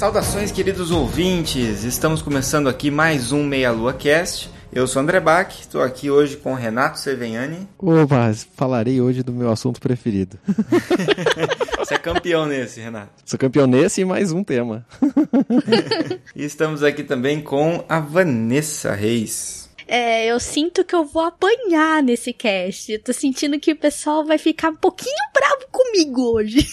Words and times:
Saudações, 0.00 0.50
queridos 0.50 0.90
ouvintes! 0.90 1.84
Estamos 1.84 2.22
começando 2.22 2.70
aqui 2.70 2.90
mais 2.90 3.32
um 3.32 3.44
Meia 3.44 3.70
Lua 3.70 3.92
Cast. 3.92 4.50
Eu 4.72 4.86
sou 4.86 5.02
André 5.02 5.20
Bach, 5.20 5.54
estou 5.60 5.82
aqui 5.82 6.10
hoje 6.10 6.38
com 6.38 6.54
Renato 6.54 6.98
Cervegnani. 6.98 7.68
Opa, 7.78 8.32
falarei 8.56 8.98
hoje 8.98 9.22
do 9.22 9.30
meu 9.30 9.52
assunto 9.52 9.78
preferido. 9.78 10.38
Você 11.78 11.96
é 11.96 11.98
campeão 11.98 12.46
nesse, 12.46 12.80
Renato. 12.80 13.10
Sou 13.26 13.38
campeão 13.38 13.66
nesse 13.66 14.00
e 14.00 14.04
mais 14.06 14.32
um 14.32 14.42
tema. 14.42 14.86
e 16.34 16.46
estamos 16.46 16.82
aqui 16.82 17.04
também 17.04 17.42
com 17.42 17.84
a 17.86 18.00
Vanessa 18.00 18.94
Reis. 18.94 19.59
É, 19.92 20.26
eu 20.26 20.38
sinto 20.38 20.84
que 20.84 20.94
eu 20.94 21.04
vou 21.04 21.24
apanhar 21.24 22.00
nesse 22.00 22.32
cast. 22.32 22.92
Eu 22.92 23.02
tô 23.02 23.12
sentindo 23.12 23.58
que 23.58 23.72
o 23.72 23.76
pessoal 23.76 24.24
vai 24.24 24.38
ficar 24.38 24.70
um 24.70 24.76
pouquinho 24.76 25.16
bravo 25.34 25.66
comigo 25.68 26.36
hoje. 26.36 26.64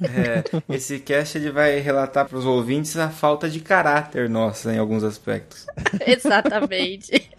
É, 0.00 0.74
esse 0.74 0.98
cast 0.98 1.36
ele 1.36 1.50
vai 1.50 1.80
relatar 1.80 2.26
para 2.26 2.38
os 2.38 2.46
ouvintes 2.46 2.96
a 2.96 3.10
falta 3.10 3.46
de 3.46 3.60
caráter 3.60 4.26
nossa 4.26 4.72
em 4.72 4.78
alguns 4.78 5.04
aspectos. 5.04 5.66
Exatamente. 6.06 7.30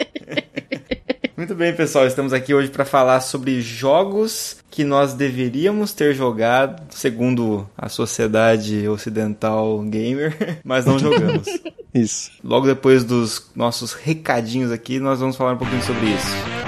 Muito 1.35 1.55
bem, 1.55 1.75
pessoal, 1.75 2.05
estamos 2.05 2.31
aqui 2.31 2.53
hoje 2.53 2.69
para 2.69 2.85
falar 2.85 3.19
sobre 3.19 3.59
jogos 3.59 4.57
que 4.69 4.83
nós 4.83 5.15
deveríamos 5.15 5.91
ter 5.91 6.13
jogado, 6.13 6.83
segundo 6.93 7.67
a 7.75 7.89
sociedade 7.89 8.87
ocidental 8.87 9.79
gamer, 9.81 10.59
mas 10.63 10.85
não 10.85 10.99
jogamos. 10.99 11.47
Isso. 11.91 12.31
Logo 12.43 12.67
depois 12.67 13.03
dos 13.03 13.49
nossos 13.55 13.93
recadinhos 13.93 14.71
aqui, 14.71 14.99
nós 14.99 15.19
vamos 15.19 15.35
falar 15.35 15.53
um 15.53 15.57
pouquinho 15.57 15.81
sobre 15.81 16.05
isso. 16.05 16.62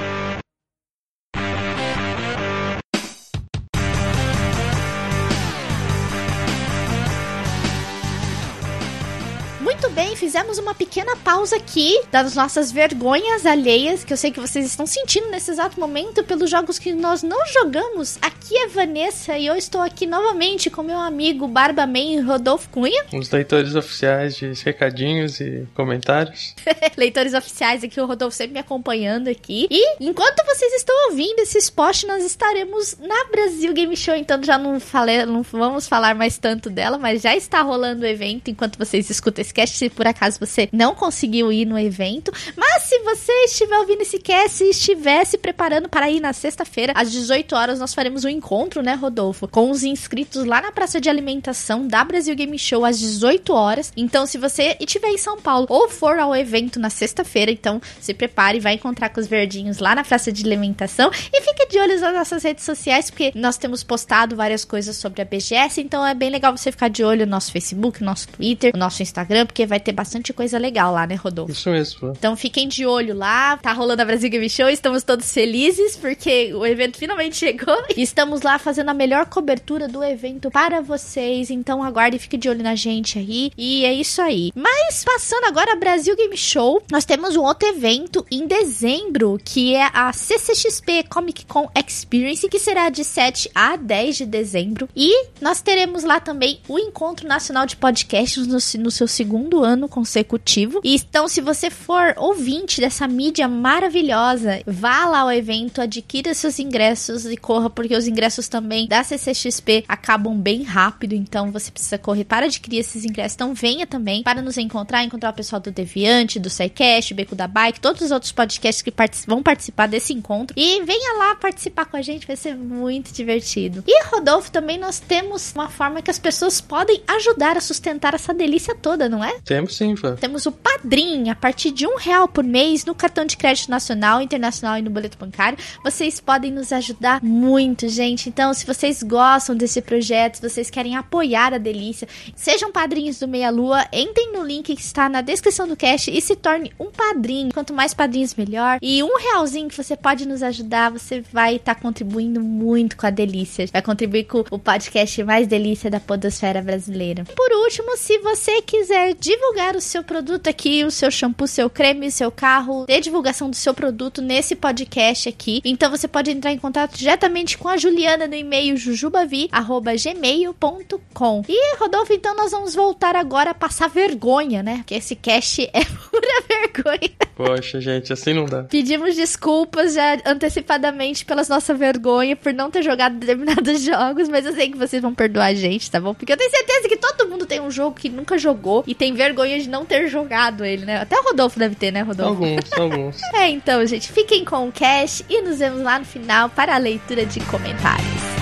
Fizemos 10.35 10.57
uma 10.57 10.75
pequena 10.75 11.15
pausa 11.15 11.55
aqui 11.55 11.97
das 12.11 12.35
nossas 12.35 12.69
vergonhas 12.69 13.45
alheias, 13.45 14.03
que 14.03 14.11
eu 14.11 14.17
sei 14.17 14.31
que 14.31 14.39
vocês 14.41 14.65
estão 14.65 14.85
sentindo 14.85 15.29
nesse 15.29 15.49
exato 15.49 15.79
momento, 15.79 16.25
pelos 16.25 16.49
jogos 16.49 16.77
que 16.77 16.91
nós 16.91 17.23
não 17.23 17.47
jogamos. 17.47 18.17
Aqui 18.21 18.57
é 18.57 18.67
Vanessa 18.67 19.37
e 19.37 19.45
eu 19.45 19.55
estou 19.55 19.79
aqui 19.79 20.05
novamente 20.05 20.69
com 20.69 20.83
meu 20.83 20.97
amigo 20.97 21.47
Barba 21.47 21.87
Man 21.87 22.21
Rodolfo 22.25 22.67
Cunha. 22.67 23.05
Os 23.13 23.31
leitores 23.31 23.75
oficiais 23.75 24.35
de 24.35 24.51
recadinhos 24.65 25.39
e 25.39 25.65
comentários. 25.73 26.53
leitores 26.97 27.33
oficiais 27.33 27.81
aqui, 27.81 28.01
o 28.01 28.05
Rodolfo 28.05 28.35
sempre 28.35 28.55
me 28.55 28.59
acompanhando 28.59 29.29
aqui. 29.29 29.67
E 29.71 29.95
enquanto 30.01 30.45
vocês 30.45 30.73
estão 30.73 31.11
ouvindo 31.11 31.39
esses 31.39 31.69
posts, 31.69 32.09
nós 32.09 32.25
estaremos 32.25 32.97
na 32.99 33.23
Brasil 33.31 33.71
Game 33.71 33.95
Show, 33.95 34.15
então 34.15 34.43
já 34.43 34.57
não 34.57 34.81
falei, 34.81 35.25
não 35.25 35.43
vamos 35.43 35.87
falar 35.87 36.13
mais 36.13 36.37
tanto 36.37 36.69
dela, 36.69 36.97
mas 36.97 37.21
já 37.21 37.33
está 37.33 37.61
rolando 37.61 38.03
o 38.03 38.05
evento 38.05 38.51
enquanto 38.51 38.77
vocês 38.77 39.09
escutam 39.09 39.41
esse 39.41 39.53
cast, 39.53 39.77
se 39.77 39.89
por 39.89 40.05
acaso 40.05 40.24
caso 40.25 40.39
você 40.39 40.67
não 40.71 40.95
conseguiu 40.95 41.51
ir 41.51 41.65
no 41.65 41.77
evento. 41.77 42.31
Mas 42.57 42.83
se 42.83 42.99
você 42.99 43.31
estiver 43.45 43.77
ouvindo 43.77 44.01
esse 44.01 44.17
cast 44.17 44.63
e 44.63 44.69
estiver 44.69 45.23
se 45.25 45.37
preparando 45.37 45.87
para 45.87 46.09
ir 46.09 46.19
na 46.19 46.33
sexta-feira, 46.33 46.93
às 46.95 47.11
18 47.11 47.55
horas, 47.55 47.79
nós 47.79 47.93
faremos 47.93 48.25
um 48.25 48.29
encontro, 48.29 48.81
né, 48.81 48.95
Rodolfo? 48.95 49.47
Com 49.47 49.69
os 49.69 49.83
inscritos 49.83 50.45
lá 50.45 50.61
na 50.61 50.71
praça 50.71 50.99
de 50.99 51.09
alimentação 51.09 51.87
da 51.87 52.03
Brasil 52.03 52.35
Game 52.35 52.57
Show 52.57 52.83
às 52.83 52.99
18 52.99 53.53
horas. 53.53 53.93
Então, 53.95 54.25
se 54.25 54.37
você 54.37 54.75
estiver 54.79 55.09
em 55.09 55.17
São 55.17 55.39
Paulo 55.39 55.67
ou 55.69 55.87
for 55.89 56.17
ao 56.17 56.35
evento 56.35 56.79
na 56.79 56.89
sexta-feira, 56.89 57.51
então 57.51 57.81
se 57.99 58.13
prepare 58.13 58.59
vai 58.59 58.73
encontrar 58.73 59.09
com 59.09 59.19
os 59.19 59.27
verdinhos 59.27 59.79
lá 59.79 59.93
na 59.93 60.03
praça 60.03 60.31
de 60.31 60.45
alimentação. 60.45 61.11
E 61.31 61.41
fique 61.41 61.67
de 61.67 61.79
olho 61.79 61.99
nas 61.99 62.13
nossas 62.13 62.43
redes 62.43 62.63
sociais, 62.63 63.09
porque 63.09 63.31
nós 63.35 63.57
temos 63.57 63.83
postado 63.83 64.35
várias 64.35 64.65
coisas 64.65 64.97
sobre 64.97 65.21
a 65.21 65.25
BGS. 65.25 65.81
Então, 65.81 66.05
é 66.05 66.13
bem 66.13 66.29
legal 66.29 66.55
você 66.55 66.71
ficar 66.71 66.89
de 66.89 67.03
olho 67.03 67.25
no 67.25 67.31
nosso 67.31 67.51
Facebook, 67.51 67.99
no 68.01 68.07
nosso 68.07 68.27
Twitter, 68.29 68.71
no 68.73 68.79
nosso 68.79 69.03
Instagram, 69.03 69.45
porque 69.45 69.65
vai 69.65 69.79
ter 69.79 69.91
bastante 69.91 70.14
bastante 70.15 70.33
coisa 70.33 70.57
legal 70.57 70.93
lá, 70.93 71.05
né, 71.05 71.15
Rodolfo? 71.15 71.51
Isso 71.51 71.69
mesmo. 71.69 72.13
Então 72.17 72.35
fiquem 72.35 72.67
de 72.67 72.85
olho 72.85 73.15
lá. 73.15 73.57
Tá 73.57 73.73
rolando 73.73 74.01
a 74.01 74.05
Brasil 74.05 74.29
Game 74.29 74.49
Show, 74.49 74.69
estamos 74.69 75.03
todos 75.03 75.31
felizes 75.31 75.97
porque 75.97 76.53
o 76.53 76.65
evento 76.65 76.97
finalmente 76.97 77.35
chegou. 77.35 77.75
E 77.95 78.01
estamos 78.01 78.41
lá 78.41 78.57
fazendo 78.57 78.89
a 78.89 78.93
melhor 78.93 79.25
cobertura 79.25 79.87
do 79.87 80.03
evento 80.03 80.49
para 80.49 80.81
vocês. 80.81 81.49
Então 81.49 81.83
aguarde 81.83 82.17
e 82.17 82.19
fique 82.19 82.37
de 82.37 82.47
olho 82.47 82.63
na 82.63 82.75
gente 82.75 83.19
aí. 83.19 83.51
E 83.57 83.83
é 83.83 83.93
isso 83.93 84.21
aí. 84.21 84.51
Mas 84.55 85.03
passando 85.03 85.45
agora 85.45 85.73
a 85.73 85.75
Brasil 85.75 86.15
Game 86.15 86.37
Show, 86.37 86.81
nós 86.91 87.05
temos 87.05 87.35
um 87.35 87.41
outro 87.41 87.67
evento 87.67 88.25
em 88.31 88.47
dezembro, 88.47 89.39
que 89.43 89.75
é 89.75 89.89
a 89.93 90.13
CCXP 90.13 91.03
Comic 91.09 91.45
Con 91.45 91.69
Experience, 91.75 92.47
que 92.47 92.59
será 92.59 92.89
de 92.89 93.03
7 93.03 93.49
a 93.53 93.75
10 93.75 94.17
de 94.17 94.25
dezembro. 94.25 94.87
E 94.95 95.27
nós 95.41 95.61
teremos 95.61 96.03
lá 96.03 96.19
também 96.19 96.59
o 96.67 96.79
Encontro 96.79 97.27
Nacional 97.27 97.65
de 97.65 97.75
Podcasts 97.75 98.47
no, 98.47 98.57
no 98.83 98.91
seu 98.91 99.07
segundo 99.07 99.63
ano 99.63 99.89
com 99.89 100.04
consecutivo. 100.05 100.79
E 100.83 100.95
então, 100.95 101.27
se 101.27 101.41
você 101.41 101.69
for 101.69 102.13
ouvinte 102.17 102.79
dessa 102.79 103.07
mídia 103.07 103.47
maravilhosa, 103.47 104.61
vá 104.65 105.05
lá 105.05 105.19
ao 105.21 105.31
evento, 105.31 105.81
adquira 105.81 106.33
seus 106.33 106.59
ingressos 106.59 107.25
e 107.25 107.35
corra, 107.35 107.69
porque 107.69 107.95
os 107.95 108.07
ingressos 108.07 108.47
também 108.47 108.87
da 108.87 109.03
CCXP 109.03 109.83
acabam 109.87 110.37
bem 110.37 110.61
rápido, 110.61 111.13
então 111.13 111.51
você 111.51 111.71
precisa 111.71 111.97
correr 111.97 112.23
para 112.23 112.45
adquirir 112.45 112.79
esses 112.79 113.03
ingressos. 113.03 113.35
Então, 113.35 113.53
venha 113.53 113.87
também 113.87 114.21
para 114.21 114.41
nos 114.41 114.57
encontrar, 114.57 115.03
encontrar 115.03 115.31
o 115.31 115.33
pessoal 115.33 115.59
do 115.59 115.71
Deviante, 115.71 116.39
do 116.39 116.49
SciCast, 116.49 117.13
Beco 117.13 117.35
da 117.35 117.47
Bike, 117.47 117.79
todos 117.79 118.01
os 118.01 118.11
outros 118.11 118.31
podcasts 118.31 118.81
que 118.81 118.93
vão 119.25 119.41
participar 119.41 119.87
desse 119.87 120.13
encontro. 120.13 120.53
E 120.57 120.83
venha 120.83 121.17
lá 121.17 121.35
participar 121.35 121.85
com 121.85 121.97
a 121.97 122.01
gente, 122.01 122.27
vai 122.27 122.35
ser 122.35 122.55
muito 122.55 123.11
divertido. 123.11 123.83
E, 123.87 124.05
Rodolfo, 124.05 124.51
também 124.51 124.77
nós 124.77 124.99
temos 124.99 125.53
uma 125.53 125.69
forma 125.69 126.01
que 126.01 126.11
as 126.11 126.19
pessoas 126.19 126.61
podem 126.61 127.01
ajudar 127.07 127.57
a 127.57 127.61
sustentar 127.61 128.13
essa 128.13 128.33
delícia 128.33 128.75
toda, 128.75 129.09
não 129.09 129.23
é? 129.23 129.39
Temos 129.43 129.75
sim, 129.75 129.94
temos 130.19 130.45
o 130.45 130.51
Padrim, 130.51 131.29
a 131.29 131.35
partir 131.35 131.71
de 131.71 131.87
um 131.87 131.97
real 131.97 132.27
por 132.27 132.43
mês, 132.43 132.85
no 132.85 132.95
cartão 132.95 133.25
de 133.25 133.37
crédito 133.37 133.69
nacional, 133.69 134.21
internacional 134.21 134.77
e 134.77 134.81
no 134.81 134.89
boleto 134.89 135.17
bancário. 135.17 135.57
Vocês 135.83 136.19
podem 136.19 136.51
nos 136.51 136.71
ajudar 136.71 137.23
muito, 137.23 137.87
gente. 137.87 138.29
Então, 138.29 138.53
se 138.53 138.65
vocês 138.65 139.03
gostam 139.03 139.55
desse 139.55 139.81
projeto, 139.81 140.35
se 140.35 140.49
vocês 140.49 140.69
querem 140.69 140.95
apoiar 140.95 141.53
a 141.53 141.57
Delícia, 141.57 142.07
sejam 142.35 142.71
padrinhos 142.71 143.19
do 143.19 143.27
Meia 143.27 143.49
Lua, 143.49 143.85
entrem 143.91 144.31
no 144.33 144.43
link 144.43 144.75
que 144.75 144.81
está 144.81 145.09
na 145.09 145.21
descrição 145.21 145.67
do 145.67 145.75
cast 145.75 146.09
e 146.09 146.21
se 146.21 146.35
torne 146.35 146.71
um 146.79 146.91
padrinho. 146.91 147.53
Quanto 147.53 147.73
mais 147.73 147.93
padrinhos, 147.93 148.35
melhor. 148.35 148.79
E 148.81 149.03
um 149.03 149.17
realzinho 149.17 149.69
que 149.69 149.77
você 149.77 149.95
pode 149.95 150.27
nos 150.27 150.43
ajudar, 150.43 150.91
você 150.91 151.21
vai 151.31 151.55
estar 151.55 151.75
tá 151.75 151.81
contribuindo 151.81 152.41
muito 152.41 152.97
com 152.97 153.05
a 153.05 153.09
Delícia. 153.09 153.67
Vai 153.71 153.81
contribuir 153.81 154.25
com 154.25 154.43
o 154.51 154.59
podcast 154.59 155.23
mais 155.23 155.47
delícia 155.47 155.89
da 155.89 155.99
podosfera 155.99 156.61
brasileira. 156.61 157.23
Por 157.35 157.51
último, 157.63 157.97
se 157.97 158.17
você 158.19 158.61
quiser 158.61 159.13
divulgar 159.15 159.75
o 159.75 159.81
seu 159.85 160.03
produto 160.03 160.47
aqui, 160.47 160.83
o 160.83 160.91
seu 160.91 161.09
shampoo, 161.09 161.47
seu 161.47 161.69
creme, 161.69 162.11
seu 162.11 162.31
carro, 162.31 162.85
dê 162.85 162.99
divulgação 162.99 163.49
do 163.49 163.55
seu 163.55 163.73
produto 163.73 164.21
nesse 164.21 164.55
podcast 164.55 165.29
aqui. 165.29 165.61
Então 165.63 165.89
você 165.89 166.07
pode 166.07 166.31
entrar 166.31 166.51
em 166.51 166.57
contato 166.57 166.97
diretamente 166.97 167.57
com 167.57 167.67
a 167.67 167.77
Juliana 167.77 168.27
no 168.27 168.35
e-mail 168.35 168.77
jujubavi@gmail.com. 168.77 171.43
E 171.47 171.75
Rodolfo, 171.77 172.13
então 172.13 172.35
nós 172.35 172.51
vamos 172.51 172.75
voltar 172.75 173.15
agora 173.15 173.51
a 173.51 173.53
passar 173.53 173.89
vergonha, 173.89 174.61
né? 174.61 174.77
Porque 174.77 174.95
esse 174.95 175.15
cast 175.15 175.69
é 175.73 175.85
pura 176.09 176.43
vergonha. 176.47 177.11
Poxa, 177.35 177.81
gente, 177.81 178.13
assim 178.13 178.33
não 178.33 178.45
dá. 178.45 178.63
Pedimos 178.63 179.15
desculpas 179.15 179.93
já 179.93 180.17
antecipadamente 180.25 181.25
pelas 181.25 181.49
nossa 181.49 181.73
vergonha 181.73 182.35
por 182.35 182.53
não 182.53 182.71
ter 182.71 182.81
jogado 182.81 183.17
determinados 183.17 183.81
jogos, 183.83 184.29
mas 184.29 184.45
eu 184.45 184.53
sei 184.53 184.71
que 184.71 184.77
vocês 184.77 185.01
vão 185.01 185.13
perdoar 185.13 185.47
a 185.47 185.53
gente, 185.53 185.91
tá 185.91 185.99
bom? 185.99 186.13
Porque 186.13 186.31
eu 186.31 186.37
tenho 186.37 186.49
certeza 186.49 186.87
que 186.87 186.97
todo 186.97 187.29
mundo 187.29 187.45
tem 187.45 187.59
um 187.59 187.69
jogo 187.69 187.95
que 187.95 188.09
nunca 188.09 188.37
jogou 188.37 188.83
e 188.87 188.95
tem 188.95 189.13
vergonha 189.13 189.59
de 189.59 189.64
não 189.69 189.85
ter 189.85 190.07
jogado 190.07 190.63
ele, 190.65 190.85
né? 190.85 190.97
Até 190.97 191.19
o 191.19 191.23
Rodolfo 191.23 191.57
deve 191.59 191.75
ter, 191.75 191.91
né, 191.91 192.01
Rodolfo? 192.01 192.43
Alguns, 192.43 192.73
alguns. 192.73 193.23
é, 193.33 193.49
então, 193.49 193.85
gente, 193.85 194.11
fiquem 194.11 194.43
com 194.43 194.67
o 194.67 194.71
cash 194.71 195.23
e 195.29 195.41
nos 195.41 195.59
vemos 195.59 195.81
lá 195.81 195.99
no 195.99 196.05
final 196.05 196.49
para 196.49 196.75
a 196.75 196.77
leitura 196.77 197.25
de 197.25 197.39
comentários. 197.41 198.34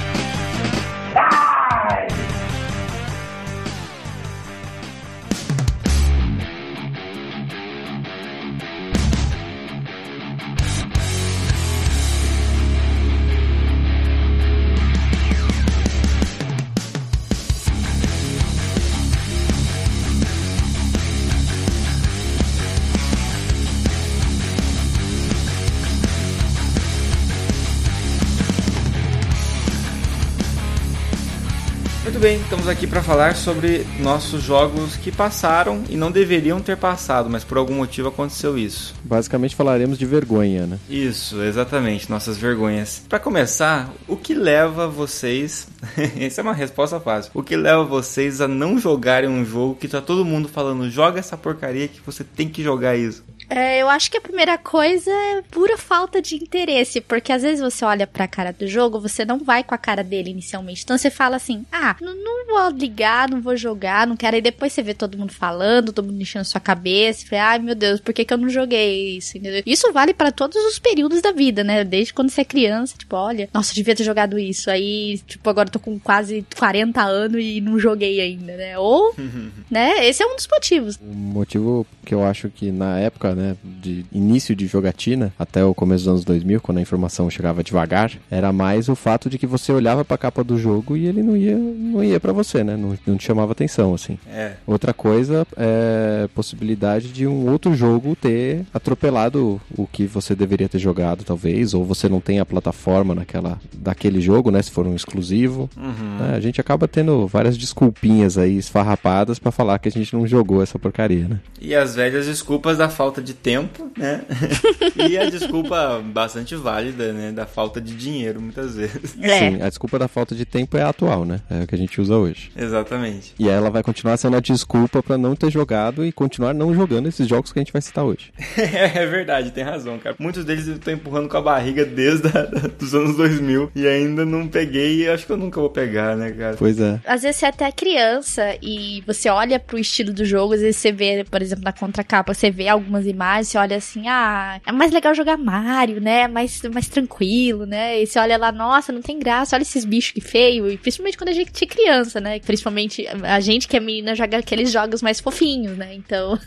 Bem, 32.24 32.40
estamos 32.40 32.70
aqui 32.70 32.88
para 32.88 33.04
falar 33.04 33.36
sobre 33.36 33.86
nossos 34.00 34.42
jogos 34.42 34.96
que 34.96 35.12
passaram 35.12 35.84
e 35.90 35.98
não 35.98 36.10
deveriam 36.10 36.62
ter 36.62 36.78
passado, 36.78 37.30
mas 37.30 37.44
por 37.44 37.58
algum 37.58 37.76
motivo 37.76 38.08
aconteceu 38.08 38.58
isso. 38.58 38.96
Basicamente 39.04 39.58
falaremos 39.58 39.98
de 39.98 40.06
vergonha, 40.06 40.66
né? 40.66 40.80
Isso, 40.90 41.44
exatamente, 41.44 42.10
nossas 42.10 42.38
vergonhas. 42.38 43.04
Para 43.10 43.20
começar, 43.20 43.92
o 44.08 44.16
que 44.16 44.34
leva 44.34 44.88
vocês. 44.88 45.68
Essa 46.18 46.40
é 46.40 46.44
uma 46.44 46.54
resposta 46.54 46.98
fácil. 46.98 47.30
O 47.34 47.44
que 47.44 47.58
leva 47.58 47.84
vocês 47.84 48.40
a 48.40 48.48
não 48.48 48.80
jogarem 48.80 49.30
um 49.30 49.44
jogo 49.44 49.76
que 49.76 49.90
tá 49.90 50.00
todo 50.00 50.24
mundo 50.24 50.48
falando, 50.48 50.90
joga 50.90 51.20
essa 51.20 51.36
porcaria 51.36 51.90
que 51.90 52.00
você 52.06 52.24
tem 52.24 52.48
que 52.48 52.64
jogar 52.64 52.96
isso? 52.96 53.22
É, 53.50 53.82
eu 53.82 53.90
acho 53.90 54.10
que 54.10 54.18
a 54.18 54.22
primeira 54.22 54.58
coisa 54.58 55.12
é 55.12 55.42
pura 55.50 55.78
falta 55.78 56.22
de 56.22 56.36
interesse, 56.36 57.02
porque 57.02 57.32
às 57.32 57.42
vezes 57.42 57.62
você 57.62 57.86
olha 57.86 58.08
pra 58.08 58.28
cara 58.28 58.52
do 58.52 58.68
jogo, 58.68 59.00
você 59.00 59.26
não 59.26 59.40
vai 59.40 59.64
com 59.64 59.76
a 59.76 59.78
cara 59.78 60.04
dele 60.04 60.32
inicialmente. 60.32 60.84
Então 60.84 60.98
você 60.98 61.10
fala 61.10 61.36
assim: 61.36 61.66
ah, 61.72 61.96
não, 62.02 62.16
não 62.16 62.46
vou 62.48 62.70
ligar, 62.78 63.30
não 63.30 63.42
vou 63.42 63.56
jogar, 63.56 64.08
não 64.08 64.16
quero. 64.16 64.36
Aí 64.36 64.42
depois 64.42 64.74
você 64.74 64.82
vê 64.82 64.94
todo 64.94 65.18
mundo 65.18 65.32
falando, 65.32 65.92
todo 65.92 66.06
mundo 66.06 66.22
enchendo 66.22 66.46
sua 66.46 66.62
cabeça, 66.62 67.24
e 67.24 67.28
fala, 67.28 67.44
ai 67.44 67.60
meu 67.60 67.76
Deus, 67.76 68.00
por 68.00 68.14
que, 68.14 68.26
que 68.26 68.34
eu 68.34 68.38
não 68.38 68.50
joguei 68.50 69.18
isso? 69.18 69.38
Entendeu? 69.38 69.64
Isso 69.66 69.92
vale 69.92 70.14
para 70.14 70.32
todos 70.32 70.58
os 70.66 70.80
períodos 70.80 71.22
da 71.22 71.32
vida, 71.32 71.64
né? 71.64 71.84
Desde 71.84 72.14
quando 72.14 72.30
você 72.30 72.42
é 72.42 72.46
criança, 72.46 72.96
tipo, 72.98 73.16
olha, 73.16 73.50
nossa, 73.54 73.72
eu 73.72 73.76
devia 73.76 73.96
ter 73.96 74.04
jogado 74.04 74.38
isso. 74.38 74.70
Aí, 74.70 75.20
tipo, 75.28 75.50
agora 75.50 75.68
eu 75.68 75.74
tô 75.74 75.80
com 75.80 76.00
quase 76.00 76.46
40 76.58 77.02
anos 77.02 77.42
e 77.42 77.62
não 77.62 77.80
joguei 77.80 78.20
ainda, 78.22 78.56
né? 78.56 78.78
Ou, 78.78 79.14
né? 79.70 80.08
Esse 80.08 80.24
é 80.24 80.26
um 80.26 80.36
dos 80.36 80.48
motivos. 80.48 81.00
O 81.02 81.06
motivo 81.06 81.86
que 82.06 82.14
eu 82.14 82.24
acho 82.24 82.50
que 82.50 82.72
na 82.72 83.00
época, 83.00 83.33
né, 83.36 83.56
de 83.64 84.06
início 84.12 84.56
de 84.56 84.68
jogatina, 84.68 85.34
até 85.38 85.64
o 85.64 85.74
começo 85.74 86.04
dos 86.04 86.12
anos 86.12 86.26
2000, 86.26 86.62
quando 86.62 86.78
a 86.78 86.82
informação 86.82 87.30
chegava 87.30 87.64
devagar, 87.64 88.12
era 88.30 88.52
mais 88.52 88.90
o 88.90 88.96
fato 88.96 89.30
de 89.30 89.38
que 89.38 89.48
você 89.48 89.72
olhava 89.72 90.04
pra 90.06 90.18
capa 90.18 90.44
do 90.44 90.58
jogo 90.58 90.96
e 90.98 91.08
ele 91.08 91.24
não 91.24 91.36
ia, 91.36 91.58
não 91.58 92.04
ia 92.04 92.20
para 92.20 92.32
você, 92.34 92.64
né? 92.64 92.76
Não, 92.76 92.98
não 93.06 93.18
te 93.18 93.24
chamava 93.26 93.52
atenção, 93.52 93.94
assim. 93.94 94.18
É. 94.30 94.54
Outra 94.66 94.94
coisa 94.94 95.46
é 95.58 96.24
a 96.26 96.30
possibilidade 96.30 97.10
de 97.10 97.28
um 97.28 97.50
outro 97.50 97.76
jogo 97.76 98.16
ter 98.16 98.66
atropelado 98.74 99.60
o 99.78 99.88
que 99.88 100.06
você 100.06 100.36
deveria 100.36 100.70
ter 100.70 100.80
jogado, 100.80 101.24
talvez, 101.24 101.74
ou 101.74 101.84
você 101.86 102.08
não 102.10 102.20
tem 102.20 102.40
a 102.40 102.46
plataforma 102.46 103.16
naquela, 103.16 103.60
daquele 103.74 104.22
jogo, 104.22 104.52
né? 104.52 104.62
Se 104.62 104.72
for 104.72 104.86
um 104.88 104.96
exclusivo. 104.96 105.70
né, 105.76 106.36
A 106.36 106.40
gente 106.40 106.60
acaba 106.62 106.88
tendo 106.88 107.28
várias 107.28 107.58
desculpinhas 107.58 108.38
aí 108.38 108.58
esfarrapadas 108.58 109.40
pra 109.40 109.52
falar 109.52 109.80
que 109.80 109.88
a 109.88 109.92
gente 109.92 110.14
não 110.14 110.28
jogou 110.28 110.62
essa 110.62 110.78
porcaria, 110.78 111.28
né? 111.28 111.40
E 111.62 111.74
as 111.76 111.96
velhas 111.96 112.26
desculpas 112.26 112.78
da 112.78 112.90
falta 112.90 113.22
de 113.24 113.34
tempo, 113.34 113.92
né? 113.98 114.24
e 115.10 115.18
a 115.18 115.30
desculpa 115.30 116.02
bastante 116.06 116.56
válida, 116.56 117.14
né? 117.14 117.32
Da 117.32 117.46
falta 117.46 117.82
de 117.82 117.96
dinheiro, 117.96 118.42
muitas 118.42 118.76
vezes. 118.76 119.16
É. 119.20 119.40
Sim, 119.40 119.62
a 119.62 119.70
desculpa 119.70 119.98
da 119.98 120.08
falta 120.08 120.36
de 120.36 120.46
tempo 120.46 120.78
é 120.78 120.84
a 120.84 120.90
atual, 120.90 121.26
né? 121.26 121.40
É 121.50 121.64
o 121.64 121.68
que 121.68 121.76
a 121.76 121.78
gente 121.78 122.00
usa 122.00 122.16
hoje. 122.16 122.52
Exatamente. 122.56 123.34
E 123.40 123.50
ela 123.50 123.70
vai 123.70 123.82
continuar 123.82 124.18
sendo 124.18 124.38
a 124.38 124.40
desculpa 124.40 125.02
pra 125.02 125.18
não 125.18 125.36
ter 125.36 125.52
jogado 125.52 126.06
e 126.06 126.12
continuar 126.12 126.54
não 126.54 126.74
jogando 126.74 127.08
esses 127.08 127.28
jogos 127.28 127.52
que 127.52 127.60
a 127.60 127.62
gente 127.62 127.74
vai 127.74 127.82
citar 127.82 128.04
hoje. 128.04 128.32
é 128.58 129.06
verdade, 129.06 129.52
tem 129.52 129.64
razão, 129.64 129.98
cara. 129.98 130.16
Muitos 130.20 130.46
deles 130.46 130.68
eu 130.68 130.80
tô 130.80 130.92
empurrando 130.92 131.30
com 131.30 131.38
a 131.38 131.42
barriga 131.42 131.86
desde 131.86 132.28
a, 132.28 132.68
dos 132.80 132.94
anos 132.94 133.16
2000 133.16 133.72
e 133.76 133.88
ainda 133.88 134.26
não 134.26 134.48
peguei 134.48 135.04
e 135.04 135.10
acho 135.10 135.26
que 135.26 135.32
eu 135.32 135.38
nunca 135.38 135.60
vou 135.60 135.70
pegar, 135.70 136.16
né, 136.16 136.32
cara? 136.32 136.56
Pois 136.58 136.80
é. 136.80 137.00
Às 137.06 137.24
vezes 137.24 137.38
você 137.38 137.46
é 137.46 137.50
até 137.50 137.72
criança 137.72 138.58
e 138.62 139.04
você 139.06 139.30
olha 139.30 139.60
pro 139.60 139.78
estilo 139.78 140.14
do 140.14 140.26
jogo, 140.26 140.54
às 140.54 140.62
vezes 140.62 140.78
você 140.78 140.92
vê, 140.92 141.24
por 141.24 141.42
exemplo, 141.42 141.64
na 141.64 141.74
contracapa, 141.74 142.34
você 142.34 142.52
vê 142.52 142.68
algumas 142.68 143.06
imagens, 143.14 143.48
você 143.50 143.58
olha 143.58 143.78
assim, 143.78 144.08
ah, 144.08 144.60
é 144.66 144.72
mais 144.72 144.92
legal 144.92 145.14
jogar 145.14 145.38
Mario, 145.38 146.02
né? 146.02 146.22
É 146.22 146.28
Mais, 146.28 146.62
mais 146.64 146.88
tranquilo, 146.90 147.66
né? 147.66 148.02
E 148.02 148.08
você 148.08 148.20
olha 148.20 148.38
lá, 148.38 148.52
nossa, 148.52 148.92
não 148.92 149.02
tem 149.02 149.20
graça, 149.20 149.56
olha 149.56 149.62
esses 149.64 149.86
bichos 149.86 150.12
que 150.12 150.22
feio. 150.22 150.70
E 150.70 150.78
principalmente 150.78 151.18
quando 151.18 151.30
a 151.30 151.34
gente 151.34 151.64
é 151.64 151.68
criança, 151.68 152.20
né? 152.20 152.40
Principalmente 152.40 153.06
a 153.24 153.40
gente 153.40 153.68
que 153.68 153.78
é 153.78 153.80
menina 153.80 154.16
joga 154.16 154.38
aqueles 154.38 154.72
jogos 154.72 155.02
mais 155.02 155.20
fofinhos, 155.20 155.78
né? 155.78 155.94
Então. 155.94 156.38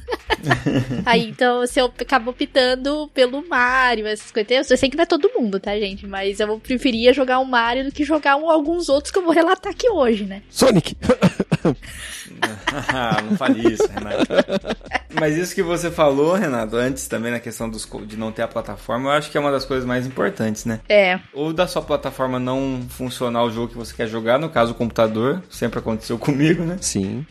Aí, 1.06 1.28
então, 1.28 1.60
você 1.60 1.80
acaba 1.80 2.30
optando 2.30 3.08
pelo 3.14 3.46
Mario, 3.48 4.06
essas 4.06 4.30
coisas. 4.30 4.70
Eu 4.70 4.76
sei 4.76 4.90
que 4.90 4.96
não 4.96 5.02
é 5.02 5.06
todo 5.06 5.30
mundo, 5.36 5.58
tá, 5.60 5.76
gente? 5.78 6.06
Mas 6.06 6.40
eu 6.40 6.58
preferia 6.58 7.12
jogar 7.12 7.38
o 7.38 7.44
Mario 7.44 7.84
do 7.84 7.92
que 7.92 8.04
jogar 8.04 8.36
um- 8.36 8.50
alguns 8.50 8.88
outros 8.88 9.10
que 9.12 9.18
eu 9.18 9.22
vou 9.24 9.32
relatar 9.32 9.72
aqui 9.72 9.88
hoje, 9.88 10.24
né? 10.24 10.42
Sonic! 10.50 10.96
não 13.30 13.36
fale 13.36 13.72
isso, 13.72 13.86
Renato. 13.88 14.26
Mas 15.18 15.36
isso 15.36 15.54
que 15.54 15.62
você 15.62 15.90
falou, 15.90 16.34
Renato, 16.34 16.55
antes 16.72 17.06
também 17.06 17.32
na 17.32 17.40
questão 17.40 17.68
dos, 17.68 17.88
de 18.06 18.16
não 18.16 18.32
ter 18.32 18.42
a 18.42 18.48
plataforma, 18.48 19.10
eu 19.10 19.12
acho 19.12 19.30
que 19.30 19.36
é 19.36 19.40
uma 19.40 19.50
das 19.50 19.64
coisas 19.64 19.86
mais 19.86 20.06
importantes, 20.06 20.64
né? 20.64 20.80
É. 20.88 21.18
Ou 21.32 21.52
da 21.52 21.66
sua 21.66 21.82
plataforma 21.82 22.38
não 22.38 22.80
funcionar 22.88 23.44
o 23.44 23.50
jogo 23.50 23.68
que 23.68 23.76
você 23.76 23.94
quer 23.94 24.06
jogar, 24.06 24.38
no 24.38 24.48
caso 24.48 24.72
o 24.72 24.74
computador, 24.74 25.42
sempre 25.50 25.78
aconteceu 25.78 26.18
comigo, 26.18 26.64
né? 26.64 26.76
Sim. 26.80 27.24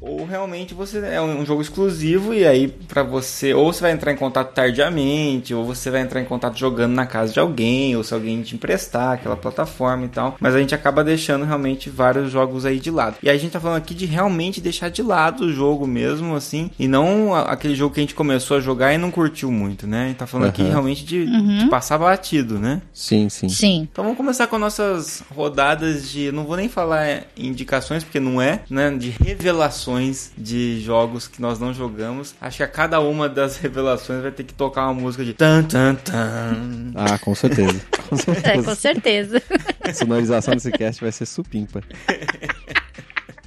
Ou 0.00 0.24
realmente 0.24 0.74
você 0.74 0.98
é 0.98 1.20
um 1.20 1.44
jogo 1.44 1.62
exclusivo 1.62 2.34
e 2.34 2.46
aí 2.46 2.68
pra 2.68 3.02
você, 3.02 3.54
ou 3.54 3.72
você 3.72 3.82
vai 3.82 3.92
entrar 3.92 4.12
em 4.12 4.16
contato 4.16 4.52
tardiamente, 4.52 5.54
ou 5.54 5.64
você 5.64 5.90
vai 5.90 6.00
entrar 6.00 6.20
em 6.20 6.24
contato 6.24 6.58
jogando 6.58 6.92
na 6.92 7.06
casa 7.06 7.32
de 7.32 7.40
alguém, 7.40 7.96
ou 7.96 8.04
se 8.04 8.14
alguém 8.14 8.42
te 8.42 8.54
emprestar 8.54 9.12
aquela 9.12 9.36
plataforma 9.36 10.04
e 10.04 10.08
tal. 10.08 10.36
Mas 10.40 10.54
a 10.54 10.58
gente 10.58 10.74
acaba 10.74 11.04
deixando 11.04 11.44
realmente 11.44 11.90
vários 11.90 12.30
jogos 12.30 12.64
aí 12.64 12.78
de 12.78 12.90
lado. 12.90 13.16
E 13.22 13.30
a 13.30 13.36
gente 13.36 13.52
tá 13.52 13.60
falando 13.60 13.78
aqui 13.78 13.94
de 13.94 14.06
realmente 14.06 14.60
deixar 14.60 14.90
de 14.90 15.02
lado 15.02 15.44
o 15.44 15.52
jogo 15.52 15.86
mesmo, 15.86 16.34
assim, 16.34 16.70
e 16.78 16.88
não 16.88 17.34
aquele 17.34 17.74
jogo 17.74 17.94
que 17.94 18.00
a 18.00 18.02
gente 18.02 18.14
começou 18.14 18.56
a 18.56 18.60
jogar 18.62 18.92
e 18.94 18.98
não 18.98 19.10
curtiu 19.10 19.50
muito, 19.50 19.86
né? 19.86 20.04
A 20.04 20.08
gente 20.08 20.16
tá 20.16 20.26
falando 20.26 20.48
aqui 20.48 20.62
Aham. 20.62 20.70
realmente 20.70 21.04
de, 21.04 21.26
de 21.58 21.66
passar 21.68 21.98
batido, 21.98 22.58
né? 22.58 22.80
Sim, 22.92 23.28
sim. 23.28 23.48
Sim. 23.48 23.88
Então 23.90 24.04
vamos 24.04 24.16
começar 24.16 24.46
com 24.46 24.58
nossas 24.58 25.22
rodadas 25.34 26.10
de. 26.10 26.30
Não 26.32 26.44
vou 26.44 26.56
nem 26.56 26.68
falar 26.68 27.24
indicações, 27.36 28.02
porque 28.04 28.20
não 28.20 28.40
é, 28.40 28.60
né? 28.70 28.90
De 28.90 29.10
revelações 29.10 30.30
de 30.36 30.80
jogos 30.80 31.28
que 31.28 31.40
nós 31.42 31.58
não 31.58 31.72
jogamos. 31.74 32.34
Acho 32.40 32.58
que 32.58 32.62
a 32.62 32.68
cada 32.68 33.00
uma 33.00 33.28
das 33.28 33.56
revelações 33.62 34.22
vai 34.22 34.30
ter 34.30 34.44
que 34.44 34.54
tocar 34.54 34.84
uma 34.84 34.94
música 34.94 35.24
de 35.24 35.34
tan 35.34 35.62
tan 35.64 35.94
tan. 35.96 36.92
Ah, 36.94 37.18
com 37.18 37.34
certeza. 37.34 37.80
Com 38.08 38.16
É, 38.42 38.56
com 38.62 38.74
certeza. 38.74 39.40
certeza. 39.40 39.42
A 39.80 39.92
sonorização 39.94 40.54
desse 40.54 40.70
cast 40.70 41.00
vai 41.00 41.10
ser 41.12 41.26
supimpa. 41.26 41.82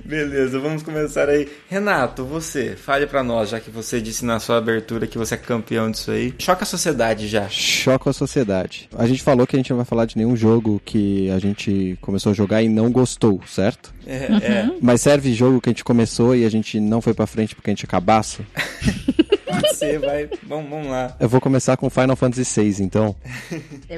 Beleza, 0.05 0.59
vamos 0.59 0.83
começar 0.83 1.27
aí. 1.27 1.50
Renato, 1.67 2.24
você, 2.24 2.75
fale 2.75 3.07
pra 3.07 3.24
nós, 3.24 3.50
já 3.50 3.59
que 3.59 3.71
você 3.71 4.00
disse 4.00 4.24
na 4.24 4.39
sua 4.39 4.57
abertura 4.57 5.07
que 5.07 5.17
você 5.17 5.33
é 5.33 5.38
campeão 5.38 5.89
disso 5.89 6.12
aí. 6.12 6.33
Choca 6.38 6.63
a 6.63 6.65
sociedade 6.65 7.27
já. 7.27 7.50
Choca 7.50 8.12
a 8.12 8.13
sociedade. 8.13 8.88
A 8.95 9.07
gente 9.07 9.24
falou 9.24 9.47
que 9.47 9.55
a 9.55 9.59
gente 9.59 9.71
não 9.71 9.77
vai 9.77 9.85
falar 9.85 10.05
de 10.05 10.15
nenhum 10.15 10.35
jogo 10.35 10.79
que 10.85 11.29
a 11.31 11.39
gente 11.39 11.97
começou 12.01 12.31
a 12.31 12.35
jogar 12.35 12.62
e 12.62 12.69
não 12.69 12.91
gostou, 12.91 13.41
certo? 13.47 13.93
É, 14.05 14.25
é. 14.25 14.69
Mas 14.79 15.01
serve 15.01 15.33
jogo 15.33 15.59
que 15.59 15.69
a 15.69 15.71
gente 15.71 15.83
começou 15.83 16.35
e 16.35 16.45
a 16.45 16.50
gente 16.50 16.79
não 16.79 17.01
foi 17.01 17.13
pra 17.13 17.25
frente 17.25 17.55
porque 17.55 17.71
a 17.71 17.74
gente 17.74 17.85
é 17.85 17.88
cabaço? 17.88 18.45
Pode 19.46 19.75
ser, 19.75 20.00
vai. 20.00 20.30
Vamos, 20.44 20.70
vamos 20.70 20.88
lá. 20.88 21.16
Eu 21.20 21.30
vou 21.30 21.40
começar 21.40 21.78
com 21.78 21.90
Final 21.90 22.16
Fantasy 22.16 22.62
VI, 22.62 22.84
então. 22.84 23.16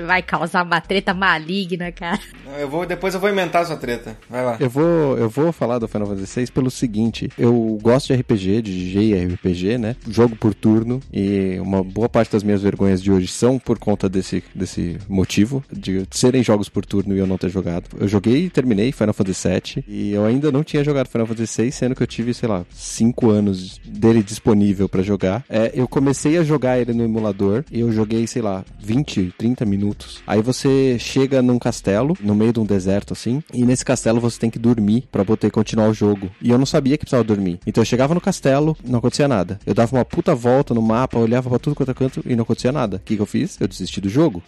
Vai 0.06 0.22
causar 0.22 0.64
uma 0.64 0.82
treta 0.82 1.14
maligna, 1.14 1.92
cara. 1.92 2.20
Eu 2.60 2.70
vou, 2.70 2.86
depois 2.86 3.14
eu 3.14 3.20
vou 3.20 3.30
inventar 3.30 3.62
a 3.62 3.66
sua 3.66 3.78
treta. 3.78 4.18
Vai 4.30 4.44
lá. 4.44 4.58
Eu 4.60 4.70
vou, 4.70 5.18
eu 5.18 5.30
vou 5.30 5.52
falar 5.52 5.80
do 5.80 5.88
Final 5.88 6.08
Fantasy 6.08 6.42
VI 6.42 6.52
pelo 6.52 6.70
seguinte: 6.70 7.30
eu 7.38 7.78
gosto 7.82 8.08
de 8.08 8.20
RPG, 8.20 8.62
de 8.62 8.92
JRPG, 8.92 9.78
né? 9.78 9.96
Jogo 10.08 10.36
por 10.36 10.54
turno, 10.54 11.02
e 11.12 11.58
uma 11.60 11.84
boa 11.84 12.10
parte 12.10 12.32
das 12.32 12.44
minhas 12.44 12.62
vergonhas 12.62 13.02
de 13.02 13.12
hoje 13.12 13.28
são 13.28 13.60
por 13.60 13.80
conta 13.80 14.10
desse, 14.10 14.44
desse 14.54 14.98
motivo, 15.08 15.64
de 15.72 16.06
serem 16.12 16.44
jogos 16.44 16.70
por 16.70 16.86
turno 16.86 17.16
e 17.16 17.20
eu 17.20 17.28
não 17.28 17.38
ter 17.38 17.50
jogado. 17.50 17.86
Eu 18.00 18.08
joguei 18.08 18.46
e 18.46 18.50
terminei 18.50 18.92
Final 18.92 19.14
Fantasy 19.14 19.48
VII, 19.48 19.84
e 19.88 20.12
eu 20.12 20.26
ainda 20.26 20.52
não 20.52 20.64
tinha 20.64 20.84
jogado 20.84 21.08
Final 21.08 21.28
Fantasy 21.28 21.64
VI, 21.64 21.72
sendo 21.72 21.96
que 21.96 22.04
eu 22.04 22.08
tive, 22.08 22.34
sei 22.34 22.50
lá, 22.50 22.66
5 22.72 23.30
anos 23.30 23.80
dele 23.86 24.24
disponível 24.24 24.90
pra 24.90 25.02
jogar. 25.02 25.37
É, 25.50 25.72
eu 25.74 25.88
comecei 25.88 26.38
a 26.38 26.44
jogar 26.44 26.80
ele 26.80 26.94
no 26.94 27.04
emulador, 27.04 27.64
e 27.72 27.80
eu 27.80 27.92
joguei, 27.92 28.26
sei 28.28 28.42
lá, 28.42 28.64
20, 28.80 29.34
30 29.38 29.66
minutos. 29.66 30.22
Aí 30.26 30.42
você 30.42 30.98
chega 31.00 31.42
num 31.42 31.60
castelo, 31.60 32.16
no 32.22 32.36
meio 32.36 32.54
de 32.54 32.60
um 32.60 32.66
deserto 32.66 33.14
assim, 33.14 33.44
e 33.54 33.66
nesse 33.66 33.84
castelo 33.84 34.20
você 34.20 34.40
tem 34.40 34.50
que 34.50 34.60
dormir 34.60 35.08
pra 35.12 35.26
poder 35.26 35.52
continuar 35.52 35.88
o 35.90 35.94
jogo. 35.94 36.30
E 36.42 36.50
eu 36.50 36.58
não 36.58 36.66
sabia 36.66 36.98
que 36.98 37.06
precisava 37.06 37.24
dormir. 37.24 37.60
Então 37.66 37.82
eu 37.82 37.86
chegava 37.86 38.14
no 38.14 38.22
castelo, 38.22 38.76
não 38.84 39.00
acontecia 39.00 39.28
nada. 39.28 39.60
Eu 39.66 39.74
dava 39.74 39.96
uma 39.96 40.06
puta 40.06 40.34
volta 40.36 40.74
no 40.74 40.82
mapa, 40.82 41.20
olhava 41.20 41.50
pra 41.50 41.60
tudo 41.60 41.76
quanto 41.76 41.92
é 41.92 41.94
canto 41.94 42.22
e 42.26 42.36
não 42.36 42.44
acontecia 42.44 42.72
nada. 42.72 42.98
O 42.98 43.00
que, 43.00 43.16
que 43.16 43.22
eu 43.22 43.26
fiz? 43.26 43.58
Eu 43.60 43.68
desisti 43.68 44.00
do 44.02 44.10
jogo. 44.10 44.42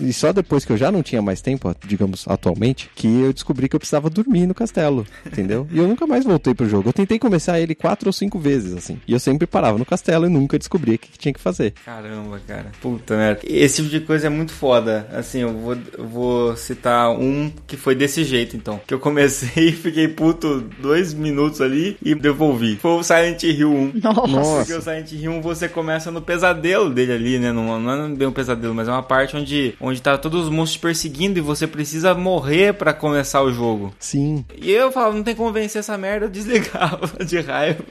E 0.00 0.12
só 0.12 0.32
depois 0.32 0.64
que 0.64 0.72
eu 0.72 0.76
já 0.76 0.90
não 0.90 1.02
tinha 1.02 1.22
mais 1.22 1.40
tempo, 1.40 1.74
digamos, 1.86 2.24
atualmente, 2.26 2.90
que 2.94 3.06
eu 3.06 3.32
descobri 3.32 3.68
que 3.68 3.76
eu 3.76 3.80
precisava 3.80 4.10
dormir 4.10 4.46
no 4.46 4.54
castelo, 4.54 5.06
entendeu? 5.26 5.66
E 5.70 5.78
eu 5.78 5.86
nunca 5.88 6.06
mais 6.06 6.24
voltei 6.24 6.54
pro 6.54 6.68
jogo. 6.68 6.88
Eu 6.88 6.92
tentei 6.92 7.18
começar 7.18 7.60
ele 7.60 7.74
quatro 7.74 8.08
ou 8.08 8.12
cinco 8.12 8.38
vezes, 8.38 8.74
assim. 8.74 9.00
E 9.06 9.12
eu 9.12 9.20
sempre 9.20 9.46
parava 9.46 9.78
no 9.78 9.84
castelo 9.84 10.01
castelo 10.02 10.26
e 10.26 10.28
nunca 10.28 10.58
descobria 10.58 10.96
o 10.96 10.98
que 10.98 11.16
tinha 11.16 11.32
que 11.32 11.40
fazer. 11.40 11.72
Caramba, 11.84 12.40
cara. 12.46 12.72
Puta 12.80 13.16
merda. 13.16 13.40
Esse 13.44 13.76
tipo 13.76 13.88
de 13.88 14.00
coisa 14.00 14.26
é 14.26 14.30
muito 14.30 14.52
foda. 14.52 15.06
Assim, 15.12 15.40
eu 15.40 15.52
vou, 15.52 15.76
eu 15.96 16.06
vou 16.06 16.56
citar 16.56 17.10
um 17.10 17.50
que 17.66 17.76
foi 17.76 17.94
desse 17.94 18.24
jeito, 18.24 18.56
então. 18.56 18.80
Que 18.86 18.92
eu 18.92 18.98
comecei 18.98 19.68
e 19.68 19.72
fiquei 19.72 20.08
puto 20.08 20.60
dois 20.80 21.14
minutos 21.14 21.60
ali 21.60 21.96
e 22.02 22.14
devolvi. 22.14 22.76
Foi 22.76 22.92
o 22.92 23.02
Silent 23.02 23.42
Hill 23.44 23.70
1. 23.70 23.92
Nossa. 24.02 24.56
Porque 24.56 24.74
o 24.74 24.82
Silent 24.82 25.12
Hill 25.12 25.32
1 25.32 25.40
você 25.40 25.68
começa 25.68 26.10
no 26.10 26.20
pesadelo 26.20 26.90
dele 26.90 27.12
ali, 27.12 27.38
né? 27.38 27.52
Não, 27.52 27.78
não 27.80 28.06
é 28.06 28.08
bem 28.08 28.26
um 28.26 28.32
pesadelo, 28.32 28.74
mas 28.74 28.88
é 28.88 28.90
uma 28.90 29.02
parte 29.02 29.36
onde, 29.36 29.74
onde 29.80 30.02
tá 30.02 30.18
todos 30.18 30.44
os 30.44 30.48
monstros 30.48 30.72
te 30.72 30.78
perseguindo 30.78 31.38
e 31.38 31.42
você 31.42 31.66
precisa 31.66 32.14
morrer 32.14 32.74
pra 32.74 32.92
começar 32.92 33.42
o 33.42 33.52
jogo. 33.52 33.94
Sim. 33.98 34.44
E 34.56 34.70
eu 34.70 34.90
falava, 34.90 35.14
não 35.14 35.22
tem 35.22 35.34
como 35.34 35.52
vencer 35.52 35.80
essa 35.80 35.98
merda, 35.98 36.26
eu 36.26 36.30
desligava 36.30 37.10
de 37.24 37.40
raiva. 37.40 37.82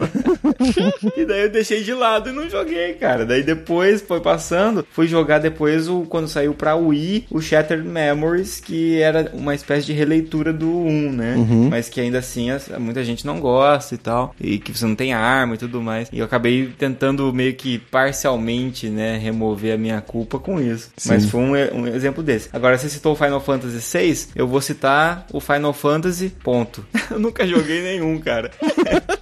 e 1.15 1.25
daí 1.25 1.43
eu 1.43 1.49
deixei 1.49 1.83
de 1.83 1.93
lado 2.01 2.29
e 2.29 2.33
não 2.33 2.49
joguei, 2.49 2.93
cara. 2.93 3.25
Daí 3.25 3.43
depois 3.43 4.01
foi 4.01 4.19
passando, 4.19 4.85
fui 4.91 5.07
jogar 5.07 5.39
depois 5.39 5.87
o 5.87 6.01
quando 6.03 6.27
saiu 6.27 6.53
pra 6.53 6.75
Wii, 6.75 7.27
o 7.29 7.39
Shattered 7.41 7.87
Memories, 7.87 8.59
que 8.59 8.99
era 8.99 9.29
uma 9.33 9.53
espécie 9.55 9.85
de 9.85 9.93
releitura 9.93 10.51
do 10.51 10.69
1, 10.69 11.11
né? 11.11 11.35
Uhum. 11.37 11.69
Mas 11.69 11.87
que 11.89 12.01
ainda 12.01 12.19
assim 12.19 12.49
as- 12.49 12.67
muita 12.79 13.03
gente 13.03 13.25
não 13.25 13.39
gosta 13.39 13.95
e 13.95 13.97
tal, 13.97 14.35
e 14.41 14.57
que 14.59 14.71
você 14.75 14.85
não 14.85 14.95
tem 14.95 15.13
arma 15.13 15.55
e 15.55 15.57
tudo 15.57 15.81
mais. 15.81 16.09
E 16.11 16.19
eu 16.19 16.25
acabei 16.25 16.71
tentando 16.77 17.31
meio 17.33 17.53
que 17.53 17.77
parcialmente, 17.79 18.89
né, 18.89 19.17
remover 19.17 19.73
a 19.73 19.77
minha 19.77 20.01
culpa 20.01 20.39
com 20.39 20.59
isso. 20.59 20.89
Sim. 20.97 21.09
Mas 21.09 21.25
foi 21.25 21.41
um, 21.41 21.81
um 21.81 21.87
exemplo 21.87 22.23
desse. 22.23 22.49
Agora, 22.51 22.77
você 22.77 22.89
citou 22.89 23.13
o 23.13 23.15
Final 23.15 23.39
Fantasy 23.39 23.97
VI, 23.97 24.27
eu 24.35 24.47
vou 24.47 24.59
citar 24.61 25.25
o 25.31 25.39
Final 25.39 25.73
Fantasy, 25.73 26.29
ponto. 26.43 26.85
eu 27.11 27.19
nunca 27.19 27.45
joguei 27.47 27.81
nenhum, 27.81 28.17
cara. 28.19 28.51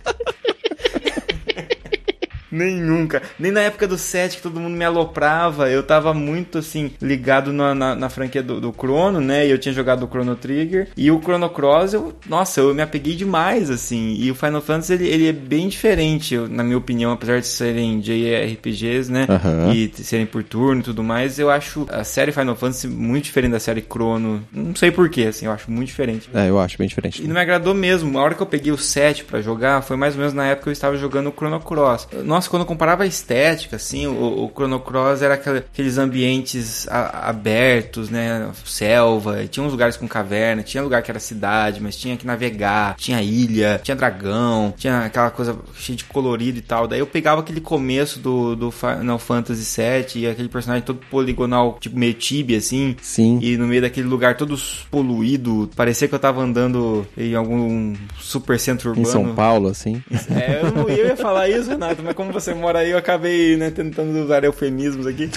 Nenhum, 2.52 3.08
cara. 3.08 3.24
Nem 3.40 3.52
na 3.52 3.62
época 3.62 3.88
do 3.88 3.98
7 3.98 4.38
que 4.38 4.44
todo 4.44 4.60
mundo 4.60 4.76
me 4.76 4.84
aloprava. 4.86 5.70
Eu 5.70 5.84
tava 5.84 6.14
muito, 6.14 6.58
assim, 6.60 6.92
ligado 7.02 7.52
na, 7.54 7.74
na, 7.76 7.96
na 7.96 8.10
franquia 8.10 8.42
do, 8.44 8.60
do 8.60 8.72
Chrono, 8.74 9.20
né? 9.22 9.46
E 9.48 9.52
eu 9.52 9.58
tinha 9.58 9.74
jogado 9.74 10.04
o 10.04 10.08
Chrono 10.08 10.36
Trigger. 10.36 10.88
E 10.98 11.12
o 11.12 11.20
Chrono 11.22 11.50
Cross, 11.50 11.94
eu, 11.94 12.14
nossa, 12.28 12.62
eu 12.62 12.74
me 12.74 12.82
apeguei 12.82 13.16
demais, 13.16 13.70
assim. 13.70 14.16
E 14.18 14.30
o 14.32 14.36
Final 14.36 14.62
Fantasy, 14.62 14.94
ele, 14.94 15.08
ele 15.08 15.28
é 15.28 15.34
bem 15.34 15.68
diferente, 15.68 16.34
eu- 16.36 16.48
na 16.48 16.64
minha 16.64 16.78
opinião, 16.78 17.12
apesar 17.12 17.40
de 17.40 17.48
serem 17.48 18.00
JRPGs, 18.00 19.12
né? 19.12 19.26
Aham. 19.30 19.74
E 19.74 19.92
serem 20.04 20.26
por 20.26 20.44
turno 20.44 20.82
e 20.82 20.84
tudo 20.84 21.04
mais. 21.04 21.40
Eu 21.40 21.50
acho 21.50 21.86
a 21.90 22.04
série 22.04 22.32
Final 22.32 22.56
Fantasy 22.56 22.88
muito 22.88 23.26
diferente 23.26 23.52
da 23.52 23.60
série 23.60 23.82
Chrono. 23.82 24.42
Não 24.52 24.76
sei 24.76 24.92
porquê, 24.92 25.24
assim, 25.24 25.46
eu 25.46 25.52
acho 25.52 25.70
muito 25.72 25.88
diferente. 25.88 26.30
É, 26.34 26.50
eu 26.50 26.60
acho 26.60 26.78
bem 26.78 26.88
diferente. 26.88 27.22
E 27.24 27.28
não 27.28 27.34
me 27.36 27.42
agradou 27.42 27.74
mesmo. 27.74 28.18
A 28.18 28.22
hora 28.24 28.36
que 28.36 28.42
eu 28.42 28.46
peguei 28.48 28.72
o 28.72 28.78
7 28.78 29.24
pra 29.24 29.42
jogar, 29.42 29.82
foi 29.82 29.98
mais 29.98 30.14
ou 30.14 30.20
menos 30.20 30.34
na 30.34 30.46
época 30.46 30.64
que 30.64 30.70
eu 30.70 30.74
estava 30.74 30.96
jogando 30.98 31.30
o 31.30 31.34
Chrono 31.34 31.60
Cross. 31.60 32.08
Nossa, 32.24 32.39
quando 32.48 32.62
eu 32.62 32.66
comparava 32.66 33.04
a 33.04 33.08
estética, 33.08 33.76
assim, 33.76 34.08
o, 34.08 34.46
o 34.46 34.52
Chrono 34.54 34.80
Cross 34.80 35.22
era 35.22 35.34
aquela- 35.34 35.58
aqueles 35.60 35.98
ambientes 35.98 36.88
a- 36.90 37.30
abertos, 37.30 38.10
né? 38.10 38.50
Selva, 38.66 39.46
tinha 39.48 39.66
uns 39.66 39.72
lugares 39.72 39.98
com 39.98 40.08
caverna, 40.08 40.64
tinha 40.64 40.84
lugar 40.84 41.02
que 41.02 41.12
era 41.12 41.20
cidade, 41.20 41.82
mas 41.82 41.96
tinha 41.96 42.16
que 42.16 42.26
navegar, 42.26 42.96
tinha 42.98 43.22
ilha, 43.22 43.80
tinha 43.84 43.96
dragão, 43.96 44.74
tinha 44.78 45.00
aquela 45.06 45.30
coisa 45.32 45.58
cheia 45.76 45.96
de 45.98 46.04
colorido 46.06 46.58
e 46.60 46.62
tal. 46.62 46.88
Daí 46.88 47.00
eu 47.00 47.08
pegava 47.08 47.42
aquele 47.42 47.62
começo 47.62 48.20
do, 48.20 48.56
do 48.56 48.72
Final 48.72 49.20
Fantasy 49.20 49.66
7 49.66 50.20
e 50.20 50.28
aquele 50.28 50.50
personagem 50.50 50.84
todo 50.86 51.00
poligonal, 51.10 51.78
tipo 51.80 51.98
meio 51.98 52.14
tibia, 52.14 52.58
assim. 52.58 52.96
Sim. 53.02 53.40
E 53.42 53.58
no 53.58 53.68
meio 53.68 53.82
daquele 53.82 54.08
lugar 54.08 54.38
todo 54.38 54.56
poluído, 54.90 55.70
parecia 55.76 56.08
que 56.08 56.16
eu 56.16 56.20
tava 56.20 56.42
andando 56.42 57.06
em 57.18 57.36
algum 57.36 57.96
super 58.20 58.60
centro 58.60 58.90
Em 58.90 58.92
urbano. 58.92 59.08
São 59.08 59.36
Paulo, 59.36 59.70
assim. 59.70 60.02
É, 60.30 60.62
eu, 60.64 60.72
não, 60.72 60.90
eu 60.90 61.08
ia 61.08 61.18
falar 61.18 61.48
isso, 61.50 61.70
Renato, 61.70 62.02
mas 62.04 62.14
como 62.14 62.29
você 62.32 62.54
mora 62.54 62.80
aí, 62.80 62.92
eu 62.92 62.98
acabei, 62.98 63.58
né, 63.58 63.72
tentando 63.72 64.18
usar 64.24 64.44
eufemismos 64.44 65.06
aqui. 65.06 65.30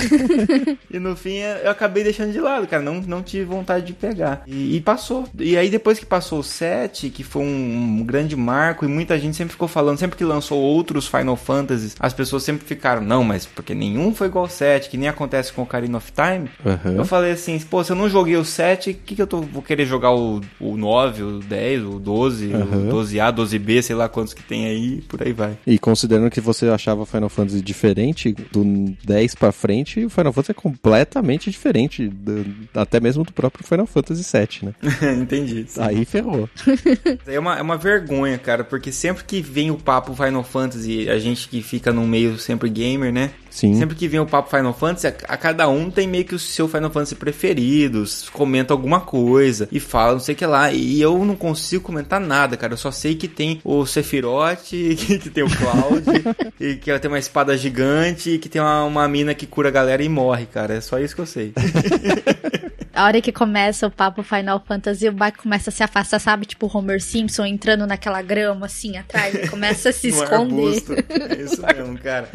e 0.90 0.98
no 0.98 1.16
fim, 1.16 1.36
eu 1.62 1.70
acabei 1.70 2.04
deixando 2.04 2.32
de 2.32 2.40
lado, 2.40 2.66
cara, 2.66 2.82
não, 2.82 3.00
não 3.00 3.22
tive 3.22 3.44
vontade 3.44 3.86
de 3.86 3.92
pegar. 3.92 4.42
E, 4.46 4.76
e 4.76 4.80
passou. 4.80 5.28
E 5.38 5.56
aí, 5.56 5.68
depois 5.68 5.98
que 5.98 6.06
passou 6.06 6.40
o 6.40 6.44
7, 6.44 7.10
que 7.10 7.22
foi 7.22 7.42
um, 7.42 8.00
um 8.00 8.04
grande 8.04 8.36
marco, 8.36 8.84
e 8.84 8.88
muita 8.88 9.18
gente 9.18 9.36
sempre 9.36 9.52
ficou 9.52 9.68
falando, 9.68 9.98
sempre 9.98 10.16
que 10.16 10.24
lançou 10.24 10.58
outros 10.58 11.06
Final 11.06 11.36
Fantasies, 11.36 11.96
as 11.98 12.12
pessoas 12.12 12.42
sempre 12.42 12.66
ficaram, 12.66 13.02
não, 13.02 13.24
mas 13.24 13.46
porque 13.46 13.74
nenhum 13.74 14.14
foi 14.14 14.28
igual 14.28 14.44
ao 14.44 14.50
7, 14.50 14.88
que 14.88 14.96
nem 14.96 15.08
acontece 15.08 15.52
com 15.52 15.62
o 15.62 15.64
Ocarina 15.64 15.98
of 15.98 16.12
Time. 16.12 16.50
Aham. 16.64 16.94
Eu 16.96 17.04
falei 17.04 17.32
assim, 17.32 17.58
pô, 17.58 17.82
se 17.82 17.92
eu 17.92 17.96
não 17.96 18.08
joguei 18.08 18.36
o 18.36 18.44
7, 18.44 18.90
o 18.90 18.94
que, 18.94 19.14
que 19.16 19.22
eu 19.22 19.26
tô, 19.26 19.40
vou 19.40 19.62
querer 19.62 19.86
jogar 19.86 20.12
o, 20.12 20.40
o 20.60 20.76
9, 20.76 21.22
o 21.22 21.38
10, 21.40 21.84
o 21.84 21.98
12, 21.98 22.52
Aham. 22.52 22.64
o 22.64 22.92
12A, 22.92 23.34
12B, 23.34 23.82
sei 23.82 23.96
lá 23.96 24.08
quantos 24.08 24.34
que 24.34 24.42
tem 24.42 24.66
aí, 24.66 25.00
por 25.02 25.22
aí 25.22 25.32
vai. 25.32 25.56
E 25.66 25.78
considerando 25.78 26.30
que 26.30 26.40
você 26.40 26.68
achava 26.82 27.06
Final 27.06 27.28
Fantasy 27.28 27.62
diferente, 27.62 28.32
do 28.50 28.94
10 29.04 29.34
pra 29.36 29.52
frente, 29.52 30.04
o 30.04 30.10
Final 30.10 30.32
Fantasy 30.32 30.50
é 30.50 30.54
completamente 30.54 31.50
diferente, 31.50 32.08
do- 32.08 32.44
até 32.74 32.98
mesmo 33.00 33.24
do 33.24 33.32
próprio 33.32 33.64
Final 33.66 33.86
Fantasy 33.86 34.24
7, 34.24 34.66
né? 34.66 34.74
Entendi. 35.20 35.66
Aí 35.78 36.04
ferrou. 36.04 36.48
É 37.26 37.38
uma, 37.38 37.56
é 37.58 37.62
uma 37.62 37.76
vergonha, 37.76 38.36
cara, 38.38 38.64
porque 38.64 38.90
sempre 38.92 39.24
que 39.24 39.40
vem 39.40 39.70
o 39.70 39.76
papo 39.76 40.14
Final 40.14 40.42
Fantasy, 40.42 41.08
a 41.08 41.18
gente 41.18 41.48
que 41.48 41.62
fica 41.62 41.92
no 41.92 42.06
meio 42.06 42.38
sempre 42.38 42.68
gamer, 42.68 43.12
né? 43.12 43.30
Sim. 43.52 43.74
Sempre 43.74 43.94
que 43.94 44.08
vem 44.08 44.18
o 44.18 44.26
papo 44.26 44.48
Final 44.48 44.72
Fantasy, 44.72 45.06
a, 45.06 45.10
a 45.28 45.36
cada 45.36 45.68
um 45.68 45.90
tem 45.90 46.08
meio 46.08 46.24
que 46.24 46.34
o 46.34 46.38
seu 46.38 46.66
Final 46.66 46.90
Fantasy 46.90 47.14
preferido, 47.14 48.02
comenta 48.32 48.72
alguma 48.72 49.00
coisa 49.00 49.68
e 49.70 49.78
fala 49.78 50.14
não 50.14 50.20
sei 50.20 50.34
o 50.34 50.38
que 50.38 50.46
lá. 50.46 50.72
E 50.72 51.00
eu 51.00 51.22
não 51.22 51.36
consigo 51.36 51.84
comentar 51.84 52.18
nada, 52.18 52.56
cara. 52.56 52.72
Eu 52.72 52.78
só 52.78 52.90
sei 52.90 53.14
que 53.14 53.28
tem 53.28 53.60
o 53.62 53.84
Sephiroth, 53.84 54.62
que, 54.64 54.96
que 54.96 55.30
tem 55.30 55.44
o 55.44 55.50
Cloud, 55.50 56.02
e 56.58 56.76
que 56.76 56.98
tem 56.98 57.10
uma 57.10 57.18
espada 57.18 57.56
gigante, 57.56 58.30
e 58.30 58.38
que 58.38 58.48
tem 58.48 58.60
uma, 58.60 58.84
uma 58.84 59.06
mina 59.06 59.34
que 59.34 59.46
cura 59.46 59.68
a 59.68 59.72
galera 59.72 60.02
e 60.02 60.08
morre, 60.08 60.46
cara. 60.46 60.74
É 60.74 60.80
só 60.80 60.98
isso 60.98 61.14
que 61.14 61.20
eu 61.20 61.26
sei. 61.26 61.52
A 62.94 63.04
hora 63.04 63.20
que 63.20 63.32
começa 63.32 63.86
o 63.86 63.90
papo 63.90 64.22
Final 64.22 64.62
Fantasy, 64.66 65.08
o 65.08 65.12
Mike 65.12 65.38
começa 65.38 65.70
a 65.70 65.72
se 65.72 65.82
afastar, 65.82 66.18
sabe? 66.18 66.46
Tipo 66.46 66.66
o 66.66 66.78
Homer 66.78 67.00
Simpson 67.00 67.46
entrando 67.46 67.86
naquela 67.86 68.20
grama 68.20 68.66
assim 68.66 68.96
atrás, 68.96 69.34
ele 69.34 69.48
começa 69.48 69.88
a 69.88 69.92
se 69.92 70.08
esconder. 70.08 70.82
É 71.08 71.42
isso 71.42 71.62
mesmo, 71.66 71.98
cara. 71.98 72.28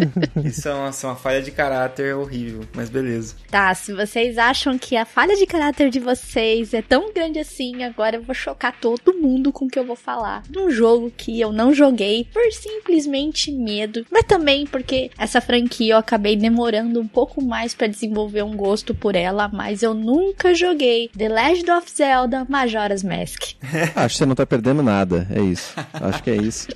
Isso 0.44 0.68
é 0.68 0.74
uma, 0.74 0.90
é 0.90 1.06
uma 1.06 1.16
falha 1.16 1.42
de 1.42 1.52
caráter 1.52 2.16
horrível, 2.16 2.62
mas 2.74 2.90
beleza. 2.90 3.36
Tá, 3.50 3.74
se 3.76 3.94
vocês 3.94 4.38
acham 4.38 4.78
que 4.78 4.98
a 4.98 5.06
falha 5.06 5.36
de 5.36 5.46
caráter 5.46 5.90
de 5.90 6.00
vocês 6.00 6.74
é 6.74 6.82
tão 6.82 7.14
grande 7.14 7.40
assim, 7.40 7.84
agora 7.84 8.16
eu 8.16 8.24
vou 8.24 8.36
chocar 8.36 8.76
todo 8.80 9.14
mundo 9.14 9.52
com 9.52 9.66
o 9.66 9.70
que 9.70 9.78
eu 9.78 9.86
vou 9.86 9.96
falar. 9.96 10.42
De 10.50 10.60
um 10.60 10.72
jogo 10.72 11.12
que 11.16 11.40
eu 11.40 11.52
não 11.52 11.74
joguei 11.74 12.28
por 12.34 12.52
simplesmente 12.52 13.52
medo, 13.52 14.06
mas 14.12 14.24
também 14.24 14.66
porque 14.66 15.12
essa 15.18 15.40
franquia 15.40 15.94
eu 15.94 15.98
acabei 15.98 16.36
demorando 16.36 17.00
um 17.00 17.08
pouco 17.08 17.44
mais 17.44 17.74
pra 17.74 17.88
desenvolver 17.88 18.44
um 18.44 18.56
gosto 18.56 18.96
por 18.96 19.16
ela, 19.16 19.48
mas 19.48 19.84
eu 19.84 19.94
nunca 19.94 20.47
joguei 20.54 21.10
The 21.18 21.30
Legend 21.30 21.72
of 21.72 21.92
Zelda 21.92 22.46
Majora's 22.50 23.04
Mask. 23.04 23.54
Acho 23.96 24.16
que 24.16 24.18
você 24.18 24.26
não 24.26 24.36
tá 24.36 24.46
perdendo 24.46 24.82
nada, 24.84 25.28
é 25.32 25.42
isso. 25.42 25.74
Acho 25.94 26.24
que 26.24 26.30
é 26.30 26.36
isso. 26.36 26.68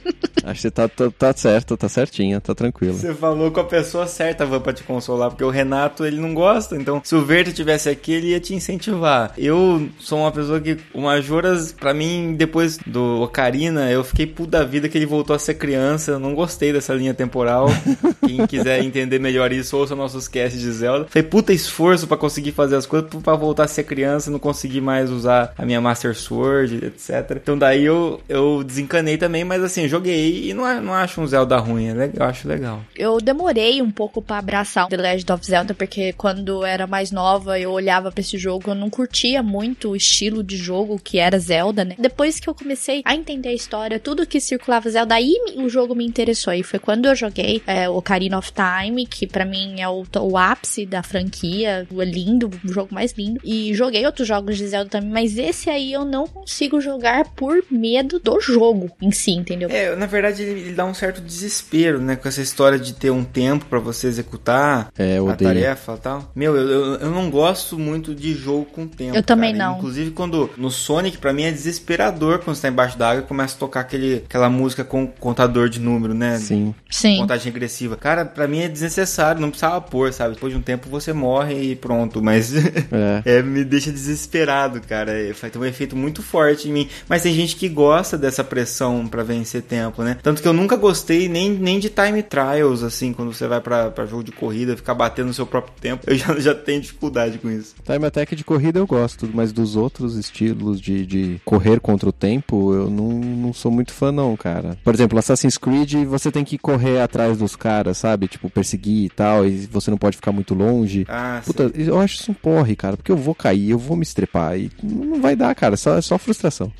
Acho 0.44 0.56
que 0.56 0.62
você 0.62 0.72
tá, 0.72 0.88
tá, 0.88 1.12
tá 1.12 1.34
certo, 1.34 1.78
tá 1.78 1.88
certinha, 1.88 2.42
tá 2.42 2.56
tranquilo. 2.56 2.94
Você 2.94 3.14
falou 3.14 3.52
com 3.52 3.60
a 3.60 3.64
pessoa 3.64 4.08
certa, 4.08 4.46
Van, 4.46 4.60
pra 4.60 4.74
te 4.74 4.84
consolar, 4.84 5.30
porque 5.30 5.44
o 5.44 5.50
Renato, 5.50 6.06
ele 6.06 6.20
não 6.20 6.34
gosta, 6.34 6.76
então 6.76 7.02
se 7.04 7.16
o 7.16 7.24
Verde 7.24 7.54
tivesse 7.54 7.90
aqui, 7.90 8.14
ele 8.14 8.28
ia 8.30 8.40
te 8.40 8.54
incentivar. 8.54 9.34
Eu 9.38 9.90
sou 10.00 10.20
uma 10.20 10.32
pessoa 10.32 10.60
que, 10.60 10.78
o 10.94 11.02
Majoras, 11.02 11.72
pra 11.72 11.94
mim, 11.94 12.36
depois 12.38 12.78
do 12.78 13.22
Ocarina, 13.22 13.90
eu 13.92 14.04
fiquei 14.04 14.26
puto 14.26 14.52
da 14.52 14.64
vida 14.64 14.90
que 14.90 14.98
ele 14.98 15.06
voltou 15.06 15.36
a 15.36 15.40
ser 15.40 15.56
criança, 15.56 16.12
eu 16.12 16.20
não 16.20 16.34
gostei 16.34 16.74
dessa 16.74 16.94
linha 16.94 17.14
temporal. 17.14 17.68
Quem 18.26 18.46
quiser 18.48 18.84
entender 18.84 19.20
melhor 19.20 19.52
isso, 19.52 19.78
ouça 19.78 19.96
nossos 19.96 20.28
casts 20.28 20.60
de 20.60 20.72
Zelda. 20.72 21.08
Foi 21.10 21.24
puta 21.24 21.54
esforço 21.54 22.08
pra 22.08 22.18
conseguir 22.18 22.52
fazer 22.52 22.76
as 22.76 22.86
coisas, 22.86 23.10
pra 23.22 23.36
voltar 23.36 23.61
a 23.62 23.68
ser 23.68 23.84
criança, 23.84 24.30
não 24.32 24.40
consegui 24.40 24.82
mais 24.82 25.10
usar 25.10 25.54
a 25.58 25.66
minha 25.66 25.82
Master 25.82 26.16
Sword, 26.16 26.86
etc. 26.86 27.32
Então 27.42 27.58
daí 27.58 27.84
eu, 27.84 28.20
eu 28.28 28.64
desencanei 28.64 29.18
também, 29.18 29.44
mas 29.44 29.64
assim, 29.64 29.88
joguei 29.88 30.50
e 30.50 30.54
não, 30.54 30.66
a- 30.66 30.82
não 30.82 30.94
acho 30.94 31.22
um 31.22 31.28
Zelda 31.28 31.58
ruim, 31.58 31.88
é 31.90 32.12
eu 32.16 32.26
acho 32.26 32.48
legal. 32.48 32.82
Eu 32.96 33.20
demorei 33.20 33.82
um 33.82 33.92
pouco 33.92 34.22
pra 34.22 34.38
abraçar 34.38 34.88
The 34.88 34.98
Legend 34.98 35.32
of 35.34 35.46
Zelda, 35.46 35.74
porque 35.74 36.14
quando 36.14 36.66
era 36.66 36.86
mais 36.88 37.12
nova, 37.12 37.60
eu 37.60 37.72
olhava 37.72 38.12
pra 38.12 38.22
esse 38.22 38.38
jogo, 38.38 38.72
eu 38.72 38.76
não 38.76 38.90
curtia 38.90 39.42
muito 39.44 39.90
o 39.90 39.96
estilo 39.96 40.44
de 40.44 40.58
jogo 40.58 41.00
que 41.04 41.18
era 41.20 41.38
Zelda, 41.40 41.84
né? 41.86 41.96
Depois 41.98 42.40
que 42.40 42.50
eu 42.50 42.54
comecei 42.54 43.02
a 43.06 43.16
entender 43.16 43.50
a 43.50 43.54
história, 43.54 44.00
tudo 44.00 44.26
que 44.26 44.40
circulava 44.40 44.90
Zelda, 44.90 45.16
aí 45.16 45.34
o 45.56 45.70
jogo 45.70 45.96
me 45.96 46.06
interessou. 46.06 46.54
E 46.54 46.64
foi 46.64 46.80
quando 46.80 47.06
eu 47.06 47.16
joguei 47.16 47.62
é, 47.68 47.90
Ocarina 47.90 48.38
of 48.38 48.52
Time, 48.52 49.06
que 49.06 49.26
pra 49.28 49.46
mim 49.46 49.80
é 49.80 49.88
o, 49.88 50.04
o 50.20 50.38
ápice 50.38 50.86
da 50.86 51.04
franquia, 51.04 51.88
é 51.92 52.06
lindo, 52.06 52.50
o 52.64 52.72
jogo 52.74 52.94
mais 52.94 53.12
lindo. 53.14 53.40
E 53.52 53.74
joguei 53.74 54.06
outros 54.06 54.28
jogos 54.28 54.58
de 54.58 54.68
Zelda 54.68 54.90
também, 54.90 55.10
mas 55.10 55.38
esse 55.38 55.70
aí 55.70 55.92
eu 55.92 56.06
não 56.06 56.26
consigo 56.26 56.80
jogar 56.80 57.26
por 57.36 57.62
medo 57.70 58.18
do 58.20 58.40
jogo 58.40 58.90
em 59.02 59.12
si, 59.12 59.32
entendeu? 59.32 59.70
É, 59.70 59.94
na 59.96 60.06
verdade 60.06 60.44
ele, 60.44 60.62
ele 60.62 60.74
dá 60.74 60.86
um 60.86 60.94
certo 60.94 61.20
desespero, 61.22 62.00
né? 62.00 62.16
Com 62.16 62.28
essa 62.28 62.42
história 62.42 62.80
de 62.80 62.94
ter 62.94 63.12
um 63.12 63.24
tempo 63.24 63.66
pra 63.66 63.80
você 63.80 64.08
executar 64.08 64.90
É, 64.98 65.18
a 65.18 65.36
tarefa 65.36 65.94
e 65.94 65.98
tal. 65.98 66.32
Meu, 66.34 66.56
eu, 66.56 66.70
eu, 66.70 66.94
eu 66.96 67.12
não 67.12 67.30
gosto 67.30 67.78
muito 67.78 68.16
de 68.16 68.34
jogo 68.34 68.66
com 68.66 68.88
tempo. 68.88 69.16
Eu 69.16 69.24
também 69.24 69.54
cara. 69.56 69.72
não. 69.72 69.78
Inclusive 69.78 70.12
quando 70.12 70.50
no 70.58 70.72
Sonic, 70.72 71.18
pra 71.18 71.34
mim 71.34 71.44
é 71.44 71.52
desesperador 71.52 72.40
quando 72.40 72.56
você 72.56 72.64
tá 72.64 72.68
embaixo 72.70 72.98
d'água 72.98 73.24
e 73.24 73.28
começa 73.28 73.56
a 73.56 73.60
tocar 73.60 73.82
aquele, 73.82 74.24
aquela 74.26 74.50
música 74.50 74.84
com 74.84 75.08
contador 75.08 75.68
de 75.68 75.80
número, 75.80 76.14
né? 76.14 76.38
Sim. 76.38 76.74
Sim. 76.90 77.18
Contagem 77.18 77.52
regressiva. 77.52 77.98
Cara, 77.98 78.24
pra 78.24 78.48
mim 78.48 78.60
é 78.60 78.68
desnecessário, 78.68 79.42
não 79.42 79.50
precisava 79.50 79.82
pôr, 79.82 80.14
sabe? 80.14 80.36
Depois 80.36 80.54
de 80.54 80.60
um 80.60 80.62
tempo 80.62 80.90
você 80.90 81.12
morre 81.12 81.72
e 81.72 81.76
pronto, 81.76 82.22
mas 82.22 82.54
É. 82.56 83.22
é, 83.26 83.41
me 83.42 83.64
deixa 83.64 83.92
desesperado, 83.92 84.82
cara. 84.82 85.12
É, 85.12 85.34
Faz 85.34 85.56
um 85.56 85.66
efeito 85.66 85.96
muito 85.96 86.22
forte 86.22 86.70
em 86.70 86.72
mim. 86.74 86.90
Mas 87.08 87.24
tem 87.24 87.34
gente 87.34 87.56
que 87.56 87.68
gosta 87.68 88.18
dessa 88.18 88.44
pressão 88.44 89.08
pra 89.08 89.24
vencer 89.24 89.62
tempo, 89.62 90.04
né? 90.04 90.18
Tanto 90.22 90.42
que 90.42 90.48
eu 90.48 90.54
nunca 90.54 90.76
gostei 90.76 91.28
nem, 91.28 91.52
nem 91.52 91.80
de 91.80 91.90
time 91.90 92.22
trials, 92.24 92.84
assim, 92.84 93.14
quando 93.14 93.34
você 93.34 93.48
vai 93.48 93.62
pra, 93.62 93.90
pra 93.90 94.06
jogo 94.06 94.24
de 94.24 94.32
corrida, 94.32 94.76
ficar 94.76 94.94
batendo 94.94 95.28
no 95.28 95.34
seu 95.34 95.46
próprio 95.46 95.74
tempo. 95.80 96.04
Eu 96.08 96.16
já, 96.16 96.38
já 96.40 96.56
tenho 96.56 96.82
dificuldade 96.82 97.38
com 97.38 97.50
isso. 97.50 97.76
Time 97.84 98.06
Attack 98.06 98.36
de 98.36 98.44
corrida 98.44 98.80
eu 98.80 98.88
gosto, 98.88 99.30
mas 99.34 99.52
dos 99.52 99.76
outros 99.76 100.16
estilos 100.16 100.80
de, 100.80 101.06
de 101.06 101.42
correr 101.46 101.80
contra 101.80 102.10
o 102.10 102.14
tempo, 102.14 102.74
eu 102.74 102.90
não, 102.90 103.12
não 103.12 103.54
sou 103.54 103.72
muito 103.72 103.94
fã 103.94 104.12
não, 104.12 104.36
cara. 104.36 104.78
Por 104.84 104.94
exemplo, 104.94 105.18
Assassin's 105.18 105.58
Creed, 105.58 106.06
você 106.06 106.32
tem 106.32 106.44
que 106.44 106.58
correr 106.58 107.02
atrás 107.02 107.38
dos 107.38 107.56
caras, 107.56 107.98
sabe? 107.98 108.28
Tipo, 108.28 108.50
perseguir 108.50 109.06
e 109.06 109.10
tal, 109.10 109.46
e 109.46 109.68
você 109.68 109.90
não 109.90 109.98
pode 109.98 110.18
ficar 110.18 110.32
muito 110.32 110.54
longe. 110.54 111.06
Ah, 111.08 111.42
Puta, 111.46 111.72
eu 111.76 112.00
acho 112.00 112.16
isso 112.16 112.32
um 112.32 112.36
porre, 112.36 112.76
cara, 112.76 112.98
porque 112.98 113.12
eu 113.12 113.18
vou 113.18 113.31
cair, 113.36 113.72
eu 113.72 113.78
vou 113.78 113.96
me 113.98 114.04
estrepar 114.04 114.58
e 114.58 114.70
não 114.82 115.22
vai 115.22 115.36
dar, 115.36 115.54
cara, 115.56 115.78
só, 115.78 115.98
é 115.98 116.02
só 116.02 116.18
frustração. 116.18 116.72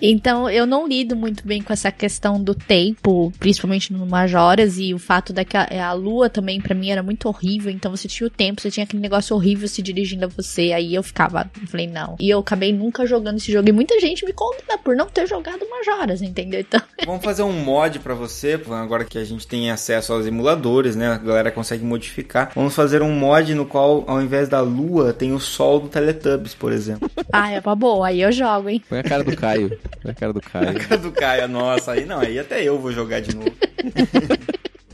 Então, 0.00 0.48
eu 0.48 0.66
não 0.66 0.86
lido 0.86 1.16
muito 1.16 1.46
bem 1.46 1.62
com 1.62 1.72
essa 1.72 1.90
questão 1.90 2.42
do 2.42 2.54
tempo, 2.54 3.32
principalmente 3.38 3.92
no 3.92 4.06
Majoras, 4.06 4.78
e 4.78 4.94
o 4.94 4.98
fato 4.98 5.32
da 5.32 5.44
que 5.44 5.56
a, 5.56 5.88
a 5.88 5.92
lua 5.92 6.30
também, 6.30 6.60
pra 6.60 6.74
mim, 6.74 6.90
era 6.90 7.02
muito 7.02 7.28
horrível. 7.28 7.70
Então, 7.70 7.90
você 7.90 8.06
tinha 8.08 8.26
o 8.26 8.30
tempo, 8.30 8.60
você 8.60 8.70
tinha 8.70 8.84
aquele 8.84 9.02
negócio 9.02 9.34
horrível 9.34 9.68
se 9.68 9.82
dirigindo 9.82 10.24
a 10.24 10.28
você. 10.28 10.72
Aí 10.72 10.94
eu 10.94 11.02
ficava, 11.02 11.50
eu 11.60 11.66
falei, 11.66 11.86
não. 11.86 12.16
E 12.20 12.30
eu 12.30 12.38
acabei 12.38 12.72
nunca 12.72 13.06
jogando 13.06 13.38
esse 13.38 13.50
jogo. 13.50 13.68
E 13.68 13.72
muita 13.72 13.98
gente 14.00 14.24
me 14.24 14.32
condena 14.32 14.78
por 14.82 14.94
não 14.94 15.06
ter 15.06 15.26
jogado 15.26 15.68
Majoras, 15.68 16.22
entendeu? 16.22 16.60
Então, 16.60 16.80
Vamos 17.04 17.24
fazer 17.24 17.42
um 17.42 17.52
mod 17.52 17.98
pra 18.00 18.14
você, 18.14 18.60
agora 18.70 19.04
que 19.04 19.18
a 19.18 19.24
gente 19.24 19.46
tem 19.46 19.70
acesso 19.70 20.12
aos 20.12 20.26
emuladores, 20.26 20.96
né? 20.96 21.08
A 21.08 21.18
galera 21.18 21.50
consegue 21.50 21.84
modificar. 21.84 22.52
Vamos 22.54 22.74
fazer 22.74 23.02
um 23.02 23.12
mod 23.12 23.54
no 23.54 23.66
qual, 23.66 24.04
ao 24.06 24.20
invés 24.20 24.48
da 24.48 24.60
lua, 24.60 25.12
tem 25.12 25.32
o 25.32 25.40
sol 25.40 25.67
do 25.80 25.88
Teletubbies, 25.88 26.54
por 26.54 26.72
exemplo. 26.72 27.10
ah, 27.32 27.50
é 27.50 27.60
uma 27.60 27.74
boa. 27.74 28.06
Aí 28.08 28.20
eu 28.22 28.32
jogo, 28.32 28.68
hein? 28.68 28.82
Põe 28.88 29.00
a 29.00 29.02
cara 29.02 29.22
do 29.24 29.36
Caio, 29.36 29.78
põe 30.02 30.12
a 30.12 30.14
cara 30.14 30.32
do 30.32 30.40
Caio. 30.42 30.98
do 31.00 31.12
Caio, 31.12 31.48
nossa, 31.48 31.92
aí 31.92 32.06
não, 32.06 32.20
aí 32.20 32.38
até 32.38 32.62
eu 32.62 32.78
vou 32.78 32.92
jogar 32.92 33.20
de 33.20 33.34
novo. 33.36 33.52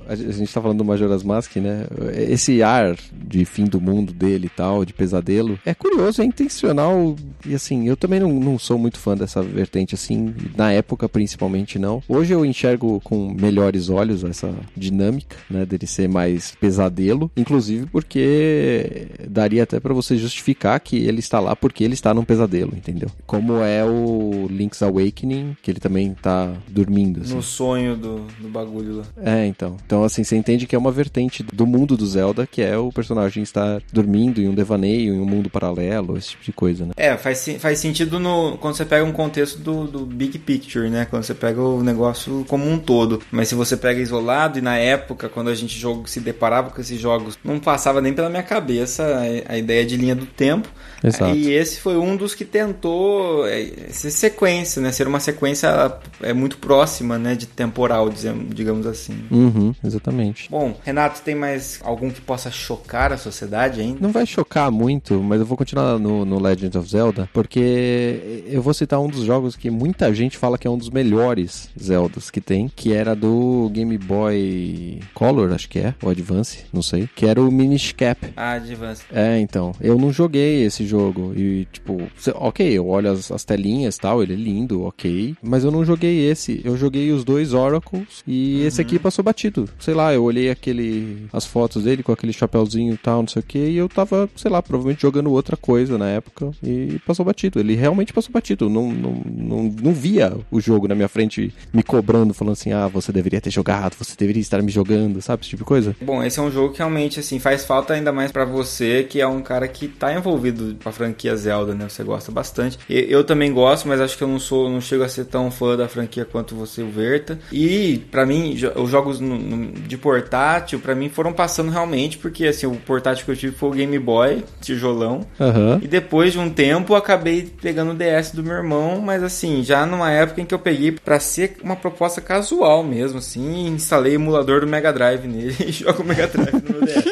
A 0.08 0.14
gente 0.14 0.52
tá 0.52 0.60
falando 0.60 0.78
do 0.78 0.84
Majora's 0.84 1.22
Mask, 1.22 1.56
né? 1.56 1.86
Esse 2.28 2.62
ar 2.62 2.96
de 3.12 3.44
fim 3.44 3.64
do 3.64 3.80
mundo 3.80 4.12
dele 4.12 4.46
e 4.46 4.50
tal, 4.50 4.84
de 4.84 4.92
pesadelo, 4.92 5.58
é 5.64 5.74
curioso, 5.74 6.22
é 6.22 6.24
intencional. 6.24 7.16
E 7.46 7.54
assim, 7.54 7.88
eu 7.88 7.96
também 7.96 8.20
não, 8.20 8.32
não 8.32 8.58
sou 8.58 8.78
muito 8.78 8.98
fã 8.98 9.16
dessa 9.16 9.42
vertente, 9.42 9.94
assim, 9.94 10.34
na 10.56 10.72
época 10.72 11.08
principalmente 11.08 11.78
não. 11.78 12.02
Hoje 12.08 12.32
eu 12.32 12.44
enxergo 12.44 13.00
com 13.02 13.32
melhores 13.32 13.88
olhos 13.88 14.24
essa 14.24 14.54
dinâmica, 14.76 15.36
né? 15.50 15.64
Dele 15.64 15.86
ser 15.86 16.08
mais 16.08 16.54
pesadelo, 16.54 17.30
inclusive 17.36 17.86
porque 17.86 19.08
daria 19.28 19.62
até 19.62 19.78
pra 19.80 19.94
você 19.94 20.16
justificar 20.16 20.78
que 20.80 20.96
ele 20.96 21.20
está 21.20 21.40
lá 21.40 21.54
porque 21.54 21.84
ele 21.84 21.94
está 21.94 22.12
num 22.12 22.24
pesadelo, 22.24 22.72
entendeu? 22.76 23.08
Como 23.26 23.58
é 23.58 23.84
o 23.84 24.46
Link's 24.50 24.82
Awakening, 24.82 25.56
que 25.62 25.70
ele 25.70 25.80
também 25.80 26.14
tá 26.14 26.52
dormindo, 26.68 27.20
assim. 27.20 27.34
No 27.34 27.42
sonho 27.42 27.96
do, 27.96 28.26
do 28.40 28.48
bagulho 28.48 28.96
lá. 28.96 29.04
É, 29.22 29.46
então. 29.46 29.76
Então, 29.84 29.93
assim, 30.02 30.24
você 30.24 30.36
entende 30.36 30.66
que 30.66 30.74
é 30.74 30.78
uma 30.78 30.90
vertente 30.90 31.42
do 31.42 31.66
mundo 31.66 31.96
do 31.96 32.06
Zelda, 32.06 32.46
que 32.50 32.62
é 32.62 32.76
o 32.76 32.90
personagem 32.90 33.42
estar 33.42 33.82
dormindo 33.92 34.40
em 34.40 34.48
um 34.48 34.54
devaneio, 34.54 35.14
em 35.14 35.20
um 35.20 35.26
mundo 35.26 35.50
paralelo, 35.50 36.16
esse 36.16 36.30
tipo 36.30 36.44
de 36.44 36.52
coisa, 36.52 36.86
né? 36.86 36.92
É, 36.96 37.16
faz, 37.16 37.46
faz 37.58 37.78
sentido 37.78 38.18
no, 38.18 38.56
quando 38.58 38.74
você 38.76 38.84
pega 38.84 39.04
um 39.04 39.12
contexto 39.12 39.58
do, 39.58 39.86
do 39.86 40.06
big 40.06 40.38
picture, 40.38 40.88
né? 40.88 41.04
Quando 41.04 41.22
você 41.22 41.34
pega 41.34 41.60
o 41.60 41.82
negócio 41.82 42.44
como 42.48 42.68
um 42.68 42.78
todo. 42.78 43.20
Mas 43.30 43.48
se 43.48 43.54
você 43.54 43.76
pega 43.76 44.00
isolado, 44.00 44.58
e 44.58 44.62
na 44.62 44.76
época, 44.76 45.28
quando 45.28 45.50
a 45.50 45.54
gente 45.54 45.78
jogo, 45.78 46.08
se 46.08 46.20
deparava 46.20 46.70
com 46.70 46.80
esses 46.80 46.98
jogos, 46.98 47.38
não 47.44 47.60
passava 47.60 48.00
nem 48.00 48.12
pela 48.12 48.30
minha 48.30 48.42
cabeça 48.42 49.04
a, 49.04 49.52
a 49.52 49.58
ideia 49.58 49.84
de 49.84 49.96
linha 49.96 50.14
do 50.14 50.26
tempo. 50.26 50.68
Exato. 51.02 51.34
E 51.34 51.52
esse 51.52 51.80
foi 51.80 51.98
um 51.98 52.16
dos 52.16 52.34
que 52.34 52.46
tentou 52.46 53.46
é, 53.46 53.88
ser 53.90 54.10
sequência, 54.10 54.80
né? 54.80 54.90
Ser 54.90 55.06
uma 55.06 55.20
sequência 55.20 55.92
é, 56.22 56.32
muito 56.32 56.56
próxima, 56.56 57.18
né? 57.18 57.34
De 57.34 57.46
temporal, 57.46 58.10
digamos 58.48 58.86
assim. 58.86 59.14
Uhum, 59.30 59.74
exatamente. 59.84 60.50
Bom, 60.50 60.74
Renato, 60.84 61.20
tem 61.22 61.34
mais 61.34 61.80
algum 61.82 62.10
que 62.10 62.20
possa 62.20 62.50
chocar 62.50 63.12
a 63.12 63.16
sociedade 63.16 63.80
ainda? 63.80 63.98
Não 64.00 64.12
vai 64.12 64.26
chocar 64.26 64.70
muito, 64.70 65.22
mas 65.22 65.40
eu 65.40 65.46
vou 65.46 65.56
continuar 65.56 65.98
no, 65.98 66.24
no 66.24 66.40
Legend 66.40 66.76
of 66.78 66.88
Zelda, 66.88 67.28
porque 67.32 68.44
eu 68.46 68.62
vou 68.62 68.74
citar 68.74 69.00
um 69.00 69.08
dos 69.08 69.24
jogos 69.24 69.56
que 69.56 69.70
muita 69.70 70.12
gente 70.14 70.36
fala 70.36 70.58
que 70.58 70.66
é 70.66 70.70
um 70.70 70.78
dos 70.78 70.90
melhores 70.90 71.68
Zeldas 71.80 72.30
que 72.30 72.40
tem, 72.40 72.70
que 72.74 72.92
era 72.92 73.14
do 73.14 73.70
Game 73.72 73.96
Boy 73.98 75.00
Color, 75.14 75.52
acho 75.52 75.68
que 75.68 75.78
é, 75.78 75.94
ou 76.02 76.10
Advance, 76.10 76.64
não 76.72 76.82
sei, 76.82 77.08
que 77.14 77.26
era 77.26 77.40
o 77.40 77.50
Minish 77.50 77.92
Cap. 77.92 78.32
Ah, 78.36 78.52
Advance. 78.52 79.02
É, 79.12 79.38
então. 79.38 79.72
Eu 79.80 79.98
não 79.98 80.12
joguei 80.12 80.64
esse 80.64 80.86
jogo. 80.86 81.32
E, 81.36 81.66
tipo, 81.72 82.00
ok, 82.34 82.66
eu 82.72 82.88
olho 82.88 83.10
as, 83.10 83.30
as 83.30 83.44
telinhas 83.44 83.96
e 83.96 84.00
tal, 84.00 84.22
ele 84.22 84.34
é 84.34 84.36
lindo, 84.36 84.82
ok. 84.84 85.34
Mas 85.42 85.64
eu 85.64 85.70
não 85.70 85.84
joguei 85.84 86.28
esse. 86.28 86.60
Eu 86.64 86.76
joguei 86.76 87.10
os 87.12 87.24
dois 87.24 87.52
Oracles 87.52 88.22
e 88.26 88.62
esse 88.64 88.80
aqui 88.80 88.98
passou 88.98 89.24
batido. 89.24 89.68
Sei 89.78 89.94
lá, 89.94 90.12
eu 90.14 90.22
olhei 90.24 90.50
aquele. 90.50 91.26
as 91.32 91.44
fotos 91.44 91.84
dele 91.84 92.02
com 92.02 92.12
aquele 92.12 92.32
chapéuzinho 92.32 92.94
e 92.94 92.96
tal, 92.96 93.20
não 93.22 93.28
sei 93.28 93.40
o 93.40 93.44
que. 93.44 93.58
E 93.58 93.76
eu 93.76 93.88
tava, 93.88 94.28
sei 94.36 94.50
lá, 94.50 94.62
provavelmente 94.62 95.02
jogando 95.02 95.30
outra 95.30 95.56
coisa 95.56 95.98
na 95.98 96.08
época. 96.08 96.50
E 96.62 96.98
passou 97.06 97.24
batido. 97.24 97.58
Ele 97.60 97.74
realmente 97.74 98.12
passou 98.12 98.32
batido. 98.32 98.68
Não, 98.70 98.90
não, 98.92 99.22
não, 99.26 99.62
não 99.82 99.92
via 99.92 100.36
o 100.50 100.60
jogo 100.60 100.88
na 100.88 100.94
minha 100.94 101.08
frente 101.08 101.52
me 101.72 101.82
cobrando, 101.82 102.32
falando 102.34 102.52
assim: 102.52 102.72
ah, 102.72 102.86
você 102.88 103.12
deveria 103.12 103.40
ter 103.40 103.50
jogado, 103.50 103.94
você 103.98 104.14
deveria 104.16 104.40
estar 104.40 104.62
me 104.62 104.70
jogando, 104.70 105.20
sabe? 105.20 105.42
Esse 105.42 105.50
tipo 105.50 105.62
de 105.62 105.68
coisa. 105.68 105.94
Bom, 106.00 106.22
esse 106.22 106.38
é 106.38 106.42
um 106.42 106.50
jogo 106.50 106.72
que 106.72 106.78
realmente, 106.78 107.20
assim, 107.20 107.38
faz 107.38 107.64
falta 107.64 107.94
ainda 107.94 108.12
mais 108.12 108.32
pra 108.32 108.44
você, 108.44 109.04
que 109.04 109.20
é 109.20 109.26
um 109.26 109.42
cara 109.42 109.66
que 109.68 109.88
tá 109.88 110.14
envolvido 110.14 110.76
com 110.82 110.88
a 110.88 110.92
franquia 110.92 111.36
Zelda, 111.36 111.74
né? 111.74 111.88
Você 111.88 112.02
gosta 112.02 112.30
bastante. 112.32 112.78
Eu 112.88 113.24
também 113.24 113.52
gosto, 113.52 113.86
mas 113.88 114.00
acho 114.00 114.16
que 114.16 114.24
eu 114.24 114.28
não 114.28 114.38
sou, 114.38 114.68
não 114.70 114.80
chego 114.80 115.02
a 115.02 115.08
ser 115.08 115.24
tão 115.26 115.50
fã 115.50 115.76
da 115.76 115.88
franquia 115.88 116.24
quanto 116.24 116.54
você, 116.54 116.82
o 116.82 116.88
Verta. 116.90 117.38
E, 117.52 118.02
pra 118.10 118.24
mim, 118.26 118.54
os 118.76 118.90
jogos 118.90 119.20
no- 119.20 119.38
no- 119.38 119.63
de 119.72 119.96
portátil, 119.96 120.78
pra 120.78 120.94
mim, 120.94 121.08
foram 121.08 121.32
passando 121.32 121.70
realmente, 121.70 122.18
porque, 122.18 122.46
assim, 122.46 122.66
o 122.66 122.76
portátil 122.76 123.24
que 123.24 123.30
eu 123.30 123.36
tive 123.36 123.56
foi 123.56 123.68
o 123.68 123.72
Game 123.72 123.98
Boy, 123.98 124.44
tijolão. 124.60 125.26
Aham. 125.40 125.80
E 125.82 125.88
depois 125.88 126.32
de 126.32 126.38
um 126.38 126.50
tempo, 126.50 126.92
eu 126.92 126.96
acabei 126.96 127.50
pegando 127.60 127.92
o 127.92 127.94
DS 127.94 128.32
do 128.32 128.42
meu 128.42 128.54
irmão, 128.54 129.00
mas 129.00 129.22
assim, 129.22 129.62
já 129.62 129.86
numa 129.86 130.10
época 130.10 130.40
em 130.40 130.44
que 130.44 130.54
eu 130.54 130.58
peguei 130.58 130.92
pra 130.92 131.20
ser 131.20 131.56
uma 131.62 131.76
proposta 131.76 132.20
casual 132.20 132.82
mesmo, 132.82 133.18
assim, 133.18 133.66
instalei 133.68 134.14
emulador 134.14 134.60
do 134.60 134.66
Mega 134.66 134.92
Drive 134.92 135.26
nele 135.26 135.56
e 135.66 135.72
jogo 135.72 136.02
o 136.02 136.06
Mega 136.06 136.26
Drive 136.26 136.52
no 136.54 136.78
meu 136.78 136.84
DS. 136.84 137.04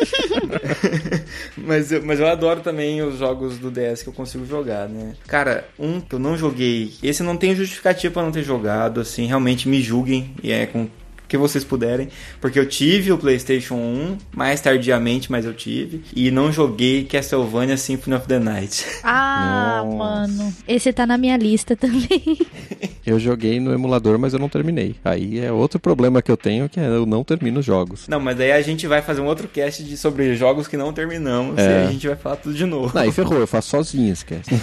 mas, 1.57 1.93
eu, 1.93 2.03
mas 2.05 2.21
eu 2.21 2.27
adoro 2.27 2.61
também 2.61 3.03
os 3.03 3.19
jogos 3.19 3.59
do 3.59 3.71
DS 3.71 4.03
que 4.03 4.09
eu 4.09 4.13
consigo 4.13 4.47
jogar, 4.47 4.89
né? 4.89 5.15
Cara, 5.27 5.65
um 5.79 6.01
que 6.01 6.15
eu 6.15 6.19
não 6.19 6.37
joguei, 6.37 6.93
esse 7.03 7.23
não 7.23 7.37
tem 7.37 7.55
justificativa 7.55 8.13
pra 8.13 8.23
não 8.23 8.33
ter 8.33 8.43
jogado, 8.43 9.01
assim, 9.01 9.27
realmente 9.27 9.69
me 9.69 9.81
julguem, 9.81 10.35
e 10.43 10.53
é 10.53 10.67
com 10.67 10.89
que 11.33 11.39
vocês 11.39 11.65
puderem, 11.65 12.09
porque 12.43 12.59
eu 12.59 12.69
tive 12.69 13.11
o 13.11 13.17
PlayStation 13.17 13.77
1 13.77 14.19
mais 14.37 14.61
tardiamente, 14.61 15.33
mas 15.33 15.47
eu 15.47 15.55
tive 15.55 16.03
e 16.15 16.31
não 16.31 16.53
joguei 16.53 17.05
Castlevania 17.05 17.79
Symphony 17.79 18.17
of 18.17 18.27
the 18.29 18.39
Night. 18.39 18.85
Ah, 19.05 19.83
Nossa. 19.85 19.97
mano. 19.97 20.55
Esse 20.69 20.93
tá 20.93 21.05
na 21.07 21.19
minha 21.19 21.37
lista 21.37 21.75
também. 21.75 22.39
Eu 23.05 23.19
joguei 23.19 23.59
no 23.59 23.73
emulador, 23.75 24.17
mas 24.17 24.33
eu 24.33 24.39
não 24.39 24.49
terminei. 24.49 24.95
Aí 25.05 25.41
é 25.41 25.51
outro 25.51 25.81
problema 25.81 26.23
que 26.23 26.31
eu 26.31 26.37
tenho, 26.37 26.69
que 26.69 26.79
é 26.79 26.87
eu 26.87 27.05
não 27.05 27.25
termino 27.25 27.59
os 27.59 27.67
jogos. 27.67 28.07
Não, 28.07 28.21
mas 28.21 28.37
daí 28.39 28.53
a 28.53 28.63
gente 28.63 28.87
vai 28.87 29.03
fazer 29.03 29.21
um 29.21 29.27
outro 29.27 29.49
cast 29.49 29.83
de, 29.83 29.97
sobre 29.97 30.37
jogos 30.37 30.69
que 30.69 30.77
não 30.77 30.93
terminamos 30.93 31.59
É. 31.59 31.63
e 31.63 31.75
aí 31.75 31.87
a 31.89 31.91
gente 31.91 32.07
vai 32.07 32.17
falar 32.17 32.37
tudo 32.37 32.55
de 32.55 32.65
novo. 32.65 32.93
Não, 32.95 33.03
aí 33.03 33.11
ferrou, 33.11 33.41
eu 33.41 33.47
faço 33.47 33.71
sozinho, 33.71 34.13
esquece. 34.13 34.51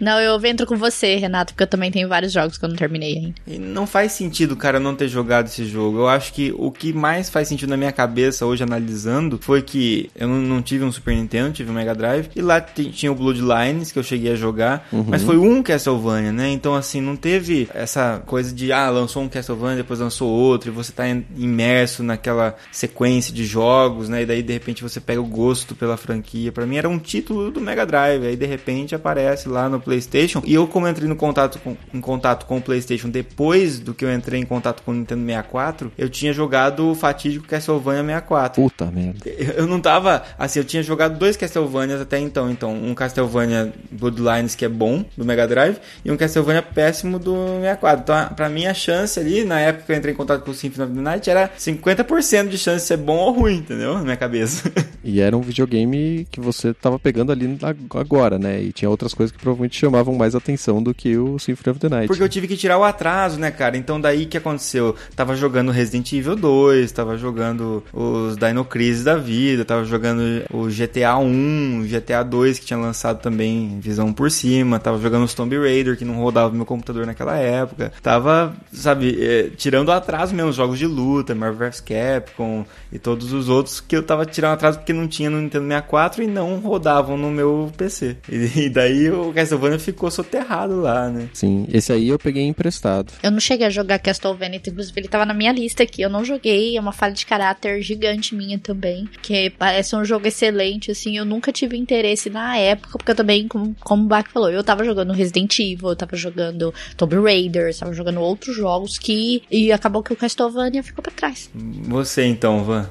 Não, 0.00 0.20
eu 0.20 0.42
entro 0.46 0.66
com 0.66 0.76
você, 0.76 1.16
Renato, 1.16 1.52
porque 1.52 1.64
eu 1.64 1.66
também 1.66 1.90
tenho 1.90 2.08
vários 2.08 2.32
jogos 2.32 2.56
que 2.56 2.64
eu 2.64 2.68
não 2.68 2.76
terminei 2.76 3.16
ainda. 3.16 3.34
E 3.46 3.58
não 3.58 3.86
faz 3.86 4.12
sentido, 4.12 4.56
cara, 4.56 4.65
não 4.80 4.94
ter 4.94 5.08
jogado 5.08 5.46
esse 5.46 5.64
jogo. 5.64 5.98
Eu 5.98 6.08
acho 6.08 6.32
que 6.32 6.52
o 6.56 6.70
que 6.70 6.92
mais 6.92 7.30
faz 7.30 7.48
sentido 7.48 7.70
na 7.70 7.76
minha 7.76 7.92
cabeça 7.92 8.44
hoje 8.46 8.62
analisando 8.62 9.38
foi 9.40 9.62
que 9.62 10.10
eu 10.14 10.26
não, 10.28 10.36
não 10.36 10.62
tive 10.62 10.84
um 10.84 10.92
Super 10.92 11.14
Nintendo, 11.14 11.52
tive 11.52 11.70
um 11.70 11.74
Mega 11.74 11.94
Drive. 11.94 12.28
E 12.34 12.42
lá 12.42 12.60
ti- 12.60 12.90
tinha 12.90 13.10
o 13.10 13.14
Bloodlines, 13.14 13.92
que 13.92 13.98
eu 13.98 14.02
cheguei 14.02 14.32
a 14.32 14.36
jogar. 14.36 14.88
Mas 15.08 15.22
foi 15.22 15.36
um 15.38 15.62
Castlevania, 15.62 16.32
né? 16.32 16.50
Então, 16.50 16.74
assim, 16.74 17.00
não 17.00 17.16
teve 17.16 17.68
essa 17.74 18.22
coisa 18.26 18.52
de, 18.54 18.72
ah, 18.72 18.88
lançou 18.90 19.22
um 19.22 19.28
Castlevania, 19.28 19.76
depois 19.76 20.00
lançou 20.00 20.28
outro, 20.30 20.70
e 20.70 20.72
você 20.72 20.92
tá 20.92 21.04
imerso 21.36 22.02
naquela 22.02 22.54
sequência 22.72 23.32
de 23.32 23.44
jogos, 23.44 24.08
né? 24.08 24.22
E 24.22 24.26
daí, 24.26 24.42
de 24.42 24.52
repente, 24.52 24.82
você 24.82 25.00
pega 25.00 25.20
o 25.20 25.24
gosto 25.26 25.74
pela 25.74 25.96
franquia. 25.96 26.50
Para 26.52 26.66
mim, 26.66 26.76
era 26.76 26.88
um 26.88 26.98
título 26.98 27.50
do 27.50 27.60
Mega 27.60 27.84
Drive, 27.86 28.26
aí, 28.26 28.36
de 28.36 28.46
repente, 28.46 28.94
aparece 28.94 29.48
lá 29.48 29.68
no 29.68 29.80
PlayStation. 29.80 30.42
E 30.44 30.54
eu, 30.54 30.66
como 30.66 30.88
entrei 30.88 31.08
no 31.08 31.16
contato 31.16 31.58
com, 31.58 31.76
em 31.92 32.00
contato 32.00 32.46
com 32.46 32.58
o 32.58 32.62
PlayStation 32.62 33.08
depois 33.08 33.78
do 33.78 33.94
que 33.94 34.04
eu 34.04 34.12
entrei 34.12 34.40
em 34.40 34.44
contato 34.44 34.55
com 34.84 34.90
o 34.90 34.94
Nintendo 34.94 35.24
64, 35.24 35.92
eu 35.96 36.08
tinha 36.08 36.32
jogado 36.32 36.90
o 36.90 36.94
fatídico 36.94 37.46
Castlevania 37.46 38.02
64. 38.02 38.62
Puta 38.62 38.86
merda. 38.86 39.28
Eu 39.56 39.66
não 39.66 39.80
tava, 39.80 40.22
assim, 40.38 40.58
eu 40.58 40.64
tinha 40.64 40.82
jogado 40.82 41.18
dois 41.18 41.36
Castlevanias 41.36 42.00
até 42.00 42.18
então. 42.18 42.50
Então, 42.50 42.74
um 42.74 42.94
Castlevania 42.94 43.72
Bloodlines 43.90 44.54
que 44.54 44.64
é 44.64 44.68
bom, 44.68 45.04
do 45.16 45.24
Mega 45.24 45.46
Drive, 45.46 45.78
e 46.04 46.10
um 46.10 46.16
Castlevania 46.16 46.62
péssimo 46.62 47.18
do 47.18 47.34
64. 47.60 48.02
Então, 48.02 48.34
pra 48.34 48.48
mim, 48.48 48.66
a 48.66 48.74
chance 48.74 49.18
ali, 49.18 49.44
na 49.44 49.60
época 49.60 49.86
que 49.86 49.92
eu 49.92 49.96
entrei 49.96 50.14
em 50.14 50.16
contato 50.16 50.42
com 50.42 50.50
o 50.50 50.54
Symphony 50.54 50.88
of 50.88 50.96
the 50.96 51.02
Night, 51.02 51.30
era 51.30 51.50
50% 51.58 52.48
de 52.48 52.58
chance 52.58 52.82
de 52.82 52.88
ser 52.88 52.96
bom 52.96 53.16
ou 53.16 53.32
ruim, 53.32 53.56
entendeu? 53.56 53.94
Na 53.94 54.02
minha 54.02 54.16
cabeça. 54.16 54.70
E 55.08 55.20
era 55.20 55.36
um 55.36 55.40
videogame 55.40 56.26
que 56.32 56.40
você 56.40 56.74
tava 56.74 56.98
pegando 56.98 57.30
ali 57.30 57.56
agora, 57.94 58.40
né? 58.40 58.60
E 58.60 58.72
tinha 58.72 58.90
outras 58.90 59.14
coisas 59.14 59.30
que 59.30 59.40
provavelmente 59.40 59.78
chamavam 59.78 60.12
mais 60.16 60.34
atenção 60.34 60.82
do 60.82 60.92
que 60.92 61.16
o 61.16 61.38
Symphony 61.38 61.70
of 61.70 61.80
the 61.80 61.88
Night. 61.88 62.08
Porque 62.08 62.22
eu 62.22 62.28
tive 62.28 62.48
que 62.48 62.56
tirar 62.56 62.76
o 62.76 62.82
atraso, 62.82 63.38
né, 63.38 63.52
cara? 63.52 63.76
Então, 63.76 64.00
daí 64.00 64.26
que 64.26 64.36
aconteceu? 64.46 64.94
Tava 65.14 65.34
jogando 65.34 65.72
Resident 65.72 66.12
Evil 66.12 66.36
2, 66.36 66.92
tava 66.92 67.16
jogando 67.16 67.82
os 67.92 68.36
Dino 68.36 68.64
Crisis 68.64 69.04
da 69.04 69.16
vida, 69.16 69.64
tava 69.64 69.84
jogando 69.84 70.44
o 70.52 70.66
GTA 70.66 71.16
1, 71.16 71.80
o 71.80 71.84
GTA 71.84 72.22
2 72.22 72.58
que 72.58 72.66
tinha 72.66 72.78
lançado 72.78 73.20
também 73.20 73.78
visão 73.80 74.12
por 74.12 74.30
cima, 74.30 74.78
tava 74.78 74.98
jogando 74.98 75.24
os 75.24 75.34
Tomb 75.34 75.56
Raider 75.58 75.96
que 75.96 76.04
não 76.04 76.14
rodava 76.14 76.50
no 76.50 76.56
meu 76.56 76.66
computador 76.66 77.06
naquela 77.06 77.36
época. 77.36 77.92
Tava, 78.02 78.54
sabe, 78.72 79.16
é, 79.20 79.50
tirando 79.56 79.90
atraso 79.90 80.34
mesmo, 80.34 80.50
os 80.50 80.56
jogos 80.56 80.78
de 80.78 80.86
luta, 80.86 81.34
Marvel 81.34 81.70
vs 81.70 81.80
Capcom 81.80 82.64
e 82.92 82.98
todos 82.98 83.32
os 83.32 83.48
outros 83.48 83.80
que 83.80 83.96
eu 83.96 84.02
tava 84.02 84.24
tirando 84.24 84.54
atraso 84.54 84.78
porque 84.78 84.92
não 84.92 85.08
tinha 85.08 85.30
no 85.30 85.40
Nintendo 85.40 85.66
64 85.66 86.22
e 86.22 86.26
não 86.26 86.58
rodavam 86.58 87.16
no 87.16 87.30
meu 87.30 87.70
PC. 87.76 88.16
E, 88.28 88.66
e 88.66 88.70
daí 88.70 89.10
o 89.10 89.32
Castlevania 89.32 89.78
ficou 89.78 90.10
soterrado 90.10 90.80
lá, 90.80 91.08
né? 91.08 91.28
Sim, 91.32 91.66
esse 91.72 91.92
aí 91.92 92.08
eu 92.08 92.18
peguei 92.18 92.44
emprestado. 92.44 93.12
Eu 93.22 93.30
não 93.30 93.40
cheguei 93.40 93.66
a 93.66 93.70
jogar 93.70 93.98
Castlevania, 93.98 94.25
inclusive 94.34 95.00
ele 95.00 95.08
tava 95.08 95.24
na 95.24 95.34
minha 95.34 95.52
lista 95.52 95.82
aqui, 95.82 96.02
eu 96.02 96.10
não 96.10 96.24
joguei, 96.24 96.76
é 96.76 96.80
uma 96.80 96.92
falha 96.92 97.12
de 97.12 97.26
caráter 97.26 97.82
gigante 97.82 98.34
minha 98.34 98.58
também, 98.58 99.08
que 99.22 99.50
parece 99.50 99.94
um 99.94 100.04
jogo 100.04 100.26
excelente, 100.26 100.90
assim, 100.90 101.16
eu 101.16 101.24
nunca 101.24 101.52
tive 101.52 101.76
interesse 101.76 102.30
na 102.30 102.56
época, 102.56 102.98
porque 102.98 103.10
eu 103.10 103.16
também, 103.16 103.46
como, 103.48 103.74
como 103.80 104.04
o 104.04 104.06
Bach 104.06 104.28
falou, 104.30 104.50
eu 104.50 104.64
tava 104.64 104.84
jogando 104.84 105.12
Resident 105.12 105.58
Evil, 105.58 105.90
eu 105.90 105.96
tava 105.96 106.16
jogando 106.16 106.72
Tomb 106.96 107.16
Raider, 107.16 107.68
eu 107.68 107.78
tava 107.78 107.92
jogando 107.92 108.20
outros 108.20 108.54
jogos 108.56 108.98
que. 108.98 109.42
E 109.50 109.72
acabou 109.72 110.02
que 110.02 110.12
o 110.12 110.16
Castlevania 110.16 110.82
ficou 110.82 111.02
pra 111.02 111.12
trás. 111.12 111.50
Você 111.54 112.24
então, 112.24 112.64
Van. 112.64 112.88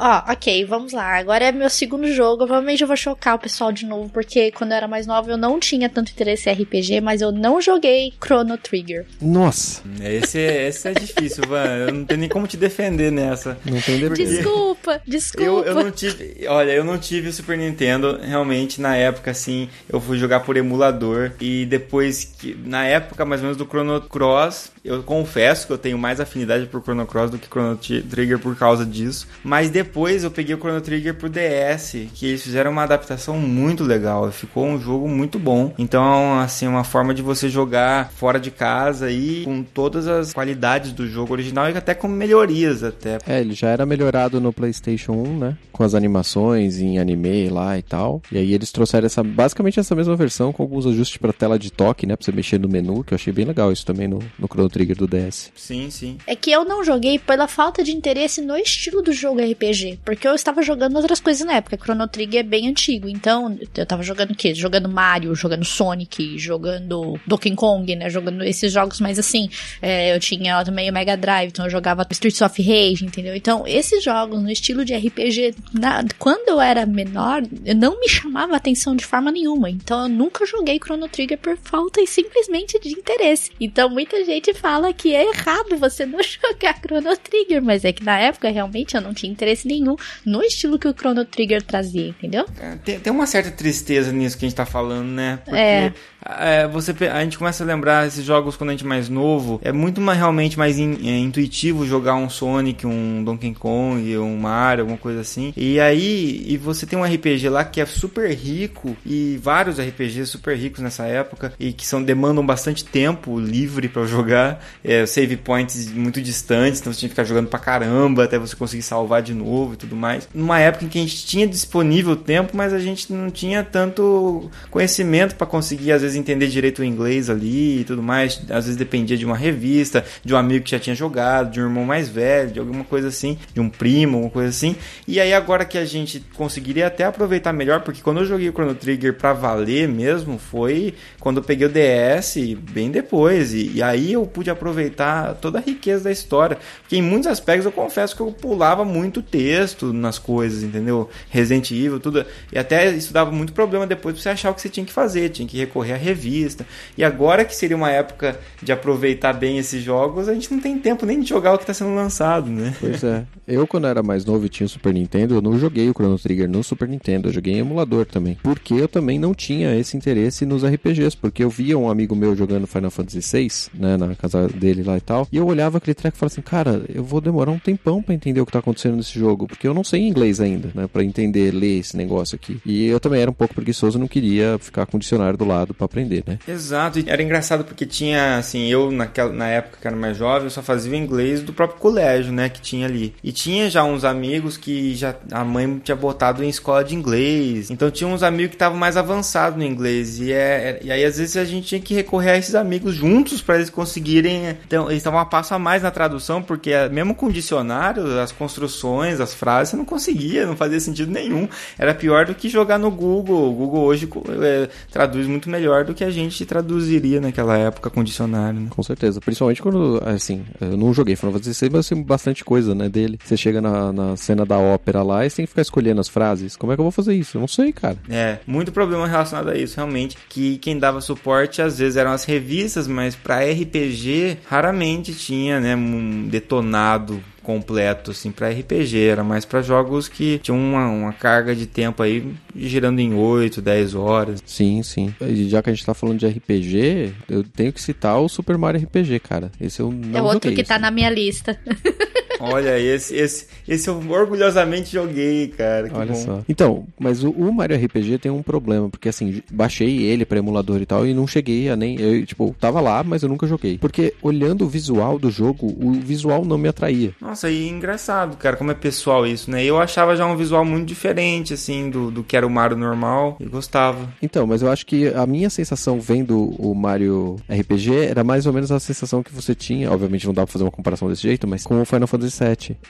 Ó, 0.00 0.32
ok, 0.32 0.64
vamos 0.64 0.94
lá. 0.94 1.18
Agora 1.18 1.44
é 1.44 1.52
meu 1.52 1.68
segundo 1.68 2.10
jogo. 2.10 2.38
Provavelmente 2.38 2.80
eu 2.80 2.88
vou 2.88 2.96
chocar 2.96 3.34
o 3.34 3.38
pessoal 3.38 3.70
de 3.70 3.84
novo, 3.84 4.08
porque 4.08 4.50
quando 4.52 4.70
eu 4.70 4.78
era 4.78 4.88
mais 4.88 5.06
nova 5.06 5.30
eu 5.30 5.36
não 5.36 5.60
tinha 5.60 5.90
tanto 5.90 6.10
interesse 6.10 6.48
em 6.48 6.54
RPG, 6.54 7.02
mas 7.02 7.20
eu 7.20 7.30
não 7.30 7.60
joguei 7.60 8.10
Chrono 8.18 8.56
Trigger. 8.56 9.04
Nossa! 9.20 9.82
Esse, 10.02 10.38
esse 10.38 10.88
é 10.88 10.92
difícil, 10.94 11.44
Van. 11.46 11.66
Eu 11.66 11.92
não 11.92 12.04
tenho 12.06 12.20
nem 12.20 12.30
como 12.30 12.46
te 12.46 12.56
defender 12.56 13.12
nessa. 13.12 13.58
Não 13.62 13.78
tem. 13.78 14.08
Desculpa, 14.08 15.02
desculpa. 15.06 15.46
Eu, 15.46 15.64
eu 15.64 15.74
não 15.74 15.90
tive. 15.90 16.46
Olha, 16.48 16.70
eu 16.70 16.82
não 16.82 16.96
tive 16.96 17.28
o 17.28 17.32
Super 17.32 17.58
Nintendo. 17.58 18.18
Realmente, 18.22 18.80
na 18.80 18.96
época, 18.96 19.32
assim, 19.32 19.68
eu 19.86 20.00
fui 20.00 20.16
jogar 20.16 20.40
por 20.40 20.56
emulador. 20.56 21.32
E 21.38 21.66
depois 21.66 22.24
que. 22.24 22.56
Na 22.64 22.86
época, 22.86 23.26
mais 23.26 23.42
ou 23.42 23.48
menos, 23.48 23.58
do 23.58 23.66
Chrono 23.66 24.00
Cross, 24.00 24.72
eu 24.82 25.02
confesso 25.02 25.66
que 25.66 25.74
eu 25.74 25.78
tenho 25.78 25.98
mais 25.98 26.20
afinidade 26.20 26.64
por 26.64 26.80
Chrono 26.80 27.06
Cross 27.06 27.30
do 27.32 27.38
que 27.38 27.46
Chrono 27.46 27.76
Trigger 27.76 28.38
por 28.38 28.56
causa 28.56 28.86
disso. 28.86 29.28
Mas 29.44 29.68
depois 29.68 29.89
eu 30.22 30.30
peguei 30.30 30.54
o 30.54 30.58
Chrono 30.58 30.80
Trigger 30.80 31.14
pro 31.14 31.28
DS, 31.28 32.08
que 32.14 32.26
eles 32.26 32.42
fizeram 32.42 32.70
uma 32.70 32.82
adaptação 32.82 33.38
muito 33.38 33.84
legal. 33.84 34.30
Ficou 34.30 34.64
um 34.66 34.80
jogo 34.80 35.08
muito 35.08 35.38
bom. 35.38 35.72
Então, 35.78 36.38
assim, 36.38 36.66
uma 36.66 36.84
forma 36.84 37.14
de 37.14 37.22
você 37.22 37.48
jogar 37.48 38.10
fora 38.12 38.38
de 38.38 38.50
casa 38.50 39.10
e 39.10 39.44
com 39.44 39.62
todas 39.62 40.06
as 40.06 40.32
qualidades 40.32 40.92
do 40.92 41.06
jogo 41.06 41.32
original 41.32 41.68
e 41.68 41.76
até 41.76 41.94
com 41.94 42.08
melhorias 42.08 42.82
até. 42.82 43.18
É, 43.26 43.40
ele 43.40 43.54
já 43.54 43.68
era 43.68 43.86
melhorado 43.86 44.40
no 44.40 44.52
PlayStation 44.52 45.12
1, 45.12 45.38
né? 45.38 45.56
Com 45.72 45.82
as 45.82 45.94
animações 45.94 46.78
em 46.78 46.98
anime 46.98 47.48
lá 47.48 47.78
e 47.78 47.82
tal. 47.82 48.22
E 48.30 48.38
aí 48.38 48.52
eles 48.52 48.70
trouxeram 48.70 49.06
essa 49.06 49.22
basicamente 49.22 49.80
essa 49.80 49.94
mesma 49.94 50.16
versão 50.16 50.52
com 50.52 50.62
alguns 50.62 50.86
ajustes 50.86 51.16
para 51.16 51.32
tela 51.32 51.58
de 51.58 51.70
toque, 51.70 52.06
né, 52.06 52.16
para 52.16 52.24
você 52.24 52.32
mexer 52.32 52.58
no 52.58 52.68
menu, 52.68 53.02
que 53.04 53.14
eu 53.14 53.16
achei 53.16 53.32
bem 53.32 53.44
legal 53.44 53.72
isso 53.72 53.86
também 53.86 54.06
no, 54.06 54.18
no 54.38 54.46
Chrono 54.46 54.68
Trigger 54.68 54.96
do 54.96 55.06
DS. 55.06 55.50
Sim, 55.54 55.90
sim. 55.90 56.18
É 56.26 56.36
que 56.36 56.50
eu 56.50 56.64
não 56.64 56.84
joguei 56.84 57.18
pela 57.18 57.48
falta 57.48 57.82
de 57.82 57.92
interesse 57.92 58.40
no 58.40 58.56
estilo 58.56 59.02
do 59.02 59.12
jogo 59.12 59.40
RPG, 59.40 59.69
porque 60.04 60.26
eu 60.26 60.34
estava 60.34 60.62
jogando 60.62 60.96
outras 60.96 61.20
coisas 61.20 61.46
na 61.46 61.54
época. 61.54 61.76
Chrono 61.76 62.06
Trigger 62.08 62.40
é 62.40 62.42
bem 62.42 62.68
antigo, 62.68 63.08
então 63.08 63.58
eu 63.76 63.86
tava 63.86 64.02
jogando 64.02 64.32
o 64.32 64.34
quê? 64.34 64.54
Jogando 64.54 64.88
Mario, 64.88 65.34
jogando 65.34 65.64
Sonic, 65.64 66.38
jogando 66.38 67.18
Donkey 67.26 67.54
Kong, 67.54 67.94
né? 67.96 68.10
Jogando 68.10 68.44
esses 68.44 68.72
jogos 68.72 69.00
mais 69.00 69.18
assim. 69.18 69.48
É, 69.80 70.14
eu 70.14 70.20
tinha 70.20 70.64
também 70.64 70.90
o 70.90 70.92
Mega 70.92 71.16
Drive, 71.16 71.48
então 71.48 71.64
eu 71.66 71.70
jogava 71.70 72.06
Streets 72.10 72.40
of 72.40 72.60
Rage, 72.62 73.04
entendeu? 73.04 73.34
Então, 73.34 73.66
esses 73.66 74.02
jogos 74.02 74.42
no 74.42 74.50
estilo 74.50 74.84
de 74.84 74.94
RPG, 74.94 75.54
na, 75.72 76.04
quando 76.18 76.48
eu 76.48 76.60
era 76.60 76.84
menor, 76.86 77.42
não 77.76 77.98
me 78.00 78.08
chamava 78.08 78.56
atenção 78.56 78.94
de 78.94 79.04
forma 79.04 79.30
nenhuma. 79.30 79.70
Então, 79.70 80.02
eu 80.02 80.08
nunca 80.08 80.44
joguei 80.46 80.78
Chrono 80.78 81.08
Trigger 81.08 81.38
por 81.38 81.56
falta 81.56 82.00
e 82.00 82.06
simplesmente 82.06 82.78
de 82.78 82.90
interesse. 82.90 83.50
Então, 83.60 83.88
muita 83.88 84.24
gente 84.24 84.52
fala 84.54 84.92
que 84.92 85.14
é 85.14 85.28
errado 85.28 85.76
você 85.76 86.04
não 86.06 86.20
jogar 86.22 86.78
Chrono 86.80 87.16
Trigger, 87.16 87.62
mas 87.62 87.84
é 87.84 87.92
que 87.92 88.04
na 88.04 88.18
época 88.18 88.50
realmente 88.50 88.94
eu 88.94 89.00
não 89.00 89.14
tinha 89.14 89.30
interesse 89.30 89.59
nenhum 89.66 89.96
no 90.24 90.42
estilo 90.42 90.78
que 90.78 90.88
o 90.88 90.94
Chrono 90.94 91.24
Trigger 91.24 91.62
trazia, 91.62 92.08
entendeu? 92.08 92.46
É, 92.60 92.76
tem, 92.76 93.00
tem 93.00 93.12
uma 93.12 93.26
certa 93.26 93.50
tristeza 93.50 94.12
nisso 94.12 94.36
que 94.38 94.44
a 94.44 94.48
gente 94.48 94.56
tá 94.56 94.66
falando, 94.66 95.08
né? 95.08 95.38
Porque 95.44 95.58
é. 95.58 95.92
É, 96.24 96.68
você, 96.68 96.92
a 97.08 97.22
gente 97.22 97.38
começa 97.38 97.64
a 97.64 97.66
lembrar 97.66 98.06
esses 98.06 98.24
jogos 98.24 98.56
quando 98.56 98.70
a 98.70 98.72
gente 98.72 98.84
é 98.84 98.88
mais 98.88 99.08
novo. 99.08 99.60
É 99.62 99.72
muito 99.72 100.00
mais, 100.00 100.18
realmente 100.18 100.58
mais 100.58 100.78
in, 100.78 100.98
é, 101.04 101.18
intuitivo 101.18 101.86
jogar 101.86 102.14
um 102.14 102.28
Sonic, 102.28 102.86
um 102.86 103.24
Donkey 103.24 103.54
Kong, 103.54 104.18
um 104.18 104.36
Mario, 104.36 104.82
alguma 104.82 104.98
coisa 104.98 105.20
assim. 105.20 105.52
E 105.56 105.80
aí, 105.80 106.44
e 106.46 106.56
você 106.56 106.86
tem 106.86 106.98
um 106.98 107.04
RPG 107.04 107.48
lá 107.48 107.64
que 107.64 107.80
é 107.80 107.86
super 107.86 108.30
rico 108.32 108.96
e 109.04 109.38
vários 109.42 109.78
RPGs 109.78 110.26
super 110.26 110.56
ricos 110.56 110.80
nessa 110.80 111.06
época 111.06 111.52
e 111.58 111.72
que 111.72 111.86
são 111.86 112.02
demandam 112.02 112.44
bastante 112.44 112.84
tempo 112.84 113.38
livre 113.38 113.88
para 113.88 114.04
jogar. 114.04 114.62
É, 114.84 115.06
save 115.06 115.36
points 115.36 115.90
muito 115.92 116.20
distantes, 116.20 116.80
então 116.80 116.92
você 116.92 117.00
tinha 117.00 117.08
que 117.08 117.14
ficar 117.14 117.24
jogando 117.24 117.48
pra 117.48 117.58
caramba 117.58 118.24
até 118.24 118.38
você 118.38 118.54
conseguir 118.54 118.82
salvar 118.82 119.22
de 119.22 119.32
novo 119.32 119.74
e 119.74 119.76
tudo 119.76 119.96
mais. 119.96 120.28
Numa 120.34 120.58
época 120.58 120.84
em 120.84 120.88
que 120.88 120.98
a 120.98 121.02
gente 121.02 121.24
tinha 121.24 121.46
disponível 121.46 122.14
tempo, 122.16 122.56
mas 122.56 122.72
a 122.72 122.78
gente 122.78 123.12
não 123.12 123.30
tinha 123.30 123.64
tanto 123.64 124.50
conhecimento 124.70 125.34
para 125.34 125.46
conseguir 125.46 125.92
às 125.92 126.02
vezes 126.02 126.09
vezes 126.10 126.20
entender 126.20 126.48
direito 126.48 126.80
o 126.80 126.84
inglês 126.84 127.30
ali 127.30 127.80
e 127.80 127.84
tudo 127.84 128.02
mais. 128.02 128.40
Às 128.50 128.64
vezes 128.64 128.76
dependia 128.76 129.16
de 129.16 129.24
uma 129.24 129.36
revista, 129.36 130.04
de 130.24 130.34
um 130.34 130.36
amigo 130.36 130.64
que 130.64 130.70
já 130.70 130.78
tinha 130.78 130.94
jogado, 130.94 131.52
de 131.52 131.60
um 131.60 131.64
irmão 131.64 131.84
mais 131.84 132.08
velho, 132.08 132.50
de 132.50 132.58
alguma 132.58 132.84
coisa 132.84 133.08
assim, 133.08 133.38
de 133.54 133.60
um 133.60 133.68
primo, 133.68 134.16
alguma 134.16 134.32
coisa 134.32 134.48
assim. 134.48 134.76
E 135.06 135.20
aí 135.20 135.32
agora 135.32 135.64
que 135.64 135.78
a 135.78 135.84
gente 135.84 136.20
conseguiria 136.34 136.86
até 136.86 137.04
aproveitar 137.04 137.52
melhor, 137.52 137.80
porque 137.80 138.00
quando 138.02 138.18
eu 138.18 138.24
joguei 138.24 138.48
o 138.48 138.52
Chrono 138.52 138.74
Trigger 138.74 139.14
pra 139.14 139.32
valer 139.32 139.88
mesmo, 139.88 140.38
foi 140.38 140.94
quando 141.18 141.38
eu 141.38 141.42
peguei 141.42 141.66
o 141.66 141.70
DS 141.70 142.36
bem 142.72 142.90
depois. 142.90 143.52
E, 143.52 143.72
e 143.74 143.82
aí 143.82 144.12
eu 144.12 144.26
pude 144.26 144.50
aproveitar 144.50 145.34
toda 145.34 145.58
a 145.58 145.62
riqueza 145.62 146.04
da 146.04 146.12
história. 146.12 146.58
Porque 146.82 146.96
em 146.96 147.02
muitos 147.02 147.28
aspectos 147.28 147.66
eu 147.66 147.72
confesso 147.72 148.14
que 148.14 148.22
eu 148.22 148.32
pulava 148.32 148.84
muito 148.84 149.22
texto 149.22 149.92
nas 149.92 150.18
coisas, 150.18 150.62
entendeu? 150.62 151.08
Resident 151.28 151.70
Evil, 151.70 152.00
tudo. 152.00 152.24
E 152.52 152.58
até 152.58 152.90
isso 152.90 153.12
dava 153.12 153.30
muito 153.30 153.52
problema 153.52 153.86
depois 153.86 154.14
pra 154.14 154.22
você 154.22 154.28
achar 154.30 154.50
o 154.50 154.54
que 154.54 154.60
você 154.60 154.68
tinha 154.68 154.84
que 154.86 154.92
fazer. 154.92 155.28
Tinha 155.30 155.46
que 155.46 155.58
recorrer 155.58 155.92
a 155.92 155.96
revista. 156.00 156.66
E 156.96 157.04
agora 157.04 157.44
que 157.44 157.54
seria 157.54 157.76
uma 157.76 157.90
época 157.90 158.38
de 158.62 158.72
aproveitar 158.72 159.32
bem 159.32 159.58
esses 159.58 159.82
jogos, 159.82 160.28
a 160.28 160.34
gente 160.34 160.52
não 160.52 160.60
tem 160.60 160.78
tempo 160.78 161.06
nem 161.06 161.20
de 161.20 161.28
jogar 161.28 161.54
o 161.54 161.56
que 161.56 161.64
está 161.64 161.74
sendo 161.74 161.94
lançado, 161.94 162.50
né? 162.50 162.74
Pois 162.80 163.02
é. 163.04 163.24
Eu, 163.46 163.66
quando 163.66 163.86
era 163.86 164.02
mais 164.02 164.24
novo 164.24 164.46
e 164.46 164.48
tinha 164.48 164.66
o 164.66 164.68
Super 164.68 164.94
Nintendo, 164.94 165.34
eu 165.34 165.42
não 165.42 165.58
joguei 165.58 165.88
o 165.88 165.92
Chrono 165.92 166.18
Trigger 166.18 166.48
no 166.48 166.62
Super 166.62 166.88
Nintendo, 166.88 167.28
eu 167.28 167.32
joguei 167.32 167.54
em 167.54 167.58
emulador 167.58 168.06
também. 168.06 168.38
Porque 168.42 168.74
eu 168.74 168.88
também 168.88 169.18
não 169.18 169.34
tinha 169.34 169.76
esse 169.76 169.96
interesse 169.96 170.46
nos 170.46 170.64
RPGs, 170.64 171.16
porque 171.16 171.44
eu 171.44 171.50
via 171.50 171.76
um 171.76 171.90
amigo 171.90 172.14
meu 172.14 172.34
jogando 172.34 172.66
Final 172.66 172.90
Fantasy 172.90 173.20
VI, 173.20 173.48
né, 173.74 173.96
na 173.96 174.14
casa 174.14 174.48
dele 174.48 174.82
lá 174.82 174.96
e 174.96 175.00
tal, 175.00 175.28
e 175.30 175.36
eu 175.36 175.46
olhava 175.46 175.78
aquele 175.78 175.94
treco 175.94 176.16
e 176.16 176.18
falava 176.18 176.32
assim, 176.32 176.42
cara, 176.42 176.84
eu 176.88 177.04
vou 177.04 177.20
demorar 177.20 177.50
um 177.50 177.58
tempão 177.58 178.02
para 178.02 178.14
entender 178.14 178.40
o 178.40 178.46
que 178.46 178.52
tá 178.52 178.60
acontecendo 178.60 178.96
nesse 178.96 179.18
jogo 179.18 179.46
porque 179.46 179.66
eu 179.66 179.74
não 179.74 179.84
sei 179.84 180.06
inglês 180.06 180.40
ainda, 180.40 180.70
né, 180.74 180.86
para 180.86 181.04
entender, 181.04 181.52
ler 181.52 181.80
esse 181.80 181.96
negócio 181.96 182.36
aqui. 182.36 182.60
E 182.64 182.86
eu 182.86 183.00
também 183.00 183.20
era 183.20 183.30
um 183.30 183.34
pouco 183.34 183.54
preguiçoso, 183.54 183.98
não 183.98 184.08
queria 184.08 184.58
ficar 184.58 184.86
com 184.86 184.96
o 184.96 185.00
dicionário 185.00 185.36
do 185.36 185.44
lado 185.44 185.74
para 185.74 185.88
aprender, 185.90 186.22
né? 186.26 186.38
Exato, 186.46 187.00
e 187.00 187.04
era 187.08 187.22
engraçado 187.22 187.64
porque 187.64 187.84
tinha, 187.84 188.36
assim, 188.38 188.68
eu 188.68 188.90
naquela, 188.90 189.32
na 189.32 189.48
época 189.48 189.78
que 189.80 189.86
era 189.86 189.96
mais 189.96 190.16
jovem, 190.16 190.44
eu 190.44 190.50
só 190.50 190.62
fazia 190.62 190.92
o 190.92 190.94
inglês 190.94 191.42
do 191.42 191.52
próprio 191.52 191.80
colégio, 191.80 192.32
né, 192.32 192.48
que 192.48 192.60
tinha 192.60 192.86
ali. 192.86 193.14
E 193.22 193.32
tinha 193.32 193.68
já 193.68 193.82
uns 193.82 194.04
amigos 194.04 194.56
que 194.56 194.94
já 194.94 195.14
a 195.32 195.44
mãe 195.44 195.80
tinha 195.82 195.96
botado 195.96 196.44
em 196.44 196.48
escola 196.48 196.84
de 196.84 196.94
inglês. 196.94 197.70
Então 197.70 197.90
tinha 197.90 198.08
uns 198.08 198.22
amigos 198.22 198.50
que 198.50 198.56
estavam 198.56 198.78
mais 198.78 198.96
avançados 198.96 199.58
no 199.58 199.64
inglês. 199.64 200.20
E, 200.20 200.32
é, 200.32 200.80
e 200.82 200.92
aí 200.92 201.04
às 201.04 201.18
vezes 201.18 201.36
a 201.36 201.44
gente 201.44 201.66
tinha 201.66 201.80
que 201.80 201.94
recorrer 201.94 202.30
a 202.30 202.38
esses 202.38 202.54
amigos 202.54 202.94
juntos 202.94 203.42
para 203.42 203.56
eles 203.56 203.70
conseguirem. 203.70 204.56
Então, 204.66 204.86
eles 204.86 204.98
estavam 204.98 205.18
a 205.18 205.24
passo 205.24 205.54
a 205.54 205.58
mais 205.58 205.82
na 205.82 205.90
tradução, 205.90 206.42
porque 206.42 206.72
mesmo 206.90 207.14
com 207.14 207.28
dicionário, 207.28 208.20
as 208.20 208.32
construções, 208.32 209.20
as 209.20 209.34
frases, 209.34 209.70
você 209.70 209.76
não 209.76 209.84
conseguia, 209.84 210.46
não 210.46 210.56
fazia 210.56 210.78
sentido 210.78 211.10
nenhum. 211.10 211.48
Era 211.78 211.94
pior 211.94 212.26
do 212.26 212.34
que 212.34 212.48
jogar 212.48 212.78
no 212.78 212.90
Google. 212.90 213.50
O 213.50 213.52
Google 213.52 213.84
hoje 213.84 214.08
é, 214.42 214.68
traduz 214.90 215.26
muito 215.26 215.48
melhor 215.48 215.79
do 215.84 215.94
que 215.94 216.04
a 216.04 216.10
gente 216.10 216.44
traduziria 216.44 217.20
naquela 217.20 217.56
época 217.56 217.90
com 217.90 218.02
dicionário. 218.02 218.60
Né? 218.60 218.66
Com 218.70 218.82
certeza. 218.82 219.20
Principalmente 219.20 219.62
quando, 219.62 220.02
assim, 220.04 220.44
eu 220.60 220.76
não 220.76 220.92
joguei 220.92 221.16
Final 221.16 221.32
Fantasy 221.34 221.64
VI, 221.64 221.70
mas 221.72 221.88
tem 221.88 222.02
bastante 222.02 222.44
coisa, 222.44 222.74
né, 222.74 222.88
dele. 222.88 223.18
Você 223.22 223.36
chega 223.36 223.60
na, 223.60 223.92
na 223.92 224.16
cena 224.16 224.44
da 224.44 224.58
ópera 224.58 225.02
lá 225.02 225.24
e 225.24 225.30
você 225.30 225.36
tem 225.36 225.44
que 225.44 225.50
ficar 225.50 225.62
escolhendo 225.62 226.00
as 226.00 226.08
frases. 226.08 226.56
Como 226.56 226.72
é 226.72 226.76
que 226.76 226.80
eu 226.80 226.84
vou 226.84 226.92
fazer 226.92 227.14
isso? 227.14 227.36
Eu 227.36 227.40
não 227.40 227.48
sei, 227.48 227.72
cara. 227.72 227.96
É, 228.08 228.38
muito 228.46 228.72
problema 228.72 229.06
relacionado 229.06 229.50
a 229.50 229.56
isso, 229.56 229.76
realmente. 229.76 230.16
Que 230.28 230.58
quem 230.58 230.78
dava 230.78 231.00
suporte 231.00 231.62
às 231.62 231.78
vezes 231.78 231.96
eram 231.96 232.12
as 232.12 232.24
revistas, 232.24 232.86
mas 232.86 233.14
para 233.14 233.40
RPG 233.40 234.38
raramente 234.48 235.14
tinha, 235.14 235.60
né, 235.60 235.76
um 235.76 236.28
detonado 236.28 237.20
completo 237.50 238.12
assim 238.12 238.30
para 238.30 238.48
RPG, 238.48 238.98
era 238.98 239.24
mais 239.24 239.44
para 239.44 239.60
jogos 239.60 240.08
que 240.08 240.38
tinham 240.38 240.58
uma, 240.58 240.86
uma, 240.86 241.12
carga 241.12 241.54
de 241.54 241.66
tempo 241.66 242.02
aí 242.02 242.32
girando 242.54 243.00
em 243.00 243.12
8, 243.12 243.60
10 243.60 243.94
horas. 243.94 244.42
Sim, 244.46 244.82
sim. 244.82 245.12
E 245.20 245.48
já 245.48 245.60
que 245.62 245.70
a 245.70 245.72
gente 245.72 245.84
tá 245.84 245.94
falando 245.94 246.18
de 246.18 246.26
RPG, 246.28 247.12
eu 247.28 247.42
tenho 247.42 247.72
que 247.72 247.82
citar 247.82 248.20
o 248.20 248.28
Super 248.28 248.56
Mario 248.56 248.80
RPG, 248.82 249.18
cara. 249.20 249.50
Esse 249.60 249.80
eu 249.80 249.90
não 249.90 250.18
É 250.18 250.22
outro 250.22 250.52
que 250.52 250.62
tá 250.62 250.78
na 250.78 250.90
minha 250.90 251.10
lista. 251.10 251.58
Olha, 252.40 252.78
esse, 252.78 253.14
esse, 253.14 253.46
esse 253.68 253.88
eu 253.88 254.02
orgulhosamente 254.08 254.92
joguei, 254.92 255.48
cara. 255.48 255.88
Que 255.88 255.96
Olha 255.96 256.12
bom. 256.12 256.18
só. 256.18 256.42
Então, 256.48 256.86
mas 256.98 257.22
o, 257.22 257.30
o, 257.30 257.52
Mario 257.52 257.76
RPG 257.76 258.18
tem 258.18 258.30
um 258.30 258.42
problema, 258.42 258.88
porque 258.88 259.08
assim, 259.08 259.42
baixei 259.50 260.02
ele 260.02 260.24
pra 260.24 260.38
emulador 260.38 260.80
e 260.80 260.86
tal, 260.86 261.06
e 261.06 261.14
não 261.14 261.26
cheguei 261.26 261.68
a 261.68 261.76
nem. 261.76 262.00
Eu, 262.00 262.24
tipo, 262.24 262.54
tava 262.58 262.80
lá, 262.80 263.04
mas 263.04 263.22
eu 263.22 263.28
nunca 263.28 263.46
joguei. 263.46 263.78
Porque 263.78 264.14
olhando 264.22 264.64
o 264.64 264.68
visual 264.68 265.18
do 265.18 265.30
jogo, 265.30 265.66
o 265.66 265.92
visual 265.92 266.44
não 266.44 266.56
me 266.56 266.68
atraía. 266.68 267.12
Nossa, 267.20 267.50
e 267.50 267.68
engraçado, 267.68 268.36
cara, 268.36 268.56
como 268.56 268.70
é 268.70 268.74
pessoal 268.74 269.26
isso, 269.26 269.50
né? 269.50 269.64
Eu 269.64 269.78
achava 269.78 270.16
já 270.16 270.26
um 270.26 270.36
visual 270.36 270.64
muito 270.64 270.86
diferente, 270.86 271.54
assim, 271.54 271.90
do, 271.90 272.10
do 272.10 272.24
que 272.24 272.36
era 272.36 272.46
o 272.46 272.50
Mario 272.50 272.76
normal, 272.76 273.36
e 273.38 273.44
gostava. 273.44 274.08
Então, 274.22 274.46
mas 274.46 274.62
eu 274.62 274.70
acho 274.70 274.86
que 274.86 275.08
a 275.08 275.26
minha 275.26 275.50
sensação 275.50 276.00
vendo 276.00 276.38
o 276.58 276.74
Mario 276.74 277.36
RPG 277.48 278.06
era 278.06 278.24
mais 278.24 278.46
ou 278.46 278.52
menos 278.52 278.72
a 278.72 278.80
sensação 278.80 279.22
que 279.22 279.32
você 279.32 279.54
tinha. 279.54 279.90
Obviamente 279.90 280.26
não 280.26 280.34
dá 280.34 280.44
pra 280.44 280.52
fazer 280.52 280.64
uma 280.64 280.70
comparação 280.70 281.08
desse 281.08 281.22
jeito, 281.22 281.46
mas 281.46 281.64
com 281.64 281.80
o 281.80 281.84
Final 281.84 282.06
Fantasy 282.06 282.29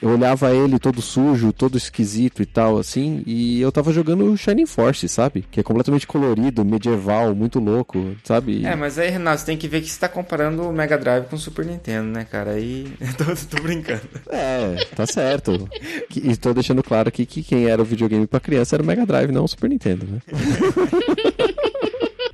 Eu 0.00 0.10
olhava 0.10 0.54
ele 0.54 0.78
todo 0.78 1.02
sujo, 1.02 1.52
todo 1.52 1.76
esquisito 1.76 2.42
e 2.42 2.46
tal, 2.46 2.78
assim, 2.78 3.22
e 3.26 3.60
eu 3.60 3.72
tava 3.72 3.92
jogando 3.92 4.36
Shining 4.36 4.66
Force, 4.66 5.08
sabe? 5.08 5.44
Que 5.50 5.60
é 5.60 5.62
completamente 5.62 6.06
colorido, 6.06 6.64
medieval, 6.64 7.34
muito 7.34 7.58
louco, 7.58 8.14
sabe? 8.24 8.64
É, 8.64 8.74
mas 8.76 8.98
aí, 8.98 9.10
Renato, 9.10 9.40
você 9.40 9.46
tem 9.46 9.56
que 9.56 9.68
ver 9.68 9.80
que 9.80 9.88
você 9.88 9.98
tá 9.98 10.08
comparando 10.08 10.62
o 10.62 10.72
Mega 10.72 10.98
Drive 10.98 11.26
com 11.26 11.36
o 11.36 11.38
Super 11.38 11.64
Nintendo, 11.64 12.08
né, 12.08 12.24
cara? 12.24 12.52
Aí. 12.52 12.86
tô, 13.16 13.56
tô 13.56 13.62
brincando. 13.62 14.02
É, 14.28 14.84
tá 14.94 15.06
certo. 15.06 15.68
E 16.14 16.36
tô 16.36 16.52
deixando 16.52 16.82
claro 16.82 17.08
aqui 17.08 17.26
que 17.26 17.42
quem 17.42 17.66
era 17.66 17.80
o 17.80 17.84
videogame 17.84 18.26
pra 18.26 18.40
criança 18.40 18.76
era 18.76 18.82
o 18.82 18.86
Mega 18.86 19.06
Drive, 19.06 19.32
não 19.32 19.44
o 19.44 19.48
Super 19.48 19.70
Nintendo, 19.70 20.06
né? 20.06 20.20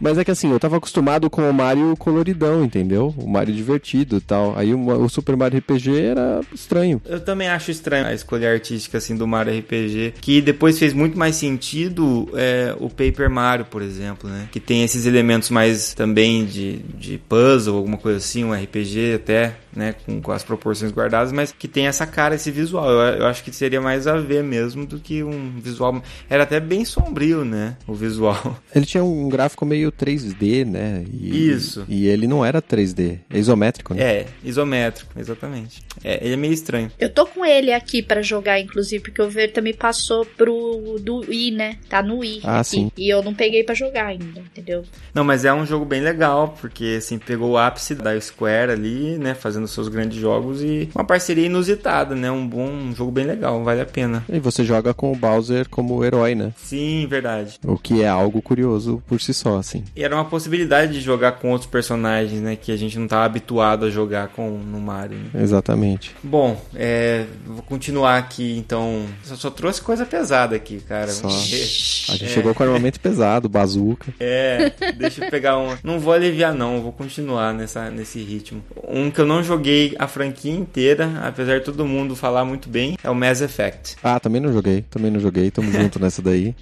Mas 0.06 0.18
é 0.18 0.24
que 0.24 0.30
assim, 0.30 0.52
eu 0.52 0.60
tava 0.60 0.76
acostumado 0.76 1.28
com 1.28 1.50
o 1.50 1.52
Mario 1.52 1.96
coloridão, 1.96 2.62
entendeu? 2.62 3.12
O 3.18 3.28
Mario 3.28 3.52
divertido 3.52 4.18
e 4.18 4.20
tal. 4.20 4.56
Aí 4.56 4.72
o, 4.72 4.86
o, 4.86 5.08
Super 5.08 5.36
Mario 5.36 5.58
RPG 5.58 6.00
era 6.00 6.42
estranho. 6.54 7.02
Eu 7.04 7.18
também 7.18 7.48
acho 7.48 7.72
estranho 7.72 8.06
a 8.06 8.14
escolha 8.14 8.52
artística 8.52 8.98
assim 8.98 9.16
do 9.16 9.26
Mario 9.26 9.58
RPG, 9.58 10.14
que 10.20 10.40
depois 10.40 10.78
fez 10.78 10.92
muito 10.92 11.18
mais 11.18 11.34
sentido 11.34 12.28
é, 12.34 12.72
o 12.78 12.88
Paper 12.88 13.28
Mario, 13.28 13.64
por 13.64 13.82
exemplo, 13.82 14.30
né? 14.30 14.48
Que 14.52 14.60
tem 14.60 14.84
esses 14.84 15.06
elementos 15.06 15.50
mais 15.50 15.92
também 15.92 16.44
de, 16.44 16.76
de 16.96 17.18
puzzle, 17.18 17.76
alguma 17.76 17.98
coisa 17.98 18.18
assim, 18.18 18.44
um 18.44 18.54
RPG 18.54 19.14
até, 19.14 19.56
né? 19.76 19.94
Com, 20.04 20.20
com 20.20 20.32
as 20.32 20.42
proporções 20.42 20.90
guardadas, 20.90 21.32
mas 21.32 21.52
que 21.52 21.68
tem 21.68 21.86
essa 21.86 22.06
cara, 22.06 22.34
esse 22.34 22.50
visual. 22.50 22.90
Eu, 22.90 23.18
eu 23.18 23.26
acho 23.26 23.44
que 23.44 23.52
seria 23.52 23.80
mais 23.80 24.06
a 24.06 24.16
ver 24.16 24.42
mesmo 24.42 24.86
do 24.86 24.98
que 24.98 25.22
um 25.22 25.58
visual. 25.60 26.02
Era 26.28 26.42
até 26.42 26.58
bem 26.58 26.84
sombrio, 26.84 27.44
né? 27.44 27.76
O 27.86 27.94
visual. 27.94 28.58
Ele 28.74 28.86
tinha 28.86 29.04
um 29.04 29.28
gráfico 29.28 29.64
meio 29.64 29.92
3D, 29.92 30.64
né? 30.64 31.04
E, 31.12 31.50
Isso. 31.50 31.84
E 31.88 32.06
ele 32.06 32.26
não 32.26 32.44
era 32.44 32.60
3D, 32.60 33.20
é 33.30 33.38
isométrico, 33.38 33.94
né? 33.94 34.02
É, 34.02 34.26
isométrico, 34.42 35.12
exatamente. 35.18 35.82
É, 36.02 36.24
ele 36.24 36.34
é 36.34 36.36
meio 36.36 36.52
estranho. 36.52 36.90
Eu 36.98 37.10
tô 37.10 37.26
com 37.26 37.44
ele 37.44 37.72
aqui 37.72 38.02
para 38.02 38.22
jogar, 38.22 38.60
inclusive, 38.60 39.02
porque 39.02 39.20
o 39.20 39.28
Ver 39.28 39.52
também 39.52 39.74
passou 39.74 40.24
pro 40.24 40.96
do 41.00 41.20
Wii, 41.20 41.52
né? 41.52 41.76
Tá 41.88 42.02
no 42.02 42.18
Wii. 42.18 42.40
Ah, 42.44 42.60
aqui. 42.60 42.70
sim. 42.70 42.92
E 42.96 43.08
eu 43.12 43.22
não 43.22 43.34
peguei 43.34 43.64
para 43.64 43.74
jogar 43.74 44.06
ainda, 44.06 44.40
entendeu? 44.40 44.84
Não, 45.14 45.24
mas 45.24 45.44
é 45.44 45.52
um 45.52 45.66
jogo 45.66 45.84
bem 45.84 46.00
legal, 46.00 46.56
porque 46.60 46.96
assim, 46.98 47.18
pegou 47.18 47.50
o 47.50 47.58
ápice 47.58 47.94
da 47.94 48.18
Square 48.20 48.72
ali, 48.72 49.18
né? 49.18 49.34
Fazendo 49.34 49.65
seus 49.70 49.88
grandes 49.88 50.18
jogos 50.18 50.62
e 50.62 50.88
uma 50.94 51.04
parceria 51.04 51.46
inusitada, 51.46 52.14
né? 52.14 52.30
Um 52.30 52.46
bom 52.46 52.66
um 52.66 52.94
jogo 52.94 53.10
bem 53.10 53.24
legal, 53.24 53.62
vale 53.64 53.80
a 53.80 53.86
pena. 53.86 54.24
E 54.28 54.38
você 54.38 54.64
joga 54.64 54.92
com 54.92 55.12
o 55.12 55.16
Bowser 55.16 55.68
como 55.68 56.04
herói, 56.04 56.34
né? 56.34 56.52
Sim, 56.56 57.06
verdade. 57.08 57.58
O 57.64 57.78
que 57.78 58.02
é 58.02 58.08
algo 58.08 58.42
curioso 58.42 59.02
por 59.06 59.20
si 59.20 59.32
só, 59.32 59.58
assim. 59.58 59.84
E 59.94 60.02
era 60.02 60.14
uma 60.14 60.24
possibilidade 60.24 60.92
de 60.92 61.00
jogar 61.00 61.32
com 61.32 61.50
outros 61.50 61.70
personagens, 61.70 62.40
né? 62.40 62.56
Que 62.56 62.72
a 62.72 62.76
gente 62.76 62.96
não 62.98 63.04
estava 63.04 63.24
habituado 63.24 63.86
a 63.86 63.90
jogar 63.90 64.28
com 64.28 64.50
no 64.50 64.80
Mario. 64.80 65.18
Né? 65.32 65.42
Exatamente. 65.42 66.14
Bom, 66.22 66.60
é, 66.74 67.24
vou 67.46 67.62
continuar 67.62 68.18
aqui, 68.18 68.56
então. 68.56 69.06
Só, 69.22 69.36
só, 69.36 69.50
trouxe 69.50 69.80
coisa 69.80 70.04
pesada 70.04 70.56
aqui, 70.56 70.80
cara. 70.80 71.08
Só. 71.08 71.28
A 71.28 71.30
gente 71.30 72.24
é. 72.24 72.28
chegou 72.28 72.54
com 72.54 72.62
armamento 72.62 73.00
pesado, 73.00 73.48
bazuca. 73.48 74.06
É, 74.18 74.72
deixa 74.96 75.24
eu 75.24 75.30
pegar 75.30 75.58
um. 75.58 75.76
Não 75.84 76.00
vou 76.00 76.12
aliviar, 76.12 76.52
não, 76.52 76.82
vou 76.82 76.90
continuar 76.90 77.52
nessa, 77.52 77.90
nesse 77.90 78.18
ritmo. 78.22 78.62
Um 78.88 79.10
que 79.10 79.20
eu 79.20 79.26
não 79.26 79.42
joguei 79.42 79.55
a 79.98 80.06
franquia 80.06 80.52
inteira, 80.52 81.20
apesar 81.22 81.58
de 81.58 81.64
todo 81.64 81.84
mundo 81.86 82.14
falar 82.14 82.44
muito 82.44 82.68
bem, 82.68 82.96
é 83.02 83.10
o 83.10 83.14
Mass 83.14 83.40
Effect. 83.40 83.96
Ah, 84.02 84.18
também 84.18 84.40
não 84.40 84.52
joguei, 84.52 84.82
também 84.90 85.10
não 85.10 85.20
joguei, 85.20 85.50
tamo 85.50 85.70
junto 85.72 85.98
nessa 85.98 86.22
daí. 86.22 86.54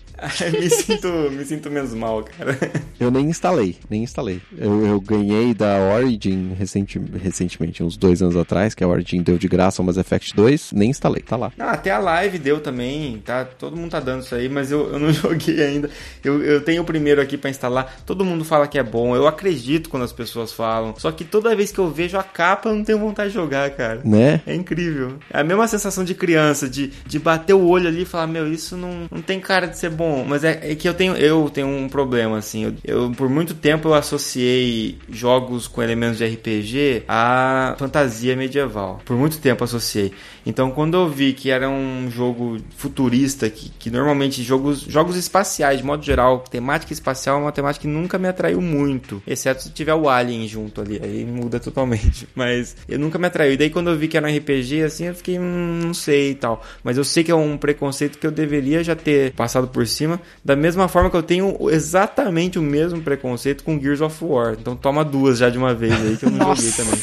me, 0.52 0.70
sinto, 0.70 1.08
me 1.30 1.44
sinto 1.44 1.70
menos 1.70 1.92
mal, 1.92 2.22
cara. 2.22 2.56
Eu 2.98 3.10
nem 3.10 3.26
instalei, 3.26 3.76
nem 3.90 4.02
instalei. 4.02 4.40
Eu, 4.56 4.86
eu 4.86 5.00
ganhei 5.00 5.52
da 5.52 5.78
Origin 5.94 6.54
recenti, 6.54 6.98
recentemente, 6.98 7.82
uns 7.82 7.96
dois 7.96 8.22
anos 8.22 8.36
atrás, 8.36 8.74
que 8.74 8.84
a 8.84 8.88
Origin 8.88 9.22
deu 9.22 9.36
de 9.36 9.48
graça 9.48 9.82
o 9.82 9.84
Mass 9.84 9.96
Effect 9.96 10.34
2, 10.34 10.72
nem 10.72 10.90
instalei, 10.90 11.22
tá 11.22 11.36
lá. 11.36 11.52
Ah, 11.58 11.72
até 11.72 11.90
a 11.90 11.98
live 11.98 12.38
deu 12.38 12.60
também, 12.60 13.18
tá? 13.24 13.44
Todo 13.44 13.76
mundo 13.76 13.90
tá 13.90 14.00
dando 14.00 14.22
isso 14.22 14.34
aí, 14.34 14.48
mas 14.48 14.70
eu, 14.70 14.92
eu 14.92 14.98
não 14.98 15.12
joguei 15.12 15.62
ainda. 15.62 15.90
Eu, 16.22 16.42
eu 16.42 16.60
tenho 16.62 16.82
o 16.82 16.84
primeiro 16.84 17.20
aqui 17.20 17.36
para 17.36 17.50
instalar. 17.50 18.02
Todo 18.06 18.24
mundo 18.24 18.44
fala 18.44 18.66
que 18.66 18.78
é 18.78 18.82
bom, 18.82 19.14
eu 19.16 19.26
acredito 19.26 19.88
quando 19.90 20.04
as 20.04 20.12
pessoas 20.12 20.52
falam. 20.52 20.94
Só 20.98 21.10
que 21.10 21.24
toda 21.24 21.54
vez 21.54 21.72
que 21.72 21.78
eu 21.78 21.90
vejo 21.90 22.16
a 22.16 22.22
capa, 22.22 22.68
não 22.84 22.86
tenho 22.86 22.98
vontade 22.98 23.30
de 23.30 23.34
jogar, 23.34 23.70
cara. 23.70 24.00
Né? 24.04 24.42
É 24.46 24.54
incrível. 24.54 25.14
É 25.32 25.40
a 25.40 25.44
mesma 25.44 25.66
sensação 25.66 26.04
de 26.04 26.14
criança, 26.14 26.68
de, 26.68 26.92
de 27.06 27.18
bater 27.18 27.54
o 27.54 27.66
olho 27.66 27.88
ali 27.88 28.02
e 28.02 28.04
falar, 28.04 28.26
meu, 28.26 28.52
isso 28.52 28.76
não, 28.76 29.08
não 29.10 29.22
tem 29.22 29.40
cara 29.40 29.66
de 29.66 29.78
ser 29.78 29.90
bom. 29.90 30.24
Mas 30.28 30.44
é, 30.44 30.60
é 30.62 30.74
que 30.74 30.86
eu 30.86 30.92
tenho, 30.92 31.16
eu 31.16 31.48
tenho 31.48 31.66
um 31.66 31.88
problema, 31.88 32.36
assim. 32.36 32.64
Eu, 32.64 32.74
eu, 32.84 33.10
por 33.12 33.28
muito 33.28 33.54
tempo, 33.54 33.88
eu 33.88 33.94
associei 33.94 34.98
jogos 35.08 35.66
com 35.66 35.82
elementos 35.82 36.18
de 36.18 36.26
RPG 36.26 37.04
a 37.08 37.74
fantasia 37.78 38.36
medieval. 38.36 39.00
Por 39.04 39.16
muito 39.16 39.38
tempo 39.38 39.64
associei. 39.64 40.12
Então, 40.46 40.70
quando 40.70 40.94
eu 40.94 41.08
vi 41.08 41.32
que 41.32 41.50
era 41.50 41.68
um 41.68 42.10
jogo 42.10 42.58
futurista, 42.76 43.48
que, 43.48 43.70
que 43.78 43.90
normalmente 43.90 44.42
jogos, 44.42 44.80
jogos 44.80 45.16
espaciais, 45.16 45.78
de 45.78 45.84
modo 45.84 46.04
geral, 46.04 46.40
temática 46.40 46.92
espacial 46.92 47.38
é 47.38 47.40
uma 47.40 47.52
temática 47.52 47.82
que 47.82 47.88
nunca 47.88 48.18
me 48.18 48.28
atraiu 48.28 48.60
muito. 48.60 49.22
Exceto 49.26 49.62
se 49.62 49.70
tiver 49.70 49.94
o 49.94 50.08
Alien 50.08 50.46
junto 50.46 50.80
ali, 50.80 51.00
aí 51.02 51.24
muda 51.24 51.58
totalmente. 51.58 52.28
Mas 52.34 52.76
eu 52.88 52.98
nunca 52.98 53.18
me 53.18 53.26
atraiu. 53.26 53.52
E 53.52 53.56
daí, 53.56 53.70
quando 53.70 53.90
eu 53.90 53.96
vi 53.96 54.08
que 54.08 54.16
era 54.16 54.28
um 54.28 54.36
RPG, 54.36 54.82
assim, 54.82 55.06
eu 55.06 55.14
fiquei, 55.14 55.38
hum, 55.38 55.80
não 55.82 55.94
sei 55.94 56.30
e 56.30 56.34
tal. 56.34 56.62
Mas 56.82 56.96
eu 56.96 57.04
sei 57.04 57.24
que 57.24 57.30
é 57.30 57.34
um 57.34 57.56
preconceito 57.56 58.18
que 58.18 58.26
eu 58.26 58.30
deveria 58.30 58.84
já 58.84 58.94
ter 58.94 59.32
passado 59.32 59.68
por 59.68 59.86
cima. 59.86 60.20
Da 60.44 60.54
mesma 60.54 60.88
forma 60.88 61.10
que 61.10 61.16
eu 61.16 61.22
tenho 61.22 61.70
exatamente 61.70 62.58
o 62.58 62.62
mesmo 62.62 63.00
preconceito 63.00 63.64
com 63.64 63.80
Gears 63.80 64.00
of 64.00 64.24
War. 64.24 64.56
Então, 64.60 64.76
toma 64.76 65.04
duas 65.04 65.38
já 65.38 65.48
de 65.48 65.58
uma 65.58 65.74
vez 65.74 65.94
aí, 65.94 66.16
que 66.16 66.26
eu 66.26 66.30
não 66.30 66.54
joguei 66.54 66.72
também. 66.72 67.00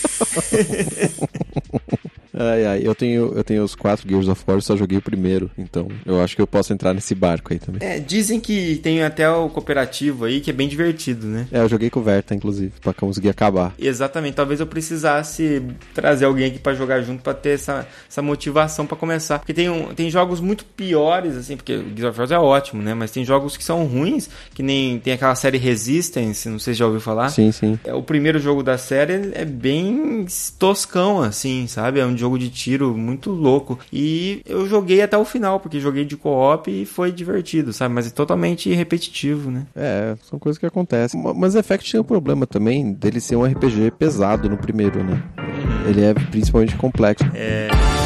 Ai, 2.41 2.65
ai, 2.65 2.82
eu 2.84 2.95
tenho, 2.95 3.34
eu 3.36 3.43
tenho 3.43 3.63
os 3.63 3.75
quatro 3.75 4.08
Gears 4.10 4.27
of 4.27 4.43
War, 4.47 4.62
só 4.62 4.75
joguei 4.75 4.97
o 4.97 5.01
primeiro, 5.01 5.51
então 5.58 5.88
eu 6.06 6.19
acho 6.21 6.36
que 6.36 6.41
eu 6.41 6.47
posso 6.47 6.73
entrar 6.73 6.93
nesse 6.93 7.13
barco 7.13 7.54
aí 7.54 7.60
também. 7.60 7.88
É, 7.88 7.99
dizem 7.99 8.39
que 8.39 8.77
tem 8.77 9.04
até 9.04 9.30
o 9.30 9.47
cooperativo 9.49 10.25
aí, 10.25 10.41
que 10.41 10.49
é 10.49 10.54
bem 10.54 10.67
divertido, 10.67 11.27
né? 11.27 11.47
É, 11.51 11.60
eu 11.60 11.69
joguei 11.69 11.89
com 11.89 11.99
o 11.99 12.04
Verta, 12.04 12.34
inclusive, 12.34 12.73
pra 12.82 12.93
conseguir 12.93 13.30
acabar. 13.30 13.73
Exatamente, 13.77 14.34
talvez 14.36 14.60
eu 14.60 14.65
precisasse 14.65 15.62
trazer 15.93 16.25
alguém 16.25 16.47
aqui 16.47 16.58
pra 16.60 16.73
jogar 16.73 17.01
junto 17.01 17.21
pra 17.21 17.34
ter 17.34 17.51
essa, 17.51 17.88
essa 18.10 18.21
motivação 18.21 18.86
pra 18.88 18.97
começar. 18.97 19.38
Porque 19.39 19.54
tem, 19.54 19.69
um, 19.69 19.93
tem 19.93 20.10
jogos 20.10 20.39
muito 20.39 20.65
piores, 20.65 21.36
assim, 21.36 21.56
porque 21.56 21.75
o 21.75 21.86
Gears 21.95 22.17
of 22.17 22.19
War 22.19 22.32
é 22.32 22.39
ótimo, 22.39 22.82
né? 22.82 22.93
Mas 22.93 23.12
tem 23.12 23.23
jogos 23.23 23.56
que 23.56 23.63
são 23.63 23.86
ruins, 23.86 24.30
que 24.54 24.63
nem 24.63 24.99
tem 24.99 25.13
aquela 25.13 25.36
série 25.36 25.58
Resistance, 25.58 26.49
não 26.49 26.60
sei 26.60 26.73
se 26.73 26.80
já 26.80 26.86
ouviu 26.86 27.01
falar. 27.01 27.30
Sim, 27.30 27.51
sim. 27.51 27.80
É, 27.84 27.93
O 27.93 28.01
primeiro 28.01 28.39
jogo 28.39 28.63
da 28.63 28.77
série 28.77 29.32
é 29.34 29.45
bem 29.45 30.25
toscão, 30.58 31.21
assim, 31.21 31.67
sabe? 31.67 31.99
É 31.99 32.06
um 32.06 32.17
jogo 32.17 32.31
de 32.38 32.50
tiro 32.50 32.96
muito 32.98 33.32
louco. 33.32 33.80
E 33.91 34.41
eu 34.46 34.67
joguei 34.67 35.02
até 35.02 35.17
o 35.17 35.26
final, 35.26 35.60
porque 35.60 35.80
joguei 35.80 36.06
de 36.06 36.15
co-op 36.17 36.70
e 36.70 36.86
foi 36.86 37.12
divertido, 37.12 37.72
sabe? 37.74 37.94
Mas 37.94 38.08
é 38.08 38.10
totalmente 38.10 38.72
repetitivo, 38.74 39.50
né? 39.52 39.65
É, 39.76 40.15
são 40.24 40.38
coisas 40.39 40.58
que 40.58 40.65
acontecem. 40.65 41.22
Ma- 41.22 41.34
Mas 41.34 41.56
Effect 41.56 41.89
tinha 41.89 42.02
um 42.02 42.06
problema 42.06 42.46
também 42.48 42.94
dele 42.94 43.20
ser 43.20 43.36
um 43.36 43.44
RPG 43.46 43.91
pesado 43.98 44.50
no 44.50 44.58
primeiro, 44.58 45.04
né? 45.04 45.22
Ele 45.88 46.02
é 46.02 46.13
principalmente 46.13 46.76
complexo. 46.76 47.26
Tem 47.32 48.01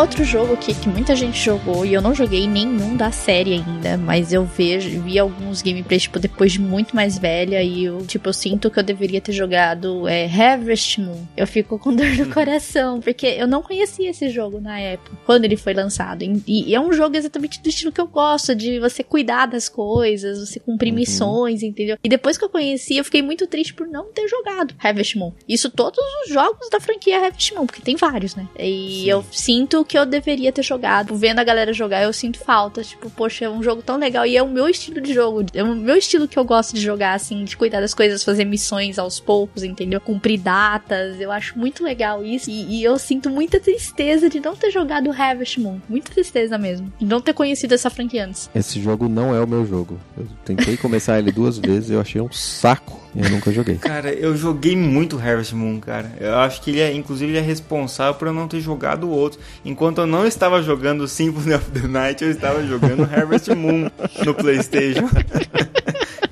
outro 0.00 0.24
jogo 0.24 0.54
aqui 0.54 0.74
que 0.74 0.88
muita 0.88 1.14
gente 1.14 1.38
jogou 1.38 1.84
e 1.84 1.92
eu 1.92 2.00
não 2.00 2.14
joguei 2.14 2.46
nenhum 2.46 2.96
da 2.96 3.12
série 3.12 3.52
ainda, 3.52 3.98
mas 3.98 4.32
eu 4.32 4.46
vejo, 4.46 5.02
vi 5.02 5.18
alguns 5.18 5.60
gameplays, 5.60 6.04
tipo, 6.04 6.18
depois 6.18 6.52
de 6.52 6.60
muito 6.60 6.96
mais 6.96 7.18
velha 7.18 7.62
e 7.62 7.84
eu, 7.84 7.98
tipo, 8.06 8.30
eu 8.30 8.32
sinto 8.32 8.70
que 8.70 8.78
eu 8.78 8.82
deveria 8.82 9.20
ter 9.20 9.32
jogado 9.32 10.08
é, 10.08 10.24
Harvest 10.24 10.98
Moon. 11.02 11.26
Eu 11.36 11.46
fico 11.46 11.78
com 11.78 11.92
dor 11.94 12.06
no 12.16 12.32
coração, 12.32 12.98
porque 12.98 13.26
eu 13.26 13.46
não 13.46 13.62
conhecia 13.62 14.08
esse 14.08 14.30
jogo 14.30 14.58
na 14.58 14.80
época, 14.80 15.18
quando 15.26 15.44
ele 15.44 15.56
foi 15.56 15.74
lançado. 15.74 16.22
E, 16.22 16.70
e 16.70 16.74
é 16.74 16.80
um 16.80 16.94
jogo 16.94 17.14
exatamente 17.14 17.60
do 17.60 17.68
estilo 17.68 17.92
que 17.92 18.00
eu 18.00 18.06
gosto, 18.06 18.54
de 18.54 18.80
você 18.80 19.04
cuidar 19.04 19.46
das 19.46 19.68
coisas, 19.68 20.48
você 20.48 20.58
cumprir 20.58 20.92
missões, 20.92 21.62
entendeu? 21.62 21.98
E 22.02 22.08
depois 22.08 22.38
que 22.38 22.44
eu 22.44 22.48
conheci, 22.48 22.96
eu 22.96 23.04
fiquei 23.04 23.20
muito 23.20 23.46
triste 23.46 23.74
por 23.74 23.86
não 23.86 24.06
ter 24.06 24.26
jogado 24.26 24.74
Harvest 24.78 25.18
Moon. 25.18 25.32
Isso 25.46 25.68
todos 25.68 26.02
os 26.24 26.32
jogos 26.32 26.70
da 26.70 26.80
franquia 26.80 27.18
Harvest 27.18 27.54
Moon, 27.54 27.66
porque 27.66 27.82
tem 27.82 27.96
vários, 27.96 28.34
né? 28.34 28.48
E 28.58 29.06
eu 29.06 29.22
sinto 29.30 29.84
que 29.90 29.98
eu 29.98 30.06
deveria 30.06 30.52
ter 30.52 30.62
jogado. 30.62 31.16
Vendo 31.16 31.40
a 31.40 31.44
galera 31.44 31.72
jogar, 31.72 32.02
eu 32.04 32.12
sinto 32.12 32.38
falta. 32.38 32.82
Tipo, 32.82 33.10
poxa, 33.10 33.46
é 33.46 33.50
um 33.50 33.60
jogo 33.60 33.82
tão 33.82 33.96
legal. 33.96 34.24
E 34.24 34.36
é 34.36 34.42
o 34.42 34.48
meu 34.48 34.68
estilo 34.68 35.00
de 35.00 35.12
jogo. 35.12 35.44
É 35.52 35.64
o 35.64 35.74
meu 35.74 35.96
estilo 35.96 36.28
que 36.28 36.38
eu 36.38 36.44
gosto 36.44 36.74
de 36.74 36.80
jogar, 36.80 37.14
assim, 37.14 37.44
de 37.44 37.56
cuidar 37.56 37.80
das 37.80 37.92
coisas, 37.92 38.22
fazer 38.22 38.44
missões 38.44 39.00
aos 39.00 39.18
poucos, 39.18 39.64
entendeu? 39.64 40.00
Cumprir 40.00 40.38
datas. 40.38 41.20
Eu 41.20 41.32
acho 41.32 41.58
muito 41.58 41.82
legal 41.82 42.24
isso. 42.24 42.48
E, 42.48 42.78
e 42.78 42.84
eu 42.84 42.96
sinto 42.98 43.28
muita 43.28 43.58
tristeza 43.58 44.30
de 44.30 44.38
não 44.38 44.54
ter 44.54 44.70
jogado 44.70 45.10
Harvest 45.10 45.58
Moon. 45.58 45.80
Muita 45.88 46.12
tristeza 46.12 46.56
mesmo. 46.56 46.92
De 46.98 47.04
não 47.04 47.20
ter 47.20 47.32
conhecido 47.32 47.74
essa 47.74 47.90
franquia 47.90 48.26
antes. 48.26 48.48
Esse 48.54 48.80
jogo 48.80 49.08
não 49.08 49.34
é 49.34 49.40
o 49.40 49.48
meu 49.48 49.66
jogo. 49.66 49.98
Eu 50.16 50.28
tentei 50.44 50.76
começar 50.76 51.18
ele 51.18 51.32
duas 51.32 51.58
vezes, 51.58 51.90
eu 51.90 52.00
achei 52.00 52.20
um 52.20 52.30
saco 52.30 53.00
e 53.14 53.20
eu 53.20 53.30
nunca 53.30 53.50
joguei. 53.50 53.76
Cara, 53.76 54.12
eu 54.12 54.36
joguei 54.36 54.76
muito 54.76 55.18
Harvest 55.18 55.54
Moon, 55.54 55.80
cara. 55.80 56.12
Eu 56.20 56.36
acho 56.38 56.62
que 56.62 56.70
ele 56.70 56.80
é, 56.80 56.92
inclusive, 56.92 57.32
ele 57.32 57.38
é 57.38 57.42
responsável 57.42 58.14
por 58.14 58.28
eu 58.28 58.34
não 58.34 58.46
ter 58.46 58.60
jogado 58.60 59.04
o 59.04 59.10
outro. 59.10 59.40
Enquanto 59.80 60.02
eu 60.02 60.06
não 60.06 60.26
estava 60.26 60.62
jogando 60.62 61.08
Symphony 61.08 61.54
of 61.54 61.70
the 61.70 61.88
Night, 61.88 62.22
eu 62.22 62.30
estava 62.30 62.62
jogando 62.66 63.02
Harvest 63.02 63.48
Moon 63.54 63.90
no 64.26 64.34
PlayStation. 64.34 65.08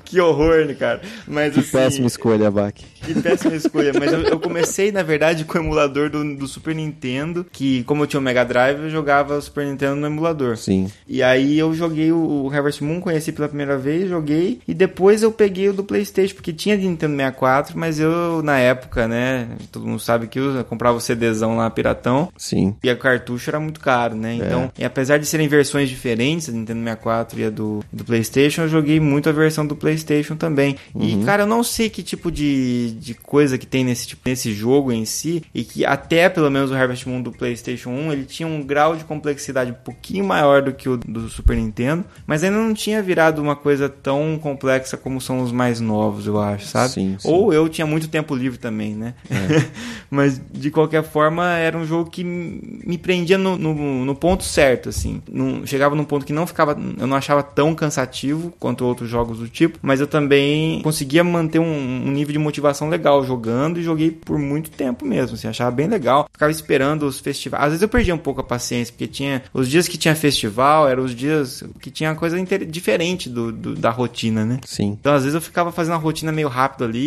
que 0.09 0.19
horror, 0.19 0.65
né, 0.65 0.73
cara? 0.73 1.01
Mas 1.27 1.53
Que 1.53 1.59
assim, 1.59 1.71
péssima 1.71 2.07
escolha, 2.07 2.49
Bach. 2.49 2.73
Que 2.73 3.13
péssima 3.21 3.55
escolha. 3.55 3.91
Mas 3.97 4.11
eu, 4.11 4.21
eu 4.21 4.39
comecei, 4.39 4.91
na 4.91 5.03
verdade, 5.03 5.45
com 5.45 5.57
o 5.57 5.61
emulador 5.61 6.09
do, 6.09 6.35
do 6.35 6.47
Super 6.47 6.73
Nintendo, 6.73 7.45
que 7.51 7.83
como 7.83 8.03
eu 8.03 8.07
tinha 8.07 8.19
o 8.19 8.23
Mega 8.23 8.43
Drive, 8.43 8.79
eu 8.79 8.89
jogava 8.89 9.37
o 9.37 9.41
Super 9.41 9.65
Nintendo 9.65 9.95
no 9.95 10.07
emulador. 10.07 10.57
Sim. 10.57 10.91
E 11.07 11.21
aí 11.21 11.59
eu 11.59 11.73
joguei 11.75 12.11
o, 12.11 12.45
o 12.45 12.51
Harvest 12.51 12.83
Moon, 12.83 12.99
conheci 12.99 13.31
pela 13.31 13.47
primeira 13.47 13.77
vez, 13.77 14.09
joguei, 14.09 14.59
e 14.67 14.73
depois 14.73 15.21
eu 15.21 15.31
peguei 15.31 15.69
o 15.69 15.73
do 15.73 15.83
Playstation, 15.83 16.33
porque 16.33 16.51
tinha 16.51 16.77
de 16.77 16.87
Nintendo 16.87 17.15
64, 17.15 17.77
mas 17.77 17.99
eu, 17.99 18.41
na 18.41 18.57
época, 18.57 19.07
né, 19.07 19.47
todo 19.71 19.85
mundo 19.85 19.99
sabe 19.99 20.27
que 20.27 20.39
eu 20.39 20.63
comprava 20.65 20.97
o 20.97 21.01
CDzão 21.01 21.55
lá, 21.55 21.69
piratão, 21.69 22.29
Sim. 22.35 22.75
e 22.83 22.89
a 22.89 22.95
cartucho 22.95 23.49
era 23.49 23.59
muito 23.59 23.79
caro, 23.79 24.15
né? 24.15 24.33
Então, 24.33 24.71
e 24.77 24.83
apesar 24.83 25.17
de 25.17 25.25
serem 25.25 25.47
versões 25.47 25.87
diferentes, 25.87 26.49
a 26.49 26.51
Nintendo 26.51 26.79
64 26.79 27.39
e 27.39 27.45
a 27.45 27.49
do, 27.49 27.83
do 27.91 28.03
PlayStation, 28.03 28.63
eu 28.63 28.69
joguei 28.69 28.99
muito 28.99 29.29
a 29.29 29.31
versão 29.31 29.65
do 29.65 29.75
PlayStation 29.75 29.98
também. 30.35 30.75
E, 30.99 31.23
cara, 31.25 31.43
eu 31.43 31.47
não 31.47 31.63
sei 31.63 31.89
que 31.89 32.03
tipo 32.03 32.31
de, 32.31 32.91
de 32.91 33.13
coisa 33.13 33.57
que 33.57 33.65
tem 33.65 33.83
nesse, 33.83 34.07
tipo, 34.07 34.21
nesse 34.25 34.53
jogo 34.53 34.91
em 34.91 35.05
si, 35.05 35.43
e 35.53 35.63
que 35.63 35.85
até 35.85 36.29
pelo 36.29 36.49
menos 36.49 36.71
o 36.71 36.75
Harvest 36.75 37.07
Moon 37.07 37.21
do 37.21 37.31
PlayStation 37.31 37.89
1, 37.89 38.13
ele 38.13 38.25
tinha 38.25 38.47
um 38.47 38.61
grau 38.61 38.95
de 38.95 39.03
complexidade 39.03 39.71
um 39.71 39.75
pouquinho 39.75 40.25
maior 40.25 40.61
do 40.61 40.73
que 40.73 40.89
o 40.89 40.97
do 40.97 41.29
Super 41.29 41.57
Nintendo, 41.57 42.05
mas 42.25 42.43
ainda 42.43 42.57
não 42.57 42.73
tinha 42.73 43.01
virado 43.01 43.41
uma 43.41 43.55
coisa 43.55 43.89
tão 43.89 44.39
complexa 44.41 44.97
como 44.97 45.19
são 45.19 45.41
os 45.41 45.51
mais 45.51 45.79
novos, 45.79 46.27
eu 46.27 46.39
acho, 46.39 46.67
sabe? 46.67 46.93
Sim, 46.93 47.17
sim. 47.19 47.27
Ou 47.27 47.53
eu 47.53 47.67
tinha 47.69 47.85
muito 47.85 48.07
tempo 48.07 48.35
livre 48.35 48.57
também, 48.57 48.95
né? 48.95 49.13
Mas 50.09 50.41
de 50.51 50.71
qualquer 50.71 51.03
forma 51.03 51.53
era 51.53 51.77
um 51.77 51.85
jogo 51.85 52.09
que 52.09 52.23
me 52.23 52.97
prendia 52.97 53.37
no, 53.37 53.57
no, 53.57 54.05
no 54.05 54.15
ponto 54.15 54.43
certo, 54.43 54.89
assim. 54.89 55.21
Não, 55.31 55.65
chegava 55.65 55.95
num 55.95 56.03
ponto 56.03 56.25
que 56.25 56.33
não 56.33 56.47
ficava. 56.47 56.77
Eu 56.97 57.07
não 57.07 57.15
achava 57.15 57.43
tão 57.43 57.75
cansativo 57.75 58.53
quanto 58.59 58.85
outros 58.85 59.09
jogos 59.09 59.39
do 59.39 59.47
tipo, 59.47 59.77
mas 59.89 59.99
eu 59.99 60.05
também 60.05 60.83
conseguia 60.83 61.23
manter 61.23 61.57
um, 61.57 61.65
um 61.65 62.11
nível 62.11 62.31
de 62.31 62.37
motivação 62.37 62.89
legal 62.89 63.23
jogando 63.25 63.79
e 63.79 63.83
joguei 63.83 64.11
por 64.11 64.37
muito 64.37 64.69
tempo 64.69 65.03
mesmo, 65.03 65.33
assim, 65.33 65.47
achava 65.47 65.71
bem 65.71 65.87
legal. 65.87 66.29
Ficava 66.31 66.51
esperando 66.51 67.07
os 67.07 67.19
festivais. 67.19 67.63
Às 67.63 67.69
vezes 67.71 67.81
eu 67.81 67.89
perdia 67.89 68.13
um 68.13 68.19
pouco 68.19 68.39
a 68.41 68.43
paciência, 68.43 68.93
porque 68.93 69.07
tinha. 69.07 69.41
Os 69.51 69.67
dias 69.67 69.87
que 69.87 69.97
tinha 69.97 70.13
festival 70.13 70.87
eram 70.87 71.03
os 71.03 71.15
dias 71.15 71.63
que 71.81 71.89
tinha 71.89 72.13
coisa 72.13 72.37
diferente 72.67 73.27
do, 73.31 73.51
do- 73.51 73.73
da 73.73 73.89
rotina, 73.89 74.45
né? 74.45 74.59
Sim. 74.63 74.95
Então, 74.99 75.11
às 75.15 75.23
vezes, 75.23 75.33
eu 75.33 75.41
ficava 75.41 75.71
fazendo 75.71 75.93
a 75.95 75.97
rotina 75.97 76.31
meio 76.31 76.49
rápido 76.49 76.83
ali 76.83 76.99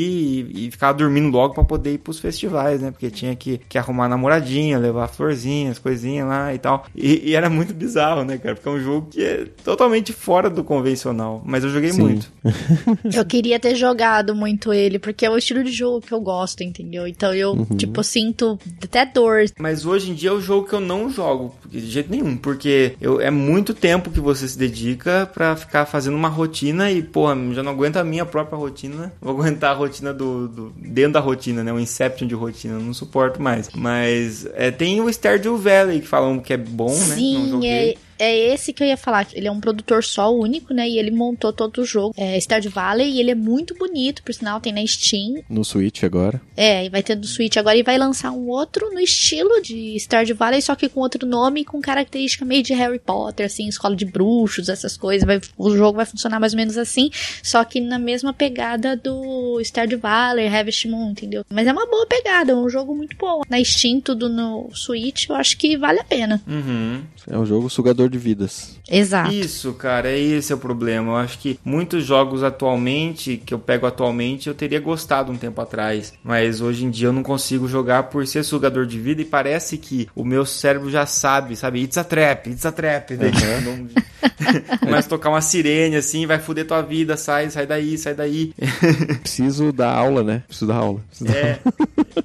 e, 0.52 0.66
e 0.66 0.70
ficava 0.72 0.92
dormindo 0.92 1.30
logo 1.30 1.54
pra 1.54 1.62
poder 1.62 1.92
ir 1.94 1.98
pros 1.98 2.18
festivais, 2.18 2.80
né? 2.80 2.90
Porque 2.90 3.10
tinha 3.10 3.36
que, 3.36 3.60
que 3.68 3.78
arrumar 3.78 4.08
namoradinha, 4.08 4.76
levar 4.76 5.06
florzinhas, 5.06 5.78
coisinhas 5.78 6.26
lá 6.26 6.52
e 6.52 6.58
tal. 6.58 6.84
E, 6.96 7.30
e 7.30 7.34
era 7.36 7.48
muito 7.48 7.72
bizarro, 7.72 8.24
né, 8.24 8.38
cara? 8.38 8.56
Porque 8.56 8.68
é 8.68 8.72
um 8.72 8.80
jogo 8.82 9.06
que 9.12 9.22
é 9.22 9.44
totalmente 9.62 10.12
fora 10.12 10.50
do 10.50 10.64
convencional. 10.64 11.40
Mas 11.44 11.62
eu 11.62 11.70
joguei 11.70 11.92
Sim. 11.92 12.02
muito. 12.02 12.32
Eu 13.14 13.24
queria 13.24 13.58
ter 13.58 13.74
jogado 13.74 14.34
muito 14.34 14.72
ele, 14.72 14.98
porque 14.98 15.24
é 15.26 15.30
o 15.30 15.36
estilo 15.36 15.62
de 15.64 15.72
jogo 15.72 16.00
que 16.00 16.12
eu 16.12 16.20
gosto, 16.20 16.62
entendeu? 16.62 17.06
Então 17.06 17.34
eu, 17.34 17.66
tipo, 17.76 18.02
sinto 18.02 18.58
até 18.82 19.04
dor. 19.06 19.44
Mas 19.58 19.84
hoje 19.86 20.10
em 20.10 20.14
dia 20.14 20.30
é 20.30 20.32
o 20.32 20.40
jogo 20.40 20.68
que 20.68 20.74
eu 20.74 20.80
não 20.80 21.10
jogo 21.10 21.54
de 21.68 21.80
jeito 21.80 22.10
nenhum, 22.10 22.36
porque 22.36 22.94
eu, 23.00 23.20
é 23.20 23.30
muito 23.30 23.74
tempo 23.74 24.10
que 24.10 24.20
você 24.20 24.46
se 24.48 24.58
dedica 24.58 25.28
pra 25.32 25.56
ficar 25.56 25.86
fazendo 25.86 26.16
uma 26.16 26.28
rotina 26.28 26.90
e, 26.90 27.02
porra, 27.02 27.36
já 27.52 27.62
não 27.62 27.72
aguento 27.72 27.96
a 27.96 28.04
minha 28.04 28.24
própria 28.26 28.58
rotina. 28.58 29.12
Vou 29.20 29.32
aguentar 29.32 29.70
a 29.72 29.74
rotina 29.74 30.12
do, 30.12 30.48
do- 30.48 30.72
dentro 30.76 31.12
da 31.12 31.20
rotina, 31.20 31.62
né? 31.64 31.72
O 31.72 31.78
Inception 31.80 32.26
de 32.28 32.34
rotina, 32.34 32.74
eu 32.74 32.80
não 32.80 32.94
suporto 32.94 33.40
mais. 33.40 33.68
Mas 33.74 34.46
é, 34.54 34.70
tem 34.70 35.00
o 35.00 35.08
Stardew 35.12 35.56
Valley 35.56 36.00
que 36.00 36.06
falam 36.06 36.38
que 36.38 36.52
é 36.52 36.56
bom, 36.56 36.90
né? 36.90 36.94
Não 37.08 37.16
Sim, 37.16 37.48
joguei. 37.50 37.70
é, 37.90 37.94
é 38.22 38.54
esse 38.54 38.72
que 38.72 38.82
eu 38.82 38.86
ia 38.86 38.96
falar. 38.96 39.26
Ele 39.32 39.48
é 39.48 39.50
um 39.50 39.60
produtor 39.60 40.04
só 40.04 40.32
único, 40.32 40.72
né? 40.72 40.88
E 40.88 40.96
ele 40.96 41.10
montou 41.10 41.52
todo 41.52 41.78
o 41.78 41.84
jogo. 41.84 42.14
É 42.16 42.38
Stardew 42.38 42.70
Valley 42.70 43.10
e 43.10 43.20
ele 43.20 43.32
é 43.32 43.34
muito 43.34 43.74
bonito, 43.74 44.22
por 44.22 44.32
sinal, 44.32 44.60
tem 44.60 44.72
na 44.72 44.86
Steam. 44.86 45.42
No 45.50 45.64
Switch 45.64 46.04
agora. 46.04 46.40
É, 46.56 46.84
e 46.84 46.88
vai 46.88 47.02
ter 47.02 47.16
do 47.16 47.26
Switch 47.26 47.56
agora 47.56 47.76
e 47.76 47.82
vai 47.82 47.98
lançar 47.98 48.30
um 48.30 48.48
outro 48.48 48.92
no 48.92 49.00
estilo 49.00 49.60
de 49.60 49.96
Stardew 49.96 50.36
Valley, 50.36 50.62
só 50.62 50.76
que 50.76 50.88
com 50.88 51.00
outro 51.00 51.26
nome 51.26 51.62
e 51.62 51.64
com 51.64 51.80
característica 51.80 52.44
meio 52.44 52.62
de 52.62 52.72
Harry 52.74 53.00
Potter, 53.00 53.46
assim, 53.46 53.66
escola 53.66 53.96
de 53.96 54.04
bruxos, 54.04 54.68
essas 54.68 54.96
coisas. 54.96 55.26
Vai, 55.26 55.40
o 55.58 55.76
jogo 55.76 55.96
vai 55.96 56.06
funcionar 56.06 56.38
mais 56.38 56.52
ou 56.52 56.58
menos 56.58 56.78
assim, 56.78 57.10
só 57.42 57.64
que 57.64 57.80
na 57.80 57.98
mesma 57.98 58.32
pegada 58.32 58.96
do 58.96 59.60
Stardew 59.62 59.98
Valley, 59.98 60.46
Harvest 60.46 60.86
Moon, 60.88 61.10
entendeu? 61.10 61.44
Mas 61.50 61.66
é 61.66 61.72
uma 61.72 61.86
boa 61.86 62.06
pegada, 62.06 62.52
é 62.52 62.54
um 62.54 62.68
jogo 62.68 62.94
muito 62.94 63.16
bom. 63.16 63.42
Na 63.48 63.62
Steam, 63.64 64.00
tudo 64.00 64.28
no 64.28 64.70
Switch, 64.72 65.28
eu 65.28 65.34
acho 65.34 65.56
que 65.56 65.76
vale 65.76 65.98
a 65.98 66.04
pena. 66.04 66.40
Uhum. 66.46 67.02
É 67.28 67.36
um 67.36 67.46
jogo 67.46 67.68
sugador 67.68 68.11
de 68.12 68.18
vidas. 68.18 68.76
Exato. 68.88 69.32
Isso, 69.32 69.72
cara, 69.74 70.08
é 70.10 70.18
esse 70.18 70.52
é 70.52 70.54
o 70.54 70.58
problema. 70.58 71.12
Eu 71.12 71.16
acho 71.16 71.38
que 71.38 71.58
muitos 71.64 72.04
jogos 72.04 72.42
atualmente, 72.42 73.36
que 73.44 73.52
eu 73.54 73.58
pego 73.58 73.86
atualmente, 73.86 74.48
eu 74.48 74.54
teria 74.54 74.78
gostado 74.80 75.32
um 75.32 75.36
tempo 75.36 75.60
atrás. 75.60 76.12
Mas 76.22 76.60
hoje 76.60 76.84
em 76.84 76.90
dia 76.90 77.08
eu 77.08 77.12
não 77.12 77.22
consigo 77.22 77.66
jogar 77.66 78.04
por 78.04 78.26
ser 78.26 78.42
sugador 78.44 78.86
de 78.86 78.98
vida 79.00 79.22
e 79.22 79.24
parece 79.24 79.78
que 79.78 80.08
o 80.14 80.24
meu 80.24 80.44
cérebro 80.46 80.90
já 80.90 81.06
sabe, 81.06 81.56
sabe? 81.56 81.82
It's 81.82 81.96
a 81.98 82.04
trap, 82.04 82.48
it's 82.50 82.64
a 82.66 82.72
trap. 82.72 83.16
Daí, 83.16 83.30
não- 83.64 83.88
Começa 84.80 85.06
a 85.06 85.10
tocar 85.10 85.30
uma 85.30 85.40
sirene 85.40 85.96
assim, 85.96 86.26
vai 86.26 86.38
foder 86.38 86.66
tua 86.66 86.82
vida, 86.82 87.16
sai, 87.16 87.50
sai 87.50 87.66
daí, 87.66 87.96
sai 87.98 88.14
daí. 88.14 88.52
Preciso 89.22 89.72
dar 89.72 89.90
aula, 89.92 90.22
né? 90.22 90.42
Preciso 90.46 90.66
dar 90.66 90.76
aula. 90.76 91.00
Preciso 91.08 91.30
dar 91.30 91.36
É, 91.36 91.60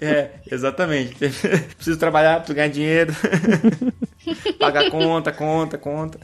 é, 0.02 0.32
exatamente. 0.52 1.16
Preciso 1.76 1.98
trabalhar, 1.98 2.38
preciso 2.38 2.56
ganhar 2.56 2.68
dinheiro. 2.70 3.14
Pagar 4.60 4.90
conta, 4.90 5.32
conta, 5.32 5.78
conta. 5.78 6.20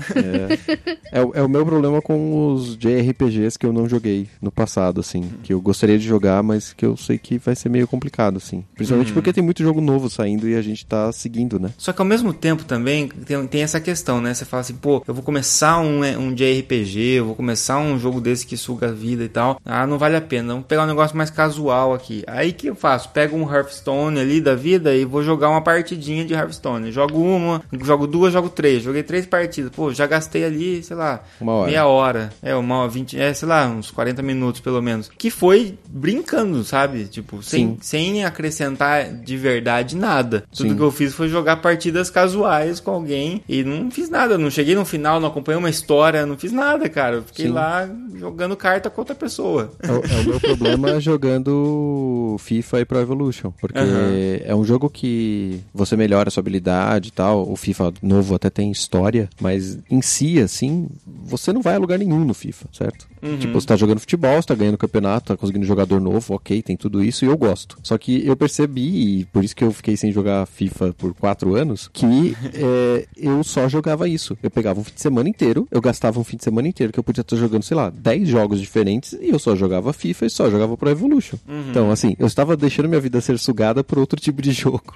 É, 1.12 1.22
o- 1.24 1.32
é 1.36 1.42
o 1.42 1.50
meu 1.50 1.66
problema 1.66 2.02
com 2.02 2.54
os 2.54 2.78
JRPGs 2.78 3.58
que 3.58 3.66
eu 3.66 3.74
não 3.74 3.88
joguei 3.88 4.28
no 4.42 4.52
passado, 4.52 5.00
assim. 5.00 5.30
Que 5.44 5.54
eu 5.54 5.62
gostaria 5.62 5.98
de 5.98 6.06
jogar, 6.06 6.42
mas 6.44 6.74
que 6.74 6.86
eu 6.86 6.96
sei 6.98 7.18
que 7.18 7.38
vai 7.38 7.56
ser 7.56 7.70
meio 7.70 7.88
complicado, 7.88 8.38
assim. 8.38 8.64
Principalmente 8.76 9.14
porque 9.14 9.34
tem 9.34 9.44
muito 9.44 9.64
jogo 9.64 9.82
novo 9.82 10.10
saindo 10.10 10.48
e 10.48 10.56
a 10.56 10.62
gente 10.62 10.86
tá 10.86 11.12
seguindo, 11.12 11.60
né? 11.60 11.72
Só 11.78 11.94
que 11.94 12.02
ao 12.02 12.06
mesmo 12.08 12.34
tempo 12.34 12.64
também 12.64 13.08
tem, 13.08 13.46
tem 13.48 13.62
essa 13.62 13.80
questão, 13.80 14.20
né? 14.22 14.34
Você 14.34 14.46
fala 14.46 14.62
assim, 14.62 14.76
pô, 14.76 15.04
eu 15.08 15.14
vou 15.14 15.24
começar 15.24 15.80
um, 15.80 16.04
é, 16.04 16.18
um 16.18 16.34
JRPG, 16.34 17.00
eu 17.20 17.26
vou 17.26 17.36
começar 17.36 17.78
um 17.78 17.98
jogo 18.00 18.20
desse 18.20 18.46
que 18.46 18.58
suga 18.58 18.88
a 18.90 18.92
vida 18.92 19.24
e 19.24 19.30
tal. 19.30 19.60
Ah, 19.66 19.86
não 19.86 19.98
vale 19.98 20.16
a 20.16 20.22
pena. 20.22 20.54
Vamos 20.54 20.68
pegar 20.68 20.84
um 20.84 20.88
negócio 20.88 21.16
mais 21.16 21.30
casual 21.30 21.94
aqui. 21.94 22.24
Aí 22.28 22.52
que 22.52 22.68
eu 22.68 22.76
faço? 22.76 23.10
Pego 23.10 23.36
um 23.38 23.52
Hearthstone 23.52 24.20
ali 24.20 24.42
da 24.42 24.56
vida 24.56 24.96
e 24.96 25.06
vou 25.06 25.24
jogar 25.24 25.50
uma 25.50 25.62
partidinha 25.62 26.26
de 26.26 26.34
Hearthstone. 26.34 26.92
Jogo 26.92 27.20
uma, 27.22 27.62
jogo 27.84 27.93
duas, 28.08 28.34
jogo 28.34 28.50
três. 28.50 28.84
Joguei 28.84 29.04
três 29.04 29.26
partidas. 29.26 29.72
Pô, 29.72 29.94
já 29.94 30.06
gastei 30.08 30.44
ali, 30.44 30.84
sei 30.84 30.96
lá, 30.96 31.24
hora. 31.42 31.68
meia 31.68 31.86
hora. 31.86 32.34
É, 32.42 32.56
uma 32.56 32.88
20, 32.88 33.20
é, 33.20 33.34
sei 33.34 33.48
lá, 33.48 33.68
uns 33.68 33.92
40 33.92 34.22
minutos 34.22 34.62
pelo 34.62 34.82
menos. 34.82 35.10
Que 35.18 35.30
foi 35.30 35.78
brincando, 35.90 36.64
sabe? 36.64 37.06
Tipo, 37.06 37.42
sem, 37.42 37.68
Sim. 37.70 37.78
sem 37.82 38.26
acrescentar 38.26 39.12
de 39.12 39.38
verdade 39.38 39.96
nada. 39.96 40.44
Tudo 40.52 40.70
Sim. 40.70 40.76
que 40.76 40.82
eu 40.82 40.92
fiz 40.92 41.14
foi 41.14 41.28
jogar 41.30 41.58
partidas 41.58 42.10
casuais 42.10 42.80
com 42.80 42.92
alguém 42.92 43.44
e 43.48 43.64
não 43.64 43.90
fiz 43.90 44.10
nada. 44.10 44.38
Não 44.38 44.50
cheguei 44.50 44.76
no 44.76 44.86
final, 44.86 45.20
não 45.20 45.28
acompanhei 45.30 45.60
uma 45.60 45.70
história, 45.70 46.26
não 46.26 46.38
fiz 46.38 46.52
nada, 46.52 46.90
cara. 46.90 47.18
Eu 47.18 47.24
fiquei 47.24 47.48
Sim. 47.48 47.52
lá 47.52 47.90
jogando 48.16 48.56
carta 48.56 48.90
com 48.90 49.02
outra 49.02 49.16
pessoa. 49.16 49.72
É 49.82 49.92
o, 49.92 49.96
é 49.96 50.22
o 50.22 50.24
meu 50.26 50.40
problema 50.40 51.00
jogando 51.02 52.36
FIFA 52.40 52.82
e 52.82 52.86
Pro 52.86 53.00
Evolution. 53.00 53.52
Porque 53.60 53.78
Aham. 53.78 54.12
é 54.44 54.56
um 54.56 54.64
jogo 54.64 54.90
que 54.90 55.60
você 55.74 55.96
melhora 55.96 56.30
a 56.30 56.32
sua 56.32 56.42
habilidade 56.42 57.10
e 57.10 57.12
tal. 57.12 57.50
O 57.50 57.56
FIFA 57.56 57.83
novo 58.02 58.36
até 58.36 58.50
tem 58.50 58.72
história, 58.72 59.30
mas 59.42 59.78
em 59.90 60.02
si, 60.02 60.40
assim, 60.40 60.88
você 61.06 61.52
não 61.52 61.62
vai 61.62 61.76
a 61.76 61.80
lugar 61.80 61.98
nenhum 61.98 62.24
no 62.24 62.34
FIFA, 62.34 62.68
certo? 62.72 63.08
Tipo, 63.40 63.60
você 63.60 63.68
tá 63.68 63.76
jogando 63.76 64.00
futebol, 64.00 64.42
você 64.42 64.48
tá 64.48 64.56
ganhando 64.56 64.78
campeonato, 64.78 65.28
tá 65.28 65.38
conseguindo 65.38 65.66
jogador 65.66 66.00
novo, 66.02 66.36
ok, 66.36 66.62
tem 66.62 66.76
tudo 66.76 67.04
isso 67.04 67.24
e 67.24 67.28
eu 67.28 67.38
gosto. 67.38 67.78
Só 67.82 67.98
que 67.98 68.26
eu 68.26 68.36
percebi, 68.36 69.20
e 69.20 69.26
por 69.26 69.44
isso 69.44 69.56
que 69.56 69.64
eu 69.64 69.72
fiquei 69.72 69.96
sem 69.96 70.12
jogar 70.12 70.46
FIFA 70.46 70.94
por 70.94 71.14
quatro 71.14 71.56
anos, 71.56 71.90
que 71.92 72.36
é, 72.54 73.08
eu 73.16 73.44
só 73.44 73.70
jogava 73.70 74.08
isso. 74.08 74.38
Eu 74.44 74.52
pegava 74.52 74.80
um 74.80 74.84
fim 74.84 74.94
de 74.94 75.02
semana 75.02 75.30
inteiro, 75.30 75.68
eu 75.72 75.82
gastava 75.82 76.20
um 76.20 76.24
fim 76.24 76.38
de 76.38 76.44
semana 76.44 76.68
inteiro 76.68 76.92
que 76.92 77.00
eu 77.00 77.04
podia 77.04 77.22
estar 77.22 77.38
jogando, 77.38 77.64
sei 77.64 77.78
lá, 77.78 77.90
10 77.90 78.28
jogos 78.28 78.60
diferentes 78.60 79.14
e 79.14 79.30
eu 79.30 79.40
só 79.40 79.56
jogava 79.56 79.94
FIFA 79.94 80.26
e 80.26 80.30
só 80.30 80.50
jogava 80.50 80.76
Pro 80.76 80.90
Evolution. 80.90 81.38
Então, 81.70 81.92
assim, 81.92 82.16
eu 82.20 82.28
estava 82.28 82.58
deixando 82.58 82.90
minha 82.90 83.02
vida 83.02 83.22
ser 83.22 83.38
sugada 83.40 83.84
por 83.84 83.98
outro 83.98 84.20
tipo 84.20 84.42
de 84.42 84.52
jogo. 84.54 84.94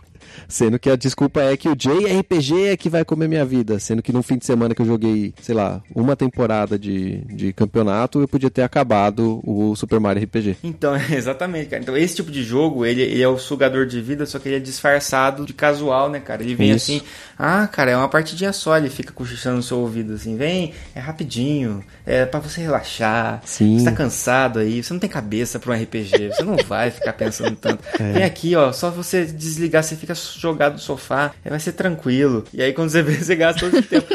Sendo 0.47 0.79
que 0.79 0.89
a 0.89 0.95
desculpa 0.95 1.41
é 1.41 1.57
que 1.57 1.67
o 1.67 1.75
JRPG 1.75 2.67
é 2.67 2.77
que 2.77 2.89
vai 2.89 3.03
comer 3.03 3.27
minha 3.27 3.45
vida. 3.45 3.79
Sendo 3.79 4.01
que 4.01 4.13
num 4.13 4.21
fim 4.21 4.37
de 4.37 4.45
semana 4.45 4.73
que 4.73 4.81
eu 4.81 4.85
joguei, 4.85 5.33
sei 5.41 5.55
lá, 5.55 5.81
uma 5.93 6.15
temporada 6.15 6.77
de, 6.77 7.17
de 7.25 7.53
campeonato, 7.53 8.16
eu 8.21 8.27
podia 8.27 8.49
ter 8.49 8.61
acabado 8.61 9.41
o 9.43 9.75
Super 9.75 9.99
Mario 9.99 10.23
RPG. 10.23 10.57
Então, 10.63 10.95
exatamente, 11.11 11.69
cara. 11.69 11.81
Então, 11.81 11.97
esse 11.97 12.15
tipo 12.15 12.31
de 12.31 12.43
jogo, 12.43 12.85
ele, 12.85 13.01
ele 13.01 13.21
é 13.21 13.27
o 13.27 13.37
sugador 13.37 13.85
de 13.85 14.01
vida, 14.01 14.25
só 14.25 14.39
que 14.39 14.49
ele 14.49 14.57
é 14.57 14.59
disfarçado 14.59 15.45
de 15.45 15.53
casual, 15.53 16.09
né, 16.09 16.19
cara? 16.19 16.43
Ele 16.43 16.55
vem 16.55 16.71
Isso. 16.71 16.91
assim, 16.91 17.01
ah, 17.37 17.67
cara, 17.67 17.91
é 17.91 17.97
uma 17.97 18.09
partidinha 18.09 18.51
só, 18.53 18.77
ele 18.77 18.89
fica 18.89 19.13
cochichando 19.13 19.57
no 19.57 19.63
seu 19.63 19.79
ouvido, 19.79 20.13
assim, 20.13 20.35
vem, 20.35 20.73
é 20.95 20.99
rapidinho, 20.99 21.83
é 22.05 22.25
pra 22.25 22.39
você 22.39 22.61
relaxar, 22.61 23.41
Sim. 23.45 23.77
você 23.77 23.85
tá 23.85 23.91
cansado 23.91 24.59
aí, 24.59 24.83
você 24.83 24.93
não 24.93 24.99
tem 24.99 25.09
cabeça 25.09 25.59
pra 25.59 25.73
um 25.73 25.81
RPG, 25.81 26.29
você 26.29 26.43
não 26.43 26.57
vai 26.57 26.91
ficar 26.91 27.13
pensando 27.13 27.55
tanto. 27.55 27.83
Vem 28.13 28.23
aqui, 28.23 28.55
ó, 28.55 28.71
só 28.71 28.89
você 28.89 29.25
desligar, 29.25 29.83
você 29.83 29.95
fica 29.95 30.13
jogado 30.15 30.73
no 30.73 30.79
sofá, 30.79 31.31
aí 31.43 31.49
vai 31.49 31.59
ser 31.59 31.73
tranquilo. 31.73 32.43
E 32.53 32.61
aí, 32.61 32.73
quando 32.73 32.89
você 32.89 33.01
vê, 33.01 33.13
você 33.23 33.35
gasta 33.35 33.59
todo 33.59 33.77
esse 33.77 33.87
tempo. 33.87 34.07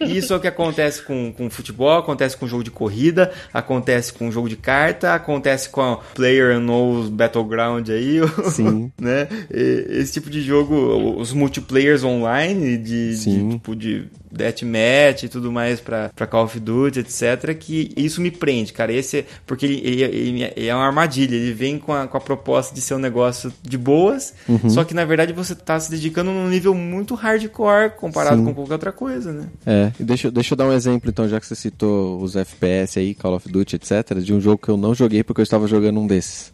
Isso 0.00 0.32
é 0.32 0.36
o 0.36 0.40
que 0.40 0.48
acontece 0.48 1.02
com, 1.02 1.32
com 1.32 1.48
futebol, 1.50 1.98
acontece 1.98 2.36
com 2.36 2.46
jogo 2.46 2.64
de 2.64 2.70
corrida, 2.70 3.31
acontece 3.52 4.12
com 4.12 4.30
jogo 4.30 4.48
de 4.48 4.56
carta, 4.56 5.14
acontece 5.14 5.68
com 5.68 5.80
a 5.80 5.96
Player 5.96 6.58
Knows 6.58 7.08
Battleground 7.08 7.88
aí, 7.88 8.20
Sim. 8.50 8.92
né? 9.00 9.28
Esse 9.50 10.12
tipo 10.12 10.30
de 10.30 10.42
jogo, 10.42 10.74
os 11.18 11.32
multiplayers 11.32 12.04
online 12.04 12.76
de, 12.76 13.16
de 13.16 13.48
tipo 13.50 13.74
de 13.76 14.08
deathmatch 14.32 15.24
e 15.24 15.28
tudo 15.28 15.50
mais 15.52 15.80
pra, 15.80 16.10
pra 16.14 16.26
Call 16.26 16.44
of 16.44 16.58
Duty, 16.58 17.00
etc, 17.00 17.54
que 17.58 17.92
isso 17.96 18.20
me 18.20 18.30
prende, 18.30 18.72
cara. 18.72 18.92
Esse 18.92 19.18
é, 19.18 19.24
porque 19.46 19.66
ele, 19.66 19.80
ele- 19.84 20.02
ele- 20.04 20.52
ele 20.56 20.66
é 20.68 20.74
uma 20.74 20.86
armadilha, 20.86 21.34
ele 21.34 21.52
vem 21.52 21.78
com 21.78 21.92
a, 21.92 22.06
com 22.06 22.16
a 22.16 22.20
proposta 22.20 22.74
de 22.74 22.80
ser 22.80 22.94
um 22.94 22.98
negócio 22.98 23.52
de 23.62 23.76
boas, 23.78 24.34
Uhum. 24.48 24.70
só 24.70 24.84
que 24.84 24.94
na 24.94 25.04
verdade 25.04 25.32
você 25.32 25.54
tá 25.54 25.78
se 25.78 25.90
dedicando 25.90 26.30
num 26.30 26.48
nível 26.48 26.74
muito 26.74 27.14
hardcore 27.14 27.90
comparado 27.96 28.36
Sim. 28.38 28.44
com 28.46 28.54
qualquer 28.54 28.72
outra 28.74 28.92
coisa, 28.92 29.32
né? 29.32 29.46
É, 29.66 29.92
e 29.98 30.04
deixa, 30.04 30.28
eu- 30.28 30.32
deixa 30.32 30.54
eu 30.54 30.56
dar 30.56 30.66
um 30.66 30.72
exemplo 30.72 31.10
então, 31.10 31.28
já 31.28 31.38
que 31.40 31.46
você 31.46 31.54
citou 31.54 32.20
os 32.22 32.34
FPS 32.36 32.98
aí, 32.98 33.14
Call 33.14 33.34
of 33.34 33.48
Duty, 33.50 33.76
etc, 33.76 34.18
de 34.22 34.32
um 34.32 34.40
jogo 34.40 34.58
que 34.58 34.68
eu 34.68 34.76
não 34.76 34.94
joguei 34.94 35.22
porque 35.22 35.40
eu 35.40 35.44
estava 35.44 35.66
jogando 35.66 36.00
um 36.00 36.06
desses. 36.06 36.52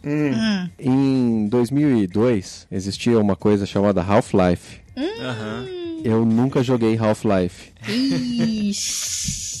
Em 0.79 1.47
2002, 1.47 2.67
existia 2.71 3.19
uma 3.19 3.35
coisa 3.35 3.65
chamada 3.65 4.01
Half-Life. 4.01 4.79
Aham. 4.97 5.65
Eu 6.03 6.25
nunca 6.25 6.63
joguei 6.63 6.97
Half-Life. 6.97 7.71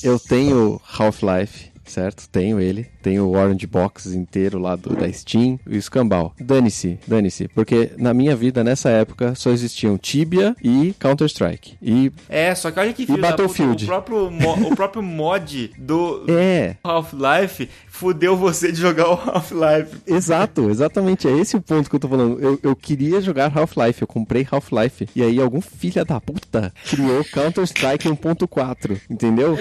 Eu 0.03 0.17
tenho 0.19 0.79
Half-Life, 0.97 1.69
certo? 1.85 2.27
Tenho 2.29 2.59
ele. 2.59 2.87
Tenho 3.01 3.25
o 3.25 3.35
Orange 3.35 3.65
Box 3.67 4.13
inteiro 4.13 4.59
lá 4.59 4.75
do, 4.75 4.95
da 4.95 5.11
Steam 5.11 5.59
e 5.67 5.75
o 5.75 5.77
Escambau. 5.77 6.33
Dane-se, 6.39 6.99
dane-se. 7.07 7.47
Porque 7.49 7.91
na 7.97 8.13
minha 8.13 8.35
vida, 8.35 8.63
nessa 8.63 8.89
época, 8.89 9.35
só 9.35 9.49
existiam 9.51 9.97
Tibia 9.97 10.55
e 10.63 10.93
Counter-Strike. 10.99 11.77
E 11.81 12.11
É, 12.29 12.53
só 12.55 12.71
que 12.71 12.79
olha 12.79 12.93
que 12.93 13.05
filho 13.05 13.21
da 13.21 13.31
puta, 13.31 13.43
Battlefield. 13.43 13.83
o 13.83 13.87
próprio, 13.87 14.27
o 14.27 14.75
próprio 14.75 15.03
mod 15.03 15.71
do 15.77 16.25
é, 16.31 16.75
Half-Life 16.83 17.69
fudeu 17.99 18.37
você 18.37 18.71
de 18.71 18.79
jogar 18.79 19.09
o 19.09 19.13
Half-Life. 19.13 19.97
Exato, 20.07 20.69
exatamente. 20.69 21.27
É 21.27 21.31
esse 21.37 21.57
o 21.57 21.61
ponto 21.61 21.89
que 21.89 21.95
eu 21.97 21.99
tô 21.99 22.07
falando. 22.07 22.39
Eu, 22.39 22.57
eu 22.63 22.73
queria 22.73 23.19
jogar 23.19 23.51
Half-Life, 23.53 24.01
eu 24.01 24.07
comprei 24.07 24.47
Half-Life. 24.49 25.09
E 25.13 25.21
aí 25.21 25.39
algum 25.39 25.59
filho 25.59 26.05
da 26.05 26.21
puta 26.21 26.73
criou 26.89 27.25
Counter-Strike 27.25 28.07
1.4, 28.07 29.01
entendeu? 29.09 29.57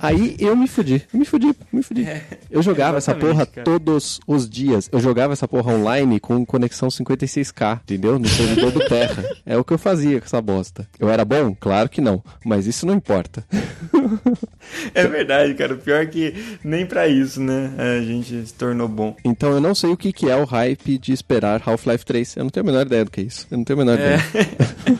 Aí 0.00 0.36
eu 0.38 0.56
me 0.56 0.66
fudi, 0.66 1.06
eu 1.12 1.18
me 1.18 1.26
fudi, 1.26 1.54
me 1.70 1.82
fudi. 1.82 2.06
eu 2.50 2.62
jogava 2.62 2.96
essa 2.96 3.14
porra 3.14 3.44
cara. 3.44 3.64
todos 3.64 4.20
os 4.26 4.48
dias. 4.48 4.88
Eu 4.90 4.98
jogava 4.98 5.34
essa 5.34 5.46
porra 5.46 5.72
online 5.72 6.18
com 6.18 6.46
conexão 6.46 6.88
56k, 6.88 7.80
entendeu? 7.82 8.18
No 8.18 8.26
servidor 8.26 8.70
do 8.70 8.80
Terra. 8.86 9.22
É 9.44 9.56
o 9.58 9.64
que 9.64 9.72
eu 9.74 9.78
fazia 9.78 10.18
com 10.18 10.24
essa 10.24 10.40
bosta. 10.40 10.88
Eu 10.98 11.10
era 11.10 11.24
bom? 11.26 11.54
Claro 11.58 11.90
que 11.90 12.00
não. 12.00 12.22
Mas 12.42 12.66
isso 12.66 12.86
não 12.86 12.94
importa. 12.94 13.44
É 14.94 15.06
verdade, 15.06 15.54
cara. 15.54 15.74
O 15.74 15.78
pior 15.78 16.02
é 16.02 16.06
que 16.06 16.34
nem 16.62 16.86
pra 16.86 17.08
isso, 17.08 17.40
né? 17.40 17.72
A 17.84 18.00
gente 18.02 18.46
se 18.46 18.54
tornou 18.54 18.86
bom. 18.86 19.16
Então 19.24 19.50
eu 19.50 19.60
não 19.60 19.74
sei 19.74 19.90
o 19.90 19.96
que, 19.96 20.12
que 20.12 20.30
é 20.30 20.36
o 20.36 20.44
hype 20.44 20.98
de 20.98 21.12
esperar 21.12 21.60
Half-Life 21.66 22.04
3. 22.04 22.36
Eu 22.36 22.44
não 22.44 22.50
tenho 22.50 22.64
a 22.64 22.70
menor 22.70 22.86
ideia 22.86 23.04
do 23.04 23.10
que 23.10 23.20
é 23.20 23.24
isso. 23.24 23.46
Eu 23.50 23.56
não 23.58 23.64
tenho 23.64 23.80
a 23.80 23.84
menor 23.84 23.98
É. 23.98 24.02
ideia. 24.16 24.22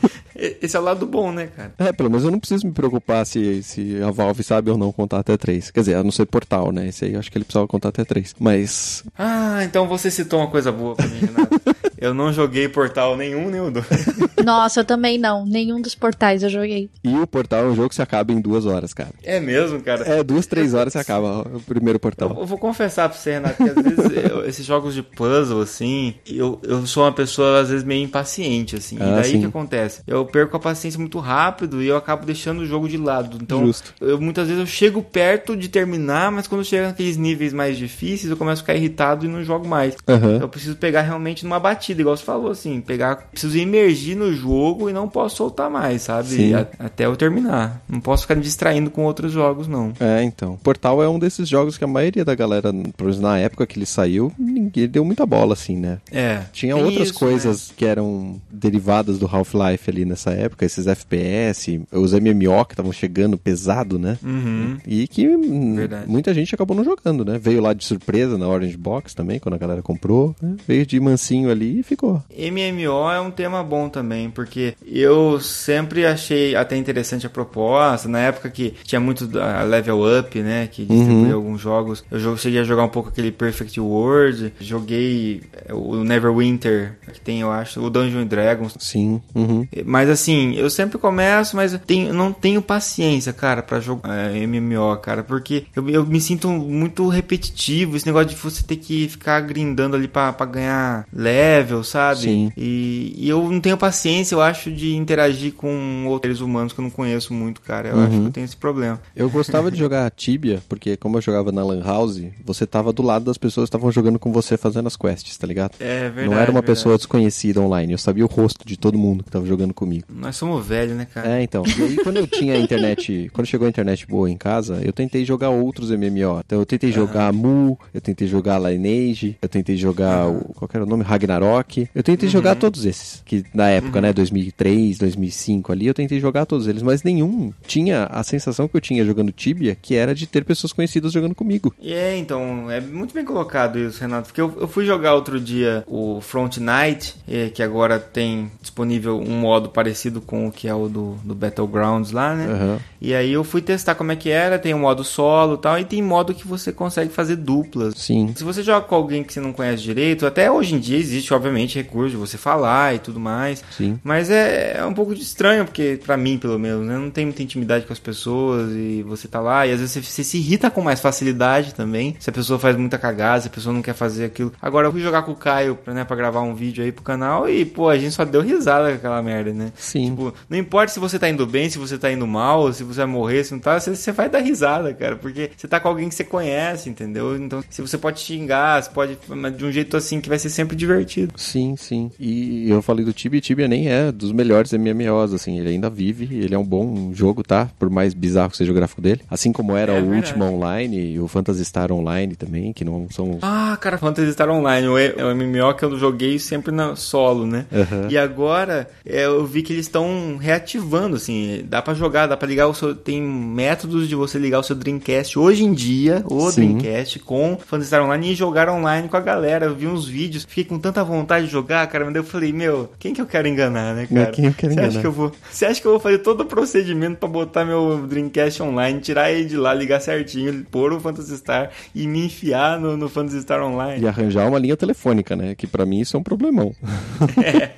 Esse 0.61 0.77
é 0.77 0.81
o 0.81 0.83
lado 0.83 1.07
bom, 1.07 1.31
né, 1.33 1.49
cara? 1.55 1.73
É, 1.79 1.93
pelo 1.93 2.11
menos 2.11 2.25
eu 2.25 2.31
não 2.31 2.39
preciso 2.39 2.67
me 2.67 2.73
preocupar 2.73 3.25
se, 3.25 3.63
se 3.63 4.03
a 4.03 4.11
Valve 4.11 4.43
sabe 4.43 4.71
ou 4.71 4.79
não 4.79 4.91
contar 4.93 5.21
até 5.21 5.37
3. 5.37 5.71
Quer 5.71 5.81
dizer, 5.81 5.95
a 5.95 6.03
não 6.03 6.11
ser 6.11 6.27
portal, 6.27 6.73
né? 6.73 6.89
Esse 6.89 7.05
aí 7.05 7.15
eu 7.15 7.21
acho 7.21 7.31
que 7.31 7.39
ele 7.39 7.45
precisava 7.45 7.69
contar 7.69 7.91
até 7.91 8.05
3. 8.05 8.35
Mas. 8.39 9.05
Ah, 9.19 9.61
então 9.65 9.87
você 9.87 10.11
citou 10.11 10.41
uma 10.41 10.49
coisa 10.51 10.73
boa 10.73 10.95
pra 10.95 11.07
mim, 11.07 11.21
Renato. 11.21 11.61
Eu 12.03 12.13
não 12.13 12.33
joguei 12.33 12.69
Portal 12.69 13.17
nenhum, 13.17 13.49
nem 13.49 13.61
o 13.61 13.71
dois. 13.71 13.87
Nossa, 14.45 14.81
eu 14.81 14.85
também 14.85 15.19
não. 15.19 15.47
Nenhum 15.47 15.81
dos 15.81 15.95
portais 15.95 16.43
eu 16.43 16.49
joguei. 16.49 16.91
E 17.05 17.15
o 17.17 17.25
portal 17.29 17.61
é 17.61 17.67
um 17.67 17.77
jogo 17.77 17.91
que 17.91 17.95
se 17.95 18.03
acaba 18.03 18.33
em 18.33 18.41
duas 18.41 18.67
horas, 18.67 18.93
cara. 18.93 19.11
É 19.23 19.39
mesmo, 19.39 19.81
cara? 19.81 20.03
É, 20.03 20.21
duas, 20.25 20.45
três 20.47 20.75
horas 20.75 20.95
se 20.95 20.99
acaba 20.99 21.43
o 21.43 21.61
primeiro 21.61 22.01
portal. 22.01 22.37
Eu 22.37 22.45
vou 22.45 22.59
confessar 22.59 23.09
pra 23.09 23.17
você, 23.17 23.35
Renato, 23.35 23.55
que 23.63 23.71
às 23.71 23.75
vezes 23.77 24.11
eu- 24.29 24.45
esses 24.45 24.67
jogos 24.67 24.95
de 24.95 25.03
puzzle, 25.05 25.61
assim, 25.61 26.15
eu, 26.27 26.59
eu 26.65 26.85
sou 26.89 27.05
uma 27.05 27.13
pessoa, 27.13 27.61
às 27.61 27.69
vezes, 27.69 27.85
meio 27.85 28.03
impaciente, 28.03 28.75
assim. 28.75 28.97
Ah, 28.99 29.07
e 29.07 29.11
daí 29.13 29.21
o 29.21 29.25
sim. 29.35 29.41
que 29.41 29.47
acontece? 29.47 30.03
Eu 30.05 30.27
perco 30.33 30.57
a 30.57 30.61
paciência 30.61 30.99
muito 30.99 31.19
rápido 31.19 31.83
e 31.83 31.87
eu 31.89 31.97
acabo 31.97 32.25
deixando 32.27 32.61
o 32.63 32.67
jogo 32.67 32.89
de 32.89 32.97
lado. 32.97 33.39
Então, 33.41 33.67
Justo. 33.67 33.93
eu, 34.01 34.21
muitas 34.21 34.49
vezes 34.49 34.61
eu 34.61 34.67
chego 34.67 35.03
perto 35.03 35.57
de 35.57 35.69
terminar, 35.69 36.33
mas 36.33 36.47
quando 36.47 36.65
chega 36.65 36.89
naqueles 36.89 37.17
níveis 37.17 37.53
mais 37.53 37.77
difíceis, 37.77 38.31
eu 38.31 38.37
começo 38.37 38.63
a 38.63 38.65
ficar 38.65 38.75
irritado 38.75 39.25
e 39.27 39.29
não 39.29 39.45
jogo 39.45 39.69
mais. 39.69 39.95
Aham. 40.09 40.39
Eu 40.41 40.49
preciso 40.49 40.77
pegar 40.77 41.03
realmente 41.03 41.45
numa 41.45 41.61
batida. 41.61 42.01
igual 42.01 42.17
você 42.17 42.25
falou, 42.25 42.51
assim, 42.51 42.81
pegar. 42.81 43.17
Preciso 43.31 43.59
emergir 43.59 44.15
no 44.17 44.33
jogo 44.33 44.89
e 44.89 44.93
não 44.93 45.09
posso 45.09 45.37
soltar 45.37 45.71
mais, 45.71 46.03
sabe? 46.03 46.29
Sim. 46.29 46.55
A- 46.55 46.67
até 46.79 47.05
eu 47.07 47.15
terminar. 47.17 47.83
Não 47.89 48.01
posso 48.01 48.23
ficar 48.23 48.35
me 48.35 48.43
distraindo 48.43 48.91
com 48.91 49.05
outros 49.05 49.31
jogos, 49.33 49.69
não. 49.69 49.93
É, 50.01 50.23
então. 50.23 50.59
Portal 50.63 51.03
é 51.03 51.09
um 51.09 51.19
desses 51.19 51.49
jogos 51.49 51.77
que 51.77 51.85
a 51.85 51.87
maioria 51.87 52.25
da 52.25 52.35
galera, 52.35 52.73
pelo 52.73 52.85
menos 53.09 53.21
na 53.21 53.39
época 53.39 53.67
que 53.67 53.79
ele 53.79 53.87
saiu, 53.87 54.33
ninguém 54.39 54.89
deu 54.89 55.05
muita 55.05 55.27
bola, 55.27 55.53
assim, 55.53 55.77
né? 55.77 55.99
É. 56.11 56.43
Tinha 56.53 56.77
outras 56.77 57.09
isso, 57.09 57.15
coisas 57.19 57.73
que 57.77 57.85
eram 57.85 58.41
derivadas 58.51 59.19
do 59.19 59.27
Half-Life 59.27 59.91
ali 59.91 60.05
nessa 60.05 60.22
época, 60.31 60.65
esses 60.65 60.87
FPS, 60.87 61.81
os 61.91 62.13
MMO 62.13 62.65
que 62.65 62.73
estavam 62.75 62.93
chegando 62.93 63.37
pesado, 63.37 63.99
né? 63.99 64.19
Uhum. 64.23 64.77
E 64.87 65.09
que 65.09 65.27
Verdade. 65.37 66.09
muita 66.09 66.33
gente 66.33 66.55
acabou 66.55 66.77
não 66.77 66.85
jogando, 66.85 67.25
né? 67.25 67.39
Veio 67.39 67.61
lá 67.61 67.73
de 67.73 67.85
surpresa 67.85 68.39
na 68.39 68.47
Orange 68.49 68.77
Box 68.77 69.15
também, 69.15 69.39
quando 69.39 69.55
a 69.55 69.59
galera 69.59 69.83
comprou. 69.83 70.35
né? 70.41 70.57
Veio 70.67 70.87
de 70.87 70.99
mansinho 71.01 71.51
ali 71.51 71.81
e 71.81 71.83
ficou. 71.83 72.23
MMO 72.31 73.11
é 73.11 73.21
um 73.21 73.31
tema 73.31 73.63
bom 73.63 73.89
também, 73.89 74.31
porque 74.31 74.75
eu 74.87 75.41
sempre 75.41 76.07
achei 76.07 76.55
até 76.55 76.77
interessante 76.77 77.27
a 77.27 77.31
proposta. 77.31 78.09
Na 78.09 78.19
época 78.21 78.51
que 78.51 78.75
tinha 78.85 79.01
muito 79.01 79.27
da 79.27 79.63
Level 79.63 80.01
Up, 80.19 80.39
né? 80.41 80.69
Que 80.71 80.85
distribuía 80.85 81.35
alguns 81.35 81.61
jogos. 81.61 82.05
Eu 82.11 82.37
cheguei 82.37 82.61
a 82.61 82.65
jogar 82.65 82.85
um 82.85 82.89
pouco 82.89 83.09
aquele 83.09 83.33
Perfect 83.33 83.81
World. 83.81 84.53
Joguei 84.61 85.43
é, 85.67 85.73
o 85.73 86.05
Neverwinter, 86.05 86.97
que 87.13 87.21
tem, 87.21 87.41
eu 87.41 87.51
acho, 87.51 87.81
o 87.81 87.91
Dungeon 87.91 88.27
Dragons. 88.27 88.75
Sim. 88.79 89.21
Uhum. 89.35 89.67
Mas 89.85 90.02
assim, 90.09 90.55
eu 90.55 90.69
sempre 90.71 90.99
começo, 90.99 91.57
mas 91.57 91.73
eu 91.73 91.79
tenho- 91.79 92.13
não 92.13 92.33
tenho 92.33 92.61
paciência, 92.63 93.33
cara, 93.33 93.63
pra 93.63 93.81
jogar 93.81 94.15
é, 94.35 94.39
MMO, 94.47 94.97
cara, 94.99 95.23
porque 95.23 95.65
eu, 95.75 95.89
eu 95.89 96.07
me 96.07 96.21
sinto 96.21 96.49
muito 96.49 97.09
repetitivo, 97.09 97.97
esse 97.97 98.07
negócio 98.07 98.29
de 98.29 98.37
você 98.37 98.63
ter 98.63 98.77
que 98.77 99.09
ficar 99.09 99.41
grindando 99.41 99.97
ali 99.97 100.09
pra, 100.09 100.33
pra 100.33 100.47
ganhar 100.47 101.07
level, 101.13 101.83
sabe? 101.85 102.21
Sim. 102.21 102.53
E, 102.57 103.15
e 103.17 103.29
eu 103.29 103.49
não 103.51 103.61
tenho 103.61 103.77
paciência, 103.77 104.35
eu 104.35 104.41
acho, 104.43 104.71
de 104.71 104.95
interagir 104.97 105.53
com 105.53 106.05
outros 106.07 106.41
humanos 106.41 106.73
que 106.73 106.81
eu 106.81 106.83
não 106.85 106.91
conheço 106.91 107.33
muito, 107.33 107.61
cara. 107.61 107.89
Eu 107.91 108.01
acho 108.01 108.11
que 108.21 108.27
eu 108.27 108.31
tenho 108.31 108.45
esse 108.45 108.57
problema. 108.57 109.01
Eu 109.15 109.29
gostava 109.31 109.71
de 109.71 109.79
jogar 109.79 110.11
Tibia, 110.11 110.63
porque 110.69 110.97
como 110.97 111.17
eu 111.17 111.21
jogava 111.23 111.51
na 111.53 111.65
Lan 111.65 111.83
House, 111.83 112.23
você 112.45 112.67
tava 112.67 112.93
do 112.93 113.03
lado 113.03 113.25
das 113.25 113.39
pessoas 113.39 113.65
que 113.69 113.77
estavam 113.77 113.91
jogando 113.93 114.19
com 114.19 114.33
você 114.33 114.57
fazendo 114.57 114.87
as 114.87 114.97
quests, 114.97 115.37
tá 115.37 115.47
ligado? 115.47 115.73
É 115.81 116.05
verdade. 116.09 116.27
não 116.29 116.33
era 116.35 116.51
uma 116.51 116.61
verdade. 116.61 116.67
pessoa 116.67 116.97
desconhecida 116.97 117.61
online, 117.61 117.93
eu 117.93 117.99
sabia 117.99 118.25
o 118.25 118.29
rosto 118.29 118.67
de 118.67 118.77
todo 118.77 118.99
mundo 118.99 119.25
que 119.25 119.31
tava 119.31 119.47
jogando 119.47 119.75
comigo. 119.75 119.92
Nós 120.09 120.37
somos 120.37 120.65
velhos, 120.65 120.97
né, 120.97 121.07
cara? 121.13 121.39
É, 121.39 121.43
então. 121.43 121.63
E 121.67 121.83
aí, 121.83 121.97
quando 121.97 122.17
eu 122.19 122.27
tinha 122.27 122.55
a 122.55 122.59
internet, 122.59 123.31
quando 123.33 123.47
chegou 123.47 123.67
a 123.67 123.69
internet 123.69 124.07
boa 124.07 124.31
em 124.31 124.37
casa, 124.37 124.81
eu 124.83 124.93
tentei 124.93 125.25
jogar 125.25 125.51
outros 125.51 125.91
MMO. 125.91 126.41
Então, 126.45 126.59
eu 126.61 126.67
tentei 126.67 126.93
jogar 126.93 127.33
Mu, 127.33 127.79
eu 127.93 128.01
tentei 128.01 128.29
jogar 128.29 128.59
Lineage, 128.59 129.37
eu 129.43 129.49
tentei 129.49 129.77
jogar 129.77 130.29
o. 130.29 130.53
Qual 130.55 130.69
que 130.69 130.77
era 130.77 130.85
o 130.85 130.89
nome? 130.89 131.03
Ragnarok. 131.03 131.89
Eu 131.95 132.03
tentei 132.03 132.29
jogar 132.29 132.55
todos 132.55 132.85
esses. 132.85 133.23
Que 133.25 133.45
na 133.53 133.69
época, 133.69 134.01
né, 134.01 134.13
2003, 134.13 134.99
2005 134.99 135.73
ali, 135.73 135.87
eu 135.87 135.95
tentei 135.95 136.21
jogar 136.21 136.47
todos 136.47 136.67
eles. 136.67 136.83
Mas 136.83 137.03
nenhum 137.03 137.53
tinha 137.67 138.05
a 138.05 138.23
sensação 138.23 138.69
que 138.69 138.77
eu 138.77 138.81
tinha 138.81 139.05
jogando 139.05 139.33
Tibia, 139.33 139.77
que 139.81 139.95
era 139.95 140.15
de 140.15 140.27
ter 140.27 140.45
pessoas 140.45 140.73
conhecidas 140.73 141.13
jogando 141.13 141.35
comigo. 141.35 141.75
E 141.81 141.93
é, 141.93 142.17
então, 142.17 142.71
é 142.71 142.81
muito 142.81 143.15
bem 143.15 143.25
colocado 143.25 143.79
isso, 143.79 144.01
Renato. 144.01 144.29
Porque 144.29 144.41
eu, 144.41 144.55
eu 144.61 144.69
fui 144.69 144.85
jogar 144.85 145.15
outro 145.15 145.41
dia 145.41 145.85
o 145.87 146.21
Front 146.21 146.59
Night, 146.59 147.17
eh, 147.29 147.51
que 147.51 147.63
agora 147.63 147.99
tem 147.99 148.51
disponível 148.61 149.19
um 149.19 149.39
modo 149.39 149.69
parecido 149.83 150.21
com 150.21 150.47
o 150.47 150.53
que 150.53 150.69
é 150.69 150.75
o 150.75 150.89
do, 150.89 151.17
do 151.25 151.35
Battlegrounds 151.35 152.13
lá, 152.13 152.35
né? 152.35 152.47
Aham. 152.47 152.79
E 153.01 153.15
aí 153.15 153.33
eu 153.33 153.43
fui 153.43 153.61
testar 153.61 153.97
como 153.97 154.13
é 154.13 154.17
que 154.17 154.31
era, 154.31 154.59
tem 154.59 154.73
o 154.73 154.79
modo 154.79 155.03
solo 155.03 155.55
e 155.55 155.59
tal, 155.59 155.79
e 155.79 155.85
tem 155.85 156.01
modo 156.01 156.33
que 156.33 156.47
você 156.47 156.73
consegue 156.73 157.11
fazer 157.13 157.37
duplas. 157.37 157.95
Sim. 157.97 158.33
Se 158.37 158.45
você 158.45 158.63
joga 158.63 158.87
com 158.87 158.95
alguém 158.95 159.25
que 159.25 159.33
você 159.33 159.41
não 159.41 159.53
conhece 159.53 159.83
direito, 159.83 160.25
até 160.25 160.51
hoje 160.51 160.77
em 160.77 160.79
dia 160.79 160.97
existe, 160.97 161.35
obviamente, 161.35 161.77
recurso 161.77 162.11
de 162.11 162.17
você 162.17 162.39
falar 162.39 162.95
e 162.95 163.01
tudo 163.01 163.19
mais. 163.19 163.65
Sim. 163.77 163.99
Mas 164.05 164.31
é, 164.31 164.77
é 164.79 164.85
um 164.85 164.95
pouco 164.95 165.15
de 165.15 165.23
estranho, 165.23 165.65
porque, 165.65 165.99
pra 166.05 166.17
mim, 166.17 166.39
pelo 166.39 166.59
menos, 166.59 166.87
né? 166.87 166.97
Não 166.97 167.11
tem 167.11 167.25
muita 167.25 167.43
intimidade 167.43 167.85
com 167.85 167.93
as 167.93 167.99
pessoas 167.99 168.71
e 168.73 169.03
você 169.03 169.27
tá 169.27 169.41
lá, 169.41 169.67
e 169.67 169.73
às 169.73 169.81
vezes 169.81 169.93
você, 169.93 170.03
você 170.03 170.23
se 170.23 170.39
irrita 170.39 170.71
com 170.71 170.81
mais 170.81 171.01
facilidade 171.01 171.75
também. 171.75 172.17
Se 172.21 172.31
a 172.31 172.33
pessoa 172.33 172.59
faz 172.59 172.77
muita 172.77 172.99
cagada, 172.99 173.41
se 173.41 173.49
a 173.49 173.51
pessoa 173.51 173.75
não 173.75 173.83
quer 173.83 173.95
fazer 173.95 174.25
aquilo. 174.25 174.53
Agora 174.63 174.87
eu 174.87 174.93
fui 174.93 175.01
jogar 175.01 175.23
com 175.23 175.33
o 175.33 175.37
Caio, 175.37 175.77
né, 175.87 176.05
pra 176.05 176.15
gravar 176.15 176.43
um 176.43 176.55
vídeo 176.55 176.85
aí 176.85 176.93
pro 176.93 177.03
canal, 177.03 177.49
e, 177.49 177.65
pô, 177.65 177.89
a 177.89 177.99
gente 177.99 178.13
só 178.13 178.25
deu 178.25 178.43
risada 178.43 178.91
com 178.91 178.97
aquela 178.97 179.21
merda, 179.21 179.53
né? 179.53 179.72
Sim. 179.75 180.11
Tipo, 180.11 180.35
não 180.49 180.59
importa 180.59 180.93
se 180.93 181.01
você 181.01 181.19
tá 181.19 181.29
indo 181.29 181.47
bem, 181.47 181.69
se 181.71 181.79
você 181.79 181.99
tá 181.99 182.11
indo 182.11 182.27
mal, 182.27 182.73
se 182.73 182.83
você 182.85 182.99
vai 182.99 183.07
morrer, 183.07 183.45
se 183.45 183.53
não 183.53 183.61
tá, 183.61 183.79
você, 183.79 183.95
você 183.95 184.13
vai 184.13 184.29
dar 184.29 184.39
risada, 184.41 184.93
cara, 184.95 185.17
porque 185.17 185.51
você 185.57 185.67
tá 185.69 185.81
com 185.81 185.89
alguém 185.89 186.09
que 186.09 186.15
você 186.15 186.25
conhece, 186.25 186.89
entendeu? 186.89 187.37
Então, 187.37 187.63
se 187.71 187.81
você 187.83 187.97
pode 187.99 188.21
xingar, 188.21 188.83
você 188.83 188.91
pode, 188.91 189.19
mas 189.29 189.57
de 189.57 189.65
um 189.65 189.73
jeito 189.73 189.97
assim 189.97 190.21
que 190.21 190.29
vai 190.29 190.39
ser 190.39 190.51
sempre 190.51 190.77
divertido. 190.77 191.33
Sim, 191.37 191.75
sim. 191.77 192.11
E 192.19 192.69
eu 192.71 192.83
falei 192.83 193.05
do 193.05 193.13
Tibia, 193.13 193.41
Tibia 193.41 193.69
nem 193.69 193.89
é 193.89 194.11
dos 194.13 194.33
melhores 194.33 194.73
MMOs, 194.73 195.33
assim, 195.33 195.59
ele 195.59 195.71
ainda 195.71 195.91
vive, 195.91 196.37
ele 196.37 196.55
é 196.55 196.59
um 196.59 196.65
bom 196.65 197.13
jogo, 197.13 197.43
tá? 197.43 197.69
Por 197.79 197.91
mais 197.91 198.15
bizarro 198.15 198.51
que 198.51 198.57
seja 198.57 198.71
o 198.73 198.75
gráfico 198.75 199.01
dele. 199.01 199.21
Assim 199.31 199.53
como 199.53 199.77
era 199.77 199.93
É 199.93 199.99
o 199.99 200.03
verdade. 200.03 200.27
Ultima 200.27 200.47
Online 200.47 201.13
e 201.15 201.21
o 201.21 201.29
Phantasy 201.29 201.65
Star 201.65 201.93
Online 201.93 202.35
também, 202.37 202.73
que 202.73 202.85
não 202.85 203.09
são... 203.11 203.39
Ah, 203.43 203.77
cara, 203.81 203.99
Phantasy 203.99 204.33
Star 204.33 204.51
Online, 204.51 204.87
é 205.17 205.25
o 205.25 205.35
MMO 205.35 205.75
que 205.75 205.85
eu 205.85 205.99
joguei 205.99 206.39
sempre 206.39 206.73
na 206.73 206.97
solo, 206.97 207.47
né? 207.47 207.67
Aham. 207.73 208.09
E 208.11 208.19
agora 208.19 208.89
é, 209.05 209.25
eu 209.27 209.45
vi 209.47 209.62
que 209.63 209.73
eles 209.73 209.87
estão 209.87 210.37
reativando, 210.39 211.17
assim, 211.17 211.65
dá 211.69 211.81
pra 211.81 211.95
jogar, 211.95 212.27
dá 212.27 212.37
pra 212.37 212.49
ligar 212.49 212.67
o 212.67 212.75
seu. 212.75 212.95
Tem 212.95 213.21
métodos 213.21 214.09
de 214.09 214.15
você 214.15 214.39
ligar 214.39 214.59
o 214.61 214.63
seu 214.63 214.77
Dreamcast 214.77 215.39
hoje 215.39 215.65
em 215.65 215.73
dia, 215.73 216.25
o 216.27 216.51
Sim. 216.51 216.77
Dreamcast, 216.77 217.19
com 217.21 217.57
Phantasy 217.57 217.89
Star 217.89 218.05
Online 218.05 218.33
e 218.33 218.35
jogar 218.35 218.69
online 218.69 219.09
com 219.09 219.17
a 219.17 219.21
galera. 219.21 219.67
Eu 219.67 219.75
vi 219.75 219.87
uns 219.87 220.07
vídeos, 220.07 220.45
fiquei 220.45 220.65
com 220.65 220.79
tanta 220.79 221.03
vontade 221.03 221.47
de 221.47 221.53
jogar, 221.53 221.87
cara, 221.87 222.05
mas 222.05 222.15
daí 222.15 222.23
eu 222.23 222.27
falei, 222.27 222.53
meu, 222.53 222.91
quem 222.99 223.15
que 223.15 223.21
eu 223.21 223.27
quero 223.27 223.49
enganar, 223.49 223.95
né, 223.95 224.07
cara? 224.07 224.31
Quem 224.31 224.47
eu 224.47 224.55
quero 224.55 224.75
você 224.75 224.81
acha 224.81 224.89
enganar? 224.89 225.01
que 225.01 225.07
eu 225.07 225.13
vou. 225.13 225.33
Você 225.51 225.65
acha 225.65 225.81
que 225.81 225.87
eu 225.87 225.93
vou 225.93 226.01
fazer 226.01 226.19
todo 226.19 226.43
o 226.43 226.47
procedimento 226.47 227.17
pra 227.17 227.29
botar 227.29 227.65
meu 227.65 228.07
Dreamcast 228.07 228.63
online, 228.63 229.01
tirar 229.01 229.31
ele 229.31 229.45
de 229.45 229.57
lá, 229.57 229.73
ligar 229.73 230.01
certinho, 230.01 230.65
pôr 230.71 230.93
o 230.93 231.01
Phantasy 231.01 231.37
Star 231.37 231.71
e 231.95 232.07
me 232.07 232.27
enfiar 232.27 232.79
no, 232.79 232.97
no 232.97 233.09
Phantasy 233.09 233.43
Star 233.43 233.63
Online? 233.63 234.03
E 234.03 234.09
arranjar 234.09 234.49
uma 234.49 234.59
linha 234.59 234.77
telefônica, 234.77 235.35
né? 235.37 235.55
Que 235.55 235.67
pra 235.67 235.87
mim 235.87 236.01
isso 236.01 236.17
é 236.17 236.21
um 236.21 236.23
problemão. 236.23 236.75
É 237.43 237.73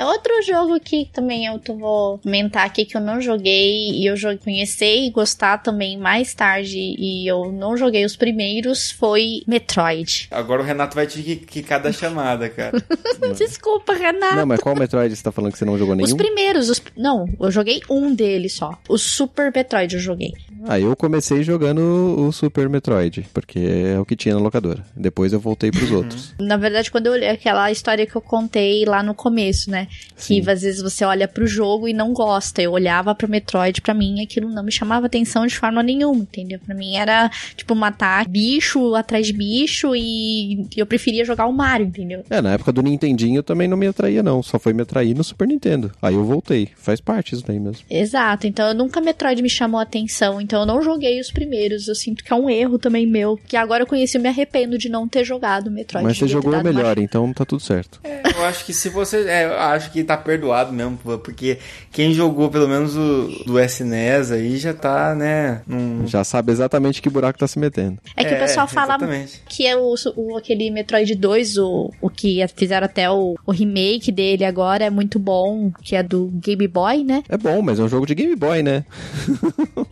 outro 0.05 0.41
jogo 0.43 0.79
que 0.79 1.05
também 1.13 1.45
eu 1.45 1.59
tô- 1.59 1.75
vou 1.75 2.17
comentar 2.19 2.65
aqui 2.65 2.85
que 2.85 2.95
eu 2.97 3.01
não 3.01 3.21
joguei 3.21 3.89
e 3.91 4.05
eu 4.05 4.15
joguei, 4.15 4.37
conheci 4.37 5.05
e 5.07 5.09
gostar 5.09 5.57
também 5.59 5.97
mais 5.97 6.33
tarde 6.33 6.77
e 6.77 7.27
eu 7.29 7.51
não 7.51 7.75
joguei 7.77 8.05
os 8.05 8.15
primeiros 8.15 8.91
foi 8.91 9.41
Metroid. 9.47 10.27
Agora 10.31 10.61
o 10.61 10.65
Renato 10.65 10.95
vai 10.95 11.05
te 11.07 11.21
quicar 11.35 11.81
da 11.81 11.91
chamada, 11.91 12.49
cara. 12.49 12.83
Desculpa, 13.37 13.93
Renato. 13.93 14.35
Não, 14.35 14.45
mas 14.45 14.59
qual 14.59 14.75
Metroid 14.75 15.15
você 15.15 15.23
tá 15.23 15.31
falando 15.31 15.51
que 15.51 15.57
você 15.57 15.65
não 15.65 15.77
jogou 15.77 15.95
nenhum? 15.95 16.07
Os 16.07 16.13
primeiros, 16.13 16.69
os- 16.69 16.81
não, 16.97 17.25
eu 17.39 17.51
joguei 17.51 17.81
um 17.89 18.13
deles 18.13 18.53
só. 18.53 18.77
O 18.87 18.97
Super 18.97 19.51
Metroid 19.55 19.93
eu 19.95 19.99
joguei. 20.01 20.33
Ah, 20.67 20.79
eu 20.79 20.95
comecei 20.95 21.43
jogando 21.43 21.79
o 22.17 22.31
Super 22.31 22.69
Metroid, 22.69 23.25
porque 23.33 23.59
é 23.59 23.99
o 23.99 24.05
que 24.05 24.15
tinha 24.15 24.35
na 24.35 24.41
locadora. 24.41 24.83
Depois 24.95 25.33
eu 25.33 25.39
voltei 25.39 25.71
pros 25.71 25.91
outros. 25.91 26.33
Na 26.39 26.55
verdade, 26.57 26.89
quando 26.89 27.07
eu 27.07 27.13
olhei 27.13 27.29
aquela 27.29 27.69
história 27.71 28.05
que 28.05 28.15
eu 28.15 28.21
contei 28.21 28.85
lá 28.85 29.03
no 29.03 29.13
começo, 29.13 29.69
né? 29.69 29.82
Sim. 30.15 30.41
Que 30.41 30.49
às 30.49 30.61
vezes 30.61 30.81
você 30.81 31.03
olha 31.05 31.27
pro 31.27 31.47
jogo 31.47 31.87
e 31.87 31.93
não 31.93 32.13
gosta. 32.13 32.61
Eu 32.61 32.71
olhava 32.71 33.13
pro 33.15 33.29
Metroid, 33.29 33.81
pra 33.81 33.93
mim 33.93 34.21
aquilo 34.21 34.49
não 34.49 34.63
me 34.63 34.71
chamava 34.71 35.05
atenção 35.05 35.45
de 35.45 35.57
forma 35.57 35.81
nenhuma, 35.81 36.21
entendeu? 36.21 36.59
Pra 36.65 36.75
mim 36.75 36.95
era, 36.95 37.29
tipo, 37.55 37.75
matar 37.75 38.27
bicho 38.27 38.95
atrás 38.95 39.27
de 39.27 39.33
bicho 39.33 39.95
e 39.95 40.67
eu 40.75 40.85
preferia 40.85 41.25
jogar 41.25 41.45
o 41.47 41.53
Mario, 41.53 41.87
entendeu? 41.87 42.23
É, 42.29 42.41
na 42.41 42.53
época 42.53 42.71
do 42.71 42.81
Nintendinho 42.81 43.43
também 43.43 43.67
não 43.67 43.77
me 43.77 43.87
atraía, 43.87 44.23
não. 44.23 44.41
Só 44.43 44.59
foi 44.59 44.73
me 44.73 44.81
atrair 44.81 45.15
no 45.15 45.23
Super 45.23 45.47
Nintendo. 45.47 45.91
Aí 46.01 46.15
eu 46.15 46.23
voltei. 46.23 46.69
Faz 46.75 46.99
parte 46.99 47.35
isso 47.35 47.45
daí 47.45 47.59
mesmo. 47.59 47.83
Exato, 47.89 48.47
então 48.47 48.67
eu 48.67 48.73
nunca 48.73 49.01
Metroid 49.01 49.41
me 49.41 49.49
chamou 49.49 49.79
a 49.79 49.83
atenção, 49.83 50.39
então 50.39 50.61
eu 50.61 50.65
não 50.65 50.81
joguei 50.81 51.19
os 51.19 51.31
primeiros. 51.31 51.87
Eu 51.87 51.95
sinto 51.95 52.23
que 52.23 52.31
é 52.31 52.35
um 52.35 52.49
erro 52.49 52.77
também 52.77 53.05
meu. 53.05 53.39
Que 53.47 53.57
agora 53.57 53.83
eu 53.83 53.87
conheci, 53.87 54.17
eu 54.17 54.21
me 54.21 54.29
arrependo 54.29 54.77
de 54.77 54.89
não 54.89 55.07
ter 55.07 55.23
jogado 55.23 55.71
Metroid. 55.71 56.05
Mas 56.05 56.17
você 56.17 56.27
jogou 56.27 56.49
o 56.49 56.55
dado 56.55 56.65
uma 56.65 56.73
melhor, 56.73 56.97
então 56.97 57.31
tá 57.33 57.45
tudo 57.45 57.61
certo. 57.61 57.99
Eu 58.03 58.45
acho 58.45 58.65
que 58.65 58.73
se 58.73 58.89
você. 58.89 59.27
É, 59.27 59.45
eu 59.45 59.57
acho 59.73 59.91
que 59.91 60.03
tá 60.03 60.15
perdoado 60.17 60.71
mesmo, 60.71 60.97
porque 60.97 61.57
quem 61.91 62.13
jogou 62.13 62.49
pelo 62.49 62.67
menos 62.67 62.95
o 62.95 63.43
do 63.45 63.59
SNES 63.59 64.31
aí 64.31 64.57
já 64.57 64.73
tá, 64.73 65.13
né? 65.15 65.61
Num... 65.67 66.07
Já 66.07 66.23
sabe 66.23 66.51
exatamente 66.51 67.01
que 67.01 67.09
buraco 67.09 67.37
tá 67.39 67.47
se 67.47 67.59
metendo. 67.59 67.97
É 68.15 68.23
que 68.23 68.33
o 68.33 68.37
pessoal 68.39 68.67
fala 68.67 68.95
exatamente. 68.95 69.41
que 69.49 69.65
é 69.67 69.75
o, 69.75 69.93
o- 70.15 70.37
aquele 70.37 70.69
Metroid 70.71 71.13
2, 71.15 71.57
o, 71.57 71.91
o 72.01 72.09
que 72.09 72.43
fizeram 72.55 72.85
até 72.85 73.09
o, 73.09 73.35
o 73.45 73.51
remake 73.51 74.11
dele 74.11 74.45
agora, 74.45 74.85
é 74.85 74.89
muito 74.89 75.19
bom, 75.19 75.71
que 75.83 75.95
é 75.95 76.03
do 76.03 76.27
Game 76.35 76.67
Boy, 76.67 77.03
né? 77.03 77.23
É 77.29 77.37
bom, 77.37 77.61
mas 77.61 77.79
é 77.79 77.83
um 77.83 77.87
jogo 77.89 78.05
de 78.05 78.15
Game 78.15 78.35
Boy, 78.35 78.63
né? 78.63 78.85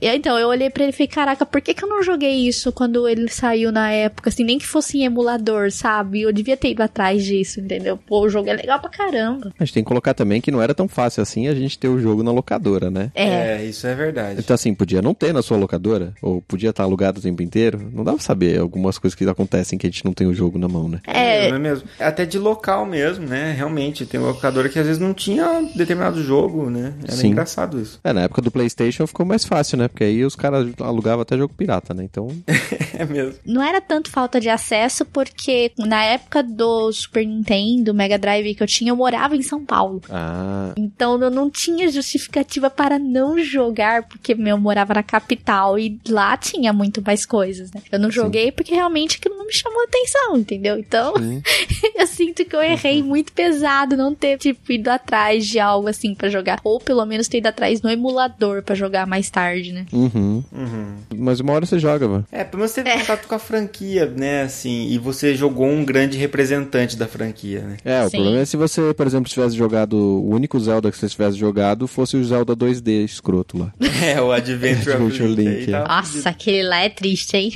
E, 0.02 0.08
então, 0.08 0.38
eu 0.38 0.48
olhei 0.48 0.70
pra 0.70 0.84
ele 0.84 0.92
e 0.92 0.94
falei, 0.94 1.08
caraca, 1.08 1.46
por 1.46 1.62
que, 1.62 1.74
que 1.74 1.84
eu 1.84 1.90
não 1.90 2.02
joguei 2.04 2.48
isso 2.48 2.72
quando 2.72 3.08
ele 3.08 3.30
saiu 3.30 3.72
na 3.72 3.92
época? 3.92 4.30
Assim, 4.30 4.44
nem 4.44 4.58
que 4.58 4.66
fosse 4.68 4.98
em 5.00 5.06
emulador, 5.06 5.72
sabe? 5.72 6.22
Eu 6.22 6.32
devia 6.34 6.58
ter 6.58 6.72
ido 6.72 6.82
atrás 6.84 7.24
disso, 7.24 7.60
entendeu? 7.60 7.98
Pô, 7.98 8.22
o 8.26 8.30
jogo 8.30 8.50
é 8.50 8.54
legal 8.54 8.80
pra 8.80 8.90
caramba. 8.90 9.54
Gente 9.72 9.76
tem 9.76 9.84
que 9.84 9.88
colocar 9.88 10.14
também 10.14 10.42
que 10.42 10.52
não 10.52 10.62
era 10.62 10.74
tão 10.76 10.86
fácil 10.88 11.24
assim 11.24 11.48
a 11.48 11.56
gente 11.56 11.80
ter 11.80 11.88
o 11.88 11.98
jogo 11.98 12.22
na 12.24 12.32
locadora, 12.32 12.92
né? 12.92 13.10
É. 13.16 13.32
É, 13.62 13.66
isso 13.66 13.88
é 13.88 13.96
verdade. 13.96 14.40
Então, 14.40 14.54
assim, 14.54 14.74
podia 14.74 15.02
não 15.02 15.14
ter 15.14 15.34
na 15.34 15.42
sua 15.42 15.56
locadora, 15.58 16.14
ou 16.22 16.42
podia 16.42 16.72
estar 16.72 16.84
alugado 16.84 17.20
o 17.20 17.22
tempo 17.24 17.42
inteiro. 17.42 17.90
Não 17.94 18.04
dá 18.04 18.12
pra 18.12 18.22
saber 18.22 18.60
algumas 18.60 18.98
coisas 18.98 19.16
que 19.16 19.24
acontecem 19.28 19.80
que 19.80 19.88
a 19.88 19.90
gente 19.90 20.04
não 20.04 20.12
tem 20.14 20.28
o 20.28 20.34
jogo 20.34 20.60
na 20.60 20.68
mão, 20.68 20.90
né? 20.90 21.00
É, 21.08 21.48
Não 21.50 21.56
é 21.56 21.60
mesmo? 21.60 21.88
Até 22.00 22.26
de 22.26 22.38
local 22.38 22.86
mesmo, 22.86 23.26
né? 23.26 23.54
Realmente, 23.56 24.06
tem 24.06 24.20
locadora 24.20 24.68
que 24.68 24.78
às 24.78 24.86
vezes 24.86 25.02
não 25.02 25.14
tinha 25.14 25.64
determinado 25.76 26.22
jogo, 26.22 26.70
né? 26.70 26.94
Era 27.04 27.14
Sim. 27.14 27.28
engraçado 27.30 27.80
isso. 27.82 28.00
É, 28.04 28.12
na 28.12 28.22
época 28.24 28.42
do 28.42 28.52
PlayStation 28.52 29.08
ficou 29.08 29.26
mais 29.26 29.46
fácil, 29.46 29.78
né? 29.78 29.88
Porque 29.88 30.04
aí 30.04 30.26
os 30.26 30.36
caras 30.36 30.68
alugavam 30.82 31.22
até 31.22 31.38
jogo 31.38 31.54
pirata, 31.56 31.94
né? 31.94 32.04
Então, 32.04 32.28
É 32.98 33.06
mesmo. 33.06 33.36
não 33.46 33.64
era 33.64 33.80
tanto 33.80 34.10
falta 34.10 34.40
de 34.40 34.50
acesso, 34.50 35.06
porque 35.06 35.72
na 35.78 36.04
época 36.04 36.44
do 36.44 36.92
Super 36.92 37.26
Nintendo, 37.26 37.94
Mega 37.94 38.18
Drive 38.20 38.54
que 38.56 38.62
eu 38.64 38.68
tinha, 38.68 38.92
eu 38.92 38.96
morava 38.98 39.36
em 39.36 39.42
São 39.42 39.61
Paulo. 39.62 40.02
ah, 40.10 40.74
Então 40.78 41.22
eu 41.22 41.30
não 41.30 41.50
tinha 41.50 41.90
justificativa 41.90 42.70
para 42.70 42.98
não 43.00 43.38
jogar, 43.40 44.04
porque 44.04 44.34
eu 44.38 44.58
morava 44.58 44.94
na 44.94 45.04
capital 45.04 45.78
e 45.78 46.00
lá 46.08 46.36
tinha 46.38 46.74
muito 46.74 47.02
mais 47.02 47.26
coisas, 47.26 47.72
né? 47.72 47.82
Eu 47.92 48.00
não 48.00 48.12
joguei 48.12 48.52
porque 48.52 48.74
realmente 48.74 49.18
aquilo 49.18 49.38
não 49.38 49.46
me 49.46 49.54
chamou 49.54 49.82
atenção, 49.84 50.38
entendeu? 50.38 50.78
Então 50.78 51.14
sim. 51.18 51.42
eu 51.96 52.08
sinto 52.08 52.46
que 52.46 52.56
eu 52.56 52.62
errei 52.62 53.02
muito 53.04 53.32
pesado 53.34 53.96
não 53.98 54.14
ter, 54.14 54.38
tipo, 54.38 54.72
ido 54.72 54.90
atrás 54.90 55.46
de 55.46 55.60
algo 55.60 55.88
assim 55.88 56.14
pra 56.14 56.30
jogar. 56.30 56.60
Ou 56.64 56.80
pelo 56.80 57.06
menos 57.06 57.28
ter 57.28 57.38
ido 57.40 57.48
atrás 57.48 57.82
no 57.82 57.90
emulador 57.90 58.64
pra 58.64 58.76
jogar 58.76 59.06
mais 59.08 59.30
tarde, 59.30 59.72
né? 59.72 59.86
Uhum. 59.92 60.44
Uhum. 60.52 60.96
Mas 61.16 61.40
uma 61.40 61.54
hora 61.54 61.66
você 61.66 61.80
joga, 61.80 62.08
mano. 62.08 62.26
É, 62.32 62.44
pelo 62.44 62.60
menos 62.60 62.74
teve 62.74 62.92
contato 62.92 63.28
com 63.28 63.36
a 63.36 63.40
franquia, 63.40 64.06
né? 64.06 64.44
Assim, 64.44 64.88
e 64.90 64.98
você 64.98 65.36
jogou 65.36 65.68
um 65.68 65.84
grande 65.84 66.18
representante 66.18 66.96
da 66.98 67.08
franquia, 67.08 67.62
né? 67.62 67.78
É, 67.84 68.02
o 68.04 68.10
Sim. 68.10 68.18
problema 68.18 68.40
é 68.42 68.46
se 68.46 68.58
você, 68.58 68.94
por 68.94 69.06
exemplo, 69.08 69.30
tivesse 69.30 69.51
jogado 69.56 69.96
o 69.96 70.30
único 70.30 70.60
Zelda 70.60 70.92
que 70.92 70.98
você 70.98 71.08
tivesse 71.08 71.38
jogado 71.38 71.88
fosse 71.88 72.18
o 72.18 72.24
Zelda 72.24 72.56
2D 72.56 73.04
escroto 73.06 73.58
lá. 73.58 73.74
É, 74.02 74.20
o 74.20 74.32
Adventure 74.32 74.96
of 74.96 75.04
Adventure 75.04 75.28
Link. 75.28 75.40
Link, 75.42 75.60
aí 75.60 75.72
tava 75.72 75.88
Nossa, 75.88 76.30
aquele 76.30 76.64
lá 76.64 76.80
é 76.80 76.90
triste, 76.90 77.38
hein? 77.38 77.52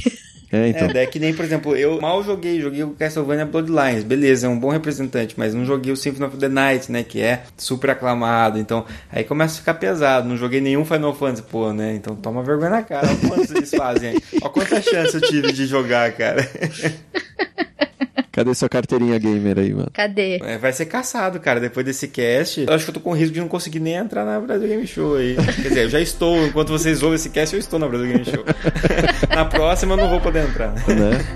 É, 0.51 0.69
então. 0.69 0.87
É, 0.87 0.93
daí 0.93 1.07
que 1.07 1.19
nem, 1.19 1.33
por 1.33 1.43
exemplo, 1.43 1.75
eu 1.75 1.99
mal 1.99 2.23
joguei, 2.23 2.61
joguei 2.61 2.83
o 2.83 2.91
Castlevania 2.91 3.45
Bloodlines, 3.45 4.03
beleza, 4.03 4.47
é 4.47 4.49
um 4.49 4.59
bom 4.59 4.69
representante, 4.69 5.35
mas 5.37 5.53
não 5.53 5.65
joguei 5.65 5.91
o 5.91 5.97
Symphony 5.97 6.27
of 6.27 6.37
the 6.37 6.47
Night, 6.47 6.91
né, 6.91 7.03
que 7.03 7.19
é 7.19 7.43
super 7.57 7.89
aclamado, 7.89 8.59
então 8.59 8.85
aí 9.11 9.23
começa 9.23 9.55
a 9.55 9.57
ficar 9.57 9.73
pesado, 9.73 10.29
não 10.29 10.37
joguei 10.37 10.61
nenhum 10.61 10.85
Final 10.85 11.13
Fantasy, 11.13 11.43
pô, 11.43 11.73
né, 11.73 11.95
então 11.95 12.15
toma 12.15 12.43
vergonha 12.43 12.69
na 12.69 12.83
cara, 12.83 13.07
olha 13.07 13.29
quantos 13.29 13.51
eles 13.51 13.71
fazem 13.71 14.09
aí, 14.09 14.23
olha 14.41 14.49
quanta 14.51 14.81
chance 14.81 15.15
eu 15.15 15.21
tive 15.21 15.51
de 15.51 15.65
jogar, 15.65 16.11
cara. 16.13 16.47
Cadê 18.35 18.53
sua 18.53 18.67
carteirinha 18.67 19.17
gamer 19.17 19.57
aí, 19.57 19.73
mano? 19.73 19.89
Cadê? 19.93 20.41
É, 20.43 20.57
vai 20.57 20.73
ser 20.73 20.87
caçado, 20.87 21.39
cara, 21.39 21.57
depois 21.57 21.85
desse 21.85 22.09
cast, 22.09 22.65
eu 22.67 22.73
acho 22.73 22.83
que 22.83 22.89
eu 22.89 22.95
tô 22.95 22.99
com 22.99 23.13
risco 23.13 23.33
de 23.33 23.39
não 23.39 23.47
conseguir 23.47 23.79
nem 23.79 23.93
entrar 23.93 24.25
na 24.25 24.37
Brasil 24.41 24.67
Game 24.67 24.85
Show 24.85 25.15
aí, 25.15 25.35
quer 25.35 25.69
dizer, 25.69 25.83
eu 25.85 25.89
já 25.89 26.01
estou, 26.01 26.45
enquanto 26.45 26.67
vocês 26.67 27.01
ouvem 27.01 27.15
esse 27.15 27.29
cast, 27.29 27.55
eu 27.55 27.59
estou 27.61 27.79
na 27.79 27.87
Brasil 27.87 28.07
Game 28.07 28.25
Show. 28.25 28.43
na 29.33 29.45
próxima 29.45 29.93
eu 29.93 29.97
não 29.97 30.09
vou 30.09 30.19
poder 30.19 30.49
entrar, 30.49 30.73
né. 30.73 30.81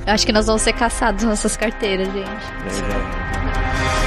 Eu 0.06 0.14
acho 0.14 0.26
que 0.26 0.34
nós 0.34 0.46
vamos 0.46 0.62
ser 0.62 0.74
caçados 0.74 1.24
nossas 1.24 1.56
carteiras, 1.56 2.06
gente. 2.08 2.28
É, 2.28 3.99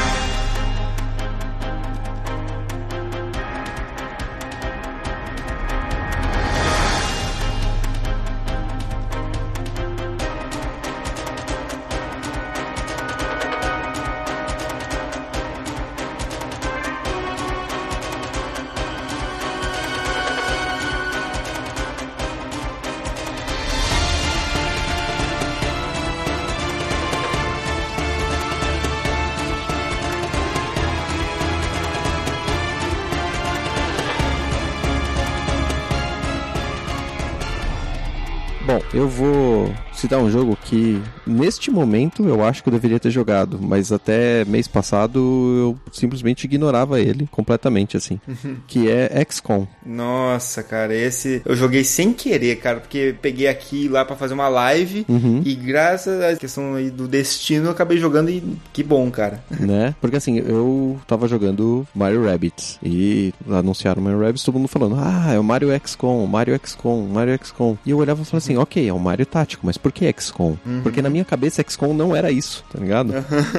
eu 38.92 39.08
vou 39.08 39.74
citar 39.92 40.18
um 40.18 40.30
jogo 40.30 40.56
que, 40.72 41.02
neste 41.26 41.70
momento, 41.70 42.26
eu 42.26 42.42
acho 42.42 42.62
que 42.62 42.68
eu 42.70 42.72
deveria 42.72 42.98
ter 42.98 43.10
jogado, 43.10 43.58
mas 43.60 43.92
até 43.92 44.42
mês 44.46 44.66
passado 44.66 45.18
eu 45.58 45.78
simplesmente 45.92 46.44
ignorava 46.44 46.98
ele 46.98 47.28
completamente, 47.30 47.94
assim. 47.96 48.18
que 48.66 48.88
é 48.90 49.10
XCOM. 49.30 49.66
Nossa, 49.84 50.62
cara, 50.62 50.94
esse 50.94 51.42
eu 51.44 51.54
joguei 51.54 51.84
sem 51.84 52.12
querer, 52.14 52.56
cara, 52.56 52.80
porque 52.80 53.14
peguei 53.20 53.48
aqui 53.48 53.86
lá 53.86 54.02
pra 54.04 54.16
fazer 54.16 54.32
uma 54.32 54.48
live 54.48 55.04
Uhum. 55.08 55.42
e 55.44 55.54
graças 55.54 56.22
à 56.22 56.36
questão 56.36 56.74
aí 56.74 56.88
do 56.90 57.06
destino 57.06 57.66
eu 57.66 57.70
acabei 57.72 57.98
jogando 57.98 58.30
e 58.30 58.42
que 58.72 58.82
bom, 58.82 59.10
cara. 59.10 59.44
né? 59.50 59.94
Porque 60.00 60.16
assim, 60.16 60.38
eu 60.38 60.98
tava 61.06 61.28
jogando 61.28 61.86
Mario 61.94 62.24
Rabbids 62.24 62.78
e 62.82 63.34
anunciaram 63.50 64.00
Mario 64.02 64.20
Rabbids, 64.20 64.42
todo 64.44 64.58
mundo 64.58 64.68
falando, 64.68 64.96
ah, 64.98 65.32
é 65.34 65.38
o 65.38 65.44
Mario 65.44 65.68
XCOM, 65.86 66.26
Mario 66.26 66.58
XCOM, 66.64 67.06
Mario 67.08 67.38
XCOM. 67.44 67.76
E 67.84 67.90
eu 67.90 67.98
olhava 67.98 68.22
e 68.22 68.24
falava 68.24 68.38
assim, 68.38 68.56
ok, 68.56 68.88
é 68.88 68.92
um 68.94 68.98
Mario 68.98 69.26
tático, 69.26 69.66
mas 69.66 69.76
por 69.76 69.92
que 69.92 70.10
XCOM? 70.18 70.56
Porque 70.82 71.02
na 71.02 71.10
minha 71.10 71.24
cabeça 71.24 71.62
XCOM 71.66 71.92
não 71.94 72.14
era 72.14 72.30
isso, 72.30 72.64
tá 72.72 72.78
ligado? 72.78 73.12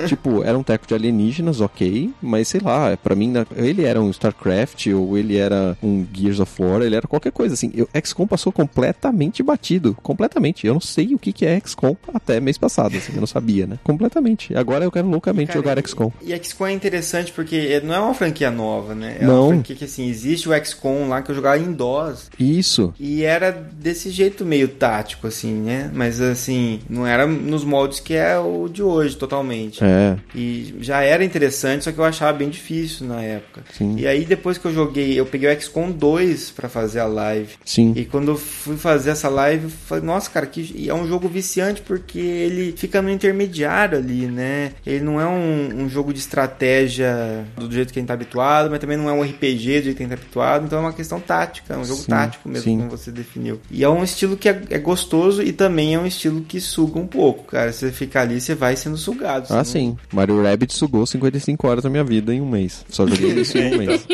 tipo, 0.08 0.44
era 0.44 0.58
um 0.58 0.64
teco 0.64 0.88
de 0.88 0.94
alienígenas, 0.94 1.62
ok, 1.62 2.12
mas 2.22 2.48
sei 2.48 2.62
lá, 2.62 2.96
pra 2.98 3.16
mim, 3.16 3.32
na- 3.32 3.46
ele 3.56 3.84
era 3.84 4.02
um 4.02 4.10
StarCraft 4.10 4.88
ou 4.88 5.18
ele 5.18 5.38
era 5.38 5.78
um 5.84 6.06
Gears 6.14 6.40
of 6.40 6.62
War, 6.62 6.82
ele 6.82 6.96
era 6.96 7.08
qualquer 7.08 7.32
coisa 7.32 7.54
assim. 7.54 7.72
Eu, 7.76 7.88
XCOM 7.94 8.26
passou 8.28 8.52
completamente 8.52 9.42
batido, 9.44 9.96
completamente. 10.02 10.66
Eu 10.68 10.74
não 10.74 10.82
sei 10.82 11.14
o 11.14 11.20
que, 11.20 11.32
que 11.34 11.46
é 11.46 11.60
XCOM 11.60 11.96
até 12.14 12.40
mês 12.40 12.58
passado, 12.58 12.98
assim, 12.98 13.14
eu 13.14 13.20
não 13.20 13.28
sabia, 13.28 13.66
né? 13.68 13.78
Completamente. 13.84 14.56
Agora 14.56 14.84
eu 14.86 14.92
quero 14.92 15.08
loucamente 15.08 15.48
Cara, 15.48 15.60
jogar 15.60 15.80
XCOM. 15.88 16.12
E 16.22 16.34
a 16.34 16.42
XCOM 16.42 16.68
é 16.68 16.74
interessante 16.74 17.32
porque 17.32 17.82
não 17.84 17.94
é 17.94 18.00
uma 18.00 18.14
franquia 18.14 18.52
nova, 18.52 18.94
né? 18.96 19.18
É 19.20 19.26
Não. 19.26 19.46
uma 19.48 19.54
franquia 19.56 19.76
que 19.76 19.86
assim, 19.86 20.08
existe 20.10 20.48
o 20.50 20.54
XCOM 20.66 21.08
lá 21.10 21.22
que 21.22 21.32
eu 21.32 21.36
jogava 21.36 21.58
em 21.62 21.72
DOS. 21.72 22.30
Isso. 22.40 22.94
E 23.00 23.24
era 23.24 23.52
desse 23.52 24.10
jeito 24.10 24.46
meio 24.46 24.68
tático, 24.68 25.28
assim, 25.28 25.54
né? 25.54 25.90
Mas 25.94 26.20
assim, 26.22 26.80
não 26.94 27.08
era 27.08 27.26
nos 27.26 27.64
moldes 27.64 28.00
que 28.00 28.14
é 28.14 28.38
o 28.38 28.68
de 28.70 28.84
hoje, 28.84 29.18
totalmente. 29.18 29.84
É, 29.84 30.16
E 30.36 30.76
já 30.80 31.02
era 31.02 31.24
interessante, 31.24 31.84
só 31.84 31.92
que 31.92 31.98
eu 31.98 32.04
achava 32.04 32.38
bem 32.38 32.50
difícil 32.50 33.08
na 33.08 33.22
época. 33.22 33.64
sim. 33.74 33.96
E 33.98 34.08
aí 34.08 34.26
depois 34.26 34.58
que 34.58 34.66
eu 34.66 34.74
joguei, 34.74 35.20
eu 35.20 35.26
peguei 35.26 35.54
o 35.54 35.62
XCOM 35.62 35.92
2 35.92 36.52
pra 36.52 36.70
fazer 36.70 37.00
a 37.00 37.06
live. 37.06 37.54
Sim. 37.66 37.94
E 37.96 38.06
quando 38.06 38.32
eu 38.32 38.38
fui 38.38 38.78
fazer 38.78 39.12
essa 39.12 39.30
live, 39.30 39.66
eu 39.66 39.70
falei, 39.70 40.04
nossa, 40.04 40.30
cara, 40.30 40.46
que 40.46 40.90
é 40.90 40.94
um 40.94 41.08
jogo 41.08 41.28
viciante 41.28 41.82
porque 41.82 42.20
ele 42.20 42.74
fica 42.78 43.02
no 43.02 43.10
intermediário 43.10 43.98
ali, 43.98 44.28
né? 44.28 44.74
Ele 44.86 45.04
não 45.04 45.20
é 45.20 45.26
um, 45.26 45.84
um 45.84 45.90
jogo 45.90 46.14
de 46.14 46.20
estratégia 46.20 47.46
do 47.58 47.72
jeito 47.72 47.92
que 47.92 48.00
a 48.00 48.02
gente 48.02 48.08
tá 48.08 48.14
habituado, 48.14 48.70
mas 48.70 48.80
também 48.80 48.98
não 48.98 49.10
é 49.10 49.14
um 49.14 49.22
RPG 49.22 49.80
do 49.80 49.84
jeito 49.86 49.98
que 49.98 50.04
a 50.04 50.08
gente 50.08 50.16
tá 50.16 50.22
habituado, 50.22 50.66
então 50.66 50.80
é 50.80 50.82
uma 50.82 50.94
questão 50.94 51.20
tática, 51.20 51.74
é 51.74 51.78
um 51.78 51.86
jogo 51.86 52.02
Sim, 52.02 52.08
tático 52.08 52.50
mesmo, 52.50 52.64
sim. 52.64 52.78
como 52.78 52.90
você 52.90 53.12
definiu. 53.12 53.60
E 53.72 53.84
é 53.84 53.90
um 53.90 54.04
estilo 54.04 54.38
que 54.38 54.50
é, 54.50 54.62
é 54.70 54.78
gostoso 54.78 55.42
e 55.42 55.52
também 55.52 55.96
é 55.96 56.00
um 56.00 56.06
estilo 56.06 56.42
que 56.42 56.60
suga 56.74 57.00
um 57.00 57.08
pouco, 57.08 57.44
cara. 57.46 57.72
Você 57.72 57.92
fica 57.92 58.22
ali, 58.22 58.42
você 58.42 58.56
vai 58.56 58.76
sendo 58.76 58.98
sugado. 58.98 59.48
Ah, 59.50 59.58
não- 59.58 59.64
sim. 59.64 59.98
Mario 60.12 60.42
Rabbit 60.42 60.74
sugou 60.74 61.06
55 61.06 61.68
horas 61.68 61.84
da 61.84 61.90
minha 61.90 62.04
vida 62.04 62.34
em 62.34 62.42
um 62.42 62.50
mês. 62.50 62.84
Só 62.90 63.06
joguei 63.06 63.34
isso 63.42 63.58
em 63.58 63.76
um 63.76 63.78
mês. 63.78 64.06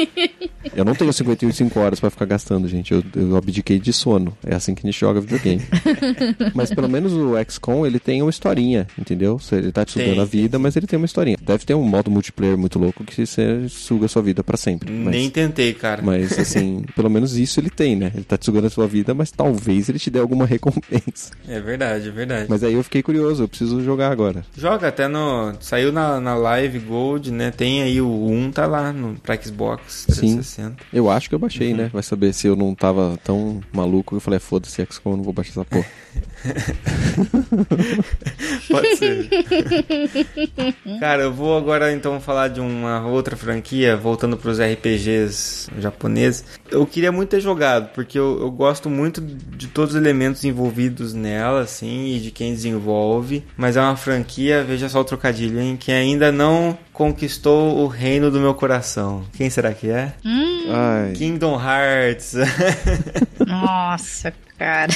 Eu 0.76 0.84
não 0.84 0.94
tenho 0.94 1.12
55 1.12 1.80
horas 1.80 2.00
pra 2.00 2.10
ficar 2.10 2.26
gastando, 2.26 2.68
gente. 2.68 2.94
Eu, 2.94 3.04
eu 3.16 3.36
abdiquei 3.38 3.80
de 3.80 3.94
sono. 3.94 4.38
É 4.46 4.56
assim 4.56 4.76
que 4.76 4.86
a 4.86 4.92
gente 4.92 5.00
joga 5.00 5.22
videogame. 5.22 5.62
mas 6.54 6.74
pelo 6.74 6.90
menos 6.90 7.14
o 7.14 7.34
XCOM, 7.50 7.86
ele 7.86 8.00
tem 8.00 8.22
uma 8.22 8.30
historinha, 8.30 8.88
entendeu? 8.98 9.40
Ele 9.52 9.72
tá 9.72 9.86
te 9.86 9.94
sugando 9.94 10.12
Tem, 10.12 10.22
a 10.22 10.26
vida, 10.26 10.60
mas 10.60 10.76
ele 10.76 10.86
tem 10.86 10.98
uma 10.98 11.06
historinha. 11.06 11.38
Deve 11.42 11.66
ter 11.66 11.74
um 11.74 11.84
modo 11.84 12.12
multiplayer 12.12 12.58
muito 12.58 12.78
louco 12.78 13.04
que 13.04 13.26
você 13.26 13.68
suga 13.70 14.06
a 14.06 14.10
sua 14.10 14.22
vida 14.22 14.44
pra 14.44 14.58
sempre. 14.58 14.92
Mas... 14.92 15.14
Nem 15.14 15.30
tentei, 15.30 15.74
cara. 15.74 16.02
Mas 16.02 16.38
assim, 16.38 16.84
pelo 16.96 17.10
menos 17.10 17.38
isso 17.38 17.60
ele 17.60 17.70
tem, 17.70 17.96
né? 17.96 18.12
Ele 18.14 18.24
tá 18.24 18.38
te 18.38 18.46
sugando 18.46 18.68
a 18.68 18.70
sua 18.70 18.88
vida, 18.88 19.14
mas 19.14 19.32
talvez 19.32 19.88
ele 19.90 20.00
te 20.00 20.10
dê 20.10 20.20
alguma 20.20 20.46
recompensa. 20.46 21.32
É 21.48 21.60
verdade, 21.60 22.10
é 22.10 22.12
verdade. 22.12 22.49
Mas 22.50 22.64
aí 22.64 22.74
eu 22.74 22.84
fiquei 22.84 23.04
curioso, 23.04 23.44
eu 23.44 23.48
preciso 23.48 23.84
jogar 23.84 24.12
agora. 24.12 24.44
Joga 24.58 24.88
até 24.88 25.08
no. 25.08 25.54
Saiu 25.60 25.92
na, 25.92 26.20
na 26.20 26.36
Live 26.36 26.80
Gold, 26.80 27.32
né? 27.32 27.52
Tem 27.52 27.84
aí 27.84 28.02
o 28.02 28.08
1, 28.10 28.52
tá 28.52 28.66
lá 28.66 28.92
no, 28.92 29.14
pra 29.20 29.40
Xbox 29.40 30.06
Sim. 30.10 30.36
360. 30.38 30.78
Eu 30.92 31.10
acho 31.12 31.30
que 31.30 31.36
eu 31.36 31.40
baixei, 31.40 31.74
né? 31.76 31.90
Vai 31.94 32.02
saber 32.02 32.34
se 32.34 32.48
eu 32.48 32.56
não 32.56 32.74
tava 32.74 33.20
tão 33.24 33.62
maluco. 33.72 34.16
Eu 34.16 34.20
falei, 34.20 34.38
"É, 34.38 34.40
foda-se, 34.40 34.84
XCOM, 34.84 35.16
não 35.18 35.24
vou 35.24 35.32
baixar 35.34 35.52
essa 35.52 35.66
porra. 35.66 35.86
Pode 38.70 38.96
ser. 38.96 39.28
Cara, 41.00 41.24
eu 41.24 41.34
vou 41.34 41.58
agora 41.58 41.92
então 41.92 42.20
falar 42.20 42.48
de 42.48 42.60
uma 42.60 43.08
outra 43.08 43.36
franquia, 43.36 43.98
voltando 43.98 44.38
para 44.38 44.52
os 44.52 44.60
RPGs 44.60 45.70
japoneses. 45.80 46.46
Eu 46.72 46.86
queria 46.86 47.12
muito 47.12 47.30
ter 47.30 47.42
jogado, 47.42 47.90
porque 47.94 48.18
eu, 48.18 48.40
eu, 48.40 48.52
gosto 48.52 48.90
muito 48.90 49.22
de 49.22 49.68
todos 49.68 49.96
os 49.96 50.02
elementos 50.02 50.46
envolvidos 50.46 51.14
nela, 51.14 51.62
assim, 51.62 52.16
e 52.16 52.20
de 52.20 52.32
quem 52.32 52.54
desenvolve. 52.54 53.44
Mas 53.58 53.76
é 53.76 53.82
uma 53.82 53.98
franquia, 53.98 54.64
veja 54.64 54.88
só 54.88 55.02
o 55.02 55.06
trocadilho, 55.06 55.60
hein, 55.60 55.76
que 55.78 55.92
ainda 55.92 56.32
não 56.32 56.78
conquistou 56.94 57.80
o 57.80 57.88
reino 57.88 58.32
do 58.32 58.40
meu 58.40 58.54
coração. 58.54 59.26
Quem 59.34 59.50
será 59.50 59.74
que 59.74 59.90
é? 59.90 60.14
Hum. 60.26 61.14
Kingdom 61.16 61.60
Hearts. 61.60 62.36
Nossa, 63.46 64.34
cara. 64.60 64.92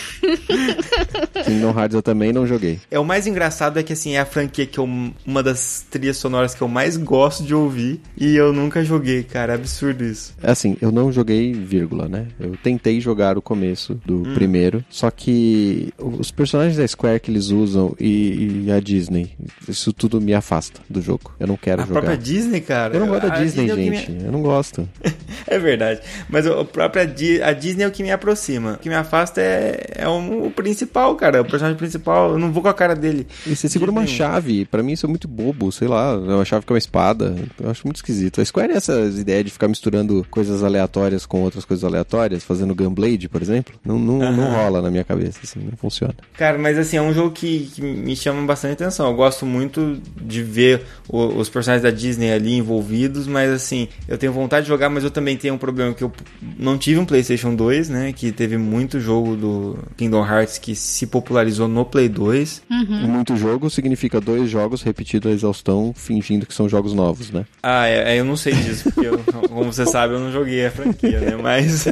Kingdom 1.45 1.79
Hearts 1.79 1.95
eu 1.95 2.03
também 2.03 2.33
não 2.33 2.45
joguei. 2.45 2.79
É 2.91 2.99
o 2.99 3.05
mais 3.05 3.25
engraçado 3.25 3.79
é 3.79 3.83
que 3.83 3.93
assim 3.93 4.15
é 4.15 4.19
a 4.19 4.25
franquia 4.25 4.65
que 4.65 4.77
eu 4.77 4.83
uma 5.25 5.41
das 5.41 5.85
trilhas 5.89 6.17
sonoras 6.17 6.53
que 6.53 6.61
eu 6.61 6.67
mais 6.67 6.97
gosto 6.97 7.43
de 7.43 7.55
ouvir 7.55 8.01
e 8.17 8.35
eu 8.35 8.51
nunca 8.51 8.83
joguei, 8.83 9.23
cara, 9.23 9.53
é 9.53 9.55
absurdo 9.55 10.03
isso. 10.03 10.35
É 10.43 10.51
assim, 10.51 10.75
eu 10.81 10.91
não 10.91 11.11
joguei 11.11 11.53
vírgula, 11.53 12.09
né? 12.09 12.27
Eu 12.37 12.57
tentei 12.61 12.99
jogar 12.99 13.37
o 13.37 13.41
começo 13.41 13.95
do 14.05 14.17
hum. 14.17 14.33
primeiro, 14.33 14.83
só 14.89 15.09
que 15.09 15.93
os 15.97 16.29
personagens 16.29 16.75
da 16.75 16.85
Square 16.85 17.21
que 17.21 17.31
eles 17.31 17.47
usam 17.47 17.95
e, 17.99 18.65
e, 18.65 18.71
a 18.71 18.79
Disney, 18.79 19.31
isso 19.67 19.93
tudo 19.93 20.19
me 20.19 20.33
afasta 20.33 20.81
do 20.89 21.01
jogo. 21.01 21.33
Eu 21.39 21.47
não 21.47 21.55
quero 21.55 21.81
a 21.81 21.85
jogar. 21.85 21.99
A 21.99 22.01
própria 22.01 22.17
Disney, 22.21 22.59
cara. 22.59 22.95
Eu 22.95 22.99
não 22.99 23.07
gosto 23.07 23.27
da 23.27 23.39
Disney, 23.39 23.65
Disney 23.65 23.89
é 23.89 23.95
gente. 23.95 24.11
Me... 24.11 24.23
Eu 24.25 24.31
não 24.31 24.41
gosto. 24.41 24.89
é 25.47 25.57
verdade. 25.57 26.01
Mas 26.29 26.45
a 26.45 26.65
própria 26.65 27.03
a 27.03 27.53
Disney 27.53 27.83
é 27.83 27.87
o 27.87 27.91
que 27.91 28.03
me 28.03 28.11
aproxima. 28.11 28.73
O 28.73 28.77
que 28.77 28.89
me 28.89 28.95
afasta 28.95 29.39
é 29.39 29.52
é, 29.95 30.07
um, 30.07 30.45
o 30.45 30.51
principal, 30.51 31.15
cara. 31.15 31.41
O 31.41 31.45
personagem 31.45 31.77
principal. 31.77 32.31
Eu 32.31 32.39
não 32.39 32.51
vou 32.51 32.61
com 32.61 32.69
a 32.69 32.73
cara 32.73 32.95
dele. 32.95 33.27
E 33.45 33.55
você 33.55 33.69
segura 33.69 33.91
uma 33.91 34.07
chave. 34.07 34.65
Pra 34.65 34.83
mim 34.83 34.93
isso 34.93 35.05
é 35.05 35.09
muito 35.09 35.27
bobo. 35.27 35.71
Sei 35.71 35.87
lá. 35.87 36.17
Uma 36.17 36.45
chave 36.45 36.65
com 36.65 36.73
uma 36.73 36.77
espada. 36.77 37.35
Eu 37.59 37.69
acho 37.69 37.85
muito 37.85 37.97
esquisito. 37.97 38.41
A 38.41 38.45
Square 38.45 38.73
é 38.73 38.77
essas 38.77 39.19
ideias 39.19 39.45
de 39.45 39.51
ficar 39.51 39.67
misturando 39.67 40.25
coisas 40.29 40.63
aleatórias 40.63 41.25
com 41.25 41.41
outras 41.41 41.65
coisas 41.65 41.83
aleatórias. 41.83 42.43
Fazendo 42.43 42.75
Gunblade, 42.75 43.29
por 43.29 43.41
exemplo. 43.41 43.73
Não, 43.85 43.99
não, 43.99 44.19
uhum. 44.19 44.35
não 44.35 44.51
rola 44.51 44.81
na 44.81 44.89
minha 44.89 45.03
cabeça. 45.03 45.39
Assim, 45.43 45.59
não 45.59 45.77
funciona. 45.77 46.15
Cara, 46.37 46.57
mas 46.57 46.77
assim, 46.77 46.97
é 46.97 47.01
um 47.01 47.13
jogo 47.13 47.31
que, 47.31 47.71
que 47.73 47.81
me 47.81 48.15
chama 48.15 48.45
bastante 48.45 48.73
atenção. 48.73 49.07
Eu 49.09 49.15
gosto 49.15 49.45
muito 49.45 49.99
de 50.21 50.43
ver 50.43 50.81
o, 51.07 51.25
os 51.25 51.49
personagens 51.49 51.83
da 51.83 51.91
Disney 51.91 52.31
ali 52.31 52.53
envolvidos. 52.53 53.27
Mas 53.27 53.51
assim, 53.51 53.87
eu 54.07 54.17
tenho 54.17 54.33
vontade 54.33 54.65
de 54.65 54.69
jogar. 54.69 54.89
Mas 54.89 55.03
eu 55.03 55.11
também 55.11 55.37
tenho 55.37 55.53
um 55.53 55.57
problema 55.57 55.93
que 55.93 56.03
eu 56.03 56.11
não 56.57 56.77
tive 56.77 56.99
um 56.99 57.05
PlayStation 57.05 57.55
2, 57.55 57.89
né? 57.89 58.13
Que 58.13 58.31
teve 58.31 58.57
muito 58.57 58.99
jogo 58.99 59.35
do 59.43 59.77
Kingdom 59.97 60.25
Hearts 60.25 60.57
que 60.57 60.73
se 60.73 61.05
popularizou 61.05 61.67
no 61.67 61.83
Play 61.83 62.07
2. 62.07 62.61
Uhum. 62.71 63.07
Muito 63.07 63.35
jogo 63.35 63.69
significa 63.69 64.21
dois 64.21 64.49
jogos 64.49 64.81
repetidos 64.81 65.29
a 65.29 65.35
exaustão, 65.35 65.93
fingindo 65.93 66.45
que 66.45 66.53
são 66.53 66.69
jogos 66.69 66.93
novos, 66.93 67.29
né? 67.29 67.45
Ah, 67.61 67.87
é, 67.87 68.13
é 68.15 68.19
eu 68.19 68.23
não 68.23 68.37
sei 68.37 68.53
disso, 68.53 68.85
porque 68.85 69.07
eu, 69.07 69.19
como 69.49 69.71
você 69.71 69.85
sabe, 69.85 70.13
eu 70.13 70.19
não 70.19 70.31
joguei 70.31 70.65
a 70.65 70.71
franquia, 70.71 71.19
né? 71.19 71.35
Mas, 71.35 71.87
uh, 71.87 71.91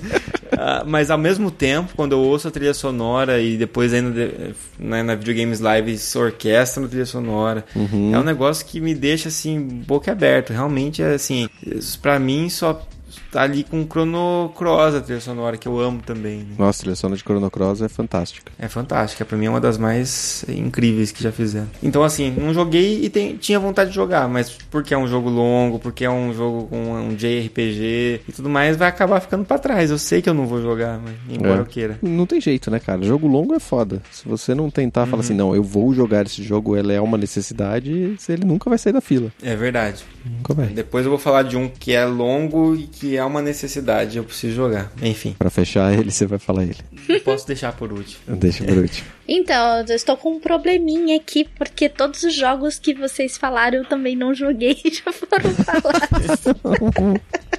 mas 0.88 1.12
ao 1.12 1.18
mesmo 1.18 1.52
tempo, 1.52 1.92
quando 1.96 2.14
eu 2.14 2.20
ouço 2.20 2.48
a 2.48 2.52
trilha 2.52 2.74
sonora 2.74 3.42
e 3.42 3.58
depois 3.58 3.94
ainda 3.94 4.12
de, 4.12 4.54
né, 4.80 5.04
na 5.04 5.16
Videogames 5.16 5.60
Live 5.60 5.98
se 5.98 6.18
orquestra 6.18 6.82
na 6.82 6.88
trilha 6.88 7.06
sonora, 7.06 7.66
uhum. 7.76 8.16
é 8.16 8.20
um 8.20 8.24
negócio 8.24 8.66
que 8.66 8.80
me 8.80 8.96
deixa 8.96 9.28
assim, 9.28 9.60
boca 9.60 10.12
aberta. 10.12 10.54
Realmente, 10.54 11.04
é 11.04 11.14
assim, 11.14 11.50
para 12.02 12.18
mim 12.18 12.50
só 12.50 12.88
tá 13.32 13.42
ali 13.42 13.64
com 13.64 13.86
Chrono 13.86 14.52
Cross, 14.56 14.96
a 14.96 15.02
trilha 15.02 15.22
sonora, 15.22 15.58
que 15.58 15.68
eu 15.68 15.80
amo 15.80 16.02
também. 16.06 16.40
Né? 16.40 16.56
Nossa, 16.58 16.80
a 16.80 16.82
trilha 16.82 16.96
sonora 16.96 17.18
de 17.18 17.24
Chrono 17.24 17.50
Cross 17.50 17.82
é 17.82 17.88
fantástica. 17.88 18.52
É 18.60 18.68
fantástica, 18.68 19.24
pra 19.24 19.38
mim 19.38 19.46
é 19.46 19.50
uma 19.50 19.62
das 19.62 19.78
mais 19.78 20.44
incríveis 20.48 21.12
que 21.12 21.24
já 21.24 21.32
fizeram. 21.32 21.68
Então, 21.82 22.04
assim, 22.04 22.32
não 22.32 22.54
joguei 22.54 23.04
e 23.04 23.10
tem, 23.10 23.38
tinha 23.38 23.60
vontade 23.60 23.90
de 23.90 23.96
jogar, 23.96 24.28
mas 24.28 24.52
porque 24.70 24.94
é 24.94 24.98
um 24.98 25.08
jogo 25.08 25.30
longo, 25.30 25.80
porque 25.80 26.04
é 26.04 26.10
um 26.10 26.34
jogo 26.34 26.68
com 26.68 26.78
um 26.78 27.16
JRPG 27.16 28.22
e 28.28 28.32
tudo 28.32 28.50
mais, 28.50 28.76
vai 28.76 28.90
acabar 28.90 29.20
ficando 29.20 29.46
para 29.46 29.60
trás. 29.60 29.90
Eu 29.90 29.98
sei 29.98 30.22
que 30.22 30.30
eu 30.30 30.34
não 30.34 30.46
vou 30.46 30.62
jogar, 30.62 31.00
mas 31.00 31.14
embora 31.30 31.58
é. 31.58 31.60
eu 31.60 31.66
queira. 31.66 31.98
Não 32.02 32.26
tem 32.26 32.42
jeito, 32.42 32.70
né, 32.70 32.80
cara? 32.80 33.02
Jogo 33.04 33.28
longo 33.28 33.54
é 33.54 33.60
foda. 33.60 34.02
Se 34.12 34.28
você 34.28 34.54
não 34.54 34.70
tentar 34.70 35.02
uhum. 35.02 35.08
falar 35.08 35.22
assim, 35.22 35.34
não, 35.34 35.56
eu 35.56 35.64
vou 35.64 35.94
jogar 35.94 36.26
esse 36.26 36.44
jogo, 36.44 36.76
ele 36.76 36.94
é 36.94 37.02
uma 37.02 37.18
necessidade, 37.18 38.18
ele 38.28 38.46
nunca 38.46 38.70
vai 38.70 38.78
sair 38.78 38.94
da 38.94 39.02
fila. 39.02 39.32
É 39.42 39.56
verdade. 39.56 40.04
Nunca 40.26 40.54
vai. 40.54 40.68
Depois 40.68 41.06
eu 41.06 41.12
vou 41.12 41.20
falar 41.20 41.44
de 41.44 41.58
um 41.58 41.68
que 41.68 41.94
é 41.94 42.06
longo 42.06 42.76
e 42.76 42.84
que 42.84 43.18
é 43.18 43.21
uma 43.26 43.42
necessidade, 43.42 44.18
eu 44.18 44.24
preciso 44.24 44.56
jogar. 44.56 44.92
Enfim. 45.02 45.36
Para 45.38 45.50
fechar 45.50 45.94
ele, 45.94 46.12
você 46.12 46.26
vai 46.26 46.40
falar 46.40 46.64
ele. 46.64 46.78
Eu 47.08 47.20
posso 47.22 47.48
deixar 47.48 47.74
por 47.74 47.92
último. 47.92 48.20
Deixa 48.28 48.64
por 48.64 48.78
último. 48.78 49.08
Então, 49.34 49.86
eu 49.88 49.96
estou 49.96 50.18
com 50.18 50.34
um 50.34 50.40
probleminha 50.42 51.16
aqui, 51.16 51.48
porque 51.58 51.88
todos 51.88 52.22
os 52.24 52.34
jogos 52.36 52.78
que 52.78 52.94
vocês 52.94 53.38
falaram 53.38 53.78
eu 53.78 53.86
também 53.86 54.14
não 54.14 54.34
joguei 54.34 54.76
e 54.84 54.92
já 54.94 55.10
foram 55.14 55.52
falados. 55.52 56.42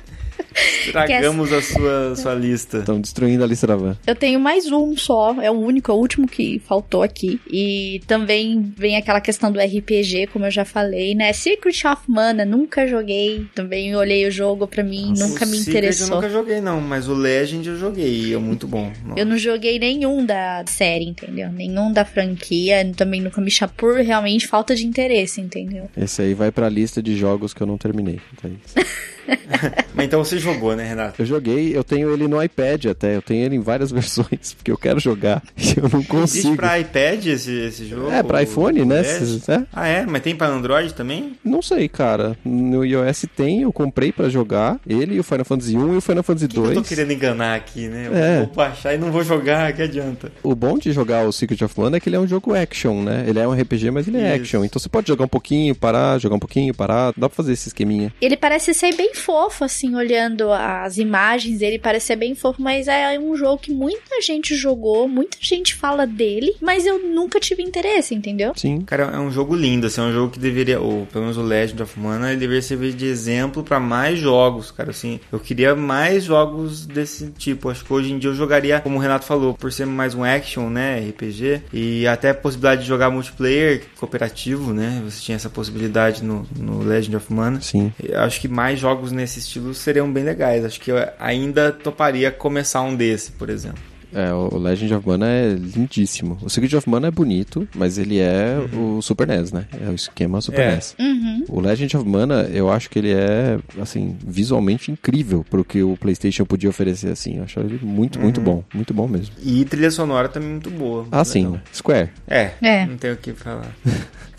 Estragamos 0.55 1.53
é... 1.53 1.57
a 1.57 1.63
sua, 1.63 2.17
sua 2.17 2.35
lista. 2.35 2.79
Estão 2.79 3.01
destruindo 3.01 3.45
a 3.45 3.47
lista 3.47 3.67
da 3.67 3.77
van. 3.77 3.97
Eu 4.07 4.15
tenho 4.15 4.39
mais 4.39 4.71
um 4.71 4.97
só, 4.97 5.41
é 5.41 5.51
o 5.51 5.55
único, 5.55 5.91
é 5.91 5.95
o 5.95 5.99
último 5.99 6.27
que 6.27 6.61
faltou 6.61 7.03
aqui. 7.03 7.41
E 7.51 8.01
também 8.07 8.73
vem 8.77 8.97
aquela 8.97 9.21
questão 9.21 9.51
do 9.51 9.59
RPG, 9.61 10.29
como 10.33 10.47
eu 10.47 10.51
já 10.51 10.65
falei, 10.65 11.15
né? 11.15 11.33
Secret 11.33 11.87
of 11.87 12.03
Mana, 12.09 12.45
nunca 12.45 12.87
joguei. 12.87 13.47
Também 13.55 13.95
olhei 13.97 14.27
o 14.27 14.31
jogo 14.31 14.67
pra 14.67 14.83
mim, 14.83 15.11
Nossa, 15.11 15.29
nunca 15.29 15.47
me 15.47 15.57
Secret 15.59 15.71
interessou. 15.71 16.09
Eu 16.09 16.15
nunca 16.17 16.31
joguei, 16.31 16.61
não, 16.61 16.81
mas 16.81 17.09
o 17.09 17.15
Legend 17.15 17.69
eu 17.69 17.77
joguei, 17.77 18.35
é 18.35 18.39
muito 18.39 18.67
bom. 18.67 18.93
Nossa. 19.05 19.21
Eu 19.21 19.27
não 19.27 19.39
joguei 19.39 19.79
nenhum 19.79 20.25
da 20.25 20.65
série, 20.67 21.07
entendeu? 21.07 21.51
Nenhum 21.51 21.93
da 21.93 22.05
franquia, 22.05 22.91
também 22.97 23.21
nunca 23.21 23.41
me 23.41 23.51
chamou 23.51 23.73
por 23.77 23.97
realmente 23.97 24.47
falta 24.47 24.75
de 24.75 24.87
interesse, 24.87 25.41
entendeu? 25.41 25.89
Esse 25.97 26.23
aí 26.23 26.35
vai 26.35 26.51
pra 26.51 26.69
lista 26.69 27.03
de 27.03 27.17
jogos 27.17 27.55
que 27.55 27.61
eu 27.63 27.67
não 27.67 27.79
terminei. 27.79 28.21
Então 28.33 28.51
é 28.51 28.55
isso. 28.55 28.89
Mas 29.95 30.07
então 30.07 30.25
você 30.25 30.39
jogou, 30.39 30.75
né, 30.75 30.89
Renato? 30.89 31.21
Eu 31.21 31.27
joguei, 31.27 31.77
eu 31.77 31.85
tenho 31.85 32.13
ele 32.13 32.27
no 32.27 32.43
iPad 32.43 32.87
até, 32.87 33.17
eu 33.17 33.23
tenho 33.23 33.45
ele 33.45 33.57
em 33.57 33.61
várias 33.61 33.91
versões, 33.93 34.55
porque 34.55 34.71
eu 34.71 34.79
quero 34.79 34.99
jogar 34.99 35.43
e 35.57 35.75
eu 35.79 35.89
não 35.89 36.03
consigo. 36.03 36.49
Existe 36.49 36.57
pra 36.57 36.79
iPad 36.79 37.27
esse, 37.27 37.53
esse 37.53 37.87
jogo? 37.87 38.11
É, 38.11 38.23
pra 38.23 38.43
iPhone, 38.43 38.85
né? 38.85 39.03
É. 39.03 39.63
Ah, 39.73 39.87
é? 39.87 40.07
Mas 40.07 40.23
tem 40.23 40.35
pra 40.35 40.49
Android 40.49 40.95
também? 40.95 41.37
Não 41.45 41.63
sei, 41.63 41.89
cara. 41.89 42.37
No 42.45 42.85
iOS 42.85 43.27
tem, 43.37 43.63
eu 43.63 43.73
comprei 43.73 44.13
pra 44.13 44.29
jogar 44.29 44.81
ele 44.87 45.17
e 45.17 45.21
o 45.21 45.25
Final 45.25 45.45
Fantasy 45.45 45.77
1 45.77 45.95
e 45.95 45.97
o 45.97 46.01
Final 46.01 46.23
Fantasy 46.23 46.49
2. 46.49 46.71
Que 46.71 46.79
eu 46.79 46.83
tô 46.83 46.89
querendo 46.89 47.13
enganar 47.13 47.55
aqui, 47.55 47.89
né? 47.89 48.07
Eu 48.07 48.15
é. 48.15 48.39
vou 48.39 48.55
baixar 48.55 48.95
e 48.95 48.99
não 48.99 49.11
vou 49.11 49.23
jogar, 49.23 49.73
que 49.73 49.83
adianta. 49.83 50.33
O 50.43 50.55
bom 50.55 50.79
de 50.79 50.93
jogar 50.93 51.27
o 51.27 51.33
Secret 51.33 51.63
of 51.65 51.79
Mana 51.79 51.97
é 51.97 52.01
que 52.01 52.09
ele 52.09 52.17
é 52.17 52.21
um 52.21 52.27
jogo 52.27 52.55
action, 52.55 53.03
né? 53.03 53.25
Ele 53.27 53.39
é 53.39 53.47
um 53.47 53.53
RPG, 53.53 53.91
mas 53.91 54.09
ele 54.09 54.19
é 54.19 54.35
Isso. 54.35 54.43
action. 54.43 54.65
Então 54.65 54.81
você 54.81 54.89
pode 54.89 55.09
jogar 55.09 55.25
um 55.25 55.29
pouquinho, 55.29 55.75
parar, 55.75 56.19
jogar 56.19 56.37
um 56.37 56.41
pouquinho, 56.41 56.75
parar. 56.75 57.13
Dá 57.17 57.29
pra 57.29 57.37
fazer 57.37 57.53
esse 57.53 57.69
esqueminha. 57.69 58.13
Ele 58.21 58.37
parece 58.37 58.75
ser 58.75 58.95
bem 58.95 59.12
fofo, 59.15 59.65
assim, 59.65 59.95
olhando 59.95 60.53
as 60.53 60.99
imagens 60.99 61.59
dele, 61.59 61.79
parece 61.79 62.07
ser 62.07 62.17
bem 62.17 62.35
fofo, 62.35 62.61
mas 62.61 62.89
é 62.89 63.19
um 63.19 63.37
jogo 63.37 63.59
que 63.59 63.73
muita 63.73 64.21
gente 64.21 64.55
jogou, 64.55 65.09
muita 65.09 65.39
gente 65.41 65.75
fala 65.75 66.07
dele, 66.07 66.55
mas 66.61 66.87
eu 66.87 66.99
nunca 66.99 67.41
tive 67.41 67.63
interesse, 67.63 68.15
entendeu? 68.15 68.53
Sim. 68.57 68.81
Cara, 68.83 69.05
é 69.05 69.19
um 69.19 69.31
jogo 69.31 69.55
lindo, 69.55 69.87
assim, 69.87 70.01
é 70.01 70.05
um 70.05 70.13
jogo 70.13 70.33
que 70.33 70.39
deveria, 70.39 70.81
ou 70.81 71.07
pelo 71.07 71.25
menos 71.25 71.37
o 71.37 71.43
Legend 71.43 71.83
of 71.83 71.99
Mana, 71.99 72.31
ele 72.31 72.41
deveria 72.41 72.63
servir 72.63 72.93
de 72.93 73.07
exemplo 73.07 73.63
para 73.63 73.81
mais 73.81 74.19
jogos, 74.19 74.71
cara, 74.71 74.91
assim, 74.91 75.21
eu 75.31 75.39
queria 75.41 75.75
mais 75.75 76.25
jogos 76.25 76.87
desse 76.87 77.31
tipo, 77.31 77.69
acho 77.69 77.85
que 77.85 77.93
hoje 77.93 78.13
em 78.13 78.19
dia 78.19 78.31
eu 78.31 78.35
jogaria, 78.35 78.81
como 78.81 78.97
o 78.97 79.01
Renato 79.01 79.25
falou, 79.25 79.55
por 79.55 79.73
ser 79.73 79.87
mais 79.87 80.15
um 80.15 80.25
action, 80.25 80.69
né, 80.69 81.01
RPG, 81.01 81.63
e 81.73 82.07
até 82.07 82.31
a 82.31 82.35
possibilidade 82.35 82.83
de 82.83 82.89
jogar 82.89 83.11
multiplayer 83.11 83.83
cooperativo, 83.99 84.73
né, 84.73 85.03
você 85.05 85.21
tinha 85.21 85.37
essa 85.37 85.51
possibilidade 85.51 86.23
no, 86.23 86.47
no 86.57 86.83
Legend 86.83 87.17
of 87.17 87.33
Mana. 87.33 87.61
Sim. 87.61 87.93
Eu 88.03 88.21
acho 88.21 88.41
que 88.41 88.49
mais 88.49 88.79
jogos 88.79 89.02
nesse 89.11 89.41
estilo 89.41 89.75
seriam 89.75 90.13
bem 90.13 90.23
legais. 90.23 90.65
Acho 90.65 90.81
que 90.81 90.93
eu 90.93 90.97
ainda 91.19 91.73
toparia 91.73 92.31
começar 92.31 92.83
um 92.83 92.95
desse, 92.95 93.33
por 93.33 93.51
exemplo. 93.51 93.93
É, 94.15 94.33
o 94.33 94.59
Legend 94.59 94.95
of 94.95 95.09
Mana 95.09 95.27
é 95.27 95.55
lindíssimo. 95.55 96.39
O 96.43 96.51
Secret 96.51 96.77
of 96.77 96.89
Mana 96.89 97.09
é 97.09 97.11
bonito, 97.11 97.67
mas 97.75 97.97
ele 97.97 98.19
é 98.19 98.59
uhum. 98.73 98.99
o 98.99 99.03
Super 99.03 99.27
NES, 99.27 99.53
né? 99.53 99.65
É 99.81 99.89
o 99.89 99.95
esquema 99.95 100.41
Super 100.41 100.61
é. 100.61 100.75
NES. 100.75 100.95
Uhum. 100.99 101.45
O 101.49 101.61
Legend 101.61 101.97
of 101.97 102.09
Mana, 102.09 102.43
eu 102.53 102.71
acho 102.71 102.91
que 102.91 102.99
ele 102.99 103.13
é, 103.13 103.59
assim, 103.81 104.17
visualmente 104.25 104.93
incrível 104.93 105.45
pro 105.49 105.65
que 105.65 105.83
o 105.83 105.97
PlayStation 105.97 106.45
podia 106.45 106.69
oferecer, 106.69 107.11
assim. 107.11 107.39
Eu 107.39 107.45
acho 107.45 107.59
ele 107.61 107.81
muito, 107.83 108.17
uhum. 108.17 108.25
muito 108.25 108.41
bom. 108.41 108.63
Muito 108.75 108.93
bom 108.93 109.09
mesmo. 109.09 109.35
E 109.43 109.65
trilha 109.65 109.91
sonora 109.91 110.29
também 110.29 110.51
muito 110.51 110.71
boa. 110.71 111.07
Ah, 111.11 111.25
sim. 111.25 111.59
Square. 111.75 112.11
É, 112.29 112.51
é. 112.61 112.87
Não 112.87 112.99
tenho 112.99 113.15
o 113.15 113.17
que 113.17 113.33
falar. 113.33 113.75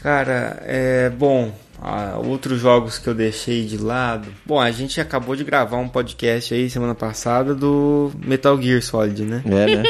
Cara, 0.01 0.61
é 0.65 1.09
bom 1.09 1.51
ah, 1.81 2.19
outros 2.23 2.61
jogos 2.61 2.97
que 2.97 3.07
eu 3.07 3.13
deixei 3.13 3.65
de 3.65 3.77
lado. 3.77 4.27
Bom, 4.45 4.59
a 4.59 4.71
gente 4.71 5.01
acabou 5.01 5.35
de 5.35 5.43
gravar 5.43 5.77
um 5.77 5.89
podcast 5.89 6.53
aí 6.53 6.69
semana 6.69 6.95
passada 6.95 7.53
do 7.53 8.11
Metal 8.23 8.59
Gear 8.61 8.81
Solid, 8.81 9.23
né? 9.23 9.41
É, 9.45 9.75
né? 9.75 9.83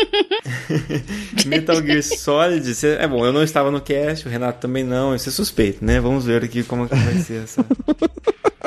Metal 1.45 1.81
Gear 1.81 2.03
Solid, 2.03 2.73
cê, 2.73 2.97
é 2.99 3.07
bom, 3.07 3.25
eu 3.25 3.34
não 3.34 3.43
estava 3.43 3.69
no 3.69 3.81
cast, 3.81 4.27
o 4.27 4.31
Renato 4.31 4.59
também 4.59 4.84
não, 4.84 5.15
isso 5.15 5.29
é 5.29 5.31
suspeito, 5.31 5.84
né? 5.84 5.99
Vamos 5.99 6.25
ver 6.25 6.43
aqui 6.43 6.63
como 6.63 6.86
é 6.86 6.88
que 6.88 6.95
vai 6.95 7.15
ser 7.15 7.43
essa. 7.43 7.65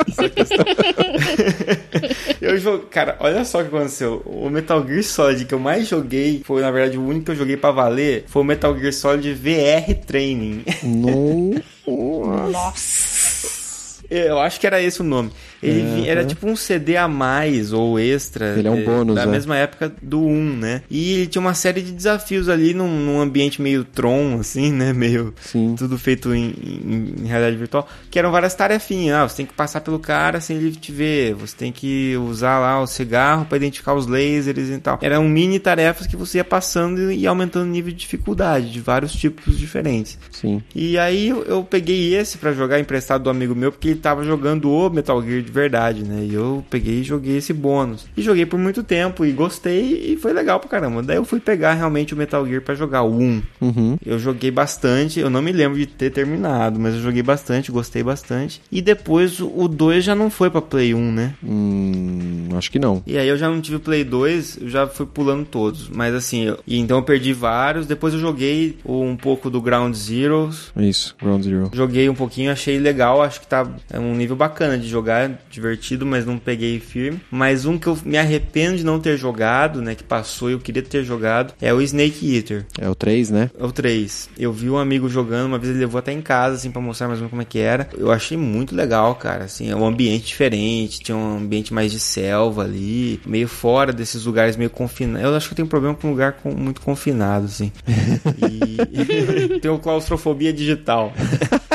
Essa 0.07 0.29
questão. 0.29 0.65
eu 2.47 2.57
jogo, 2.57 2.85
cara, 2.87 3.17
olha 3.19 3.43
só 3.43 3.59
o 3.59 3.61
que 3.61 3.75
aconteceu. 3.75 4.21
O 4.25 4.49
Metal 4.49 4.85
Gear 4.87 5.03
Solid 5.03 5.45
que 5.45 5.53
eu 5.53 5.59
mais 5.59 5.87
joguei, 5.87 6.41
foi 6.45 6.61
na 6.61 6.71
verdade 6.71 6.97
o 6.97 7.05
único 7.05 7.25
que 7.25 7.31
eu 7.31 7.35
joguei 7.35 7.57
pra 7.57 7.71
valer, 7.71 8.23
foi 8.27 8.41
o 8.41 8.45
Metal 8.45 8.77
Gear 8.77 8.93
Solid 8.93 9.33
VR 9.33 9.93
Training. 10.05 10.63
Nossa. 10.83 11.67
Eu 14.09 14.39
acho 14.39 14.57
que 14.57 14.65
era 14.65 14.81
esse 14.81 15.01
o 15.01 15.03
nome. 15.03 15.33
Ele 15.61 15.81
Uhum. 15.81 16.05
era 16.05 16.23
tipo 16.25 16.47
um 16.47 16.55
CD 16.55 16.97
a 16.97 17.07
mais 17.07 17.73
ou 17.73 17.99
extra. 17.99 18.55
Ele 18.57 18.67
é 18.67 18.71
um 18.71 18.79
eh, 18.79 18.83
bônus, 18.83 19.15
Da 19.15 19.25
né? 19.25 19.31
mesma 19.31 19.55
época 19.57 19.91
do 20.01 20.21
1, 20.21 20.57
né? 20.57 20.81
E 20.89 21.13
ele 21.13 21.27
tinha 21.27 21.41
uma 21.41 21.53
série 21.53 21.81
de 21.81 21.91
desafios 21.91 22.47
ali 22.49 22.73
num, 22.73 22.87
num 22.89 23.19
ambiente 23.19 23.61
meio 23.61 23.83
Tron, 23.83 24.37
assim, 24.39 24.71
né? 24.71 24.93
Meio 24.93 25.33
Sim. 25.41 25.75
tudo 25.77 25.97
feito 25.97 26.33
em, 26.33 26.53
em- 26.63 27.15
em 27.23 27.27
realidade 27.27 27.55
virtual, 27.57 27.87
que 28.11 28.19
eram 28.19 28.31
várias 28.31 28.53
tarefinhas. 28.55 29.15
Ah, 29.17 29.27
você 29.27 29.37
tem 29.37 29.45
que 29.45 29.53
passar 29.53 29.81
pelo 29.81 29.99
cara 29.99 30.39
sem 30.39 30.57
ele 30.57 30.71
te 30.71 30.91
ver, 30.91 31.33
você 31.33 31.55
tem 31.55 31.71
que 31.71 32.15
usar 32.17 32.59
lá 32.59 32.79
o 32.81 32.87
cigarro 32.87 33.45
para 33.45 33.57
identificar 33.57 33.93
os 33.93 34.05
lasers 34.07 34.69
e 34.69 34.77
tal. 34.77 34.99
Eram 35.01 35.23
mini 35.23 35.59
tarefas 35.59 36.05
que 36.07 36.15
você 36.15 36.37
ia 36.37 36.43
passando 36.43 37.11
e 37.11 37.25
aumentando 37.25 37.65
o 37.65 37.71
nível 37.71 37.91
de 37.91 37.97
dificuldade, 37.97 38.71
de 38.71 38.79
vários 38.79 39.13
tipos 39.13 39.57
diferentes. 39.57 40.17
Sim. 40.31 40.61
E 40.75 40.97
aí 40.97 41.29
eu, 41.29 41.43
eu 41.43 41.63
peguei 41.63 42.13
esse 42.15 42.37
pra 42.37 42.53
jogar 42.53 42.79
emprestado 42.79 43.23
do 43.23 43.29
amigo 43.29 43.55
meu, 43.55 43.71
porque 43.71 43.89
ele 43.89 43.99
tava 43.99 44.23
jogando 44.23 44.69
o 44.71 44.89
Metal 44.89 45.21
Gear 45.23 45.41
de 45.47 45.51
verdade, 45.53 46.03
né? 46.03 46.25
E 46.29 46.33
eu 46.33 46.63
peguei 46.69 46.99
e 46.99 47.03
joguei 47.03 47.37
esse 47.37 47.53
bônus. 47.53 48.05
E 48.15 48.21
joguei 48.21 48.45
por 48.45 48.59
muito 48.59 48.83
tempo 48.83 49.25
e 49.25 49.31
gostei 49.31 50.13
e 50.13 50.17
foi 50.17 50.33
legal 50.33 50.59
pra 50.59 50.69
caramba. 50.69 51.01
Daí 51.01 51.15
eu 51.17 51.25
fui 51.25 51.39
pegar 51.39 51.73
realmente 51.73 52.13
o 52.13 52.17
Metal 52.17 52.45
Gear 52.45 52.61
pra 52.61 52.75
jogar 52.75 53.03
o 53.03 53.13
1. 53.17 53.41
Uhum. 53.61 53.97
Eu 54.05 54.19
joguei 54.19 54.51
bastante, 54.51 55.19
eu 55.19 55.29
não 55.29 55.41
me 55.41 55.51
lembro 55.51 55.77
de 55.79 55.85
ter 55.85 56.09
terminado, 56.11 56.79
mas 56.79 56.93
eu 56.95 57.01
joguei 57.01 57.23
bastante, 57.23 57.71
gostei 57.71 58.03
bastante. 58.03 58.61
E 58.71 58.81
depois 58.81 59.39
o 59.39 59.47
o 59.57 59.67
2 59.67 60.03
já 60.03 60.13
não 60.13 60.29
foi 60.29 60.49
pra 60.51 60.61
Play 60.61 60.93
1, 60.93 61.11
né? 61.11 61.33
Hum, 61.43 62.49
acho 62.55 62.71
que 62.71 62.77
não. 62.79 63.01
E 63.07 63.17
aí 63.17 63.27
eu 63.27 63.37
já 63.37 63.49
não 63.49 63.59
tive 63.61 63.79
Play 63.79 64.03
2, 64.03 64.59
eu 64.61 64.69
já 64.69 64.87
fui 64.87 65.05
pulando 65.05 65.45
todos. 65.45 65.89
Mas 65.89 66.13
assim, 66.13 66.43
eu- 66.45 66.59
e 66.67 66.77
então 66.77 66.97
eu 66.97 67.03
perdi 67.03 67.33
vários. 67.33 67.87
Depois 67.87 68.13
eu 68.13 68.19
joguei 68.19 68.77
um 68.85 69.15
pouco 69.15 69.49
do 69.49 69.61
Ground 69.61 69.93
Zeroes. 69.95 70.71
Isso, 70.77 71.15
Ground 71.21 71.43
Zero. 71.43 71.69
Joguei 71.73 72.09
um 72.09 72.13
pouquinho, 72.15 72.51
achei 72.51 72.77
legal, 72.79 73.21
acho 73.21 73.39
que 73.41 73.47
tá 73.47 73.67
é 73.91 73.99
um 73.99 74.15
nível 74.15 74.35
bacana 74.35 74.77
de 74.77 74.87
jogar, 74.87 75.36
divertido, 75.49 76.05
mas 76.05 76.25
não 76.25 76.37
peguei 76.37 76.79
firme. 76.79 77.19
Mas 77.31 77.65
um 77.65 77.77
que 77.77 77.87
eu 77.87 77.97
me 78.05 78.17
arrependo 78.17 78.77
de 78.77 78.83
não 78.83 78.99
ter 78.99 79.17
jogado, 79.17 79.81
né, 79.81 79.95
que 79.95 80.03
passou 80.03 80.49
e 80.49 80.53
eu 80.53 80.59
queria 80.59 80.81
ter 80.81 81.03
jogado, 81.03 81.53
é 81.61 81.73
o 81.73 81.81
Snake 81.81 82.35
Eater. 82.35 82.65
É 82.79 82.89
o 82.89 82.95
3, 82.95 83.29
né? 83.29 83.49
É 83.59 83.63
o 83.65 83.71
3. 83.71 84.29
Eu 84.37 84.51
vi 84.51 84.69
um 84.69 84.77
amigo 84.77 85.07
jogando, 85.09 85.47
uma 85.47 85.57
vez 85.57 85.71
ele 85.71 85.79
levou 85.79 85.99
até 85.99 86.11
em 86.11 86.21
casa, 86.21 86.55
assim, 86.55 86.71
pra 86.71 86.81
mostrar 86.81 87.07
mais 87.07 87.19
ou 87.19 87.23
menos 87.23 87.29
como 87.31 87.41
é 87.41 87.45
que 87.45 87.59
era. 87.59 87.87
Eu 87.97 88.11
achei 88.11 88.37
muito 88.37 88.75
legal, 88.75 89.15
cara, 89.15 89.45
assim, 89.45 89.69
é 89.69 89.75
um 89.75 89.85
ambiente 89.85 90.25
diferente, 90.27 90.99
tinha 90.99 91.17
um 91.17 91.37
ambiente 91.37 91.73
mais 91.73 91.91
de 91.91 91.99
selva 91.99 92.63
ali, 92.63 93.19
meio 93.25 93.47
fora 93.47 93.91
desses 93.93 94.25
lugares 94.25 94.55
meio 94.55 94.69
confinados. 94.69 95.27
Eu 95.27 95.35
acho 95.35 95.47
que 95.47 95.53
eu 95.53 95.57
tenho 95.57 95.67
problema 95.67 95.95
com 95.95 96.07
um 96.07 96.11
lugar 96.11 96.33
com- 96.33 96.51
muito 96.51 96.81
confinado, 96.81 97.45
assim. 97.45 97.71
E 98.37 99.59
tenho 99.59 99.77
claustrofobia 99.79 100.53
digital. 100.53 101.13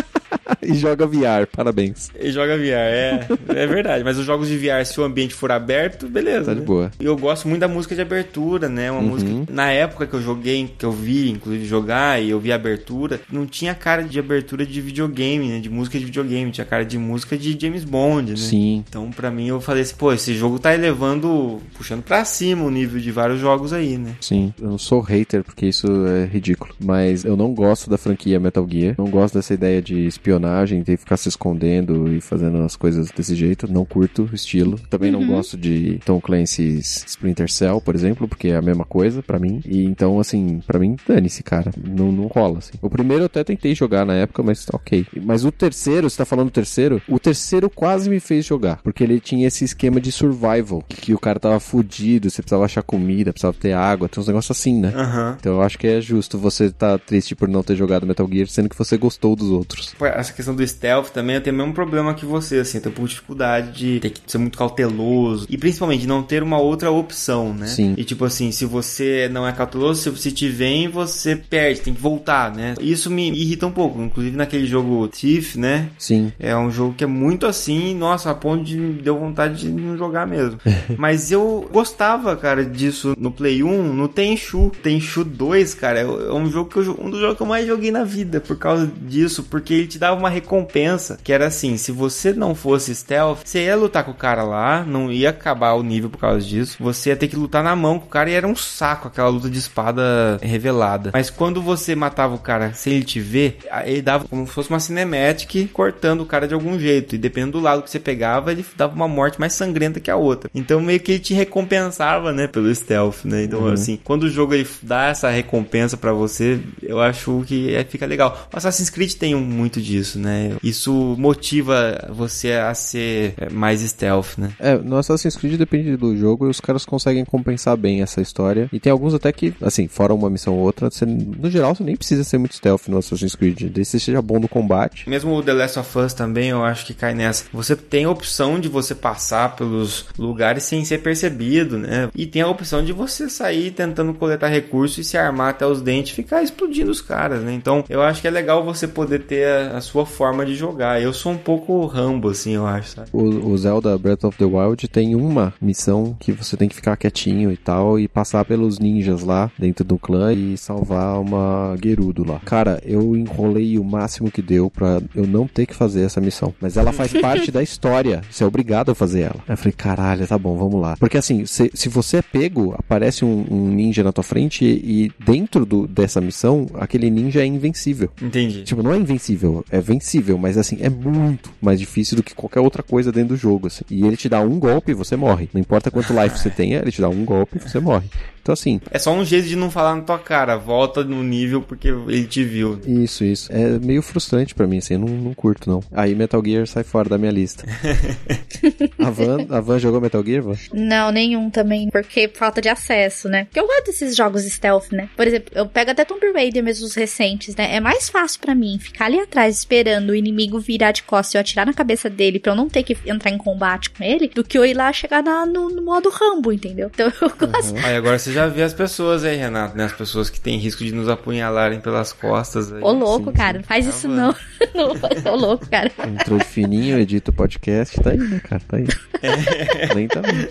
e 0.67 0.75
joga 0.75 1.07
VR, 1.07 1.47
parabéns. 1.51 2.11
E 2.19 2.31
joga 2.31 2.57
VR, 2.57 2.63
é, 2.63 3.29
é 3.49 3.67
verdade. 3.67 4.05
Mas 4.05 4.17
os 4.17 4.25
jogos 4.25 4.49
de 4.49 4.57
VR, 4.57 4.85
se 4.85 5.01
o 5.01 5.05
ambiente 5.05 5.35
for 5.35 5.51
aberto, 5.51 6.09
beleza. 6.09 6.47
Tá 6.47 6.55
de 6.55 6.61
né? 6.61 6.67
boa. 6.67 6.91
E 7.01 7.05
eu 7.05 7.17
gosto 7.17 7.49
muito 7.49 7.61
da 7.61 7.69
música 7.69 7.95
de 7.95 8.01
abertura, 8.01 8.69
né? 8.69 8.91
Uma 8.91 9.03
música. 9.03 9.31
Na 9.51 9.71
época 9.71 10.07
que 10.07 10.15
eu 10.15 10.23
joguei, 10.23 10.73
que 10.79 10.85
eu 10.85 10.93
vi, 10.93 11.31
inclusive, 11.31 11.65
jogar 11.65 12.23
e 12.23 12.31
eu 12.31 12.39
vi 12.39 12.53
a 12.53 12.55
abertura, 12.55 13.21
não 13.31 13.47
tinha 13.47 13.75
cara 13.75 14.03
de 14.03 14.19
abertura 14.19 14.65
de 14.65 14.81
videogame, 14.81 15.49
né? 15.49 15.61
De 15.61 15.69
música 15.69 15.99
de 15.99 16.05
videogame, 16.05 16.51
tinha 16.51 16.65
cara 16.65 16.85
de 16.85 16.99
música 16.99 17.37
de 17.37 17.59
James 17.59 17.85
Bond, 17.85 18.31
né? 18.31 18.37
Sim. 18.37 18.85
Então, 18.89 19.11
pra 19.11 19.31
mim, 19.31 19.49
eu 19.49 19.61
falei 19.61 19.83
assim, 19.83 19.97
pô, 19.97 20.13
esse 20.13 20.35
jogo 20.35 20.59
tá 20.59 20.75
elevando, 20.75 21.61
puxando 21.75 22.03
pra 22.03 22.25
cima 22.25 22.65
o 22.65 22.71
nível 22.71 23.01
de 23.01 23.11
vários 23.11 23.41
jogos 23.41 23.73
aí, 23.73 23.99
né? 23.99 24.15
Sim, 24.21 24.55
eu 24.61 24.71
não 24.71 24.79
sou 24.79 25.01
hater 25.01 25.43
porque 25.43 25.67
isso 25.67 25.87
é 26.07 26.25
ridículo, 26.27 26.75
mas 26.83 27.25
eu 27.25 27.37
não 27.37 27.53
gosto 27.53 27.91
da 27.91 27.99
franquia 27.99 28.39
Metal 28.39 28.67
Gear, 28.71 28.95
não 28.97 29.07
gosto 29.07 29.35
dessa 29.35 29.55
ideia 29.55 29.83
de 29.83 30.07
espionagem, 30.07 30.52
de 30.85 30.97
ficar 30.97 31.17
se 31.17 31.29
escondendo 31.29 32.13
e 32.13 32.21
fazendo 32.21 32.63
as 32.63 32.77
coisas 32.77 33.11
desse 33.11 33.35
jeito, 33.35 33.71
não 33.71 33.85
curto 33.85 34.29
o 34.31 34.35
estilo. 34.35 34.79
Também 34.91 35.11
não 35.11 35.27
gosto 35.27 35.57
de 35.57 35.99
Tom 36.05 36.21
Clancy's 36.21 37.05
Splinter 37.07 37.51
Cell, 37.51 37.81
por 37.81 37.95
exemplo, 37.95 38.29
porque 38.29 38.49
é 38.49 38.57
a 38.57 38.63
mesma 38.63 38.85
coisa 38.85 39.23
pra 39.23 39.39
mim. 39.39 39.61
E 39.65 39.85
então, 39.85 40.19
assim, 40.21 40.61
pra 40.67 40.79
mim, 40.79 40.97
dane-se, 41.07 41.43
cara, 41.43 41.71
não, 41.77 42.13
não 42.13 42.27
rola, 42.27 42.59
assim. 42.59 42.73
O 42.81 42.91
primeiro 42.91 43.23
eu 43.23 43.27
até 43.27 43.45
tentei 43.45 43.75
jogar 43.75 44.05
na 44.05 44.15
época, 44.15 44.43
mas 44.43 44.65
tá 44.65 44.77
ok. 44.77 45.07
Mas 45.23 45.45
o 45.45 45.53
terceiro, 45.53 46.09
você 46.09 46.19
tá 46.19 46.25
falando 46.25 46.49
do 46.49 46.53
terceiro? 46.53 47.01
O 47.09 47.19
terceiro 47.19 47.69
quase 47.69 48.09
me 48.09 48.21
fez 48.21 48.45
jogar, 48.45 48.81
porque 48.83 49.03
ele 49.03 49.21
tinha 49.21 49.47
esse 49.47 49.65
esquema 49.65 50.01
de 50.01 50.13
survival, 50.13 50.83
que 50.89 51.15
o 51.15 51.19
cara 51.19 51.39
tava 51.41 51.59
fudido, 51.61 52.31
você 52.31 52.43
precisava 52.43 52.65
achar 52.65 52.83
comida, 52.83 53.33
precisava 53.33 53.57
ter 53.59 53.73
água, 53.73 54.09
tem 54.09 54.21
uns 54.21 54.27
negócios 54.27 54.57
assim, 54.57 54.81
né? 54.81 54.93
Aham. 54.95 55.37
Então 55.39 55.55
eu 55.55 55.63
acho 55.63 55.79
que 55.79 55.87
é 55.87 56.01
justo 56.01 56.39
você 56.39 56.71
tá 56.71 56.99
triste 56.99 57.35
por 57.35 57.49
não 57.49 57.63
ter 57.63 57.77
jogado 57.77 58.07
Metal 58.07 58.29
Gear, 58.31 58.47
sendo 58.49 58.69
que 58.69 58.77
você 58.77 58.97
gostou 58.97 59.37
dos 59.37 59.51
outros. 59.51 59.95
Essa 60.01 60.33
questão 60.43 60.55
do 60.55 60.67
stealth 60.67 61.11
também 61.11 61.37
eu 61.37 61.43
tenho 61.43 61.55
o 61.55 61.59
mesmo 61.59 61.73
problema 61.73 62.15
que 62.15 62.25
você, 62.25 62.59
assim, 62.59 62.79
eu 62.79 62.83
tenho 62.83 62.93
um 62.93 62.97
pouco 62.97 63.09
de 63.09 63.15
dificuldade 63.15 63.73
de 63.73 64.01
ter 64.01 64.11
que 64.11 64.21
ser 64.27 64.39
muito 64.39 64.59
cauteloso 64.59 65.47
e 65.49 65.57
principalmente 65.57 66.07
não 66.07 66.23
ter 66.23 66.43
uma 66.43 66.59
outra 66.59 66.91
opção, 66.91 67.53
né? 67.53 67.67
Sim. 67.67 67.95
E 67.97 68.05
tipo 68.05 68.25
assim, 68.25 68.51
se 68.51 68.65
você 68.65 69.29
não 69.33 69.47
é 69.47 69.53
cauteloso, 69.53 70.03
se 70.03 70.11
você 70.11 70.31
te 70.31 70.49
vem, 70.49 70.89
você 70.89 71.37
perde, 71.37 71.81
tem 71.81 71.95
que 71.95 72.01
voltar, 72.01 72.55
né? 72.55 72.75
Isso 72.81 73.11
me 73.11 73.31
irrita 73.31 73.67
um 73.67 73.73
pouco, 73.73 74.01
inclusive 74.01 74.37
naquele 74.37 74.67
jogo 74.67 75.09
Thief, 75.09 75.57
né? 75.57 75.89
Sim. 75.99 76.33
É 76.39 76.57
um 76.57 76.71
jogo 76.71 76.95
que 76.95 77.05
é 77.05 77.07
muito 77.07 77.47
assim, 77.47 77.95
nossa, 77.95 78.31
a 78.31 78.35
ponto 78.35 78.65
de 78.65 78.77
deu 78.77 79.19
vontade 79.19 79.61
de 79.61 79.69
não 79.69 79.97
jogar 79.97 80.27
mesmo. 80.27 80.59
Mas 80.97 81.31
eu 81.31 81.69
gostava, 81.73 82.37
cara, 82.37 82.65
disso 82.65 83.15
no 83.19 83.31
Play 83.31 83.63
1, 83.63 83.93
no 83.93 84.09
Tenchu. 84.09 84.71
Tenchu 84.83 85.25
2, 85.25 85.75
cara, 85.75 86.01
é 86.01 86.03
é 86.03 86.33
um 86.33 86.51
jogo 86.51 86.71
que 86.71 86.79
eu, 86.79 86.99
um 87.01 87.11
dos 87.11 87.21
jogos 87.21 87.37
que 87.37 87.43
eu 87.43 87.47
mais 87.47 87.67
joguei 87.67 87.91
na 87.91 88.05
vida 88.05 88.41
por 88.41 88.57
causa 88.57 88.91
disso, 89.03 89.43
porque 89.45 89.73
ele 89.75 89.87
te 89.87 89.99
dava 89.99 90.19
uma 90.19 90.29
recompensa, 90.33 91.19
que 91.23 91.33
era 91.33 91.47
assim, 91.47 91.77
se 91.77 91.93
você 91.93 92.33
não 92.33 92.55
fosse 92.55 92.95
stealth, 92.95 93.41
você 93.45 93.65
ia 93.65 93.77
lutar 93.77 94.05
com 94.05 94.11
o 94.11 94.15
cara 94.15 94.43
lá, 94.43 94.85
não 94.85 95.13
ia 95.13 95.31
acabar 95.31 95.75
o 95.75 95.83
nível 95.83 96.11
por 96.11 96.19
causa 96.19 96.45
disso, 96.45 96.77
você 96.81 97.11
ia 97.11 97.17
ter 97.17 97.29
que 97.29 97.37
lutar 97.37 97.63
na 97.63 97.77
mão 97.77 97.99
com 97.99 98.07
o 98.07 98.11
cara 98.11 98.31
e 98.31 98.35
era 98.35 98.47
um 98.47 98.57
saco 98.57 99.09
aquela 99.09 99.29
luta 99.29 99.49
de 99.49 99.59
espada 99.59 100.39
revelada. 100.43 101.11
Mas 101.13 101.31
quando 101.31 101.63
você 101.63 101.95
matava 101.95 102.35
o 102.35 102.39
cara 102.39 102.73
sem 102.75 102.95
ele 102.95 103.05
te 103.05 103.21
ver, 103.21 103.59
aí 103.71 103.93
ele 103.93 104.03
dava 104.03 104.27
como 104.27 104.47
se 104.47 104.53
fosse 104.53 104.71
uma 104.71 104.81
cinematic 104.81 105.71
cortando 105.73 106.23
o 106.23 106.27
cara 106.27 106.49
de 106.49 106.55
algum 106.55 106.79
jeito. 106.79 107.15
E 107.15 107.19
dependendo 107.19 107.53
do 107.53 107.61
lado 107.61 107.83
que 107.83 107.91
você 107.91 108.01
pegava, 108.01 108.53
ele 108.53 108.65
dava 108.77 108.95
uma 108.95 109.09
morte 109.09 109.39
mais 109.39 109.53
sangrenta 109.53 110.01
que 110.01 110.11
a 110.11 110.17
outra. 110.17 110.51
Então 110.55 110.81
meio 110.81 111.01
que 111.01 111.13
ele 111.13 111.19
te 111.19 111.35
recompensava, 111.35 112.33
né, 112.33 112.47
pelo 112.47 112.75
stealth, 112.75 113.25
né? 113.25 113.45
Então 113.45 113.67
assim, 113.69 113.99
quando 114.03 114.25
o 114.25 114.31
jogo 114.31 114.55
ele 114.55 114.67
dá 114.83 115.07
essa 115.07 115.29
recompensa 115.31 115.97
pra 115.97 116.13
você, 116.13 116.61
eu 116.83 117.01
acho 117.01 117.45
que 117.47 117.75
é, 117.75 117.85
fica 117.85 118.07
legal. 118.07 118.49
O 118.53 118.57
Assassin's 118.57 118.91
Creed 118.91 119.13
tem 119.15 119.35
muito 119.35 119.81
disso, 119.81 120.19
né? 120.23 120.57
Isso 120.63 120.93
motiva 121.19 122.09
você 122.11 122.53
a 122.53 122.75
ser 122.75 123.35
é, 123.37 123.51
mais 123.51 123.81
stealth, 123.81 124.39
né? 124.39 124.53
É, 124.59 124.77
no 124.77 124.97
Assassin's 124.97 125.37
Creed 125.37 125.59
depende 125.59 125.97
do 125.97 126.17
jogo 126.17 126.47
e 126.47 126.51
os 126.51 126.61
caras 126.61 126.85
conseguem 126.85 127.25
compensar 127.25 127.77
bem 127.77 128.03
essa 128.03 128.21
história. 128.21 128.69
E 128.73 128.81
tem 128.81 128.93
alguns 128.93 129.15
até 129.15 129.33
que, 129.33 129.55
assim, 129.61 129.89
fora 129.89 130.15
uma 130.15 130.31
missão 130.31 130.55
ou 130.55 130.61
outra, 130.61 130.91
você, 130.91 131.05
no 131.05 131.51
geral 131.51 131.75
você 131.75 131.85
nem 131.85 131.97
precisa 131.97 132.25
ser 132.25 132.39
muito 132.39 132.55
stealth 132.55 132.89
no 132.89 132.99
Assassin's 132.99 133.35
Creed. 133.35 133.63
Desde 133.63 133.81
que 133.81 133.85
você 133.85 133.99
seja 133.99 134.23
bom 134.23 134.39
no 134.39 134.49
combate. 134.49 135.09
Mesmo 135.09 135.35
o 135.35 135.43
The 135.43 135.53
Last 135.53 135.79
of 135.79 135.99
Us 135.99 136.15
também, 136.15 136.51
eu 136.51 136.65
acho 136.65 136.87
que 136.87 136.95
cai 136.95 137.15
nessa. 137.15 137.45
Você 137.53 137.75
tem 137.77 138.05
a 138.05 138.11
opção 138.11 138.59
de 138.59 138.69
você 138.69 138.95
passar 138.95 139.57
pelos 139.57 140.07
lugares 140.19 140.63
sem 140.63 140.85
ser 140.85 140.99
percebido, 140.99 141.79
né? 141.79 142.09
E 142.15 142.27
tem 142.27 142.43
a 142.43 142.49
opção 142.49 142.85
de 142.85 142.93
você 142.93 143.29
sair 143.29 143.71
tentando 143.71 144.15
coletar 144.15 144.49
recursos 144.49 144.99
e 144.99 145.05
se 145.05 145.17
armar 145.17 145.51
até 145.51 145.67
os 145.67 145.81
dentes 145.81 146.13
e 146.13 146.17
ficar 146.17 146.43
explodindo 146.43 146.91
os 146.91 147.01
caras, 147.01 147.43
né? 147.43 147.53
Então, 147.53 147.85
eu 147.89 148.03
acho 148.03 148.21
que 148.21 148.29
é 148.29 148.31
legal 148.31 148.65
você 148.65 148.87
poder 148.87 149.21
ter 149.21 149.47
a, 149.47 149.79
a 149.79 149.81
sua 149.81 150.07
forma 150.13 150.47
de 150.47 150.55
jogar. 150.55 151.03
Eu 151.03 151.13
sou 151.13 151.33
um 151.33 151.39
pouco 151.39 151.85
rambo, 151.87 152.29
assim, 152.29 152.53
eu 152.53 152.67
acho, 152.67 152.91
sabe? 152.91 153.09
O, 153.13 153.51
o 153.51 153.59
Zelda 153.59 153.97
Breath 153.99 154.25
of 154.25 154.39
the 154.39 154.45
Wild 154.45 154.87
tem 154.89 155.15
uma 155.15 155.53
missão 155.61 156.17
que 156.21 156.31
você 156.31 156.57
tem 156.57 156.69
que 156.69 156.77
ficar 156.77 156.97
quietinho 156.97 157.51
e 157.51 157.57
tal 157.57 157.99
e 157.99 158.07
passar 158.07 158.45
pelos 158.45 158.79
ninjas 158.79 159.23
lá 159.23 159.51
dentro 159.59 159.85
do 159.85 159.99
clã 159.99 160.33
e 160.33 160.57
salvar 160.57 161.19
uma 161.21 161.77
Gerudo 161.83 162.25
lá. 162.25 162.41
Cara, 162.45 162.81
eu 162.85 163.17
enrolei 163.17 163.79
o 163.79 163.85
máximo 163.85 164.31
que 164.31 164.43
deu 164.43 164.71
pra 164.71 165.01
eu 165.15 165.27
não 165.27 165.47
ter 165.47 165.67
que 165.67 165.75
fazer 165.75 166.03
essa 166.03 166.21
missão. 166.21 166.55
Mas 166.61 166.77
ela 166.77 166.93
faz 166.93 167.13
parte 167.21 167.51
da 167.51 167.63
história. 167.63 168.23
Você 168.31 168.45
é 168.45 168.47
obrigado 168.47 168.91
a 168.91 168.95
fazer 168.95 169.23
ela. 169.23 169.41
Aí 169.49 169.55
eu 169.55 169.57
falei, 169.57 169.73
caralho, 169.73 170.27
tá 170.27 170.39
bom, 170.39 170.57
vamos 170.57 170.81
lá. 170.81 170.97
Porque 170.99 171.19
assim, 171.19 171.47
se, 171.47 171.71
se 171.75 171.89
você 171.89 172.19
é 172.19 172.23
pego, 172.23 172.75
aparece 172.79 173.25
um, 173.25 173.45
um 173.51 173.69
ninja 173.69 174.05
na 174.05 174.13
tua 174.13 174.25
frente 174.25 174.65
e, 174.65 175.07
e 175.07 175.13
dentro 175.25 175.65
do, 175.65 175.87
dessa 175.87 176.21
missão, 176.21 176.67
aquele 176.75 177.11
ninja 177.11 177.41
é 177.41 177.47
invencível. 177.47 178.11
Entendi. 178.21 178.63
Tipo, 178.63 178.83
não 178.83 178.93
é 178.93 178.97
invencível, 178.97 179.65
é 179.71 179.81
vencível, 179.81 180.02
mas 180.39 180.59
assim, 180.59 180.79
é 180.81 180.91
muito 180.91 181.51
mais 181.61 181.79
difícil 181.79 182.17
do 182.17 182.23
que 182.23 182.35
qualquer 182.35 182.61
outra 182.61 182.83
coisa 182.83 183.13
dentro 183.13 183.31
do 183.31 183.37
jogo, 183.37 183.69
assim. 183.69 183.85
E 183.91 184.05
ele 184.05 184.17
te 184.17 184.29
dá 184.29 184.41
um 184.41 184.59
golpe 184.59 184.93
e 184.93 184.95
você 184.95 185.17
morre. 185.17 185.49
Não 185.53 185.61
importa 185.61 185.91
quanto 185.91 186.13
life 186.13 186.39
você 186.39 186.51
tenha, 186.51 186.81
ele 186.81 186.93
te 186.93 187.01
dá 187.01 187.09
um 187.09 187.25
golpe 187.25 187.57
e 187.57 187.61
você 187.61 187.79
morre. 187.79 188.09
Então, 188.43 188.53
assim, 188.53 188.81
É 188.91 188.99
só 188.99 189.13
um 189.13 189.25
jeito 189.25 189.47
de 189.49 189.55
não 189.57 189.71
falar 189.71 189.95
na 189.95 190.03
tua 190.03 190.19
cara. 190.19 190.57
Volta 190.57 191.05
no 191.05 191.23
nível 191.23 191.63
porque 191.63 191.89
ele 191.89 192.25
te 192.25 192.43
viu. 192.45 192.79
isso, 192.87 193.25
isso. 193.25 193.53
É 193.53 193.79
meio 193.79 194.03
frustrante 194.03 194.55
pra 194.55 194.67
mim, 194.67 194.79
assim, 194.79 194.95
eu 194.95 195.01
não, 195.01 195.09
não 195.09 195.33
curto, 195.35 195.71
não. 195.71 195.81
Aí 195.93 196.15
Metal 196.15 196.43
Gear 196.45 196.67
sai 196.67 196.83
fora 196.85 197.09
da 197.09 197.17
minha 197.19 197.31
lista. 197.31 197.65
a, 198.99 199.11
Van, 199.11 199.47
a 199.51 199.61
Van 199.61 199.79
jogou 199.79 200.01
Metal 200.01 200.25
Gear, 200.25 200.43
Van? 200.43 200.55
Não, 200.73 201.11
nenhum 201.13 201.51
também, 201.51 201.89
porque 201.91 202.29
falta 202.33 202.61
de 202.61 202.69
acesso, 202.69 203.29
né? 203.29 203.45
Porque 203.45 203.61
eu 203.61 203.67
gosto 203.67 203.87
desses 203.87 204.17
jogos 204.17 204.43
stealth, 204.43 204.91
né? 204.93 205.09
Por 205.17 205.27
exemplo, 205.27 205.51
eu 205.55 205.67
pego 205.67 205.91
até 205.91 206.05
Tomb 206.05 206.33
Raider, 206.33 206.63
mesmo 206.63 206.87
os 206.87 206.95
recentes, 206.95 207.55
né? 207.57 207.75
É 207.77 207.81
mais 207.81 208.09
fácil 208.09 208.41
pra 208.41 208.55
mim 208.55 208.79
ficar 208.79 209.07
ali 209.07 209.19
atrás 209.21 209.59
esperando 209.59 210.11
o 210.11 210.15
inimigo 210.15 210.59
virar 210.59 210.93
de 210.93 211.03
costas 211.03 211.35
e 211.35 211.37
eu 211.37 211.41
atirar 211.41 211.67
na 211.67 211.73
cabeça 211.73 212.09
dele 212.11 212.39
pra 212.39 212.53
eu 212.53 212.57
não 212.57 212.69
ter 212.69 212.83
que 212.83 212.97
entrar 213.07 213.31
em 213.31 213.39
combate 213.39 213.91
com 213.91 214.03
ele, 214.03 214.29
do 214.29 214.43
que 214.45 214.57
eu 214.59 214.65
ir 214.65 214.75
lá 214.75 214.93
chegar 214.93 215.23
na- 215.23 215.47
no, 215.47 215.69
no 215.71 215.83
modo 215.83 216.09
Rambo, 216.11 216.53
entendeu? 216.53 216.91
Então 216.93 217.07
eu 217.21 217.31
gosto. 217.49 217.77
Aí 217.85 217.97
agora 217.97 218.19
você 218.19 218.32
já 218.33 218.47
vê 218.47 218.63
as 218.63 218.75
pessoas 218.75 219.25
aí, 219.25 219.37
Renato, 219.37 219.77
né? 219.77 219.85
As 219.85 219.93
pessoas 219.93 220.31
que 220.31 220.41
têm 220.41 220.59
risco 220.59 220.85
de 220.85 220.93
nos 220.93 221.09
apunhalarem 221.09 221.81
pelas 221.81 222.13
costas. 222.13 222.73
Aí. 222.73 222.83
Ô 222.83 222.93
louco, 222.93 223.31
sim, 223.31 223.37
cara, 223.37 223.63
faz 223.63 223.85
Tá 223.85 223.91
isso 223.91 224.09
não. 224.09 224.35
não 224.75 224.95
faz, 224.95 225.25
ô 225.27 225.37
louco, 225.37 225.69
cara. 225.69 225.91
Entrou 226.07 226.39
de 226.39 226.45
fininho, 226.45 226.99
edita 226.99 227.31
o 227.31 227.35
podcast, 227.35 228.01
tá 228.01 228.11
aí, 228.11 228.19
né, 228.19 228.41
cara? 228.41 228.63
Tá 228.67 228.77
aí. 228.77 228.87
Lentamente. 229.95 230.49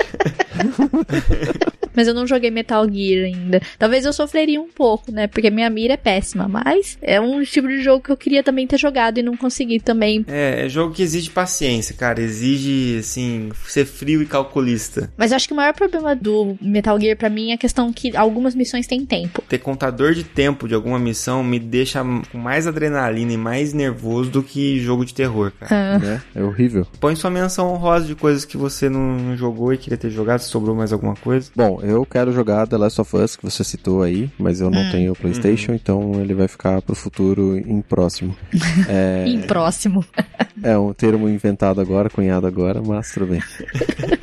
Mas 1.93 2.07
eu 2.07 2.13
não 2.13 2.25
joguei 2.25 2.49
Metal 2.49 2.85
Gear 2.89 3.25
ainda. 3.25 3.61
Talvez 3.77 4.05
eu 4.05 4.13
sofreria 4.13 4.61
um 4.61 4.69
pouco, 4.69 5.11
né? 5.11 5.27
Porque 5.27 5.49
minha 5.49 5.69
mira 5.69 5.93
é 5.95 5.97
péssima. 5.97 6.47
Mas 6.47 6.97
é 7.01 7.19
um 7.19 7.43
tipo 7.43 7.67
de 7.67 7.81
jogo 7.81 8.03
que 8.03 8.11
eu 8.11 8.17
queria 8.17 8.43
também 8.43 8.65
ter 8.65 8.77
jogado 8.77 9.17
e 9.17 9.23
não 9.23 9.35
consegui 9.35 9.79
também. 9.79 10.25
É, 10.27 10.65
é 10.65 10.69
jogo 10.69 10.93
que 10.93 11.03
exige 11.03 11.29
paciência, 11.29 11.95
cara. 11.95 12.21
Exige, 12.21 12.99
assim, 12.99 13.49
ser 13.67 13.85
frio 13.85 14.21
e 14.21 14.25
calculista. 14.25 15.11
Mas 15.17 15.31
eu 15.31 15.35
acho 15.35 15.47
que 15.47 15.53
o 15.53 15.57
maior 15.57 15.73
problema 15.73 16.15
do 16.15 16.57
Metal 16.61 16.99
Gear 16.99 17.17
pra 17.17 17.29
mim 17.29 17.51
é 17.51 17.55
a 17.55 17.57
questão 17.71 17.93
que 17.93 18.15
algumas 18.17 18.53
missões 18.53 18.85
têm 18.85 19.05
tempo. 19.05 19.41
Ter 19.47 19.57
contador 19.59 20.13
de 20.13 20.23
tempo 20.23 20.67
de 20.67 20.75
alguma 20.75 20.99
missão 20.99 21.41
me 21.43 21.57
deixa 21.57 22.03
com 22.31 22.37
mais 22.37 22.67
adrenalina 22.67 23.31
e 23.31 23.37
mais 23.37 23.73
nervoso 23.73 24.29
do 24.29 24.43
que 24.43 24.79
jogo 24.79 25.05
de 25.05 25.13
terror, 25.13 25.53
cara. 25.57 25.95
Ah, 25.95 25.99
né? 25.99 26.21
É 26.35 26.43
horrível. 26.43 26.85
Põe 26.99 27.15
sua 27.15 27.29
menção 27.29 27.71
honrosa 27.71 28.05
de 28.05 28.15
coisas 28.15 28.43
que 28.43 28.57
você 28.57 28.89
não 28.89 29.01
não 29.21 29.37
jogou 29.37 29.73
e 29.73 29.77
queria 29.77 29.97
ter 29.97 30.09
jogado, 30.09 30.39
se 30.41 30.49
sobrou 30.49 30.75
mais 30.75 30.91
alguma 30.91 31.15
coisa. 31.15 31.49
Bom, 31.55 31.79
eu 31.81 32.05
quero 32.05 32.31
jogar 32.33 32.67
The 32.67 32.77
Last 32.77 32.99
of 33.01 33.15
Us, 33.15 33.35
que 33.35 33.43
você 33.43 33.63
citou 33.63 34.01
aí, 34.01 34.29
mas 34.37 34.59
eu 34.61 34.69
não 34.69 34.91
tenho 34.91 35.13
o 35.13 35.15
PlayStation, 35.15 35.73
então 35.73 36.13
ele 36.15 36.33
vai 36.33 36.47
ficar 36.47 36.81
pro 36.81 36.95
futuro 36.95 37.57
em 37.57 37.81
próximo. 37.81 38.35
É, 38.87 39.25
Em 39.27 39.41
próximo. 39.41 40.03
é 40.63 40.77
um 40.77 40.93
termo 40.93 41.29
inventado 41.29 41.79
agora, 41.79 42.09
cunhado 42.09 42.47
agora, 42.47 42.81
mas 42.81 43.11
tudo 43.11 43.27
bem. 43.27 43.41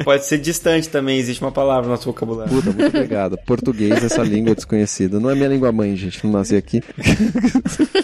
Pode 0.04 0.24
ser 0.24 0.38
distante 0.38 0.88
também, 0.88 1.18
existe 1.18 1.42
uma 1.42 1.52
palavra 1.52 1.84
no 1.84 1.90
nosso 1.90 2.06
vocabulário. 2.06 2.52
Puta, 2.52 2.72
muito 2.72 2.88
obrigado. 2.96 3.37
Português, 3.46 4.02
essa 4.04 4.22
língua 4.24 4.54
desconhecida. 4.54 5.18
Não 5.20 5.30
é 5.30 5.34
minha 5.34 5.48
língua 5.48 5.70
mãe, 5.72 5.94
gente. 5.96 6.24
Não 6.24 6.32
nasci 6.32 6.56
aqui. 6.56 6.82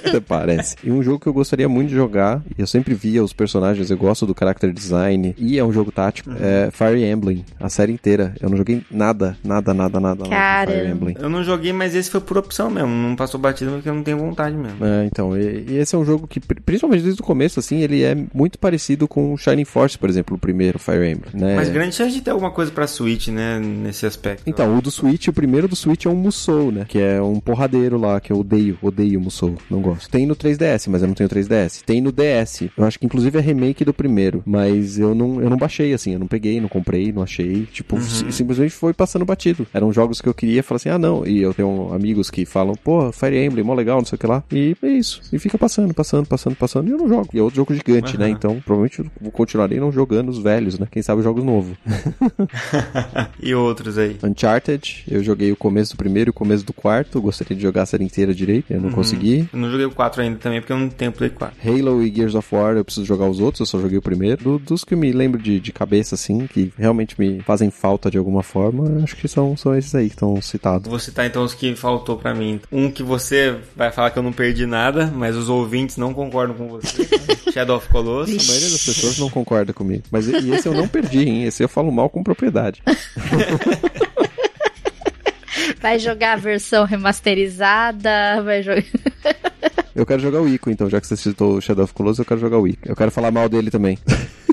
Até 0.06 0.20
parece. 0.26 0.76
E 0.82 0.90
um 0.90 1.02
jogo 1.02 1.18
que 1.20 1.26
eu 1.26 1.32
gostaria 1.32 1.68
muito 1.68 1.88
de 1.88 1.94
jogar, 1.94 2.42
e 2.56 2.60
eu 2.60 2.66
sempre 2.66 2.94
via 2.94 3.22
os 3.22 3.32
personagens, 3.32 3.90
eu 3.90 3.96
gosto 3.96 4.26
do 4.26 4.34
character 4.38 4.72
design, 4.72 5.34
e 5.38 5.58
é 5.58 5.64
um 5.64 5.72
jogo 5.72 5.90
tático, 5.92 6.30
é 6.40 6.70
Fire 6.70 7.02
Emblem, 7.04 7.44
a 7.60 7.68
série 7.68 7.92
inteira. 7.92 8.34
Eu 8.40 8.48
não 8.50 8.56
joguei 8.56 8.82
nada, 8.90 9.36
nada, 9.44 9.72
nada, 9.74 10.00
nada, 10.00 10.24
nada 10.28 10.64
de 10.66 10.72
Fire. 10.72 10.88
Emblem. 10.90 11.16
Eu 11.18 11.28
não 11.30 11.42
joguei, 11.44 11.72
mas 11.72 11.94
esse 11.94 12.10
foi 12.10 12.20
por 12.20 12.38
opção 12.38 12.70
mesmo. 12.70 12.88
Não 12.88 13.16
passou 13.16 13.38
batida 13.40 13.70
porque 13.72 13.88
eu 13.88 13.94
não 13.94 14.02
tenho 14.02 14.18
vontade 14.18 14.56
mesmo. 14.56 14.84
É, 14.84 15.04
então, 15.06 15.36
e, 15.36 15.64
e 15.68 15.76
esse 15.78 15.94
é 15.94 15.98
um 15.98 16.04
jogo 16.04 16.26
que, 16.26 16.40
pri- 16.40 16.60
principalmente 16.60 17.02
desde 17.02 17.20
o 17.20 17.24
começo, 17.24 17.58
assim, 17.60 17.80
ele 17.80 18.02
é 18.02 18.16
muito 18.32 18.58
parecido 18.58 19.06
com 19.08 19.32
o 19.34 19.36
Shining 19.38 19.64
Force, 19.64 19.98
por 19.98 20.08
exemplo, 20.08 20.36
o 20.36 20.38
primeiro 20.38 20.78
Fire 20.78 21.08
Emblem, 21.10 21.30
né? 21.34 21.56
Mas 21.56 21.68
grande 21.68 21.94
chance 21.94 22.12
de 22.14 22.20
ter 22.20 22.30
alguma 22.30 22.50
coisa 22.50 22.70
pra 22.70 22.86
Switch, 22.86 23.28
né? 23.28 23.58
Nesse 23.58 24.06
aspecto. 24.06 24.42
Então, 24.46 24.76
o 24.76 24.80
do 24.82 24.90
Switch, 24.90 25.23
o 25.30 25.32
primeiro 25.32 25.66
do 25.68 25.76
Switch 25.76 26.04
é 26.06 26.08
um 26.10 26.14
Musou, 26.14 26.70
né? 26.72 26.84
Que 26.88 26.98
é 26.98 27.20
um 27.20 27.38
porradeiro 27.40 27.98
lá, 27.98 28.20
que 28.20 28.32
eu 28.32 28.38
odeio, 28.40 28.78
odeio 28.82 29.20
Musou, 29.20 29.54
não 29.70 29.80
gosto. 29.80 30.08
Tem 30.10 30.26
no 30.26 30.34
3DS, 30.36 30.88
mas 30.88 31.02
eu 31.02 31.08
não 31.08 31.14
tenho 31.14 31.28
3DS. 31.28 31.82
Tem 31.84 32.00
no 32.00 32.10
DS, 32.12 32.62
eu 32.76 32.84
acho 32.84 32.98
que 32.98 33.06
inclusive 33.06 33.38
é 33.38 33.40
remake 33.42 33.84
do 33.84 33.92
primeiro, 33.94 34.42
mas 34.46 34.98
eu 34.98 35.14
não, 35.14 35.40
eu 35.42 35.48
não 35.50 35.56
baixei, 35.56 35.92
assim, 35.92 36.12
eu 36.14 36.18
não 36.18 36.26
peguei, 36.26 36.60
não 36.60 36.68
comprei, 36.68 37.12
não 37.12 37.22
achei. 37.22 37.66
Tipo, 37.72 38.00
si- 38.00 38.30
simplesmente 38.32 38.70
foi 38.72 38.92
passando 38.92 39.24
batido. 39.24 39.66
Eram 39.72 39.92
jogos 39.92 40.20
que 40.20 40.28
eu 40.28 40.34
queria, 40.34 40.62
falar 40.62 40.76
assim, 40.76 40.88
ah 40.88 40.98
não, 40.98 41.26
e 41.26 41.40
eu 41.42 41.52
tenho 41.54 41.92
amigos 41.92 42.30
que 42.30 42.44
falam, 42.44 42.74
pô, 42.74 43.10
Fire 43.12 43.36
Emblem, 43.44 43.64
mó 43.64 43.74
legal, 43.74 43.98
não 43.98 44.04
sei 44.06 44.16
o 44.16 44.18
que 44.18 44.26
lá. 44.26 44.42
E 44.52 44.76
é 44.82 44.88
isso. 44.88 45.20
E 45.32 45.38
fica 45.38 45.56
passando, 45.58 45.92
passando, 45.94 46.26
passando, 46.26 46.56
passando, 46.56 46.88
e 46.88 46.92
eu 46.92 46.98
não 46.98 47.08
jogo. 47.08 47.28
E 47.32 47.38
é 47.38 47.42
outro 47.42 47.56
jogo 47.56 47.74
gigante, 47.74 48.16
né? 48.18 48.26
Aham. 48.26 48.32
Então, 48.34 48.62
provavelmente 48.64 49.00
eu 49.22 49.30
continuarei 49.30 49.78
não 49.80 49.90
jogando 49.92 50.28
os 50.28 50.38
velhos, 50.38 50.78
né? 50.78 50.86
Quem 50.90 51.02
sabe 51.02 51.22
jogos 51.22 51.44
novos. 51.44 51.76
e 53.40 53.54
outros 53.54 53.98
aí. 53.98 54.16
Uncharted, 54.22 55.04
eu 55.16 55.22
joguei 55.24 55.50
o 55.52 55.56
começo 55.56 55.92
do 55.94 55.96
primeiro 55.96 56.28
e 56.28 56.32
o 56.32 56.34
começo 56.34 56.64
do 56.64 56.72
quarto. 56.72 57.20
Gostaria 57.20 57.56
de 57.56 57.62
jogar 57.62 57.82
a 57.82 57.86
série 57.86 58.04
inteira 58.04 58.34
direito, 58.34 58.72
eu 58.72 58.80
não 58.80 58.90
consegui. 58.90 59.48
Eu 59.52 59.58
não 59.58 59.70
joguei 59.70 59.86
o 59.86 59.90
4 59.90 60.22
ainda 60.22 60.38
também 60.38 60.60
porque 60.60 60.72
eu 60.72 60.78
não 60.78 60.88
tenho 60.88 61.12
Play 61.12 61.30
4. 61.30 61.56
Halo 61.68 62.02
e 62.02 62.12
Gears 62.14 62.34
of 62.34 62.54
War, 62.54 62.76
eu 62.76 62.84
preciso 62.84 63.06
jogar 63.06 63.28
os 63.28 63.40
outros, 63.40 63.60
eu 63.60 63.66
só 63.66 63.80
joguei 63.80 63.98
o 63.98 64.02
primeiro. 64.02 64.42
Do- 64.42 64.58
dos 64.58 64.84
que 64.84 64.94
eu 64.94 64.98
me 64.98 65.12
lembro 65.12 65.40
de, 65.40 65.58
de 65.60 65.72
cabeça, 65.72 66.14
assim, 66.14 66.46
que 66.46 66.72
realmente 66.78 67.14
me 67.18 67.40
fazem 67.42 67.70
falta 67.70 68.10
de 68.10 68.18
alguma 68.18 68.42
forma, 68.42 69.02
acho 69.02 69.16
que 69.16 69.28
são, 69.28 69.56
são 69.56 69.74
esses 69.76 69.94
aí 69.94 70.08
que 70.08 70.14
estão 70.14 70.40
citados. 70.40 70.88
Vou 70.88 70.98
citar 70.98 71.26
então 71.26 71.44
os 71.44 71.54
que 71.54 71.74
faltou 71.74 72.16
pra 72.16 72.34
mim. 72.34 72.60
Um 72.72 72.90
que 72.90 73.02
você 73.02 73.56
vai 73.76 73.90
falar 73.92 74.10
que 74.10 74.18
eu 74.18 74.22
não 74.22 74.32
perdi 74.32 74.66
nada, 74.66 75.12
mas 75.14 75.36
os 75.36 75.48
ouvintes 75.48 75.96
não 75.96 76.12
concordam 76.14 76.56
com 76.56 76.68
você. 76.68 77.06
Shadow 77.52 77.76
of 77.76 77.88
Colossus. 77.88 78.44
A 78.48 78.52
maioria 78.52 78.70
das 78.70 78.84
pessoas 78.84 79.18
não 79.18 79.30
concorda 79.30 79.72
comigo. 79.72 80.02
Mas 80.10 80.26
e 80.28 80.50
esse 80.50 80.66
eu 80.66 80.74
não 80.74 80.88
perdi, 80.88 81.20
hein? 81.28 81.44
Esse 81.44 81.62
eu 81.62 81.68
falo 81.68 81.92
mal 81.92 82.08
com 82.10 82.22
propriedade. 82.22 82.82
Vai 85.84 85.98
jogar 85.98 86.32
a 86.32 86.36
versão 86.36 86.86
remasterizada, 86.86 88.42
vai 88.42 88.62
jogar. 88.62 88.82
Eu 89.94 90.06
quero 90.06 90.22
jogar 90.22 90.40
o 90.40 90.48
Ico, 90.48 90.70
então, 90.70 90.88
já 90.88 90.98
que 90.98 91.06
você 91.06 91.14
citou 91.14 91.58
o 91.58 91.60
Shadow 91.60 91.84
of 91.84 91.92
Colossus, 91.92 92.20
eu 92.20 92.24
quero 92.24 92.40
jogar 92.40 92.58
o 92.58 92.66
Ico. 92.66 92.88
Eu 92.88 92.96
quero 92.96 93.10
falar 93.10 93.30
mal 93.30 93.50
dele 93.50 93.70
também. 93.70 93.98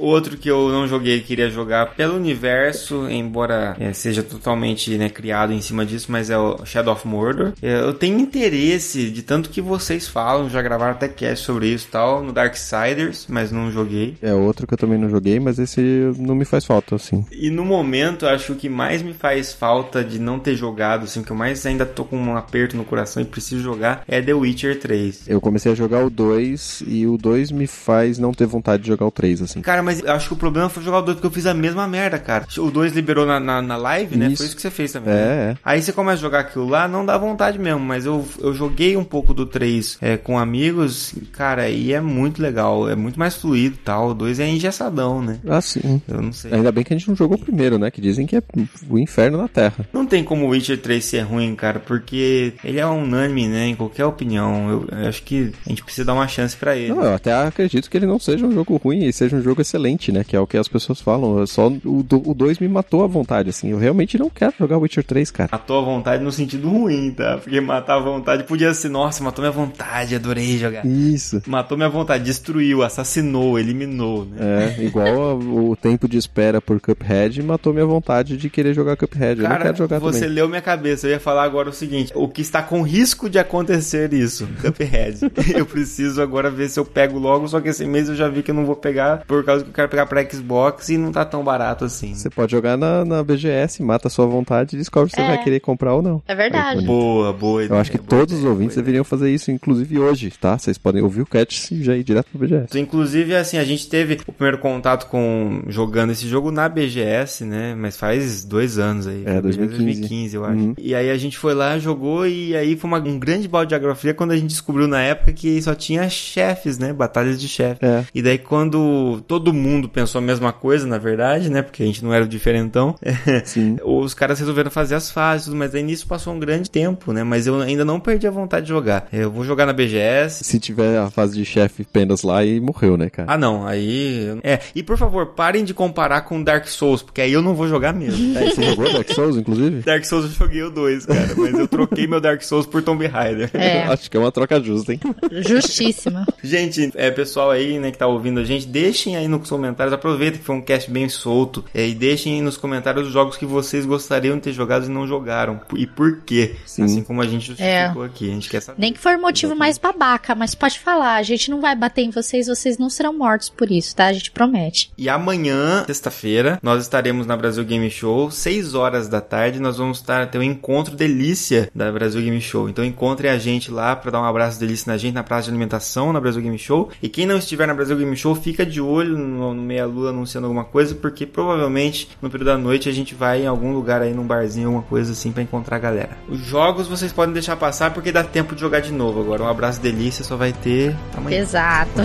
Outro 0.00 0.36
que 0.36 0.50
eu 0.50 0.70
não 0.70 0.88
joguei 0.88 1.16
e 1.16 1.20
queria 1.20 1.50
jogar 1.50 1.94
pelo 1.94 2.16
universo, 2.16 3.08
embora 3.10 3.76
é, 3.78 3.92
seja 3.92 4.22
totalmente 4.22 4.96
né, 4.96 5.08
criado 5.08 5.52
em 5.52 5.60
cima 5.60 5.84
disso, 5.84 6.10
mas 6.10 6.30
é 6.30 6.38
o 6.38 6.64
Shadow 6.64 6.94
of 6.94 7.06
Mordor. 7.06 7.52
É, 7.62 7.80
eu 7.80 7.92
tenho 7.92 8.18
interesse, 8.18 9.10
de 9.10 9.22
tanto 9.22 9.50
que 9.50 9.60
vocês 9.60 10.08
falam, 10.08 10.48
já 10.48 10.62
gravaram 10.62 10.92
até 10.92 11.08
cast 11.08 11.44
sobre 11.44 11.68
isso 11.68 11.88
e 11.88 11.90
tal, 11.90 12.22
no 12.22 12.32
Darksiders, 12.32 13.26
mas 13.28 13.52
não 13.52 13.70
joguei. 13.70 14.16
É 14.22 14.32
outro 14.32 14.66
que 14.66 14.74
eu 14.74 14.78
também 14.78 14.98
não 14.98 15.10
joguei, 15.10 15.38
mas 15.40 15.58
esse 15.58 15.80
não 16.18 16.34
me 16.34 16.44
faz 16.44 16.64
falta, 16.64 16.96
assim. 16.96 17.24
E 17.32 17.50
no 17.50 17.64
momento, 17.64 18.26
acho 18.26 18.46
que 18.46 18.52
o 18.52 18.56
que 18.56 18.68
mais 18.68 19.02
me 19.02 19.12
faz 19.12 19.52
falta 19.52 20.02
de 20.04 20.18
não 20.18 20.38
ter 20.38 20.56
jogado, 20.56 21.04
assim, 21.04 21.22
que 21.22 21.30
eu 21.30 21.36
mais 21.36 21.64
ainda 21.66 21.84
tô 21.84 22.04
com 22.04 22.16
um 22.16 22.36
aperto 22.36 22.76
no 22.76 22.84
coração 22.84 23.22
e 23.22 23.26
preciso 23.26 23.62
jogar, 23.62 24.02
é 24.06 24.22
The 24.22 24.32
Witcher 24.32 24.78
3. 24.78 25.28
Eu 25.28 25.40
comecei 25.40 25.72
a 25.72 25.74
jogar 25.74 26.04
o 26.04 26.10
2 26.10 26.84
e 26.86 27.06
o 27.06 27.18
2 27.18 27.50
me 27.50 27.66
faz 27.66 28.18
não 28.18 28.32
ter 28.32 28.46
vontade 28.46 28.82
de 28.82 28.88
jogar 28.88 29.06
o 29.06 29.10
3, 29.10 29.42
assim. 29.42 29.60
Cara, 29.60 29.82
mas 29.82 29.89
eu 29.98 30.12
acho 30.12 30.28
que 30.28 30.34
o 30.34 30.36
problema 30.36 30.68
foi 30.68 30.82
jogar 30.82 30.98
o 30.98 31.02
2 31.02 31.16
porque 31.16 31.26
eu 31.26 31.30
fiz 31.30 31.46
a 31.46 31.54
mesma 31.54 31.86
merda, 31.86 32.18
cara. 32.18 32.46
O 32.58 32.70
2 32.70 32.92
liberou 32.92 33.26
na, 33.26 33.40
na, 33.40 33.60
na 33.60 33.76
live, 33.76 34.16
né? 34.16 34.28
Isso. 34.28 34.36
Foi 34.36 34.46
isso 34.46 34.56
que 34.56 34.62
você 34.62 34.70
fez 34.70 34.92
também. 34.92 35.12
É, 35.12 35.16
né? 35.16 35.50
é. 35.52 35.56
Aí 35.64 35.82
você 35.82 35.92
começa 35.92 36.18
a 36.18 36.22
jogar 36.22 36.40
aquilo 36.40 36.68
lá, 36.68 36.86
não 36.86 37.04
dá 37.04 37.16
vontade 37.18 37.58
mesmo, 37.58 37.80
mas 37.80 38.06
eu, 38.06 38.26
eu 38.40 38.54
joguei 38.54 38.96
um 38.96 39.04
pouco 39.04 39.34
do 39.34 39.46
3 39.46 39.98
é, 40.00 40.16
com 40.16 40.38
amigos, 40.38 41.14
cara, 41.32 41.68
e 41.68 41.92
é 41.92 42.00
muito 42.00 42.40
legal, 42.40 42.88
é 42.88 42.94
muito 42.94 43.18
mais 43.18 43.34
fluido 43.34 43.76
e 43.76 43.78
tal. 43.78 44.10
O 44.10 44.14
2 44.14 44.40
é 44.40 44.48
engessadão, 44.48 45.22
né? 45.22 45.38
Ah, 45.46 45.60
sim. 45.60 46.00
Eu 46.08 46.22
não 46.22 46.32
sei. 46.32 46.52
Ainda 46.52 46.70
bem 46.70 46.84
que 46.84 46.94
a 46.94 46.98
gente 46.98 47.08
não 47.08 47.16
jogou 47.16 47.36
o 47.36 47.40
primeiro, 47.40 47.78
né? 47.78 47.90
Que 47.90 48.00
dizem 48.00 48.26
que 48.26 48.36
é 48.36 48.42
o 48.88 48.98
inferno 48.98 49.38
na 49.38 49.48
Terra. 49.48 49.86
Não 49.92 50.06
tem 50.06 50.22
como 50.22 50.46
o 50.46 50.48
Witcher 50.50 50.80
3 50.80 51.04
ser 51.04 51.20
ruim, 51.20 51.54
cara, 51.54 51.80
porque 51.80 52.54
ele 52.64 52.78
é 52.78 52.86
unânime, 52.86 53.48
né? 53.48 53.66
Em 53.66 53.74
qualquer 53.74 54.04
opinião. 54.04 54.68
Eu, 54.70 54.88
eu 54.90 55.08
acho 55.08 55.22
que 55.22 55.52
a 55.66 55.68
gente 55.68 55.82
precisa 55.82 56.04
dar 56.04 56.14
uma 56.14 56.28
chance 56.28 56.56
pra 56.56 56.76
ele. 56.76 56.92
Não, 56.92 57.02
eu 57.02 57.14
até 57.14 57.32
acredito 57.32 57.88
que 57.88 57.96
ele 57.96 58.06
não 58.06 58.18
seja 58.18 58.46
um 58.46 58.52
jogo 58.52 58.76
ruim 58.76 59.04
e 59.04 59.12
seja 59.12 59.36
um 59.36 59.42
jogo 59.42 59.60
excelente, 59.60 59.79
né? 60.12 60.24
Que 60.24 60.36
é 60.36 60.40
o 60.40 60.46
que 60.46 60.56
as 60.56 60.68
pessoas 60.68 61.00
falam. 61.00 61.46
Só 61.46 61.68
o 61.68 62.34
2 62.34 62.58
me 62.58 62.68
matou 62.68 63.02
à 63.02 63.06
vontade, 63.06 63.50
assim. 63.50 63.70
Eu 63.70 63.78
realmente 63.78 64.18
não 64.18 64.30
quero 64.30 64.54
jogar 64.58 64.78
Witcher 64.78 65.04
3, 65.04 65.30
cara. 65.30 65.48
Matou 65.52 65.78
a 65.78 65.84
vontade 65.84 66.22
no 66.22 66.32
sentido 66.32 66.68
ruim, 66.68 67.12
tá? 67.12 67.38
Porque 67.38 67.60
matar 67.60 67.96
a 67.96 68.00
vontade 68.00 68.44
podia 68.44 68.72
ser, 68.74 68.88
nossa, 68.88 69.22
matou 69.22 69.42
minha 69.42 69.52
vontade, 69.52 70.14
adorei 70.14 70.58
jogar. 70.58 70.84
Isso. 70.86 71.42
Matou 71.46 71.76
minha 71.76 71.88
vontade, 71.88 72.24
destruiu, 72.24 72.82
assassinou, 72.82 73.58
eliminou, 73.58 74.24
né? 74.24 74.76
É, 74.78 74.84
igual 74.84 75.38
o 75.38 75.76
tempo 75.76 76.08
de 76.08 76.18
espera 76.18 76.60
por 76.60 76.80
Cuphead 76.80 77.42
matou 77.42 77.72
minha 77.72 77.86
vontade 77.86 78.36
de 78.36 78.50
querer 78.50 78.74
jogar 78.74 78.96
Cuphead. 78.96 79.40
Eu 79.40 79.44
não 79.44 79.50
Cara, 79.50 79.64
quero 79.64 79.78
jogar 79.78 79.98
você 79.98 80.20
também. 80.20 80.34
leu 80.34 80.48
minha 80.48 80.62
cabeça. 80.62 81.06
Eu 81.06 81.12
ia 81.12 81.20
falar 81.20 81.44
agora 81.44 81.68
o 81.68 81.72
seguinte: 81.72 82.12
o 82.14 82.28
que 82.28 82.42
está 82.42 82.62
com 82.62 82.82
risco 82.82 83.28
de 83.28 83.38
acontecer 83.38 84.12
isso? 84.12 84.48
Cuphead. 84.60 85.18
eu 85.56 85.66
preciso 85.66 86.20
agora 86.22 86.50
ver 86.50 86.68
se 86.68 86.78
eu 86.78 86.84
pego 86.84 87.18
logo, 87.18 87.48
só 87.48 87.60
que 87.60 87.68
esse 87.68 87.84
mês 87.86 88.08
eu 88.08 88.14
já 88.14 88.28
vi 88.28 88.42
que 88.42 88.50
eu 88.50 88.54
não 88.54 88.66
vou 88.66 88.76
pegar 88.76 89.24
por 89.26 89.44
causa 89.44 89.64
eu 89.70 89.74
quero 89.74 89.88
pegar 89.88 90.06
pra 90.06 90.28
Xbox 90.28 90.88
e 90.88 90.98
não 90.98 91.12
tá 91.12 91.24
tão 91.24 91.42
barato 91.42 91.84
assim. 91.84 92.14
Você 92.14 92.28
pode 92.30 92.52
jogar 92.52 92.76
na, 92.76 93.04
na 93.04 93.22
BGS, 93.22 93.82
mata 93.82 94.08
a 94.08 94.10
sua 94.10 94.26
vontade 94.26 94.74
e 94.74 94.78
descobre 94.78 95.10
se 95.10 95.16
você 95.16 95.22
É. 95.22 95.26
vai 95.28 95.42
querer 95.42 95.60
comprar 95.60 95.94
ou 95.94 96.02
não. 96.02 96.22
É 96.26 96.34
verdade. 96.34 96.80
Aí, 96.80 96.84
Boa, 96.86 97.32
boa 97.32 97.60
Eu 97.62 97.66
ideia, 97.66 97.80
acho 97.80 97.90
que 97.90 97.98
boa 97.98 98.08
todos 98.08 98.34
os 98.34 98.40
ideia, 98.40 98.50
ouvintes 98.52 98.74
boa 98.74 98.82
ideia. 98.82 98.84
deveriam 98.84 99.04
fazer 99.04 99.30
isso, 99.32 99.50
inclusive 99.50 99.98
hoje, 99.98 100.30
tá? 100.40 100.58
Vocês 100.58 100.76
podem 100.78 101.02
ouvir 101.02 101.22
o 101.22 101.26
catch 101.26 101.70
e 101.70 101.82
já 101.82 101.96
ir 101.96 102.02
direto 102.04 102.26
pro 102.30 102.38
BGS. 102.46 102.78
Inclusive, 102.78 103.34
assim, 103.36 103.58
a 103.58 103.64
gente 103.64 103.88
teve 103.88 104.18
o 104.26 104.32
primeiro 104.32 104.58
contato 104.58 105.06
com 105.08 105.62
jogando 105.68 106.10
esse 106.12 106.26
jogo 106.26 106.50
na 106.50 106.68
BGS, 106.68 107.44
né? 107.44 107.74
Mas 107.76 107.96
faz 107.96 108.44
dois 108.44 108.78
anos 108.78 109.06
aí. 109.06 109.22
É, 109.24 109.32
Foi 109.34 109.42
2015. 109.42 109.84
2015, 110.00 110.36
eu 110.36 110.44
acho. 110.44 110.54
Uhum. 110.58 110.74
E 110.78 110.94
aí 110.94 111.10
a 111.10 111.16
gente 111.16 111.38
foi 111.38 111.54
lá, 111.54 111.78
jogou 111.78 112.26
e 112.26 112.56
aí 112.56 112.76
foi 112.76 112.88
uma- 112.88 112.98
um 113.00 113.18
grande 113.18 113.46
balde 113.48 113.68
de 113.70 113.74
agrofria 113.74 114.14
quando 114.14 114.32
a 114.32 114.36
gente 114.36 114.48
descobriu 114.48 114.86
na 114.88 115.00
época 115.00 115.32
que 115.32 115.60
só 115.62 115.74
tinha 115.74 116.08
chefes, 116.08 116.78
né? 116.78 116.92
Batalhas 116.92 117.40
de 117.40 117.48
chefe. 117.48 117.84
É. 117.84 118.04
E 118.14 118.22
daí 118.22 118.38
quando 118.38 119.20
todo 119.26 119.52
mundo 119.52 119.59
pensou 119.88 120.18
a 120.18 120.22
mesma 120.22 120.52
coisa, 120.52 120.86
na 120.86 120.98
verdade, 120.98 121.50
né? 121.50 121.62
Porque 121.62 121.82
a 121.82 121.86
gente 121.86 122.04
não 122.04 122.12
era 122.12 122.24
o 122.24 122.28
diferentão. 122.28 122.94
Sim. 123.44 123.76
Os 123.84 124.14
caras 124.14 124.38
resolveram 124.38 124.70
fazer 124.70 124.94
as 124.94 125.10
fases, 125.10 125.52
mas 125.52 125.74
aí 125.74 125.82
nisso 125.82 126.06
passou 126.06 126.34
um 126.34 126.38
grande 126.38 126.70
tempo, 126.70 127.12
né? 127.12 127.22
Mas 127.24 127.46
eu 127.46 127.60
ainda 127.60 127.84
não 127.84 128.00
perdi 128.00 128.26
a 128.26 128.30
vontade 128.30 128.66
de 128.66 128.70
jogar. 128.70 129.08
Eu 129.12 129.30
vou 129.30 129.44
jogar 129.44 129.66
na 129.66 129.72
BGS, 129.72 130.44
Se 130.44 130.58
tiver 130.58 130.98
a 130.98 131.10
fase 131.10 131.36
de 131.36 131.44
chefe 131.44 131.82
apenas 131.88 132.22
lá 132.22 132.44
e 132.44 132.60
morreu, 132.60 132.96
né, 132.96 133.10
cara? 133.10 133.32
ah, 133.32 133.38
não, 133.38 133.66
aí. 133.66 134.38
É, 134.42 134.58
e 134.74 134.82
por 134.82 134.96
favor, 134.96 135.26
parem 135.34 135.64
de 135.64 135.74
comparar 135.74 136.22
com 136.22 136.42
Dark 136.42 136.66
Souls, 136.66 137.02
porque 137.02 137.20
aí 137.20 137.32
eu 137.32 137.42
não 137.42 137.54
vou 137.54 137.68
jogar 137.68 137.92
mesmo. 137.92 138.38
É, 138.38 138.50
você 138.50 138.62
jogou 138.62 138.92
Dark 138.92 139.10
Souls, 139.10 139.36
inclusive? 139.36 139.82
Dark 139.82 140.04
Souls 140.04 140.24
eu 140.26 140.30
joguei 140.30 140.62
o 140.62 140.70
2, 140.70 141.06
cara, 141.06 141.34
mas 141.36 141.58
eu 141.58 141.68
troquei 141.68 142.06
meu 142.06 142.20
Dark 142.20 142.42
Souls 142.42 142.66
por 142.66 142.82
Tomb 142.82 143.06
Raider. 143.06 143.50
É, 143.54 143.82
Acho 143.90 144.10
que 144.10 144.16
é 144.16 144.20
uma 144.20 144.32
troca 144.32 144.60
justa, 144.60 144.92
hein? 144.92 145.00
justíssima. 145.46 146.26
Gente, 146.42 146.90
é, 146.94 147.10
pessoal 147.10 147.50
aí, 147.50 147.78
né, 147.78 147.90
que 147.90 147.98
tá 147.98 148.06
ouvindo 148.06 148.40
a 148.40 148.44
gente, 148.44 148.66
deixem 148.66 149.16
aí 149.16 149.28
nos 149.40 149.50
comentários, 149.50 149.92
aproveitem 149.92 150.38
que 150.38 150.46
foi 150.46 150.56
um 150.56 150.60
cast 150.60 150.90
bem 150.90 151.08
solto, 151.08 151.64
é, 151.74 151.86
e 151.86 151.94
deixem 151.94 152.40
nos 152.42 152.56
comentários 152.56 153.06
os 153.06 153.12
jogos 153.12 153.36
que 153.36 153.46
vocês 153.46 153.84
gostariam 153.84 154.36
de 154.36 154.42
ter 154.42 154.52
jogado 154.52 154.86
e 154.86 154.88
não 154.88 155.06
jogaram, 155.06 155.60
e 155.74 155.86
por 155.86 156.20
quê. 156.22 156.56
Sim. 156.64 156.84
Assim 156.84 157.02
como 157.02 157.22
a 157.22 157.26
gente 157.26 157.46
justificou 157.46 158.02
aqui, 158.02 158.30
a 158.30 158.34
gente 158.34 158.48
quer 158.48 158.60
saber. 158.60 158.80
Nem 158.80 158.92
que 158.92 158.98
for 158.98 159.18
motivo 159.18 159.54
mais 159.54 159.78
babaca, 159.78 160.34
mas 160.34 160.54
pode 160.54 160.78
falar. 160.78 161.16
A 161.16 161.22
gente 161.22 161.50
não 161.50 161.60
vai 161.60 161.74
bater 161.74 162.02
em 162.02 162.10
vocês, 162.10 162.46
vocês 162.46 162.78
não 162.78 162.88
serão 162.88 163.12
mortos 163.12 163.48
por 163.48 163.70
isso, 163.70 163.94
tá? 163.94 164.06
A 164.06 164.12
gente 164.12 164.30
promete. 164.30 164.90
E 164.96 165.08
amanhã, 165.08 165.84
sexta-feira, 165.86 166.58
nós 166.62 166.82
estaremos 166.82 167.26
na 167.26 167.36
Brasil 167.36 167.64
Game 167.64 167.90
Show, 167.90 168.30
6 168.30 168.74
horas 168.74 169.08
da 169.08 169.20
tarde, 169.20 169.60
nós 169.60 169.78
vamos 169.78 169.98
estar 169.98 170.26
ter 170.26 170.38
um 170.38 170.42
encontro 170.42 170.96
delícia 170.96 171.70
da 171.74 171.90
Brasil 171.90 172.20
Game 172.20 172.40
Show. 172.40 172.68
Então 172.68 172.84
encontrem 172.84 173.30
a 173.30 173.38
gente 173.38 173.70
lá 173.70 173.94
para 173.96 174.10
dar 174.10 174.20
um 174.20 174.24
abraço 174.24 174.58
delícia 174.58 174.90
na 174.90 174.98
gente 174.98 175.14
na 175.14 175.22
praça 175.22 175.44
de 175.44 175.50
alimentação 175.50 176.12
na 176.12 176.20
Brasil 176.20 176.42
Game 176.42 176.58
Show. 176.58 176.90
E 177.02 177.08
quem 177.08 177.26
não 177.26 177.38
estiver 177.38 177.66
na 177.66 177.74
Brasil 177.74 177.96
Game 177.96 178.16
Show, 178.16 178.34
fica 178.34 178.64
de 178.64 178.80
olho 178.80 179.16
no, 179.30 179.54
no 179.54 179.62
Meia 179.62 179.86
Lua 179.86 180.10
anunciando 180.10 180.46
alguma 180.46 180.64
coisa, 180.64 180.94
porque 180.94 181.26
provavelmente 181.26 182.08
no 182.20 182.30
período 182.30 182.48
da 182.48 182.58
noite 182.58 182.88
a 182.88 182.92
gente 182.92 183.14
vai 183.14 183.42
em 183.42 183.46
algum 183.46 183.72
lugar 183.72 184.02
aí 184.02 184.12
num 184.12 184.26
barzinho, 184.26 184.68
alguma 184.68 184.84
coisa 184.84 185.12
assim 185.12 185.32
para 185.32 185.42
encontrar 185.42 185.76
a 185.76 185.78
galera. 185.78 186.18
Os 186.28 186.40
jogos 186.40 186.88
vocês 186.88 187.12
podem 187.12 187.32
deixar 187.32 187.56
passar 187.56 187.92
porque 187.92 188.12
dá 188.12 188.24
tempo 188.24 188.54
de 188.54 188.60
jogar 188.60 188.80
de 188.80 188.92
novo. 188.92 189.20
Agora 189.20 189.42
um 189.42 189.48
abraço 189.48 189.80
delícia 189.80 190.24
só 190.24 190.36
vai 190.36 190.52
ter 190.52 190.96
amanhã. 191.16 191.38
Exato. 191.38 192.02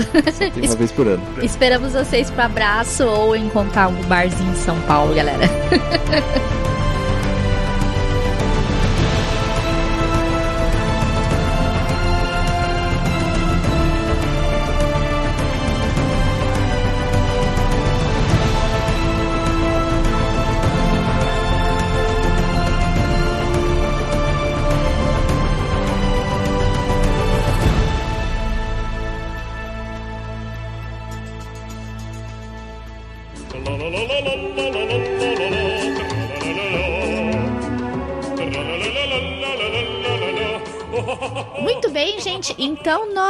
Tem 0.53 0.65
uma 0.65 0.75
vez 0.75 0.91
por 0.91 1.07
ano. 1.07 1.23
Esperamos 1.41 1.93
vocês 1.93 2.29
pro 2.29 2.43
abraço 2.43 3.05
ou 3.05 3.35
encontrar 3.35 3.85
algum 3.85 4.03
barzinho 4.03 4.51
em 4.51 4.55
São 4.55 4.79
Paulo, 4.81 5.13
galera. 5.15 5.45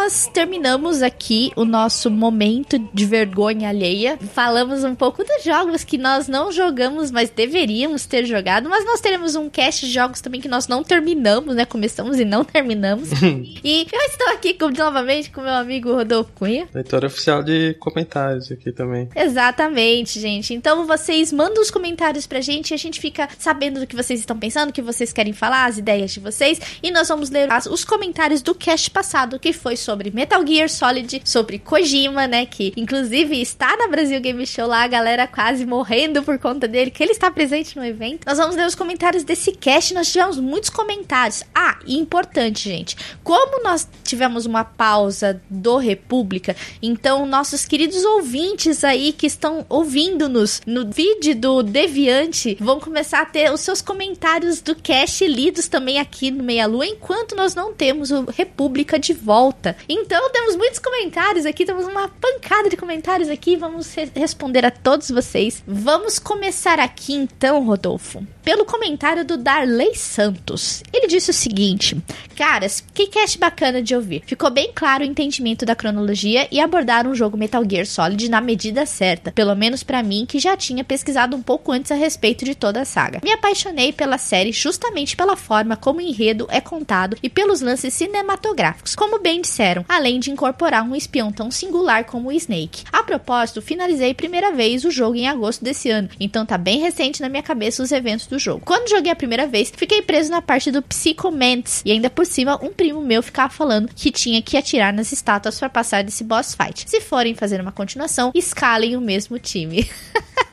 nós 0.05 0.29
terminamos 0.31 1.01
aqui 1.01 1.51
o 1.55 1.65
nosso 1.65 2.11
momento 2.11 2.77
de 2.93 3.05
vergonha 3.07 3.69
alheia. 3.69 4.19
Falamos 4.35 4.83
um 4.83 4.93
pouco 4.93 5.23
dos 5.23 5.43
jogos 5.43 5.83
que 5.83 5.97
nós 5.97 6.27
não 6.27 6.51
jogamos, 6.51 7.09
mas 7.09 7.31
deveríamos 7.31 8.05
ter 8.05 8.23
jogado. 8.23 8.69
Mas 8.69 8.85
nós 8.85 9.01
teremos 9.01 9.35
um 9.35 9.49
cast 9.49 9.83
de 9.83 9.91
jogos 9.91 10.21
também 10.21 10.39
que 10.39 10.47
nós 10.47 10.67
não 10.67 10.83
terminamos, 10.83 11.55
né? 11.55 11.65
Começamos 11.65 12.19
e 12.19 12.25
não 12.25 12.45
terminamos. 12.45 13.09
e 13.63 13.87
eu 13.91 14.01
estou 14.01 14.29
aqui 14.29 14.53
com- 14.53 14.69
novamente 14.69 15.31
com 15.31 15.41
meu 15.41 15.53
amigo 15.55 15.91
Rodolfo 15.91 16.31
Cunha. 16.35 16.67
Leitor 16.71 17.03
oficial 17.03 17.41
de 17.41 17.73
comentários 17.79 18.51
aqui 18.51 18.71
também. 18.71 19.09
Exatamente, 19.15 20.19
gente. 20.19 20.53
Então 20.53 20.85
vocês 20.85 21.33
mandam 21.33 21.63
os 21.63 21.71
comentários 21.71 22.27
pra 22.27 22.41
gente 22.41 22.69
e 22.69 22.73
a 22.75 22.77
gente 22.77 23.01
fica 23.01 23.27
sabendo 23.39 23.79
do 23.79 23.87
que 23.87 23.95
vocês 23.95 24.19
estão 24.19 24.37
pensando, 24.37 24.69
o 24.69 24.73
que 24.73 24.83
vocês 24.83 25.11
querem 25.11 25.33
falar, 25.33 25.65
as 25.65 25.79
ideias 25.79 26.11
de 26.11 26.19
vocês. 26.19 26.59
E 26.83 26.91
nós 26.91 27.07
vamos 27.07 27.31
ler 27.31 27.49
os 27.71 27.83
comentários 27.83 28.43
do 28.43 28.53
cast 28.53 28.91
passado, 28.91 29.39
que 29.39 29.51
foi 29.51 29.75
sobre 29.75 29.94
Metal 30.13 30.45
Gear 30.45 30.69
Solid, 30.69 31.21
sobre 31.23 31.59
Kojima, 31.59 32.27
né? 32.27 32.45
Que 32.45 32.73
inclusive 32.77 33.41
está 33.41 33.75
na 33.77 33.87
Brasil 33.87 34.19
Game 34.19 34.45
Show 34.45 34.67
lá, 34.67 34.83
a 34.83 34.87
galera 34.87 35.27
quase 35.27 35.65
morrendo 35.65 36.23
por 36.23 36.37
conta 36.39 36.67
dele, 36.67 36.91
que 36.91 37.01
ele 37.01 37.11
está 37.11 37.31
presente 37.31 37.75
no 37.77 37.85
evento. 37.85 38.25
Nós 38.25 38.37
vamos 38.37 38.55
ler 38.55 38.65
os 38.65 38.75
comentários 38.75 39.23
desse 39.23 39.51
cast, 39.51 39.93
nós 39.93 40.11
tivemos 40.11 40.39
muitos 40.39 40.69
comentários. 40.69 41.43
Ah, 41.53 41.79
e 41.85 41.97
importante, 41.97 42.69
gente. 42.69 42.95
Como 43.23 43.63
nós 43.63 43.87
tivemos 44.03 44.45
uma 44.45 44.63
pausa 44.63 45.41
do 45.49 45.77
República, 45.77 46.55
então 46.81 47.25
nossos 47.25 47.65
queridos 47.65 48.03
ouvintes 48.03 48.83
aí 48.83 49.11
que 49.11 49.27
estão 49.27 49.65
ouvindo-nos 49.69 50.61
no 50.65 50.89
vídeo 50.89 51.35
do 51.35 51.63
Deviante 51.63 52.57
vão 52.59 52.79
começar 52.79 53.21
a 53.21 53.25
ter 53.25 53.51
os 53.51 53.61
seus 53.61 53.81
comentários 53.81 54.61
do 54.61 54.75
cast 54.75 55.25
lidos 55.27 55.67
também 55.67 55.99
aqui 55.99 56.31
no 56.31 56.43
Meia 56.43 56.67
Lua, 56.67 56.85
enquanto 56.85 57.35
nós 57.35 57.55
não 57.55 57.73
temos 57.73 58.11
o 58.11 58.25
República 58.25 58.97
de 58.97 59.13
volta. 59.13 59.75
Então 59.87 60.29
temos 60.31 60.55
muitos 60.55 60.79
comentários 60.79 61.45
aqui, 61.45 61.65
temos 61.65 61.85
uma 61.85 62.07
pancada 62.07 62.69
de 62.69 62.77
comentários 62.77 63.29
aqui, 63.29 63.55
vamos 63.55 63.93
re- 63.93 64.11
responder 64.15 64.65
a 64.65 64.71
todos 64.71 65.09
vocês. 65.09 65.63
Vamos 65.67 66.17
começar 66.19 66.79
aqui 66.79 67.13
então, 67.13 67.63
Rodolfo, 67.65 68.25
pelo 68.45 68.63
comentário 68.63 69.25
do 69.25 69.35
Darley 69.35 69.95
Santos. 69.95 70.83
Ele 70.93 71.07
disse 71.07 71.31
o 71.31 71.33
seguinte: 71.33 71.97
Caras, 72.35 72.83
que 72.93 73.07
cast 73.07 73.39
bacana 73.39 73.81
de 73.81 73.95
ouvir. 73.95 74.21
Ficou 74.27 74.51
bem 74.51 74.71
claro 74.73 75.03
o 75.03 75.07
entendimento 75.07 75.65
da 75.65 75.75
cronologia 75.75 76.47
e 76.51 76.59
abordaram 76.59 77.09
o 77.09 77.15
jogo 77.15 77.37
Metal 77.37 77.63
Gear 77.67 77.87
Solid 77.87 78.29
na 78.29 78.39
medida 78.39 78.85
certa, 78.85 79.31
pelo 79.31 79.55
menos 79.55 79.81
pra 79.81 80.03
mim 80.03 80.25
que 80.27 80.37
já 80.37 80.55
tinha 80.55 80.83
pesquisado 80.83 81.35
um 81.35 81.41
pouco 81.41 81.71
antes 81.71 81.91
a 81.91 81.95
respeito 81.95 82.45
de 82.45 82.53
toda 82.53 82.81
a 82.81 82.85
saga. 82.85 83.21
Me 83.23 83.31
apaixonei 83.31 83.91
pela 83.91 84.19
série 84.19 84.51
justamente 84.51 85.17
pela 85.17 85.35
forma 85.35 85.75
como 85.75 85.99
o 85.99 86.01
enredo 86.01 86.47
é 86.51 86.61
contado 86.61 87.17
e 87.23 87.29
pelos 87.29 87.61
lances 87.61 87.93
cinematográficos, 87.93 88.95
como 88.95 89.19
bem 89.19 89.41
disseram, 89.41 89.83
além 89.89 90.19
de 90.19 90.29
incorporar 90.29 90.83
um 90.83 90.95
espião 90.95 91.31
tão 91.31 91.49
singular 91.49 92.03
como 92.03 92.29
o 92.29 92.31
Snake. 92.33 92.83
A 92.91 93.01
propósito, 93.01 93.61
finalizei 93.61 94.13
primeira 94.13 94.51
vez 94.51 94.83
o 94.85 94.91
jogo 94.91 95.15
em 95.15 95.27
agosto 95.27 95.63
desse 95.63 95.89
ano, 95.89 96.09
então 96.19 96.45
tá 96.45 96.57
bem 96.57 96.79
recente 96.79 97.21
na 97.21 97.29
minha 97.29 97.41
cabeça 97.41 97.81
os 97.81 97.91
eventos 97.91 98.27
do 98.27 98.34
jogo. 98.39 98.61
Quando 98.65 98.89
joguei 98.89 99.11
a 99.11 99.15
primeira 99.15 99.47
vez, 99.47 99.71
fiquei 99.75 100.01
preso 100.01 100.31
na 100.31 100.41
parte 100.41 100.71
do 100.71 100.81
Psycho 100.81 101.31
Mantis 101.31 101.81
e 101.85 101.91
ainda 101.91 102.09
por 102.09 102.25
cima 102.25 102.59
um 102.63 102.71
primo 102.71 103.01
meu 103.01 103.21
ficava 103.23 103.51
falando 103.51 103.89
que 103.95 104.11
tinha 104.11 104.41
que 104.41 104.57
atirar 104.57 104.93
nas 104.93 105.11
estátuas 105.11 105.59
para 105.59 105.69
passar 105.69 106.03
desse 106.03 106.23
boss 106.23 106.55
fight. 106.55 106.89
Se 106.89 107.01
forem 107.01 107.35
fazer 107.35 107.61
uma 107.61 107.71
continuação, 107.71 108.31
escalem 108.33 108.95
o 108.95 109.01
mesmo 109.01 109.39
time. 109.39 109.87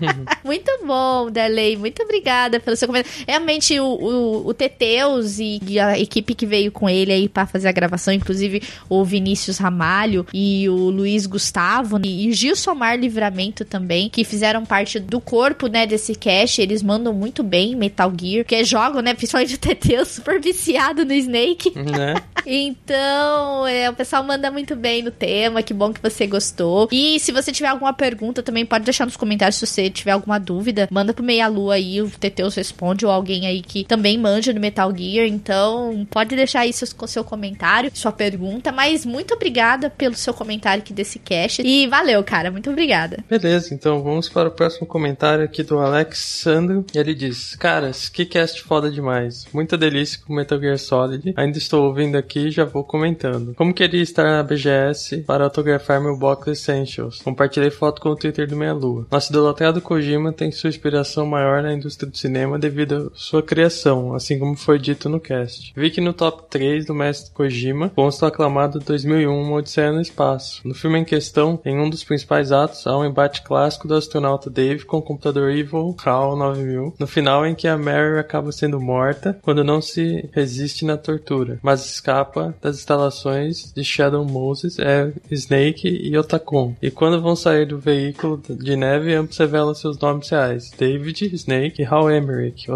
muito 0.44 0.70
bom, 0.84 1.30
Darley. 1.30 1.76
Muito 1.76 2.02
obrigada 2.02 2.58
pelo 2.60 2.76
seu 2.76 2.88
comentário. 2.88 3.24
Realmente, 3.26 3.78
o, 3.78 3.86
o, 3.86 4.46
o 4.48 4.54
Teteus 4.54 5.38
e, 5.38 5.60
e 5.66 5.78
a 5.78 5.98
equipe 5.98 6.34
que 6.34 6.46
veio 6.46 6.72
com 6.72 6.88
ele 6.88 7.12
aí 7.12 7.28
pra 7.28 7.46
fazer 7.46 7.68
a 7.68 7.72
gravação, 7.72 8.12
inclusive 8.12 8.62
o 8.88 9.04
Vinícius 9.04 9.58
Ramalho 9.58 10.26
e 10.32 10.68
o 10.68 10.90
Luiz 10.90 11.26
Gustavo 11.26 12.00
e 12.04 12.28
o 12.28 12.32
Gilsomar 12.32 12.98
Livramento 12.98 13.64
também, 13.64 14.08
que 14.08 14.24
fizeram 14.24 14.64
parte 14.64 14.98
do 14.98 15.20
corpo, 15.20 15.66
né, 15.66 15.86
desse 15.86 16.14
cast. 16.14 16.60
Eles 16.60 16.82
mandam 16.82 17.12
muito 17.12 17.42
bem 17.42 17.71
Metal 17.76 18.12
Gear, 18.18 18.44
que 18.44 18.62
jogam, 18.64 19.02
né, 19.02 19.14
principalmente 19.14 19.54
o 19.54 19.58
Teteus, 19.58 20.08
super 20.08 20.40
viciado 20.40 21.04
no 21.04 21.12
Snake. 21.12 21.72
Né? 21.76 22.14
Então, 22.44 23.66
é, 23.66 23.88
o 23.88 23.94
pessoal 23.94 24.22
manda 24.24 24.50
muito 24.50 24.74
bem 24.74 25.02
no 25.02 25.10
tema, 25.10 25.62
que 25.62 25.72
bom 25.72 25.92
que 25.92 26.02
você 26.02 26.26
gostou. 26.26 26.88
E 26.90 27.18
se 27.20 27.30
você 27.30 27.52
tiver 27.52 27.68
alguma 27.68 27.92
pergunta, 27.92 28.42
também 28.42 28.66
pode 28.66 28.84
deixar 28.84 29.04
nos 29.04 29.16
comentários 29.16 29.56
se 29.56 29.66
você 29.66 29.88
tiver 29.88 30.10
alguma 30.10 30.38
dúvida, 30.38 30.88
manda 30.90 31.14
pro 31.14 31.24
Meia 31.24 31.46
Lua 31.46 31.74
aí, 31.74 32.02
o 32.02 32.10
Teteus 32.10 32.54
responde, 32.54 33.06
ou 33.06 33.12
alguém 33.12 33.46
aí 33.46 33.62
que 33.62 33.84
também 33.84 34.18
manja 34.18 34.52
no 34.52 34.60
Metal 34.60 34.92
Gear. 34.94 35.26
Então, 35.26 36.06
pode 36.10 36.34
deixar 36.34 36.60
aí 36.60 36.72
seu, 36.72 36.88
seu 37.06 37.24
comentário, 37.24 37.90
sua 37.94 38.12
pergunta. 38.12 38.72
Mas 38.72 39.06
muito 39.06 39.34
obrigada 39.34 39.90
pelo 39.90 40.14
seu 40.14 40.34
comentário 40.34 40.82
aqui 40.82 40.92
desse 40.92 41.18
cast. 41.18 41.62
E 41.62 41.86
valeu, 41.86 42.22
cara. 42.24 42.50
Muito 42.50 42.70
obrigada. 42.70 43.18
Beleza, 43.28 43.74
então 43.74 44.02
vamos 44.02 44.28
para 44.28 44.48
o 44.48 44.52
próximo 44.52 44.86
comentário 44.86 45.44
aqui 45.44 45.62
do 45.62 45.78
Alexandro. 45.78 46.84
E 46.94 46.98
ele 46.98 47.14
diz: 47.14 47.54
Caras, 47.62 48.08
que 48.08 48.26
cast 48.26 48.60
foda 48.60 48.90
demais. 48.90 49.46
Muita 49.52 49.78
delícia 49.78 50.18
com 50.26 50.34
Metal 50.34 50.58
Gear 50.58 50.76
Solid. 50.76 51.32
Ainda 51.36 51.58
estou 51.58 51.84
ouvindo 51.84 52.16
aqui 52.16 52.48
e 52.48 52.50
já 52.50 52.64
vou 52.64 52.82
comentando. 52.82 53.54
Como 53.54 53.72
queria 53.72 54.02
estar 54.02 54.24
na 54.24 54.42
BGS 54.42 55.18
para 55.18 55.44
autografar 55.44 56.02
meu 56.02 56.18
box 56.18 56.50
Essentials. 56.50 57.22
Compartilhei 57.22 57.70
foto 57.70 58.02
com 58.02 58.08
o 58.08 58.16
Twitter 58.16 58.48
do 58.48 58.56
Meia 58.56 58.72
Lua. 58.72 59.06
Nosso 59.08 59.30
idolatrado 59.30 59.80
Kojima 59.80 60.32
tem 60.32 60.50
sua 60.50 60.70
inspiração 60.70 61.24
maior 61.24 61.62
na 61.62 61.72
indústria 61.72 62.10
do 62.10 62.18
cinema 62.18 62.58
devido 62.58 63.12
à 63.14 63.16
sua 63.16 63.44
criação, 63.44 64.12
assim 64.12 64.40
como 64.40 64.56
foi 64.56 64.80
dito 64.80 65.08
no 65.08 65.20
cast. 65.20 65.72
Vi 65.76 65.88
que 65.88 66.00
no 66.00 66.12
top 66.12 66.42
3 66.50 66.86
do 66.86 66.94
mestre 66.94 67.30
Kojima 67.32 67.90
consta 67.90 68.24
o 68.24 68.28
aclamado 68.28 68.80
2001 68.80 69.40
Uma 69.40 69.58
Odisseia 69.58 69.92
no 69.92 70.00
Espaço. 70.00 70.62
No 70.64 70.74
filme 70.74 70.98
em 70.98 71.04
questão, 71.04 71.60
em 71.64 71.78
um 71.78 71.88
dos 71.88 72.02
principais 72.02 72.50
atos, 72.50 72.88
há 72.88 72.98
um 72.98 73.04
embate 73.04 73.42
clássico 73.42 73.86
do 73.86 73.94
astronauta 73.94 74.50
Dave 74.50 74.84
com 74.84 74.96
o 74.96 75.02
computador 75.02 75.52
Evil 75.52 75.94
HAL 76.04 76.34
9000, 76.34 76.94
no 76.98 77.06
final 77.06 77.46
em 77.46 77.51
que 77.54 77.68
a 77.68 77.76
Mary 77.76 78.18
acaba 78.18 78.52
sendo 78.52 78.80
morta 78.80 79.38
quando 79.42 79.64
não 79.64 79.80
se 79.80 80.28
resiste 80.32 80.84
na 80.84 80.96
tortura, 80.96 81.58
mas 81.62 81.84
escapa 81.84 82.54
das 82.60 82.76
instalações 82.76 83.72
de 83.72 83.84
Shadow 83.84 84.24
Moses, 84.24 84.78
é 84.78 85.12
Snake 85.30 85.88
e 85.88 86.16
Otakon. 86.16 86.74
E 86.82 86.90
quando 86.90 87.20
vão 87.20 87.36
sair 87.36 87.66
do 87.66 87.78
veículo 87.78 88.40
de 88.48 88.76
neve, 88.76 89.14
ambos 89.14 89.36
revelam 89.38 89.74
seus 89.74 89.98
nomes 89.98 90.28
reais: 90.28 90.70
David, 90.76 91.34
Snake 91.34 91.82
e 91.82 91.84
Hal 91.84 92.10
Emmerich. 92.10 92.66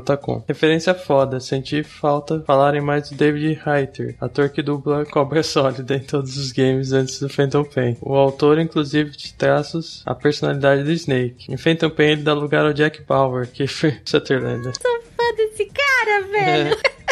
Referência 0.47 0.95
foda, 0.95 1.41
senti 1.41 1.83
falta 1.83 2.43
falarem 2.47 2.81
mais 2.81 3.11
do 3.11 3.17
David 3.17 3.61
Hayter, 3.65 4.17
ator 4.21 4.49
que 4.49 4.63
dubla 4.63 5.05
Cobra 5.11 5.43
Sólida 5.43 5.97
em 5.97 6.01
todos 6.01 6.37
os 6.37 6.53
games 6.53 6.93
antes 6.93 7.21
do 7.21 7.29
Phantom 7.29 7.65
Pain. 7.65 7.97
O 8.01 8.15
autor, 8.15 8.59
inclusive, 8.59 9.11
de 9.11 9.35
traços 9.35 10.03
a 10.05 10.15
personalidade 10.15 10.83
do 10.83 10.93
Snake. 10.93 11.53
Em 11.53 11.57
Phantom 11.57 11.91
Pain, 11.91 12.11
ele 12.11 12.23
dá 12.23 12.33
lugar 12.33 12.65
ao 12.65 12.73
Jack 12.73 13.03
Bauer, 13.03 13.49
que 13.49 13.67
foi 13.69 13.97
Sutherland. 14.05 14.66
Sou 14.75 15.03
fã 15.17 15.35
desse 15.37 15.67
cara, 15.67 16.23
velho. 16.23 16.75
É. 16.75 17.06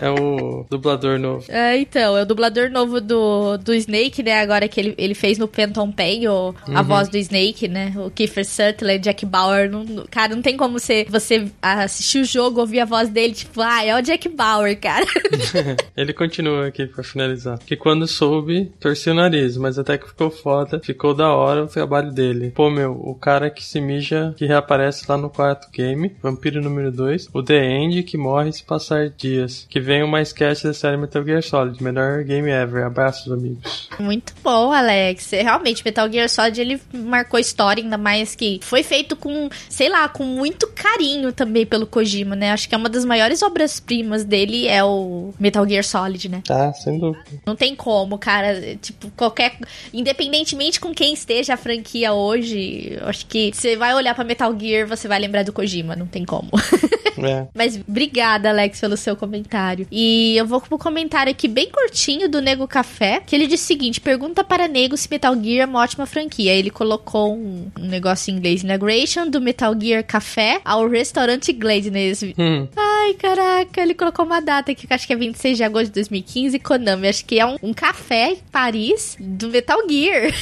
É 0.00 0.08
o 0.10 0.64
dublador 0.70 1.18
novo. 1.18 1.44
É, 1.48 1.76
então, 1.78 2.16
é 2.16 2.22
o 2.22 2.26
dublador 2.26 2.70
novo 2.70 3.00
do, 3.00 3.56
do 3.58 3.74
Snake, 3.74 4.22
né? 4.22 4.40
Agora 4.40 4.66
que 4.66 4.80
ele, 4.80 4.94
ele 4.96 5.14
fez 5.14 5.36
no 5.36 5.46
Phantom 5.46 5.90
Pain, 5.92 6.26
o, 6.26 6.54
a 6.66 6.80
Uhum. 6.80 6.84
voz 6.86 7.08
do 7.08 7.18
Snake, 7.18 7.68
né? 7.68 7.92
O 7.96 8.10
Kiefer 8.10 8.44
Sutherland, 8.46 9.00
Jack 9.00 9.26
Bauer. 9.26 9.70
Não, 9.70 9.84
não- 9.84 10.06
cara, 10.10 10.34
não 10.34 10.42
tem 10.42 10.56
como 10.56 10.78
você, 10.78 11.04
você 11.08 11.46
assistir 11.60 12.20
o 12.20 12.24
jogo, 12.24 12.60
ouvir 12.60 12.80
a 12.80 12.84
voz 12.84 13.08
dele, 13.10 13.34
tipo, 13.34 13.60
ah, 13.60 13.84
é 13.84 13.94
o 13.94 14.00
Jack 14.02 14.28
Bauer, 14.30 14.78
cara. 14.80 15.04
Ele 15.96 16.12
continua 16.12 16.66
aqui 16.68 16.86
pra 16.86 17.02
finalizar. 17.04 17.58
Que 17.58 17.76
quando 17.76 18.06
soube, 18.06 18.72
torci 18.80 19.10
o 19.10 19.14
nariz, 19.14 19.56
mas 19.56 19.78
até 19.78 19.98
que 19.98 20.08
ficou 20.08 20.30
foda, 20.30 20.80
ficou 20.82 21.14
da 21.14 21.32
hora 21.34 21.64
o 21.64 21.68
trabalho 21.68 22.10
dele. 22.12 22.52
Pô, 22.54 22.70
meu, 22.70 22.92
o 22.92 23.14
cara 23.14 23.50
que 23.50 23.64
se 23.64 23.80
mija, 23.80 24.34
que 24.36 24.46
reaparece 24.46 25.04
lá 25.08 25.16
no 25.18 25.28
quarto 25.28 25.68
game, 25.70 26.12
Vampiro 26.22 26.62
número 26.62 26.90
2, 26.90 27.28
o 27.34 27.42
The 27.42 27.64
End, 27.64 28.02
que 28.04 28.16
morre 28.16 28.52
se 28.52 28.62
passar 28.64 29.10
dias. 29.10 29.66
Que 29.68 29.80
vem 29.80 29.89
o 30.02 30.08
mais 30.08 30.32
cast 30.32 30.66
da 30.66 30.72
série 30.74 30.96
Metal 30.96 31.24
Gear 31.24 31.42
Solid, 31.42 31.82
melhor 31.82 32.22
game 32.22 32.48
ever. 32.48 32.84
Abraços, 32.84 33.32
amigos. 33.32 33.88
Muito 33.98 34.32
bom, 34.42 34.72
Alex. 34.72 35.30
Realmente, 35.32 35.84
Metal 35.84 36.10
Gear 36.10 36.28
Solid, 36.28 36.60
ele 36.60 36.80
marcou 36.92 37.38
história, 37.40 37.82
ainda 37.82 37.98
mais 37.98 38.34
que 38.34 38.60
foi 38.62 38.82
feito 38.82 39.16
com, 39.16 39.48
sei 39.68 39.88
lá, 39.88 40.08
com 40.08 40.24
muito 40.24 40.66
carinho 40.80 41.30
também 41.30 41.66
pelo 41.66 41.86
Kojima, 41.86 42.34
né? 42.34 42.52
Acho 42.52 42.66
que 42.66 42.74
é 42.74 42.78
uma 42.78 42.88
das 42.88 43.04
maiores 43.04 43.42
obras-primas 43.42 44.24
dele 44.24 44.66
é 44.66 44.82
o 44.82 45.34
Metal 45.38 45.68
Gear 45.68 45.84
Solid, 45.84 46.28
né? 46.30 46.42
Tá, 46.46 46.72
sem 46.72 46.98
dúvida. 46.98 47.22
Não 47.46 47.54
tem 47.54 47.76
como, 47.76 48.16
cara. 48.16 48.76
Tipo, 48.80 49.10
qualquer. 49.10 49.58
Independentemente 49.92 50.80
com 50.80 50.94
quem 50.94 51.12
esteja 51.12 51.54
a 51.54 51.58
franquia 51.58 52.14
hoje, 52.14 52.98
acho 53.02 53.26
que 53.26 53.52
você 53.52 53.76
vai 53.76 53.94
olhar 53.94 54.14
pra 54.14 54.24
Metal 54.24 54.58
Gear, 54.58 54.88
você 54.88 55.06
vai 55.06 55.18
lembrar 55.18 55.42
do 55.42 55.52
Kojima, 55.52 55.94
não 55.94 56.06
tem 56.06 56.24
como. 56.24 56.50
É. 57.18 57.46
Mas 57.54 57.78
obrigada, 57.86 58.48
Alex, 58.48 58.80
pelo 58.80 58.96
seu 58.96 59.16
comentário. 59.16 59.86
E 59.90 60.36
eu 60.36 60.46
vou 60.46 60.60
pro 60.60 60.78
comentário 60.78 61.30
aqui 61.30 61.48
bem 61.48 61.68
curtinho 61.70 62.28
do 62.28 62.40
Nego 62.40 62.66
Café, 62.66 63.20
que 63.26 63.34
ele 63.34 63.46
diz 63.46 63.60
o 63.60 63.64
seguinte: 63.64 64.00
pergunta 64.00 64.42
para 64.42 64.68
Nego 64.68 64.96
se 64.96 65.08
Metal 65.10 65.34
Gear 65.34 65.62
é 65.62 65.66
uma 65.66 65.80
ótima 65.80 66.06
franquia. 66.06 66.52
Ele 66.52 66.70
colocou 66.70 67.34
um, 67.34 67.70
um 67.78 67.86
negócio 67.86 68.30
em 68.30 68.36
inglês, 68.36 68.64
integration 68.64 69.28
do 69.28 69.40
Metal 69.40 69.74
Gear 69.78 70.04
Café 70.04 70.60
ao 70.70 70.86
restaurante 70.88 71.52
Glade 71.52 71.90
nesse. 71.90 72.34
Hum, 72.38 72.68
Ai, 72.76 73.14
caraca, 73.14 73.80
ele 73.80 73.92
colocou 73.94 74.24
uma 74.24 74.40
data 74.40 74.70
aqui 74.70 74.86
que 74.86 74.94
acho 74.94 75.04
que 75.06 75.12
é 75.12 75.16
26 75.16 75.56
de 75.56 75.64
agosto 75.64 75.86
de 75.86 75.92
2015, 75.94 76.58
Konami. 76.60 77.08
Acho 77.08 77.24
que 77.24 77.40
é 77.40 77.44
um, 77.46 77.56
um 77.60 77.74
café 77.74 78.30
em 78.32 78.36
Paris 78.52 79.16
do 79.18 79.48
Metal 79.48 79.78
Gear. 79.88 80.32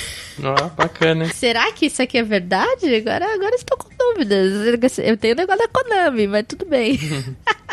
ó, 0.43 0.69
bacana, 0.71 1.25
hein? 1.25 1.31
Será 1.33 1.73
que 1.73 1.87
isso 1.87 2.03
aqui 2.03 2.19
é 2.19 2.23
verdade? 2.23 2.95
Agora, 2.95 3.33
agora 3.33 3.55
estou 3.55 3.79
com 3.79 3.89
dúvidas. 3.99 4.99
Eu 4.99 5.17
tenho 5.17 5.35
negócio 5.35 5.63
da 5.63 5.69
Konami, 5.69 6.27
mas 6.27 6.45
tudo 6.47 6.67
bem. 6.67 6.99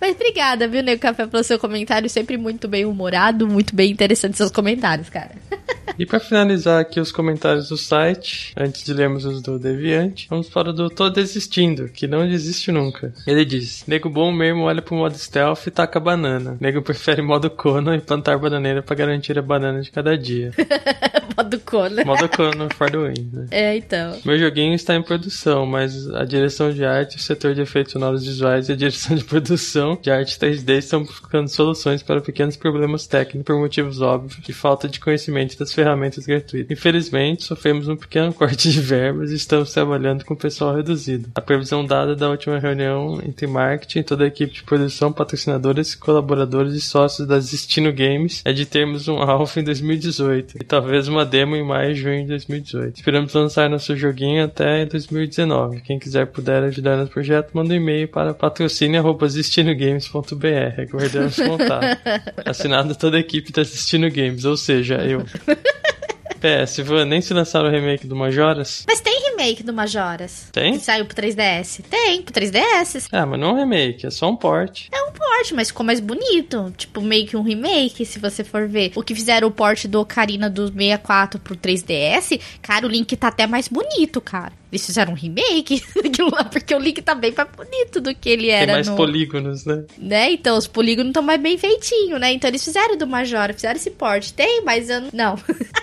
Mas 0.00 0.14
obrigada, 0.14 0.66
viu, 0.66 0.82
Nego 0.82 1.00
Café, 1.00 1.26
pelo 1.26 1.44
seu 1.44 1.58
comentário. 1.58 2.08
Sempre 2.08 2.36
muito 2.36 2.66
bem 2.66 2.84
humorado, 2.84 3.46
muito 3.46 3.74
bem 3.74 3.90
interessante 3.90 4.36
seus 4.36 4.50
comentários, 4.50 5.08
cara. 5.08 5.30
E 5.98 6.06
pra 6.06 6.18
finalizar 6.18 6.80
aqui 6.80 6.98
os 6.98 7.12
comentários 7.12 7.68
do 7.68 7.76
site, 7.76 8.54
antes 8.56 8.82
de 8.82 8.94
lermos 8.94 9.26
os 9.26 9.42
do 9.42 9.58
Deviante, 9.58 10.26
vamos 10.30 10.48
para 10.48 10.70
o 10.70 10.72
do 10.72 10.88
Tô 10.88 11.10
Desistindo, 11.10 11.88
que 11.88 12.06
não 12.06 12.26
desiste 12.26 12.72
nunca. 12.72 13.12
Ele 13.26 13.44
diz: 13.44 13.84
Nego 13.86 14.08
bom 14.08 14.32
mesmo 14.32 14.62
olha 14.62 14.80
pro 14.80 14.94
modo 14.94 15.18
stealth 15.18 15.66
e 15.66 15.70
taca 15.70 16.00
banana. 16.00 16.56
Nego 16.58 16.80
prefere 16.80 17.20
modo 17.20 17.50
Kono 17.50 17.94
e 17.94 18.00
plantar 18.00 18.38
bananeira 18.38 18.82
pra 18.82 18.96
garantir 18.96 19.38
a 19.38 19.42
banana 19.42 19.82
de 19.82 19.90
cada 19.90 20.16
dia. 20.16 20.52
Modo 21.36 21.60
Conan. 21.60 22.04
Modo 22.04 22.28
Kono 22.28 22.68
for 22.74 22.90
the 22.90 22.98
win, 22.98 23.30
né? 23.32 23.46
É, 23.50 23.76
então. 23.76 24.18
Meu 24.24 24.38
joguinho 24.38 24.74
está 24.74 24.94
em 24.94 25.02
produção, 25.02 25.66
mas 25.66 26.08
a 26.10 26.24
direção 26.24 26.72
de 26.72 26.84
arte, 26.84 27.16
o 27.16 27.20
setor 27.20 27.54
de 27.54 27.62
efeitos 27.62 27.92
sonoros 27.92 28.24
visuais 28.24 28.68
e 28.68 28.72
a 28.72 28.76
direção 28.76 29.16
de 29.16 29.24
produção 29.24 29.98
de 30.00 30.10
arte 30.10 30.38
3D 30.38 30.78
estão 30.78 31.04
buscando 31.04 31.48
soluções 31.48 32.02
para 32.02 32.20
pequenos 32.20 32.56
problemas 32.56 33.06
técnicos 33.06 33.44
por 33.44 33.58
motivos 33.58 34.00
óbvios 34.00 34.40
de 34.42 34.52
falta 34.52 34.88
de 34.88 35.00
conhecimento 35.00 35.58
das 35.58 35.72
ferramentas 35.72 36.26
gratuitas. 36.26 36.70
Infelizmente, 36.70 37.44
sofremos 37.44 37.88
um 37.88 37.96
pequeno 37.96 38.32
corte 38.34 38.70
de 38.70 38.80
verbas 38.80 39.30
e 39.30 39.34
estamos 39.34 39.72
trabalhando 39.72 40.24
com 40.24 40.34
pessoal 40.34 40.74
reduzido. 40.74 41.30
A 41.34 41.40
previsão 41.40 41.84
dada 41.84 42.16
da 42.16 42.28
última 42.28 42.58
reunião 42.58 43.20
entre 43.24 43.46
marketing, 43.46 44.02
toda 44.02 44.24
a 44.24 44.28
equipe 44.28 44.52
de 44.52 44.62
produção, 44.62 45.12
patrocinadores, 45.12 45.94
colaboradores 45.94 46.74
e 46.74 46.80
sócios 46.80 47.26
da 47.26 47.36
Destino 47.36 47.92
Games 47.92 48.42
é 48.44 48.52
de 48.52 48.66
termos 48.66 49.08
um 49.08 49.18
alpha 49.18 49.60
em 49.60 49.64
2018 49.64 50.58
e 50.60 50.64
talvez 50.64 51.08
uma 51.08 51.19
demo 51.24 51.56
em 51.56 51.64
maio 51.64 51.92
e 51.92 51.94
junho 51.94 52.22
de 52.22 52.28
2018. 52.28 52.96
Esperamos 52.96 53.32
lançar 53.34 53.70
nosso 53.70 53.96
joguinho 53.96 54.44
até 54.44 54.84
2019. 54.86 55.80
Quem 55.80 55.98
quiser 55.98 56.26
puder 56.26 56.62
ajudar 56.64 56.96
no 56.96 57.06
projeto, 57.06 57.50
manda 57.52 57.74
um 57.74 57.76
e-mail 57.76 58.08
para 58.08 58.34
patrocínio.destinogames.br. 58.34 60.80
Aguardamos 60.80 61.36
contato. 61.36 62.00
Assinado 62.44 62.94
toda 62.94 63.16
a 63.16 63.20
equipe 63.20 63.50
da 63.52 63.62
Destino 63.62 64.10
Games, 64.10 64.44
ou 64.44 64.56
seja, 64.56 64.96
eu. 64.96 65.24
PS, 66.40 66.78
Ivan, 66.78 67.04
nem 67.04 67.20
se 67.20 67.34
lançaram 67.34 67.68
o 67.68 67.70
remake 67.70 68.06
do 68.06 68.16
Majoras? 68.16 68.84
Mas 68.88 69.00
tem 69.00 69.20
remake 69.30 69.62
do 69.62 69.72
Majoras. 69.72 70.48
Tem? 70.52 70.72
Que 70.72 70.84
saiu 70.84 71.04
pro 71.04 71.14
3DS. 71.14 71.82
Tem, 71.88 72.22
pro 72.22 72.32
3DS. 72.32 73.08
Ah, 73.12 73.26
mas 73.26 73.38
não 73.38 73.50
é 73.50 73.52
um 73.52 73.56
remake, 73.56 74.06
é 74.06 74.10
só 74.10 74.28
um 74.30 74.36
port. 74.36 74.88
É 74.90 75.02
um 75.02 75.12
port, 75.12 75.52
mas 75.52 75.68
ficou 75.68 75.84
mais 75.84 76.00
bonito. 76.00 76.72
Tipo, 76.76 77.00
meio 77.00 77.26
que 77.26 77.36
um 77.36 77.42
remake, 77.42 78.04
se 78.04 78.18
você 78.18 78.42
for 78.42 78.66
ver. 78.68 78.92
O 78.96 79.02
que 79.02 79.14
fizeram 79.14 79.48
o 79.48 79.50
port 79.50 79.86
do 79.86 80.00
Ocarina 80.00 80.48
do 80.48 80.68
64 80.68 81.40
pro 81.40 81.56
3DS, 81.56 82.40
cara, 82.62 82.86
o 82.86 82.88
Link 82.88 83.14
tá 83.16 83.28
até 83.28 83.46
mais 83.46 83.68
bonito, 83.68 84.20
cara. 84.20 84.52
Eles 84.72 84.86
fizeram 84.86 85.12
um 85.12 85.16
remake 85.16 85.82
daquilo 86.00 86.30
lá, 86.30 86.44
porque 86.44 86.74
o 86.74 86.78
Link 86.78 87.02
tá 87.02 87.14
bem 87.14 87.34
mais 87.36 87.48
bonito 87.56 88.00
do 88.00 88.14
que 88.14 88.28
ele 88.28 88.46
Tem 88.46 88.52
era 88.52 88.72
mais 88.72 88.88
no... 88.88 88.96
polígonos, 88.96 89.64
né? 89.64 89.84
Né? 89.98 90.32
Então, 90.32 90.56
os 90.56 90.66
polígonos 90.66 91.10
estão 91.10 91.22
mais 91.22 91.40
bem 91.40 91.58
feitinhos, 91.58 92.20
né? 92.20 92.32
Então, 92.32 92.48
eles 92.48 92.64
fizeram 92.64 92.96
do 92.96 93.06
Majora, 93.06 93.52
fizeram 93.52 93.76
esse 93.76 93.90
port. 93.90 94.30
Tem, 94.30 94.62
mas 94.64 94.88
eu 94.88 95.02
não... 95.12 95.36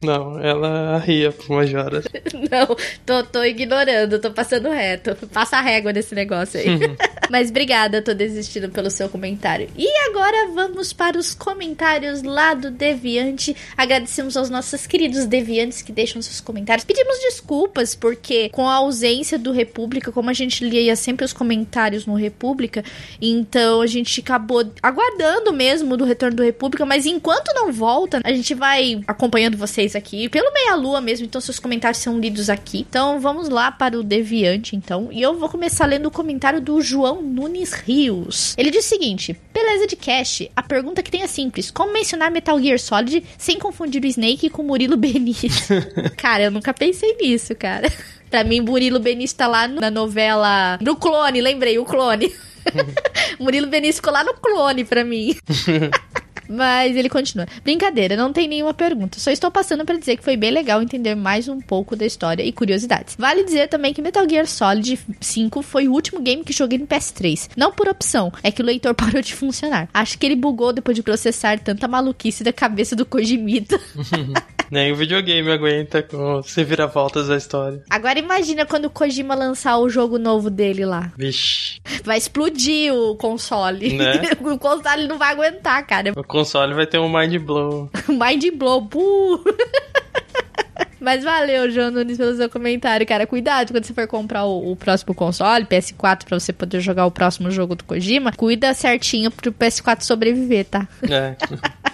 Não, 0.00 0.38
ela 0.38 0.98
ria 0.98 1.32
pro 1.32 1.54
Majoras. 1.54 2.04
não. 2.50 2.76
Tô, 3.04 3.24
tô 3.24 3.42
ignorando, 3.42 4.20
tô 4.20 4.30
passando 4.30 4.70
reto. 4.70 5.16
Passa 5.28 5.56
a 5.56 5.60
régua 5.60 5.92
nesse 5.92 6.14
negócio 6.14 6.60
aí. 6.60 6.66
Mas 7.30 7.50
obrigada, 7.50 8.02
tô 8.02 8.14
desistindo 8.14 8.68
pelo 8.70 8.90
seu 8.90 9.08
comentário. 9.08 9.68
E 9.76 9.86
agora 10.08 10.50
vamos 10.54 10.92
para 10.92 11.18
os 11.18 11.34
comentários 11.34 12.22
lá 12.22 12.54
do 12.54 12.70
Deviante. 12.70 13.54
Agradecemos 13.76 14.36
aos 14.36 14.48
nossos 14.48 14.86
queridos 14.86 15.26
Deviantes 15.26 15.82
que 15.82 15.92
deixam 15.92 16.22
seus 16.22 16.40
comentários. 16.40 16.84
Pedimos 16.84 17.18
desculpas 17.20 17.94
porque 17.94 18.48
com 18.50 18.68
a 18.68 18.74
ausência 18.74 19.38
do 19.38 19.52
República, 19.52 20.10
como 20.10 20.30
a 20.30 20.32
gente 20.32 20.64
lia 20.64 20.96
sempre 20.96 21.24
os 21.24 21.32
comentários 21.32 22.06
no 22.06 22.14
República, 22.14 22.82
então 23.20 23.82
a 23.82 23.86
gente 23.86 24.20
acabou 24.20 24.64
aguardando 24.82 25.52
mesmo 25.52 25.96
do 25.96 26.04
retorno 26.04 26.36
do 26.36 26.42
República, 26.42 26.86
mas 26.86 27.06
enquanto 27.06 27.54
não 27.54 27.72
volta, 27.72 28.20
a 28.24 28.32
gente 28.32 28.54
vai 28.54 29.00
acompanhando 29.06 29.56
vocês 29.56 29.94
aqui 29.94 30.28
pelo 30.28 30.52
meia 30.52 30.74
lua 30.74 31.00
mesmo, 31.00 31.26
então 31.26 31.40
seus 31.40 31.58
comentários 31.58 32.02
são 32.02 32.18
lidos 32.18 32.48
aqui. 32.48 32.86
Então 32.88 33.20
vamos 33.20 33.48
lá 33.48 33.70
para 33.70 33.98
o 33.98 34.02
Deviante 34.02 34.76
então, 34.76 35.08
e 35.12 35.20
eu 35.20 35.38
vou 35.38 35.48
começar 35.48 35.86
lendo 35.86 36.06
o 36.06 36.10
comentário 36.10 36.60
do 36.60 36.80
João 36.80 37.17
Nunes 37.22 37.72
Rios. 37.72 38.54
Ele 38.56 38.70
diz 38.70 38.84
o 38.84 38.88
seguinte: 38.88 39.38
Beleza 39.52 39.86
de 39.86 39.96
cash, 39.96 40.42
a 40.54 40.62
pergunta 40.62 41.02
que 41.02 41.10
tem 41.10 41.22
é 41.22 41.26
simples: 41.26 41.70
como 41.70 41.92
mencionar 41.92 42.30
Metal 42.30 42.60
Gear 42.60 42.78
Solid 42.78 43.24
sem 43.36 43.58
confundir 43.58 44.02
o 44.02 44.06
Snake 44.06 44.50
com 44.50 44.62
o 44.62 44.66
Murilo 44.66 44.96
Benício? 44.98 45.50
cara, 46.16 46.44
eu 46.44 46.50
nunca 46.50 46.72
pensei 46.74 47.16
nisso, 47.16 47.54
cara. 47.54 47.90
Pra 48.30 48.44
mim, 48.44 48.60
Murilo 48.60 49.00
Benício 49.00 49.36
tá 49.38 49.46
lá 49.46 49.66
na 49.66 49.90
novela. 49.90 50.78
No 50.82 50.96
clone, 50.96 51.40
lembrei, 51.40 51.78
o 51.78 51.84
clone. 51.84 52.30
Murilo 53.40 53.66
Benício 53.68 53.96
ficou 53.96 54.12
lá 54.12 54.22
no 54.22 54.34
clone 54.34 54.84
pra 54.84 55.02
mim. 55.02 55.34
Mas 56.48 56.96
ele 56.96 57.08
continua. 57.08 57.46
Brincadeira, 57.62 58.16
não 58.16 58.32
tem 58.32 58.48
nenhuma 58.48 58.72
pergunta. 58.72 59.20
Só 59.20 59.30
estou 59.30 59.50
passando 59.50 59.84
para 59.84 59.98
dizer 59.98 60.16
que 60.16 60.24
foi 60.24 60.36
bem 60.36 60.50
legal 60.50 60.82
entender 60.82 61.14
mais 61.14 61.48
um 61.48 61.60
pouco 61.60 61.94
da 61.94 62.06
história 62.06 62.42
e 62.42 62.52
curiosidades. 62.52 63.16
Vale 63.18 63.44
dizer 63.44 63.68
também 63.68 63.92
que 63.92 64.02
Metal 64.02 64.28
Gear 64.28 64.46
Solid 64.46 64.98
5 65.20 65.62
foi 65.62 65.88
o 65.88 65.92
último 65.92 66.20
game 66.20 66.44
que 66.44 66.52
joguei 66.52 66.78
no 66.78 66.86
PS3. 66.86 67.50
Não 67.56 67.72
por 67.72 67.88
opção, 67.88 68.32
é 68.42 68.50
que 68.50 68.62
o 68.62 68.64
leitor 68.64 68.94
parou 68.96 69.20
de 69.20 69.34
funcionar. 69.34 69.88
Acho 69.92 70.18
que 70.18 70.26
ele 70.26 70.36
bugou 70.36 70.72
depois 70.72 70.96
de 70.96 71.02
processar 71.02 71.58
tanta 71.58 71.86
maluquice 71.86 72.42
da 72.42 72.52
cabeça 72.52 72.96
do 72.96 73.04
Kojimita. 73.04 73.78
Nem 74.70 74.92
o 74.92 74.96
videogame 74.96 75.50
aguenta 75.50 76.02
com 76.02 76.42
se 76.42 76.62
vira 76.64 76.86
voltas 76.86 77.28
da 77.28 77.36
história. 77.36 77.82
Agora 77.88 78.18
imagina 78.18 78.66
quando 78.66 78.86
o 78.86 78.90
Kojima 78.90 79.34
lançar 79.34 79.78
o 79.78 79.88
jogo 79.88 80.18
novo 80.18 80.50
dele 80.50 80.84
lá. 80.84 81.12
Vixe. 81.16 81.80
Vai 82.04 82.18
explodir 82.18 82.92
o 82.92 83.16
console. 83.16 83.94
Né? 83.94 84.22
o 84.40 84.58
console 84.58 85.06
não 85.06 85.18
vai 85.18 85.32
aguentar, 85.32 85.86
cara. 85.86 86.12
O 86.16 86.24
console 86.24 86.74
vai 86.74 86.86
ter 86.86 86.98
um 86.98 87.08
mind 87.08 87.36
blow. 87.40 87.90
Mind 88.08 88.44
blow. 88.56 88.80
Buh. 88.80 89.42
Mas 91.00 91.22
valeu, 91.22 91.70
João 91.70 91.92
Nunes, 91.92 92.18
pelo 92.18 92.36
seu 92.36 92.50
comentário, 92.50 93.06
cara. 93.06 93.26
Cuidado 93.26 93.72
quando 93.72 93.84
você 93.84 93.94
for 93.94 94.06
comprar 94.08 94.44
o, 94.44 94.72
o, 94.72 94.76
próximo 94.76 95.14
console, 95.14 95.64
PS4, 95.64 96.24
pra 96.24 96.38
você 96.38 96.52
poder 96.52 96.80
jogar 96.80 97.06
o 97.06 97.10
próximo 97.10 97.50
jogo 97.50 97.76
do 97.76 97.84
Kojima. 97.84 98.32
Cuida 98.32 98.74
certinho 98.74 99.30
pro 99.30 99.52
PS4 99.52 100.02
sobreviver, 100.02 100.64
tá? 100.64 100.88
É. 101.08 101.36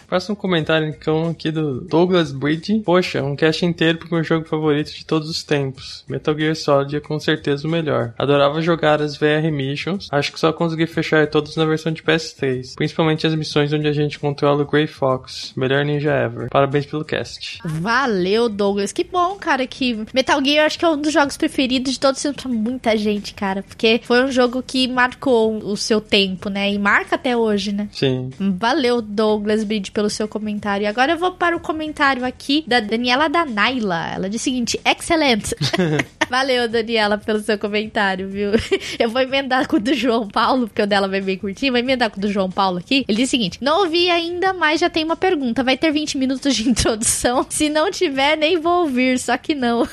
Próximo 0.07 0.37
comentário, 0.37 0.89
então, 0.89 1.29
aqui 1.29 1.51
do 1.51 1.81
Douglas 1.81 2.33
Bridge. 2.33 2.81
Poxa, 2.85 3.23
um 3.23 3.37
cast 3.37 3.65
inteiro 3.65 3.99
pro 3.99 4.15
meu 4.15 4.25
jogo 4.25 4.47
favorito 4.47 4.93
de 4.93 5.05
todos 5.05 5.29
os 5.29 5.43
tempos. 5.43 6.05
Metal 6.09 6.37
Gear 6.39 6.55
Solid 6.55 6.97
é 6.97 7.01
com 7.01 7.19
certeza 7.19 7.67
o 7.67 7.71
melhor. 7.71 8.15
Adorava 8.19 8.61
jogar 8.61 9.01
as 9.01 9.17
VR 9.17 9.51
Missions. 9.53 10.09
Acho 10.11 10.33
que 10.33 10.41
só 10.41 10.53
consegui 10.53 10.87
fechar 10.87 11.27
todos 11.27 11.57
na 11.57 11.65
versão 11.65 11.93
de 11.93 12.03
PS3. 12.03 12.75
Principalmente 12.75 13.27
as 13.27 13.35
missões 13.35 13.73
onde 13.73 13.89
a 13.89 13.93
gente 13.93 14.19
controla 14.19 14.63
o 14.63 14.67
Grey 14.67 14.87
Fox. 14.87 15.53
Melhor 15.57 15.85
ninja 15.85 16.13
ever. 16.13 16.49
Parabéns 16.51 16.87
pelo 16.87 17.05
cast. 17.05 17.59
Valeu, 17.65 18.49
Douglas. 18.49 18.93
Que 18.93 19.05
bom, 19.05 19.37
cara, 19.37 19.67
que 19.67 20.05
Metal 20.13 20.43
Gear 20.45 20.67
acho 20.67 20.79
que 20.79 20.85
é 20.85 20.89
um 20.89 21.01
dos 21.01 21.13
jogos 21.13 21.37
preferidos 21.37 21.93
de 21.93 22.01
todos 22.01 22.23
pra 22.23 22.51
muita 22.51 22.97
gente, 22.97 23.35
cara. 23.35 23.63
Porque 23.63 24.01
foi 24.05 24.25
um 24.25 24.31
jogo 24.31 24.63
que 24.63 24.89
marcou 24.89 25.59
o 25.59 25.77
seu 25.77 26.01
tempo, 26.01 26.49
né? 26.49 26.73
E 26.73 26.79
marca 26.79 27.17
até 27.17 27.37
hoje, 27.37 27.73
né? 27.73 27.89
Sim. 27.93 28.31
Valeu, 28.39 29.01
Douglas 29.03 29.65
Bridge, 29.65 29.91
pelo 29.95 30.11
seu 30.11 30.27
comentário. 30.27 30.85
E 30.85 30.87
agora 30.87 31.13
eu 31.13 31.19
vou 31.19 31.33
para 31.33 31.57
o 31.57 31.61
comentário 31.61 32.25
aqui 32.25 32.65
da 32.67 32.81
Daniela 32.81 33.29
Danaila. 33.29 34.11
Ela 34.13 34.29
diz 34.29 34.41
o 34.41 34.45
seguinte: 34.45 34.79
excelente. 34.85 35.55
Valeu, 36.29 36.69
Daniela, 36.69 37.17
pelo 37.17 37.39
seu 37.39 37.59
comentário, 37.59 38.29
viu? 38.29 38.51
Eu 38.99 39.11
vou 39.11 39.21
emendar 39.21 39.69
com 39.69 39.77
o 39.77 39.81
do 39.81 39.93
João 39.93 40.27
Paulo, 40.27 40.67
porque 40.67 40.81
o 40.81 40.87
dela 40.87 41.07
vai 41.07 41.21
bem 41.21 41.37
curtinho. 41.37 41.73
Vou 41.73 41.79
emendar 41.79 42.11
com 42.11 42.17
o 42.17 42.21
do 42.21 42.33
João 42.33 42.51
Paulo 42.51 42.79
aqui. 42.79 43.05
Ele 43.07 43.19
diz 43.19 43.29
o 43.29 43.31
seguinte: 43.31 43.59
Não 43.61 43.81
ouvi 43.81 44.11
ainda, 44.11 44.53
mas 44.53 44.81
já 44.81 44.89
tem 44.89 45.05
uma 45.05 45.17
pergunta. 45.17 45.63
Vai 45.63 45.77
ter 45.77 45.93
20 45.93 46.17
minutos 46.19 46.57
de 46.57 46.67
introdução? 46.69 47.47
Se 47.49 47.69
não 47.69 47.91
tiver, 47.91 48.37
nem 48.37 48.59
vou 48.59 48.83
ouvir, 48.83 49.19
só 49.19 49.37
que 49.37 49.55
não. 49.55 49.87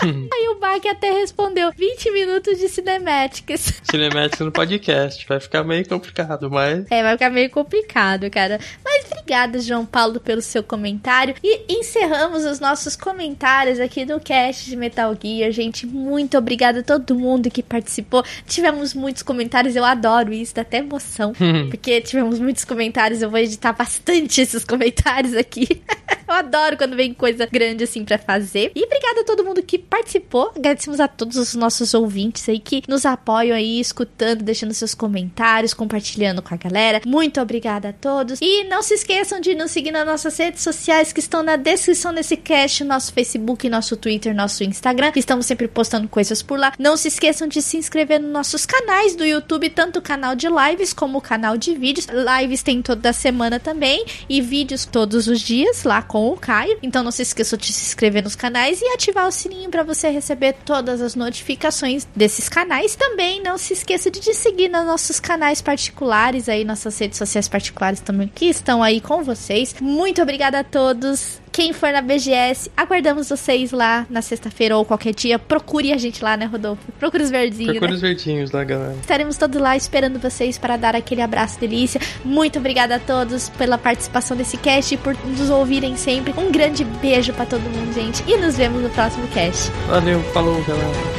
Aí 0.32 0.48
o 0.48 0.58
Bach 0.58 0.84
até 0.86 1.10
respondeu: 1.12 1.70
20 1.76 2.10
minutos 2.10 2.58
de 2.58 2.68
cinemáticas. 2.68 3.80
Cinemáticas 3.84 4.40
no 4.40 4.52
podcast. 4.52 5.26
Vai 5.26 5.40
ficar 5.40 5.64
meio 5.64 5.88
complicado, 5.88 6.50
mas. 6.50 6.90
É, 6.90 7.02
vai 7.02 7.12
ficar 7.12 7.30
meio 7.30 7.50
complicado, 7.50 8.30
cara. 8.30 8.58
Mas 8.84 9.06
obrigada, 9.10 9.58
João 9.60 9.86
Paulo, 9.86 10.20
pelo 10.20 10.42
seu 10.42 10.62
comentário. 10.62 11.34
E 11.42 11.78
encerramos 11.78 12.44
os 12.44 12.60
nossos 12.60 12.96
comentários 12.96 13.80
aqui 13.80 14.04
do 14.04 14.20
cast 14.20 14.68
de 14.68 14.76
Metal 14.76 15.14
Gear, 15.20 15.50
gente. 15.50 15.86
Muito 15.86 16.36
obrigada 16.36 16.80
a 16.80 16.82
todo 16.82 17.14
mundo 17.14 17.50
que 17.50 17.62
participou. 17.62 18.24
Tivemos 18.46 18.94
muitos 18.94 19.22
comentários, 19.22 19.76
eu 19.76 19.84
adoro 19.84 20.32
isso, 20.32 20.54
dá 20.54 20.62
até 20.62 20.78
emoção. 20.78 21.32
porque 21.70 22.00
tivemos 22.00 22.38
muitos 22.38 22.64
comentários, 22.64 23.22
eu 23.22 23.30
vou 23.30 23.38
editar 23.38 23.72
bastante 23.72 24.40
esses 24.40 24.64
comentários 24.64 25.34
aqui. 25.34 25.82
Eu 26.26 26.34
adoro 26.34 26.76
quando 26.76 26.96
vem 26.96 27.12
coisa 27.12 27.46
grande 27.46 27.84
assim 27.84 28.04
para 28.04 28.18
fazer. 28.18 28.72
E 28.74 28.84
obrigada 28.84 29.20
a 29.20 29.24
todo 29.24 29.44
mundo 29.44 29.62
que 29.62 29.78
participou. 29.78 30.52
Agradecemos 30.56 31.00
a 31.00 31.08
todos 31.08 31.36
os 31.36 31.54
nossos 31.54 31.94
ouvintes 31.94 32.48
aí 32.48 32.58
que 32.58 32.82
nos 32.88 33.04
apoiam 33.06 33.56
aí, 33.56 33.80
escutando, 33.80 34.42
deixando 34.42 34.74
seus 34.74 34.94
comentários, 34.94 35.74
compartilhando 35.74 36.42
com 36.42 36.54
a 36.54 36.56
galera. 36.56 37.00
Muito 37.06 37.40
obrigada 37.40 37.90
a 37.90 37.92
todos. 37.92 38.38
E 38.40 38.64
não 38.64 38.82
se 38.82 38.94
esqueçam 38.94 39.40
de 39.40 39.54
nos 39.54 39.70
seguir 39.70 39.90
nas 39.90 40.06
nossas 40.06 40.36
redes 40.36 40.62
sociais 40.62 41.12
que 41.12 41.20
estão 41.20 41.42
na 41.42 41.56
descrição 41.56 42.12
desse 42.12 42.36
cast, 42.36 42.84
nosso 42.84 43.12
Facebook, 43.12 43.68
nosso 43.68 43.96
Twitter, 43.96 44.34
nosso 44.34 44.64
Instagram. 44.64 45.12
Estamos 45.16 45.46
sempre 45.46 45.68
postando 45.68 46.08
coisas 46.08 46.42
por 46.42 46.58
lá. 46.58 46.72
Não 46.78 46.96
se 46.96 47.08
esqueçam 47.08 47.46
de 47.48 47.60
se 47.60 47.76
inscrever 47.76 48.20
nos 48.20 48.30
nossos 48.30 48.66
canais 48.66 49.14
do 49.14 49.24
YouTube, 49.24 49.70
tanto 49.70 49.98
o 49.98 50.02
canal 50.02 50.34
de 50.34 50.46
lives 50.48 50.92
como 50.92 51.18
o 51.18 51.22
canal 51.22 51.56
de 51.56 51.74
vídeos. 51.74 52.06
Lives 52.06 52.62
tem 52.62 52.82
toda 52.82 53.12
semana 53.12 53.60
também 53.60 54.04
e 54.28 54.40
vídeos 54.40 54.84
todos 54.84 55.26
os 55.28 55.40
dias 55.40 55.84
lá 55.84 56.02
com 56.02 56.13
o 56.18 56.36
Caio. 56.36 56.78
Então 56.82 57.02
não 57.02 57.10
se 57.10 57.22
esqueçam 57.22 57.58
de 57.58 57.72
se 57.72 57.86
inscrever 57.86 58.22
nos 58.22 58.34
canais 58.36 58.80
e 58.80 58.86
ativar 58.86 59.26
o 59.26 59.32
sininho 59.32 59.70
para 59.70 59.82
você 59.82 60.08
receber 60.08 60.54
todas 60.64 61.00
as 61.00 61.14
notificações 61.14 62.06
desses 62.14 62.48
canais. 62.48 62.96
Também 62.96 63.42
não 63.42 63.58
se 63.58 63.72
esqueça 63.72 64.10
de 64.10 64.20
te 64.20 64.34
seguir 64.34 64.68
nos 64.68 64.84
nossos 64.84 65.20
canais 65.20 65.60
particulares 65.60 66.48
aí, 66.48 66.64
nossas 66.64 66.98
redes 66.98 67.18
sociais 67.18 67.48
particulares 67.48 68.00
também 68.00 68.30
que 68.34 68.46
estão 68.46 68.82
aí 68.82 69.00
com 69.00 69.22
vocês. 69.22 69.74
Muito 69.80 70.22
obrigada 70.22 70.60
a 70.60 70.64
todos. 70.64 71.43
Quem 71.54 71.72
for 71.72 71.92
na 71.92 72.00
BGS, 72.00 72.68
aguardamos 72.76 73.28
vocês 73.28 73.70
lá 73.70 74.04
na 74.10 74.20
sexta-feira 74.20 74.76
ou 74.76 74.84
qualquer 74.84 75.14
dia. 75.14 75.38
Procure 75.38 75.92
a 75.92 75.96
gente 75.96 76.20
lá, 76.20 76.36
né, 76.36 76.46
Rodolfo? 76.46 76.82
Procure 76.98 77.22
os 77.22 77.30
verdinhos. 77.30 77.74
Procure 77.74 77.92
né? 77.92 77.94
os 77.94 78.00
verdinhos 78.00 78.50
lá, 78.50 78.64
galera. 78.64 78.96
Estaremos 79.00 79.36
todos 79.36 79.60
lá 79.60 79.76
esperando 79.76 80.18
vocês 80.18 80.58
para 80.58 80.76
dar 80.76 80.96
aquele 80.96 81.22
abraço 81.22 81.60
delícia. 81.60 82.00
Muito 82.24 82.58
obrigada 82.58 82.96
a 82.96 82.98
todos 82.98 83.50
pela 83.50 83.78
participação 83.78 84.36
desse 84.36 84.56
cast 84.56 84.94
e 84.94 84.98
por 84.98 85.16
nos 85.24 85.48
ouvirem 85.48 85.96
sempre. 85.96 86.34
Um 86.36 86.50
grande 86.50 86.82
beijo 86.84 87.32
para 87.32 87.46
todo 87.46 87.62
mundo, 87.62 87.94
gente. 87.94 88.24
E 88.26 88.36
nos 88.36 88.56
vemos 88.56 88.82
no 88.82 88.90
próximo 88.90 89.28
cast. 89.28 89.70
Valeu, 89.86 90.20
falou, 90.32 90.60
galera. 90.64 91.14